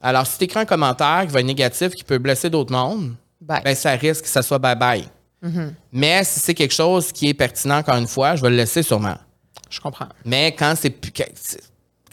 Alors, 0.01 0.26
si 0.26 0.39
tu 0.39 0.44
écris 0.44 0.60
un 0.60 0.64
commentaire 0.64 1.24
qui 1.26 1.32
va 1.32 1.40
être 1.40 1.47
négatif, 1.47 1.90
qui 1.94 2.02
peut 2.05 2.18
blesser 2.18 2.48
d'autres 2.48 2.72
mondes, 2.72 3.14
Bye. 3.40 3.60
ben, 3.62 3.74
ça 3.74 3.90
risque 3.93 4.22
que 4.24 4.28
ça 4.31 4.40
soit 4.43 4.59
bye-bye. 4.59 5.05
Mais 5.93 6.24
si 6.24 6.40
c'est 6.40 6.55
quelque 6.55 6.72
chose 6.74 7.12
qui 7.12 7.28
est 7.28 7.35
pertinent, 7.35 7.76
encore 7.78 7.97
une 7.97 8.09
fois, 8.09 8.36
je 8.36 8.43
vais 8.43 8.48
le 8.51 8.56
laisser 8.56 8.82
sûrement. 8.82 9.16
Je 9.68 9.81
comprends. 9.81 10.09
Mais 10.24 10.55
quand 10.59 10.74
c'est 10.81 10.89
plus- 10.90 11.12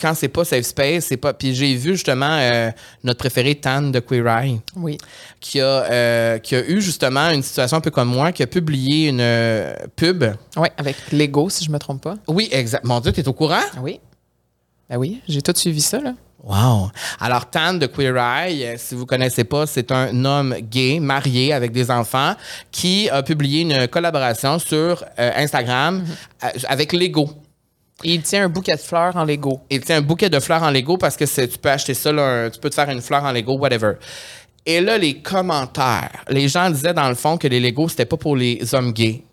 quand 0.02 0.14
c'est 0.16 0.28
pas 0.28 0.44
safe 0.44 0.66
space, 0.66 1.06
c'est 1.06 1.18
pas. 1.18 1.34
Puis 1.34 1.54
j'ai 1.54 1.76
vu 1.76 1.92
justement 1.92 2.38
euh, 2.40 2.72
notre 3.04 3.20
préféré 3.20 3.56
Tan 3.56 3.84
de 3.84 4.00
Queer 4.00 4.28
Eye 4.28 4.60
Oui. 4.76 4.98
qui 5.40 5.62
a, 5.62 5.66
euh, 5.66 6.38
qui 6.40 6.56
a 6.56 6.66
eu 6.68 6.82
justement 6.82 7.30
une 7.30 7.44
situation 7.44 7.78
un 7.78 7.82
peu 7.82 7.92
comme 7.92 8.10
moi, 8.10 8.32
qui 8.32 8.42
a 8.44 8.48
publié 8.48 9.10
une 9.10 9.22
euh, 9.22 9.74
pub. 9.96 10.24
Oui, 10.58 10.68
avec 10.78 10.96
Lego, 11.12 11.50
si 11.50 11.64
je 11.64 11.72
me 11.72 11.78
trompe 11.78 12.02
pas. 12.02 12.16
Oui, 12.28 12.50
exact. 12.52 12.84
Mon 12.84 13.00
Dieu, 13.00 13.12
t'es 13.12 13.28
au 13.28 13.34
courant? 13.34 13.62
Oui. 13.82 14.00
Ben 14.90 14.98
oui, 14.98 15.22
j'ai 15.28 15.42
tout 15.42 15.54
suivi 15.56 15.82
ça, 15.82 16.00
là. 16.00 16.14
Wow. 16.44 16.90
Alors, 17.20 17.48
Tan 17.52 17.76
de 17.76 17.86
Queer 17.86 18.18
Eye, 18.18 18.74
si 18.78 18.96
vous 18.96 19.06
connaissez 19.06 19.44
pas, 19.44 19.68
c'est 19.68 19.92
un 19.92 20.26
homme 20.26 20.56
gay, 20.60 21.00
marié 21.00 21.54
avec 21.54 21.72
des 21.72 21.92
enfants, 21.92 22.34
qui 22.72 23.08
a 23.12 23.22
publié 23.22 23.62
une 23.62 23.88
collaboration 23.88 24.58
sur 24.58 25.06
Instagram 25.18 26.04
euh, 26.44 26.48
avec 26.68 26.94
Lego. 26.94 27.30
Et 28.04 28.14
il 28.16 28.22
tient 28.22 28.46
un 28.46 28.50
bouquet 28.50 28.74
de 28.76 28.80
fleurs 28.80 29.16
en 29.16 29.24
Lego. 29.24 29.62
Et 29.70 29.80
tu 29.80 29.92
un 29.92 30.02
bouquet 30.02 30.30
de 30.30 30.40
fleurs 30.40 30.64
en 30.64 30.72
Lego 30.72 30.98
parce 30.98 31.16
que 31.18 31.26
tu 31.26 31.58
peux 31.58 31.70
acheter 31.70 31.94
ça, 31.94 32.12
là, 32.12 32.24
un- 32.46 32.50
tu 32.50 32.60
peux 32.60 32.70
te 32.70 32.76
faire 32.76 32.90
une 32.90 33.02
fleur 33.02 33.24
en 33.24 33.32
Lego, 33.32 33.58
whatever. 33.58 33.94
Et 34.66 34.80
là, 34.82 34.98
les 34.98 35.22
commentaires. 35.22 36.24
Les 36.30 36.48
gens 36.48 36.70
disaient 36.70 36.94
dans 36.94 37.10
le 37.10 37.16
fond 37.16 37.38
que 37.38 37.48
les 37.48 37.60
Legos, 37.60 37.90
c'était 37.90 38.06
pas 38.06 38.18
pour 38.18 38.36
les 38.36 38.74
hommes 38.76 38.92
gays. 38.92 39.24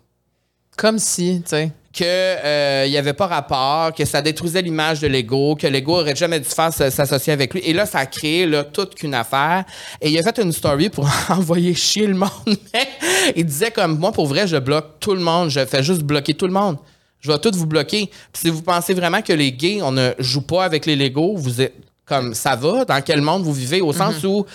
Comme 0.77 0.97
si, 0.97 1.41
tu 1.43 1.49
sais. 1.49 1.71
que 1.91 2.03
euh, 2.05 2.83
il 2.87 2.91
y 2.93 2.97
avait 2.97 3.13
pas 3.13 3.27
rapport, 3.27 3.93
que 3.93 4.05
ça 4.05 4.21
détruisait 4.21 4.61
l'image 4.61 5.01
de 5.01 5.07
Lego, 5.07 5.55
que 5.55 5.67
Lego 5.67 5.99
aurait 5.99 6.15
jamais 6.15 6.39
dû 6.39 6.47
faire 6.47 6.71
s'associer 6.71 7.33
avec 7.33 7.53
lui. 7.53 7.61
Et 7.65 7.73
là, 7.73 7.85
ça 7.85 7.99
a 7.99 8.05
créé 8.05 8.45
là, 8.45 8.63
toute 8.63 8.95
qu'une 8.95 9.13
affaire. 9.15 9.65
Et 10.01 10.09
il 10.09 10.17
a 10.17 10.23
fait 10.23 10.37
une 10.41 10.51
story 10.53 10.89
pour 10.89 11.09
envoyer 11.29 11.73
chier 11.73 12.07
le 12.07 12.13
monde. 12.13 12.29
Mais 12.73 12.87
il 13.35 13.45
disait 13.45 13.71
comme 13.71 13.97
moi, 13.99 14.11
pour 14.11 14.27
vrai, 14.27 14.47
je 14.47 14.57
bloque 14.57 14.99
tout 14.99 15.13
le 15.15 15.19
monde. 15.21 15.49
Je 15.49 15.65
fais 15.65 15.83
juste 15.83 16.03
bloquer 16.03 16.33
tout 16.35 16.47
le 16.47 16.53
monde. 16.53 16.77
Je 17.21 17.31
vais 17.31 17.39
tout 17.39 17.51
vous 17.53 17.65
bloquer. 17.67 18.07
Puis 18.31 18.41
si 18.41 18.49
vous 18.49 18.61
pensez 18.61 18.93
vraiment 18.93 19.21
que 19.21 19.33
les 19.33 19.51
gays, 19.51 19.81
on 19.81 19.91
ne 19.91 20.11
joue 20.19 20.41
pas 20.41 20.63
avec 20.63 20.85
les 20.85 20.95
Lego, 20.95 21.35
vous 21.35 21.61
êtes 21.61 21.73
Comme 22.05 22.33
ça 22.33 22.55
va, 22.55 22.85
dans 22.85 23.01
quel 23.01 23.21
monde 23.21 23.43
vous 23.43 23.53
vivez, 23.53 23.81
au 23.81 23.93
sens 23.93 24.23
où 24.23 24.45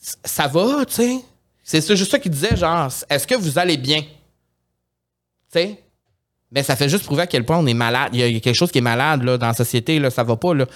c- 0.00 0.14
ça 0.24 0.46
va, 0.46 0.84
tu 0.86 0.94
sais? 0.94 1.16
C'est 1.62 1.94
juste 1.96 2.10
ça 2.10 2.18
qu'il 2.18 2.32
disait, 2.32 2.56
genre, 2.56 2.88
est-ce 3.08 3.26
que 3.26 3.34
vous 3.34 3.58
allez 3.58 3.76
bien? 3.76 4.00
Tu 4.00 4.06
sais? 5.52 5.78
Ben, 6.52 6.64
ça 6.64 6.74
fait 6.74 6.88
juste 6.88 7.04
prouver 7.04 7.22
à 7.22 7.26
quel 7.28 7.44
point 7.44 7.58
on 7.58 7.66
est 7.66 7.74
malade. 7.74 8.10
Il 8.12 8.18
y 8.18 8.36
a, 8.36 8.40
quelque 8.40 8.56
chose 8.56 8.72
qui 8.72 8.78
est 8.78 8.80
malade 8.80 9.22
là, 9.22 9.38
dans 9.38 9.46
la 9.46 9.54
société, 9.54 10.00
là, 10.00 10.10
ça 10.10 10.24
va 10.24 10.34
pas. 10.34 10.52
Là. 10.52 10.66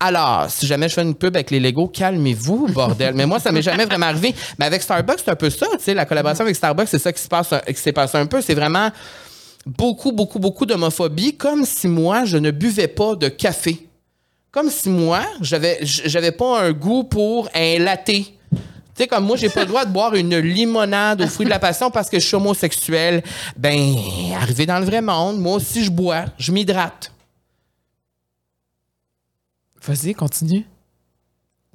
Alors, 0.00 0.46
si 0.48 0.66
jamais 0.66 0.88
je 0.88 0.94
fais 0.94 1.02
une 1.02 1.14
pub 1.14 1.36
avec 1.36 1.50
les 1.50 1.60
Legos, 1.60 1.88
calmez-vous, 1.88 2.68
bordel. 2.68 3.14
Mais 3.14 3.26
moi, 3.26 3.38
ça 3.38 3.52
m'est 3.52 3.60
jamais 3.60 3.84
vraiment 3.84 4.06
arrivé. 4.06 4.34
Mais 4.58 4.64
avec 4.64 4.80
Starbucks, 4.80 5.20
c'est 5.22 5.30
un 5.30 5.36
peu 5.36 5.50
ça, 5.50 5.66
tu 5.72 5.84
sais, 5.84 5.92
la 5.92 6.06
collaboration 6.06 6.44
avec 6.44 6.56
Starbucks, 6.56 6.88
c'est 6.88 6.98
ça 6.98 7.12
qui 7.12 7.20
s'est 7.20 7.92
passé 7.92 8.16
un 8.16 8.26
peu. 8.26 8.40
C'est 8.40 8.54
vraiment 8.54 8.90
beaucoup, 9.76 10.12
beaucoup, 10.12 10.38
beaucoup 10.38 10.64
d'homophobie, 10.66 11.36
comme 11.36 11.64
si 11.64 11.88
moi, 11.88 12.24
je 12.24 12.38
ne 12.38 12.50
buvais 12.50 12.88
pas 12.88 13.14
de 13.14 13.28
café. 13.28 13.86
Comme 14.50 14.70
si 14.70 14.88
moi, 14.88 15.20
j'avais, 15.42 15.78
j'avais 15.82 16.32
pas 16.32 16.62
un 16.62 16.72
goût 16.72 17.04
pour 17.04 17.48
un 17.54 17.78
latte. 17.78 18.06
Tu 18.06 18.24
sais, 19.04 19.06
comme 19.06 19.24
moi, 19.26 19.36
j'ai 19.36 19.50
pas 19.50 19.60
le 19.60 19.66
droit 19.66 19.84
de 19.84 19.92
boire 19.92 20.14
une 20.14 20.36
limonade 20.38 21.20
au 21.22 21.26
fruit 21.28 21.44
de 21.44 21.50
la 21.50 21.58
passion 21.58 21.90
parce 21.90 22.08
que 22.08 22.18
je 22.18 22.26
suis 22.26 22.34
homosexuel. 22.34 23.22
Ben, 23.56 23.94
arrivé 24.40 24.64
dans 24.66 24.78
le 24.78 24.84
vrai 24.86 25.02
monde, 25.02 25.38
moi 25.38 25.56
aussi, 25.56 25.84
je 25.84 25.90
bois, 25.90 26.24
je 26.38 26.50
m'hydrate. 26.50 27.12
Vas-y, 29.82 30.14
continue. 30.14 30.64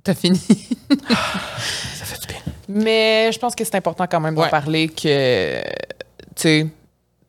T'as 0.03 0.14
fini? 0.15 0.38
Ça 0.40 2.06
fait 2.06 2.20
du 2.20 2.28
bien. 2.28 2.41
Mais 2.68 3.32
je 3.32 3.40
pense 3.40 3.56
que 3.56 3.64
c'est 3.64 3.76
important 3.76 4.06
quand 4.10 4.20
même 4.20 4.36
d'en 4.36 4.41
Ouais. 4.41 4.49
parler 4.49 4.90
que, 4.90 5.61
tu 5.61 5.68
sais, 6.36 6.68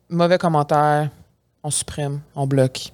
mauvais 0.09 0.37
commentaire, 0.37 1.09
on 1.63 1.69
supprime, 1.71 2.19
on 2.35 2.45
bloque, 2.47 2.91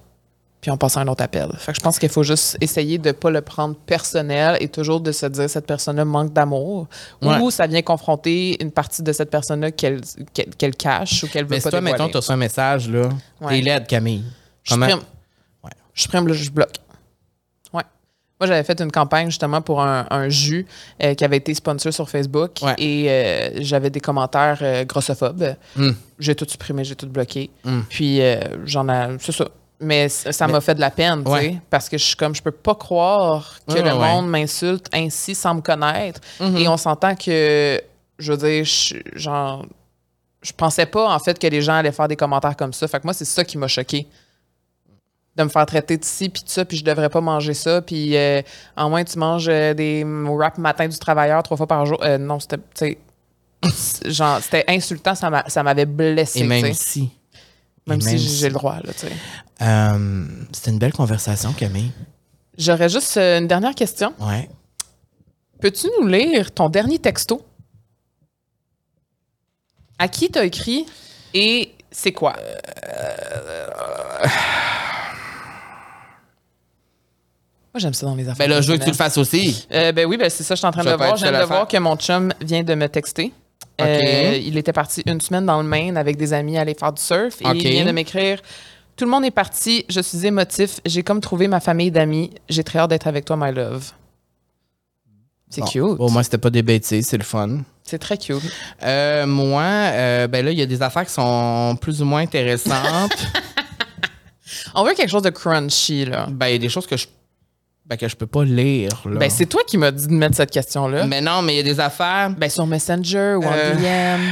puis 0.60 0.70
on 0.70 0.76
passe 0.76 0.96
à 0.96 1.00
un 1.00 1.08
autre 1.08 1.22
appel. 1.22 1.48
Fait 1.58 1.72
que 1.72 1.76
je 1.78 1.82
pense 1.82 1.98
qu'il 1.98 2.08
faut 2.08 2.22
juste 2.22 2.56
essayer 2.60 2.96
de 2.98 3.12
pas 3.12 3.30
le 3.30 3.40
prendre 3.42 3.74
personnel 3.74 4.56
et 4.60 4.68
toujours 4.68 5.00
de 5.00 5.12
se 5.12 5.26
dire 5.26 5.50
cette 5.50 5.66
personne-là 5.66 6.04
manque 6.04 6.32
d'amour 6.32 6.86
Ouais. 7.20 7.38
ou 7.40 7.50
ça 7.50 7.66
vient 7.66 7.82
confronter 7.82 8.62
une 8.62 8.70
partie 8.70 9.02
de 9.02 9.12
cette 9.12 9.30
personne-là 9.30 9.72
qu'elle 9.72 10.00
cache 10.78 11.24
ou 11.24 11.28
qu'elle 11.28 11.44
veut 11.44 11.56
Mais 11.56 11.60
pas 11.60 11.70
toi, 11.70 11.80
mettons, 11.80 12.08
tu 12.08 12.16
reçu 12.16 12.30
un 12.32 12.36
message, 12.36 12.88
là, 12.88 13.08
Ouais. 13.40 13.56
t'es 13.58 13.60
laide, 13.62 13.86
Camille. 13.86 14.24
Je 14.62 14.74
supprime. 14.74 15.00
Ouais. 15.64 15.70
Je 15.94 16.02
supprime, 16.02 16.28
là, 16.28 16.34
je 16.34 16.50
bloque. 16.50 16.76
Moi, 18.42 18.48
j'avais 18.48 18.64
fait 18.64 18.80
une 18.80 18.90
campagne 18.90 19.26
justement 19.28 19.60
pour 19.62 19.80
un, 19.80 20.04
un 20.10 20.28
jus 20.28 20.66
euh, 21.00 21.14
qui 21.14 21.24
avait 21.24 21.36
été 21.36 21.54
sponsor 21.54 21.92
sur 21.94 22.10
Facebook 22.10 22.50
Ouais. 22.60 22.74
et 22.76 23.08
euh, 23.08 23.50
j'avais 23.62 23.88
des 23.88 24.00
commentaires 24.00 24.58
euh, 24.62 24.84
grossophobes. 24.84 25.54
Hmm. 25.76 25.92
J'ai 26.18 26.34
tout 26.34 26.44
supprimé, 26.48 26.82
j'ai 26.82 26.96
tout 26.96 27.06
bloqué. 27.06 27.50
Hmm. 27.62 27.82
Puis 27.88 28.20
j'en 28.64 28.88
ai. 28.88 29.16
C'est 29.20 29.30
ça. 29.30 29.44
Mais 29.78 30.08
ça 30.08 30.48
m'a 30.48 30.60
fait 30.60 30.74
de 30.74 30.80
la 30.80 30.90
peine, 30.90 31.22
tu 31.24 31.30
sais, 31.30 31.56
parce 31.70 31.88
que 31.88 31.96
je 31.96 32.02
suis 32.02 32.16
comme, 32.16 32.34
je 32.34 32.42
peux 32.42 32.50
pas 32.50 32.74
croire 32.74 33.58
que 33.68 33.74
Ouais, 33.74 33.82
le 33.82 33.94
monde 33.94 34.28
m'insulte 34.28 34.86
ainsi 34.92 35.36
sans 35.36 35.54
me 35.54 35.60
connaître. 35.60 36.20
Mhm. 36.40 36.56
Et 36.56 36.68
on 36.68 36.76
s'entend 36.76 37.14
que, 37.14 37.80
je 38.18 38.32
veux 38.32 38.38
dire, 38.38 38.64
je, 38.64 38.96
genre, 39.16 39.66
je 40.42 40.52
pensais 40.52 40.86
pas, 40.86 41.14
en 41.14 41.18
fait, 41.20 41.38
que 41.38 41.46
les 41.46 41.62
gens 41.62 41.74
allaient 41.74 41.92
faire 41.92 42.08
des 42.08 42.16
commentaires 42.16 42.56
comme 42.56 42.72
ça. 42.72 42.88
Fait 42.88 42.98
que 42.98 43.04
moi, 43.06 43.14
c'est 43.14 43.24
ça 43.24 43.44
qui 43.44 43.56
m'a 43.58 43.68
choqué. 43.68 44.06
De 45.36 45.44
me 45.44 45.48
faire 45.48 45.64
traiter 45.64 45.96
de 45.96 46.04
ci, 46.04 46.28
puis 46.28 46.42
de 46.42 46.48
ça, 46.50 46.64
puis 46.66 46.76
je 46.76 46.84
devrais 46.84 47.08
pas 47.08 47.22
manger 47.22 47.54
ça, 47.54 47.80
puis 47.80 48.14
euh, 48.18 48.42
en 48.76 48.90
moins, 48.90 49.02
tu 49.02 49.18
manges 49.18 49.48
euh, 49.48 49.72
des 49.72 50.04
wraps 50.04 50.58
matin 50.58 50.86
du 50.88 50.98
travailleur 50.98 51.42
trois 51.42 51.56
fois 51.56 51.66
par 51.66 51.86
jour. 51.86 51.98
Euh, 52.04 52.18
non, 52.18 52.38
c'était, 52.38 52.98
genre, 54.10 54.40
c'était 54.42 54.64
insultant, 54.68 55.14
ça 55.14 55.30
m'a- 55.30 55.48
ça 55.48 55.62
m'avait 55.62 55.86
blessé, 55.86 56.40
Et 56.40 56.44
même 56.44 56.62
tu 56.62 56.74
sais. 56.74 56.84
si. 56.84 57.10
Même 57.86 58.00
et 58.00 58.02
si 58.02 58.18
j'ai 58.18 58.48
le 58.48 58.52
droit, 58.54 58.76
là, 58.84 58.92
tu 58.92 59.06
sais. 59.06 59.12
C'était 60.52 60.70
une 60.70 60.78
belle 60.78 60.92
conversation, 60.92 61.52
Camille. 61.54 61.92
J'aurais 62.58 62.90
juste 62.90 63.16
une 63.16 63.46
dernière 63.46 63.74
question. 63.74 64.12
Ouais. 64.20 64.50
Peux-tu 65.60 65.86
nous 65.98 66.06
lire 66.08 66.50
ton 66.52 66.68
dernier 66.68 66.98
texto? 66.98 67.40
À 69.98 70.08
qui 70.08 70.30
t'as 70.30 70.44
écrit 70.44 70.84
et 71.32 71.72
c'est 71.90 72.12
quoi? 72.12 72.34
Moi, 77.74 77.80
j'aime 77.80 77.94
ça 77.94 78.04
dans 78.06 78.14
les 78.14 78.28
affaires. 78.28 78.46
Ben 78.46 78.50
là, 78.50 78.60
je 78.60 78.70
veux 78.70 78.76
que 78.78 78.84
tu 78.84 78.90
le 78.90 78.96
fasses 78.96 79.16
aussi. 79.16 79.66
Euh, 79.72 79.92
ben 79.92 80.04
oui, 80.06 80.18
ben 80.18 80.28
c'est 80.28 80.42
ça, 80.42 80.54
je 80.54 80.58
suis 80.58 80.66
en 80.66 80.72
train 80.72 80.82
Je 80.82 80.90
de 80.90 80.94
voir. 80.94 81.16
Je 81.16 81.26
viens 81.26 81.40
de 81.40 81.44
voir 81.46 81.66
que 81.66 81.76
mon 81.78 81.96
chum 81.96 82.32
vient 82.40 82.62
de 82.62 82.74
me 82.74 82.86
texter. 82.88 83.32
Euh, 83.80 84.36
il 84.36 84.56
était 84.58 84.72
parti 84.74 85.02
une 85.06 85.20
semaine 85.20 85.46
dans 85.46 85.60
le 85.62 85.66
Maine 85.66 85.96
avec 85.96 86.16
des 86.18 86.32
amis 86.34 86.58
aller 86.58 86.74
faire 86.74 86.92
du 86.92 87.02
surf 87.02 87.40
et 87.40 87.46
il 87.54 87.68
vient 87.68 87.86
de 87.86 87.90
m'écrire 87.92 88.40
Tout 88.96 89.06
le 89.06 89.10
monde 89.10 89.24
est 89.24 89.30
parti, 89.30 89.84
je 89.88 90.00
suis 90.00 90.26
émotif, 90.26 90.80
j'ai 90.84 91.02
comme 91.02 91.20
trouvé 91.20 91.48
ma 91.48 91.58
famille 91.58 91.90
d'amis, 91.90 92.30
j'ai 92.50 92.62
très 92.62 92.78
hâte 92.80 92.90
d'être 92.90 93.06
avec 93.06 93.24
toi, 93.24 93.36
my 93.38 93.50
love. 93.52 93.90
C'est 95.48 95.62
Bon. 95.62 95.66
cute. 95.66 95.98
Bon, 95.98 96.10
moi, 96.10 96.22
c'était 96.22 96.38
pas 96.38 96.50
des 96.50 96.62
bêtises, 96.62 97.06
c'est 97.08 97.18
le 97.18 97.24
fun. 97.24 97.58
C'est 97.82 97.98
très 97.98 98.16
cute. 98.18 98.42
Euh, 98.82 99.26
moi, 99.26 99.62
euh, 99.62 100.26
ben 100.26 100.44
là, 100.44 100.50
il 100.50 100.58
y 100.58 100.62
a 100.62 100.66
des 100.66 100.80
affaires 100.82 101.04
qui 101.06 101.12
sont 101.12 101.76
plus 101.80 102.00
ou 102.02 102.04
moins 102.04 102.22
intéressantes. 102.22 103.16
On 104.74 104.84
veut 104.84 104.94
quelque 104.94 105.10
chose 105.10 105.22
de 105.22 105.30
crunchy, 105.30 106.04
là. 106.04 106.26
ben, 106.30 106.46
il 106.48 106.52
y 106.52 106.56
a 106.56 106.58
des 106.58 106.68
choses 106.68 106.86
que 106.86 106.96
je, 106.96 107.06
ben, 107.92 107.98
que 107.98 108.08
je 108.08 108.16
peux 108.16 108.26
pas 108.26 108.44
lire. 108.44 109.02
Là. 109.04 109.18
Ben, 109.18 109.28
c'est 109.30 109.46
toi 109.46 109.62
qui 109.66 109.76
m'as 109.76 109.90
dit 109.90 110.06
de 110.06 110.12
mettre 110.12 110.36
cette 110.36 110.50
question-là. 110.50 111.06
Mais 111.06 111.20
non, 111.20 111.42
mais 111.42 111.54
il 111.54 111.56
y 111.58 111.60
a 111.60 111.62
des 111.62 111.78
affaires. 111.80 112.30
Ben, 112.30 112.48
sur 112.48 112.66
Messenger 112.66 113.34
ou 113.38 113.44
en 113.44 113.52
Euh. 113.52 113.74
DM. 114.16 114.22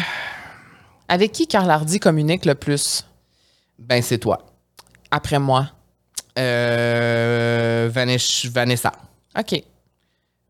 Avec 1.08 1.32
qui 1.32 1.46
Carl 1.46 1.70
Hardy 1.70 1.98
communique 2.00 2.46
le 2.46 2.54
plus? 2.54 3.04
Ben, 3.78 4.00
c'est 4.02 4.18
toi. 4.18 4.38
Après 5.10 5.38
moi. 5.38 5.68
Euh, 6.38 7.90
Vanessa. 7.92 8.92
OK. 9.38 9.62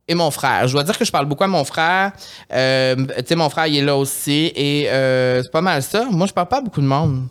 Et 0.08 0.14
mon 0.14 0.30
frère. 0.30 0.66
Je 0.68 0.72
dois 0.72 0.84
dire 0.84 0.98
que 0.98 1.04
je 1.04 1.12
parle 1.12 1.26
beaucoup 1.26 1.44
à 1.44 1.48
mon 1.48 1.64
frère. 1.64 2.12
Euh, 2.52 2.94
tu 3.18 3.24
sais, 3.26 3.36
mon 3.36 3.48
frère, 3.48 3.66
il 3.66 3.78
est 3.78 3.82
là 3.84 3.96
aussi. 3.96 4.52
Et 4.54 4.88
euh, 4.90 5.42
c'est 5.42 5.50
pas 5.52 5.60
mal 5.62 5.82
ça. 5.82 6.06
Moi, 6.10 6.26
je 6.26 6.32
parle 6.32 6.48
pas 6.48 6.58
à 6.58 6.60
beaucoup 6.60 6.80
de 6.80 6.86
monde 6.86 7.26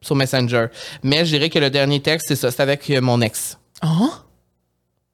sur 0.00 0.16
Messenger. 0.16 0.66
Mais 1.02 1.24
je 1.24 1.36
dirais 1.36 1.50
que 1.50 1.58
le 1.58 1.70
dernier 1.70 2.00
texte, 2.00 2.28
c'est 2.28 2.36
ça. 2.36 2.50
C'est 2.50 2.62
avec 2.62 2.88
euh, 2.90 3.00
mon 3.00 3.20
ex. 3.20 3.58
Oh? 3.82 4.12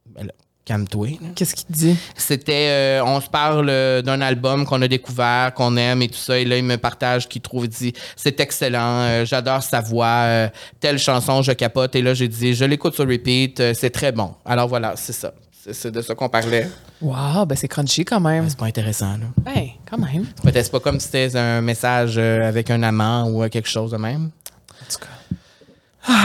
Ben 0.07 0.31
calme-toi. 0.67 1.19
Qu'est-ce 1.35 1.55
qu'il 1.55 1.67
te 1.67 1.73
dit? 1.73 1.97
C'était, 2.17 2.99
euh, 2.99 3.05
on 3.05 3.21
se 3.21 3.29
parle 3.29 3.69
euh, 3.71 4.03
d'un 4.03 4.21
album 4.21 4.67
qu'on 4.67 4.83
a 4.83 4.89
découvert, 4.89 5.55
qu'on 5.55 5.77
aime 5.77 6.03
et 6.03 6.09
tout 6.09 6.19
ça. 6.19 6.39
Et 6.39 6.45
là, 6.45 6.59
il 6.59 6.65
me 6.65 6.77
partage 6.77 7.29
qu'il 7.29 7.41
trouve, 7.41 7.65
il 7.65 7.71
dit, 7.71 7.93
c'est 8.17 8.39
excellent, 8.41 9.01
euh, 9.01 9.25
j'adore 9.25 9.63
sa 9.63 9.81
voix, 9.81 10.51
telle 10.81 10.99
chanson, 10.99 11.41
je 11.41 11.53
capote. 11.53 11.95
Et 11.95 12.03
là, 12.03 12.13
j'ai 12.13 12.29
dit, 12.29 12.53
je 12.53 12.65
l'écoute 12.65 12.95
sur 12.95 13.09
repeat, 13.09 13.63
c'est 13.75 13.91
très 13.91 14.13
bon. 14.13 14.35
Alors 14.45 14.69
voilà, 14.69 14.95
c'est 14.97 15.15
ça. 15.15 15.33
C'est, 15.73 15.91
de 15.91 16.01
ça 16.01 16.15
qu'on 16.15 16.29
parlait. 16.29 16.69
Wow, 17.01 17.45
ben 17.45 17.57
c'est 17.57 17.67
crunchy 17.67 18.05
quand 18.05 18.21
même. 18.21 18.49
C'est 18.49 18.59
pas 18.59 18.67
intéressant, 18.67 19.17
là. 19.19 19.27
Ben, 19.39 19.67
quand 19.91 19.99
même. 19.99 20.25
Peut-être 20.45 20.71
pas 20.71 20.79
comme 20.79 21.01
si 21.01 21.07
c'était 21.07 21.37
un 21.37 21.61
message 21.61 22.19
avec 22.19 22.71
un 22.71 22.85
amant 22.85 23.29
ou 23.29 23.49
quelque 23.49 23.69
chose 23.69 23.91
de 23.91 23.97
même. 23.97 24.31
En 24.71 24.93
tout 24.93 24.99
cas. 25.01 26.17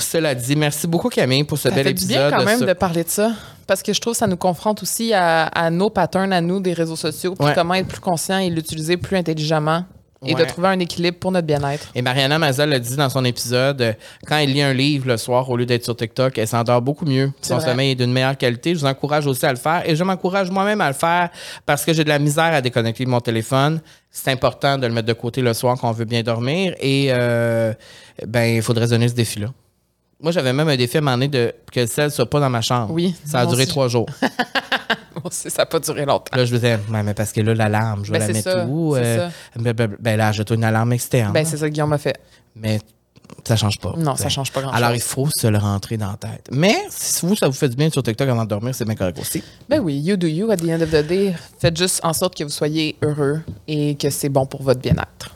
Cela 0.00 0.34
dit, 0.34 0.56
merci 0.56 0.86
beaucoup, 0.86 1.08
Camille, 1.08 1.44
pour 1.44 1.58
ce 1.58 1.68
Ça 1.68 1.74
bel 1.74 1.84
fait 1.84 1.90
épisode. 1.90 2.08
bien 2.08 2.30
quand 2.30 2.44
même 2.44 2.60
de 2.60 2.72
parler 2.72 3.04
de 3.04 3.08
ça. 3.08 3.32
Parce 3.66 3.82
que 3.82 3.92
je 3.92 4.00
trouve 4.00 4.14
que 4.14 4.18
ça 4.18 4.26
nous 4.26 4.36
confronte 4.36 4.82
aussi 4.82 5.12
à, 5.12 5.44
à 5.46 5.70
nos 5.70 5.90
patterns, 5.90 6.32
à 6.32 6.40
nous, 6.40 6.60
des 6.60 6.72
réseaux 6.72 6.96
sociaux, 6.96 7.34
puis 7.34 7.46
Ouais. 7.48 7.52
comment 7.54 7.74
être 7.74 7.88
plus 7.88 8.00
conscient 8.00 8.38
et 8.38 8.48
l'utiliser 8.50 8.96
plus 8.96 9.16
intelligemment 9.16 9.84
et 10.24 10.34
de 10.34 10.42
trouver 10.42 10.66
un 10.68 10.80
équilibre 10.80 11.16
pour 11.20 11.30
notre 11.30 11.46
bien-être. 11.46 11.90
Et 11.94 12.02
Mariana 12.02 12.40
Mazal 12.40 12.70
l'a 12.70 12.80
dit 12.80 12.96
dans 12.96 13.08
son 13.08 13.24
épisode, 13.24 13.94
quand 14.26 14.36
elle 14.38 14.52
lit 14.52 14.62
un 14.62 14.72
livre 14.72 15.06
le 15.06 15.16
soir 15.16 15.48
au 15.48 15.56
lieu 15.56 15.64
d'être 15.64 15.84
sur 15.84 15.94
TikTok, 15.94 16.36
elle 16.38 16.48
s'endort 16.48 16.82
beaucoup 16.82 17.04
mieux. 17.04 17.30
C'est 17.40 17.50
Son 17.50 17.58
vrai. 17.58 17.66
sommeil 17.70 17.90
est 17.92 17.94
d'une 17.94 18.10
meilleure 18.12 18.36
qualité. 18.36 18.74
Je 18.74 18.80
vous 18.80 18.86
encourage 18.86 19.28
aussi 19.28 19.46
à 19.46 19.52
le 19.52 19.58
faire. 19.58 19.88
Et 19.88 19.94
je 19.94 20.02
m'encourage 20.02 20.50
moi-même 20.50 20.80
à 20.80 20.88
le 20.88 20.94
faire 20.94 21.28
parce 21.66 21.84
que 21.84 21.92
j'ai 21.92 22.02
de 22.02 22.08
la 22.08 22.18
misère 22.18 22.52
à 22.52 22.60
déconnecter 22.60 23.04
de 23.04 23.10
mon 23.10 23.20
téléphone. 23.20 23.80
C'est 24.10 24.32
important 24.32 24.76
de 24.76 24.88
le 24.88 24.92
mettre 24.92 25.06
de 25.06 25.12
côté 25.12 25.40
le 25.40 25.54
soir 25.54 25.76
quand 25.80 25.88
on 25.88 25.92
veut 25.92 26.04
bien 26.04 26.22
dormir. 26.24 26.74
Et 26.80 27.10
euh, 27.10 27.72
ben, 28.26 28.56
il 28.56 28.62
faudrait 28.62 28.86
se 28.86 28.90
donner 28.90 29.06
ce 29.08 29.14
défi-là. 29.14 29.48
Moi, 30.20 30.32
j'avais 30.32 30.52
même 30.52 30.68
un 30.68 30.76
défi 30.76 30.98
à 30.98 31.00
un 31.00 31.18
de 31.28 31.54
que 31.72 31.80
le 31.80 31.86
sel 31.86 32.10
soit 32.10 32.28
pas 32.28 32.40
dans 32.40 32.50
ma 32.50 32.60
chambre. 32.60 32.92
Oui, 32.92 33.14
Ça 33.24 33.40
a 33.40 33.46
duré 33.46 33.62
aussi. 33.62 33.68
trois 33.70 33.86
jours. 33.88 34.08
Moi 35.14 35.22
aussi, 35.26 35.50
ça 35.50 35.62
n'a 35.62 35.66
pas 35.66 35.78
duré 35.80 36.04
longtemps. 36.04 36.36
Là, 36.36 36.44
je 36.44 36.52
me 36.52 36.58
disais, 36.58 36.78
mais 36.88 37.14
parce 37.14 37.32
que 37.32 37.40
là, 37.40 37.54
l'alarme, 37.54 38.04
je 38.04 38.12
vais 38.12 38.18
Ben, 38.18 38.26
la 38.28 38.32
mettre 38.32 38.50
ça, 38.50 38.66
où? 38.66 38.94
c'est 38.96 39.00
Euh, 39.04 39.28
ça. 39.28 39.34
ben, 39.56 39.72
ben, 39.72 39.96
ben 39.98 40.16
là, 40.16 40.32
j'ai 40.32 40.44
une 40.50 40.64
alarme 40.64 40.92
externe. 40.92 41.32
Ben, 41.32 41.44
c'est 41.44 41.56
ça 41.56 41.68
que 41.68 41.72
Guillaume 41.72 41.92
a 41.92 41.98
fait. 41.98 42.18
mais 42.56 42.80
ça 43.44 43.56
change 43.56 43.78
pas. 43.78 43.94
Non, 43.96 44.12
Ben, 44.12 44.16
ça 44.16 44.28
change 44.28 44.50
pas 44.52 44.60
grand-chose. 44.62 44.76
Alors, 44.82 44.94
il 44.94 45.00
faut 45.00 45.28
se 45.30 45.46
le 45.46 45.58
rentrer 45.58 45.96
dans 45.96 46.10
la 46.10 46.16
tête. 46.16 46.48
Mais 46.50 46.76
si 46.90 47.24
vous, 47.26 47.36
ça 47.36 47.46
vous 47.46 47.52
fait 47.52 47.68
du 47.68 47.76
bien 47.76 47.90
sur 47.90 48.02
TikTok 48.02 48.28
avant 48.28 48.44
de 48.44 48.48
dormir, 48.48 48.74
c'est 48.74 48.84
bien 48.84 48.94
correct 48.96 49.18
aussi. 49.20 49.42
Ben 49.68 49.80
oui, 49.80 49.98
you 49.98 50.16
do 50.16 50.26
you 50.26 50.50
at 50.50 50.56
the 50.56 50.68
end 50.68 50.80
of 50.80 50.90
the 50.90 51.06
day. 51.06 51.34
Faites 51.60 51.76
juste 51.76 52.00
en 52.04 52.12
sorte 52.12 52.34
que 52.36 52.42
vous 52.44 52.50
soyez 52.50 52.96
heureux 53.02 53.40
et 53.66 53.94
que 53.96 54.10
c'est 54.10 54.28
bon 54.30 54.46
pour 54.46 54.62
votre 54.62 54.80
bien-être. 54.80 55.34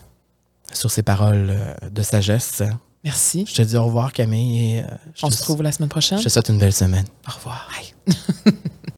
Sur 0.73 0.91
ces 0.91 1.03
paroles 1.03 1.51
euh, 1.51 1.89
de 1.91 2.03
sagesse, 2.03 2.63
Merci. 3.05 3.45
je 3.49 3.55
te 3.55 3.63
dis 3.63 3.77
au 3.77 3.85
revoir, 3.85 4.13
Camille, 4.13 4.75
et 4.77 4.81
euh, 4.83 4.87
On 5.23 5.31
se 5.31 5.39
retrouve 5.39 5.63
la 5.63 5.73
semaine 5.73 5.89
prochaine. 5.89 6.19
je 6.19 6.25
te 6.25 6.29
souhaite 6.29 6.49
une 6.49 6.59
belle 6.59 6.73
semaine. 6.73 7.07
Au 7.29 7.33
revoir. 7.33 7.69